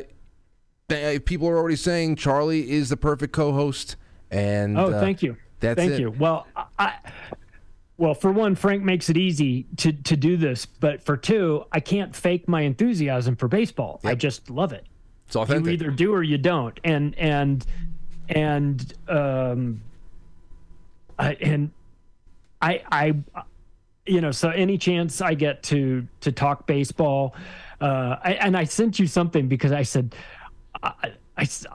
th- 0.90 1.24
people 1.26 1.48
are 1.48 1.58
already 1.58 1.76
saying 1.76 2.16
Charlie 2.18 2.70
is 2.72 2.90
the 2.90 2.98
perfect 2.98 3.34
co-host, 3.34 3.96
and 4.32 4.78
Oh, 4.78 4.88
uh, 4.92 5.00
thank 5.00 5.22
you. 5.24 5.38
that's 5.60 5.78
Thank 5.78 5.94
it. 5.94 6.00
you. 6.00 6.12
Well, 6.12 6.48
I, 6.56 6.66
I, 6.78 6.94
well, 7.98 8.14
for 8.14 8.32
one, 8.32 8.56
Frank 8.56 8.84
makes 8.84 9.10
it 9.10 9.18
easy 9.18 9.66
to 9.78 9.92
to 9.92 10.16
do 10.16 10.38
this, 10.38 10.66
but 10.66 11.04
for 11.04 11.18
two, 11.18 11.66
I 11.72 11.80
can't 11.80 12.16
fake 12.16 12.48
my 12.48 12.62
enthusiasm 12.62 13.36
for 13.36 13.48
baseball. 13.48 14.00
I 14.04 14.16
just 14.16 14.50
love 14.50 14.72
it. 14.74 14.86
It's 15.28 15.36
authentic. 15.36 15.66
You 15.68 15.72
either 15.74 15.92
do 15.92 16.14
or 16.14 16.24
you 16.24 16.38
don't, 16.38 16.80
and 16.84 17.14
and 17.20 17.66
and 18.30 18.94
um, 19.10 19.82
I, 21.18 21.34
and 21.42 21.72
I 22.62 22.82
I 22.92 23.16
you 24.06 24.22
know 24.22 24.32
so 24.32 24.50
any 24.50 24.78
chance 24.78 25.20
I 25.22 25.34
get 25.34 25.62
to 25.64 26.08
to 26.22 26.32
talk 26.32 26.66
baseball, 26.68 27.36
uh, 27.82 28.18
I, 28.24 28.34
and 28.34 28.58
I 28.58 28.66
sent 28.66 29.00
you 29.00 29.08
something 29.08 29.48
because 29.48 29.72
I 29.72 29.84
said. 29.84 30.16
I, 30.82 31.12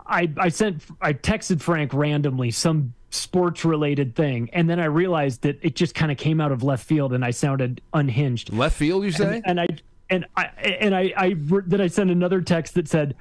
I, 0.06 0.30
I, 0.36 0.48
sent 0.50 0.82
I 1.00 1.14
texted 1.14 1.60
Frank 1.60 1.94
randomly 1.94 2.50
some 2.50 2.92
sports 3.10 3.64
related 3.64 4.14
thing 4.14 4.50
and 4.52 4.68
then 4.68 4.78
I 4.78 4.84
realized 4.84 5.42
that 5.42 5.58
it 5.62 5.74
just 5.74 5.94
kind 5.94 6.12
of 6.12 6.18
came 6.18 6.40
out 6.40 6.52
of 6.52 6.62
left 6.62 6.86
field 6.86 7.12
and 7.14 7.24
I 7.24 7.30
sounded 7.30 7.80
unhinged 7.94 8.52
Left 8.52 8.76
field, 8.76 9.04
you 9.04 9.12
say? 9.12 9.40
and 9.44 9.58
I 9.60 9.66
and 10.10 10.26
I 10.36 10.44
and 10.62 10.94
I 10.94 11.12
I 11.16 11.34
then 11.66 11.80
I 11.80 11.86
sent 11.86 12.10
another 12.10 12.40
text 12.40 12.74
that 12.74 12.88
said, 12.88 13.16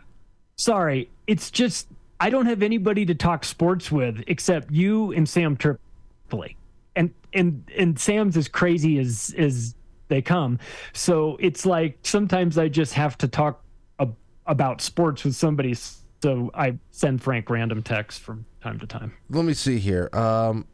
"Sorry, 0.56 1.10
it's 1.28 1.52
just 1.52 1.88
I 2.20 2.30
don't 2.30 2.46
have 2.46 2.62
anybody 2.62 3.06
to 3.06 3.16
talk 3.16 3.44
sports 3.46 3.92
with 3.92 4.24
except 4.28 4.72
you 4.72 5.12
and 5.14 5.28
Sam 5.28 5.56
Tripoli, 5.56 6.58
and 6.96 7.14
and 7.34 7.70
and 7.78 8.00
Sam's 8.00 8.38
as 8.38 8.48
crazy 8.48 9.00
as 9.00 9.34
as 9.38 9.76
they 10.08 10.22
come. 10.22 10.60
So 10.94 11.38
it's 11.40 11.66
like 11.66 11.98
sometimes 12.04 12.58
I 12.58 12.68
just 12.68 12.94
have 12.94 13.18
to 13.20 13.28
talk 13.28 13.64
ab- 14.00 14.16
about 14.46 14.82
sports 14.82 15.24
with 15.24 15.36
somebody. 15.36 15.76
So 16.22 16.52
I 16.54 16.78
send 16.92 17.22
Frank 17.22 17.50
random 17.50 17.84
texts 17.84 18.20
from 18.20 18.46
time 18.62 18.80
to 18.80 18.88
time. 18.88 19.14
Let 19.30 19.46
me 19.46 19.54
see 19.54 19.80
here. 19.80 20.10
Um, 20.14 20.68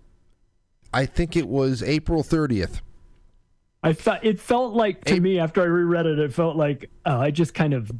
I 0.93 1.05
think 1.05 1.35
it 1.35 1.47
was 1.47 1.81
April 1.83 2.23
30th. 2.23 2.81
I 3.81 3.93
thought 3.93 4.25
it 4.25 4.39
felt 4.39 4.73
like 4.73 5.05
to 5.05 5.13
Hey- 5.13 5.19
me 5.19 5.39
after 5.39 5.61
I 5.61 5.65
reread 5.65 6.05
it, 6.05 6.19
it 6.19 6.33
felt 6.33 6.55
like 6.57 6.89
oh, 7.05 7.19
I 7.19 7.31
just 7.31 7.53
kind 7.53 7.73
of 7.73 7.91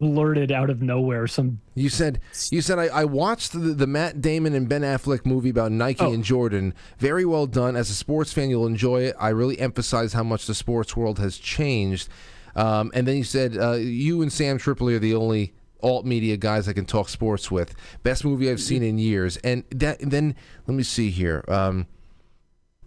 blurted 0.00 0.52
out 0.52 0.70
of 0.70 0.80
nowhere 0.80 1.26
some 1.26 1.60
You 1.74 1.88
said 1.88 2.20
you 2.50 2.60
said 2.60 2.78
I, 2.78 2.84
I 2.86 3.04
watched 3.04 3.52
the, 3.52 3.58
the 3.58 3.86
Matt 3.86 4.20
Damon 4.20 4.54
and 4.54 4.68
Ben 4.68 4.82
Affleck 4.82 5.26
movie 5.26 5.50
about 5.50 5.72
Nike 5.72 6.04
Oh. 6.04 6.12
and 6.12 6.22
Jordan. 6.22 6.72
Very 6.98 7.24
well 7.24 7.46
done. 7.46 7.74
As 7.76 7.90
a 7.90 7.94
sports 7.94 8.32
fan, 8.32 8.48
you'll 8.50 8.66
enjoy 8.66 9.02
it. 9.02 9.16
I 9.18 9.30
really 9.30 9.58
emphasize 9.58 10.12
how 10.12 10.22
much 10.22 10.46
the 10.46 10.54
sports 10.54 10.96
world 10.96 11.18
has 11.18 11.36
changed. 11.38 12.08
Um, 12.54 12.90
and 12.94 13.06
then 13.08 13.16
you 13.16 13.24
said 13.24 13.56
uh, 13.56 13.72
you 13.72 14.22
and 14.22 14.32
Sam 14.32 14.58
Tripoli 14.58 14.94
are 14.94 14.98
the 15.00 15.14
only 15.14 15.52
alt 15.82 16.04
media 16.04 16.36
guys 16.36 16.68
I 16.68 16.72
can 16.72 16.86
talk 16.86 17.08
sports 17.08 17.50
with. 17.50 17.74
Best 18.02 18.24
movie 18.24 18.50
I've 18.50 18.60
seen 18.60 18.82
in 18.82 18.98
years. 18.98 19.36
And 19.38 19.64
that 19.70 20.00
and 20.00 20.10
then 20.12 20.34
let 20.66 20.74
me 20.76 20.82
see 20.84 21.10
here. 21.10 21.44
Um, 21.48 21.86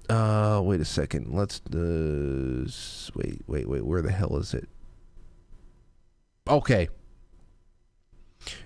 uh, 0.09 0.61
wait 0.63 0.79
a 0.81 0.85
second. 0.85 1.33
Let's 1.33 1.61
uh, 1.73 2.67
wait, 3.15 3.41
wait, 3.47 3.67
wait. 3.69 3.85
Where 3.85 4.01
the 4.01 4.11
hell 4.11 4.35
is 4.37 4.53
it? 4.53 4.67
Okay. 6.49 6.89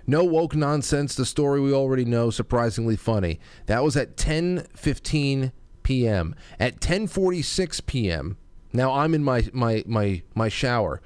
No 0.06 0.24
woke 0.24 0.54
nonsense. 0.54 1.14
The 1.14 1.26
story 1.26 1.60
we 1.60 1.72
already 1.72 2.04
know. 2.04 2.30
Surprisingly 2.30 2.96
funny. 2.96 3.40
That 3.66 3.82
was 3.82 3.96
at 3.96 4.16
10:15 4.16 5.52
p.m. 5.82 6.34
At 6.58 6.80
10:46 6.80 7.86
p.m. 7.86 8.36
Now 8.72 8.92
I'm 8.92 9.14
in 9.14 9.22
my 9.22 9.48
my 9.52 9.82
my 9.86 10.22
my 10.34 10.48
shower. 10.48 11.00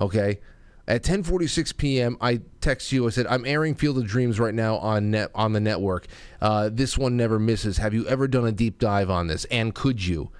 Okay. 0.00 0.40
At 0.86 1.02
10:46 1.02 1.76
p.m., 1.78 2.18
I 2.20 2.40
text 2.60 2.92
you. 2.92 3.06
I 3.06 3.10
said, 3.10 3.26
"I'm 3.28 3.46
airing 3.46 3.74
Field 3.74 3.96
of 3.96 4.06
Dreams 4.06 4.38
right 4.38 4.52
now 4.52 4.76
on 4.76 5.10
net 5.10 5.30
on 5.34 5.54
the 5.54 5.60
network. 5.60 6.06
Uh, 6.42 6.68
this 6.70 6.98
one 6.98 7.16
never 7.16 7.38
misses. 7.38 7.78
Have 7.78 7.94
you 7.94 8.06
ever 8.06 8.28
done 8.28 8.46
a 8.46 8.52
deep 8.52 8.78
dive 8.78 9.08
on 9.08 9.26
this? 9.28 9.46
And 9.46 9.74
could 9.74 10.04
you?" 10.04 10.30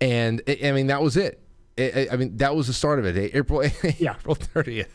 And 0.00 0.40
I 0.46 0.58
I 0.66 0.72
mean, 0.72 0.86
that 0.86 1.02
was 1.02 1.16
it. 1.16 1.40
I- 1.78 2.08
I 2.12 2.16
mean, 2.16 2.36
that 2.38 2.54
was 2.56 2.66
the 2.66 2.72
start 2.72 2.98
of 2.98 3.04
it. 3.06 3.16
eh, 3.16 3.38
April 3.38 3.62
Yeah. 3.98 4.14
April 4.18 4.36
30th. 4.36 4.88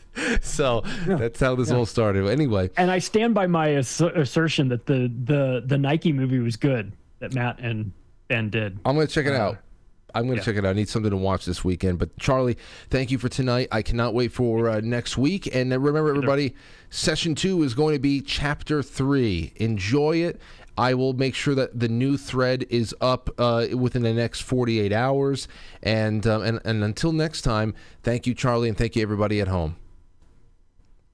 So 0.44 0.82
that's 1.06 1.40
how 1.40 1.54
this 1.54 1.70
all 1.70 1.86
started. 1.86 2.28
Anyway, 2.28 2.70
and 2.76 2.90
I 2.90 2.98
stand 2.98 3.34
by 3.34 3.46
my 3.46 3.74
ass- 3.74 4.00
assertion 4.00 4.68
that 4.68 4.86
the 4.86 5.10
the 5.24 5.62
the 5.66 5.78
Nike 5.78 6.12
movie 6.12 6.38
was 6.38 6.56
good 6.56 6.92
that 7.20 7.34
Matt 7.34 7.58
and 7.60 7.92
Ben 8.28 8.50
did. 8.50 8.78
I'm 8.84 8.94
going 8.94 9.06
to 9.06 9.12
check 9.12 9.26
it 9.26 9.34
out. 9.34 9.58
I'm 10.16 10.26
going 10.26 10.36
to 10.36 10.40
yeah. 10.42 10.44
check 10.44 10.56
it 10.56 10.64
out. 10.64 10.70
I 10.70 10.72
need 10.74 10.88
something 10.88 11.10
to 11.10 11.16
watch 11.16 11.44
this 11.44 11.64
weekend. 11.64 11.98
But 11.98 12.16
Charlie, 12.18 12.56
thank 12.88 13.10
you 13.10 13.18
for 13.18 13.28
tonight. 13.28 13.66
I 13.72 13.82
cannot 13.82 14.14
wait 14.14 14.30
for 14.30 14.68
uh, 14.70 14.80
next 14.80 15.18
week. 15.18 15.52
And 15.52 15.72
uh, 15.72 15.80
remember, 15.80 16.08
everybody, 16.10 16.54
session 16.90 17.34
two 17.34 17.64
is 17.64 17.74
going 17.74 17.94
to 17.94 17.98
be 17.98 18.20
chapter 18.20 18.80
three. 18.80 19.52
Enjoy 19.56 20.18
it. 20.18 20.40
I 20.76 20.94
will 20.94 21.12
make 21.12 21.34
sure 21.34 21.54
that 21.54 21.78
the 21.78 21.88
new 21.88 22.16
thread 22.16 22.66
is 22.68 22.94
up 23.00 23.30
uh, 23.38 23.66
within 23.76 24.02
the 24.02 24.12
next 24.12 24.40
48 24.42 24.92
hours. 24.92 25.48
And, 25.82 26.26
um, 26.26 26.42
and 26.42 26.60
and 26.64 26.82
until 26.82 27.12
next 27.12 27.42
time, 27.42 27.74
thank 28.02 28.26
you, 28.26 28.34
Charlie, 28.34 28.68
and 28.68 28.76
thank 28.76 28.96
you, 28.96 29.02
everybody 29.02 29.40
at 29.40 29.48
home. 29.48 29.76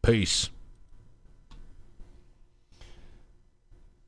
Peace. 0.02 0.50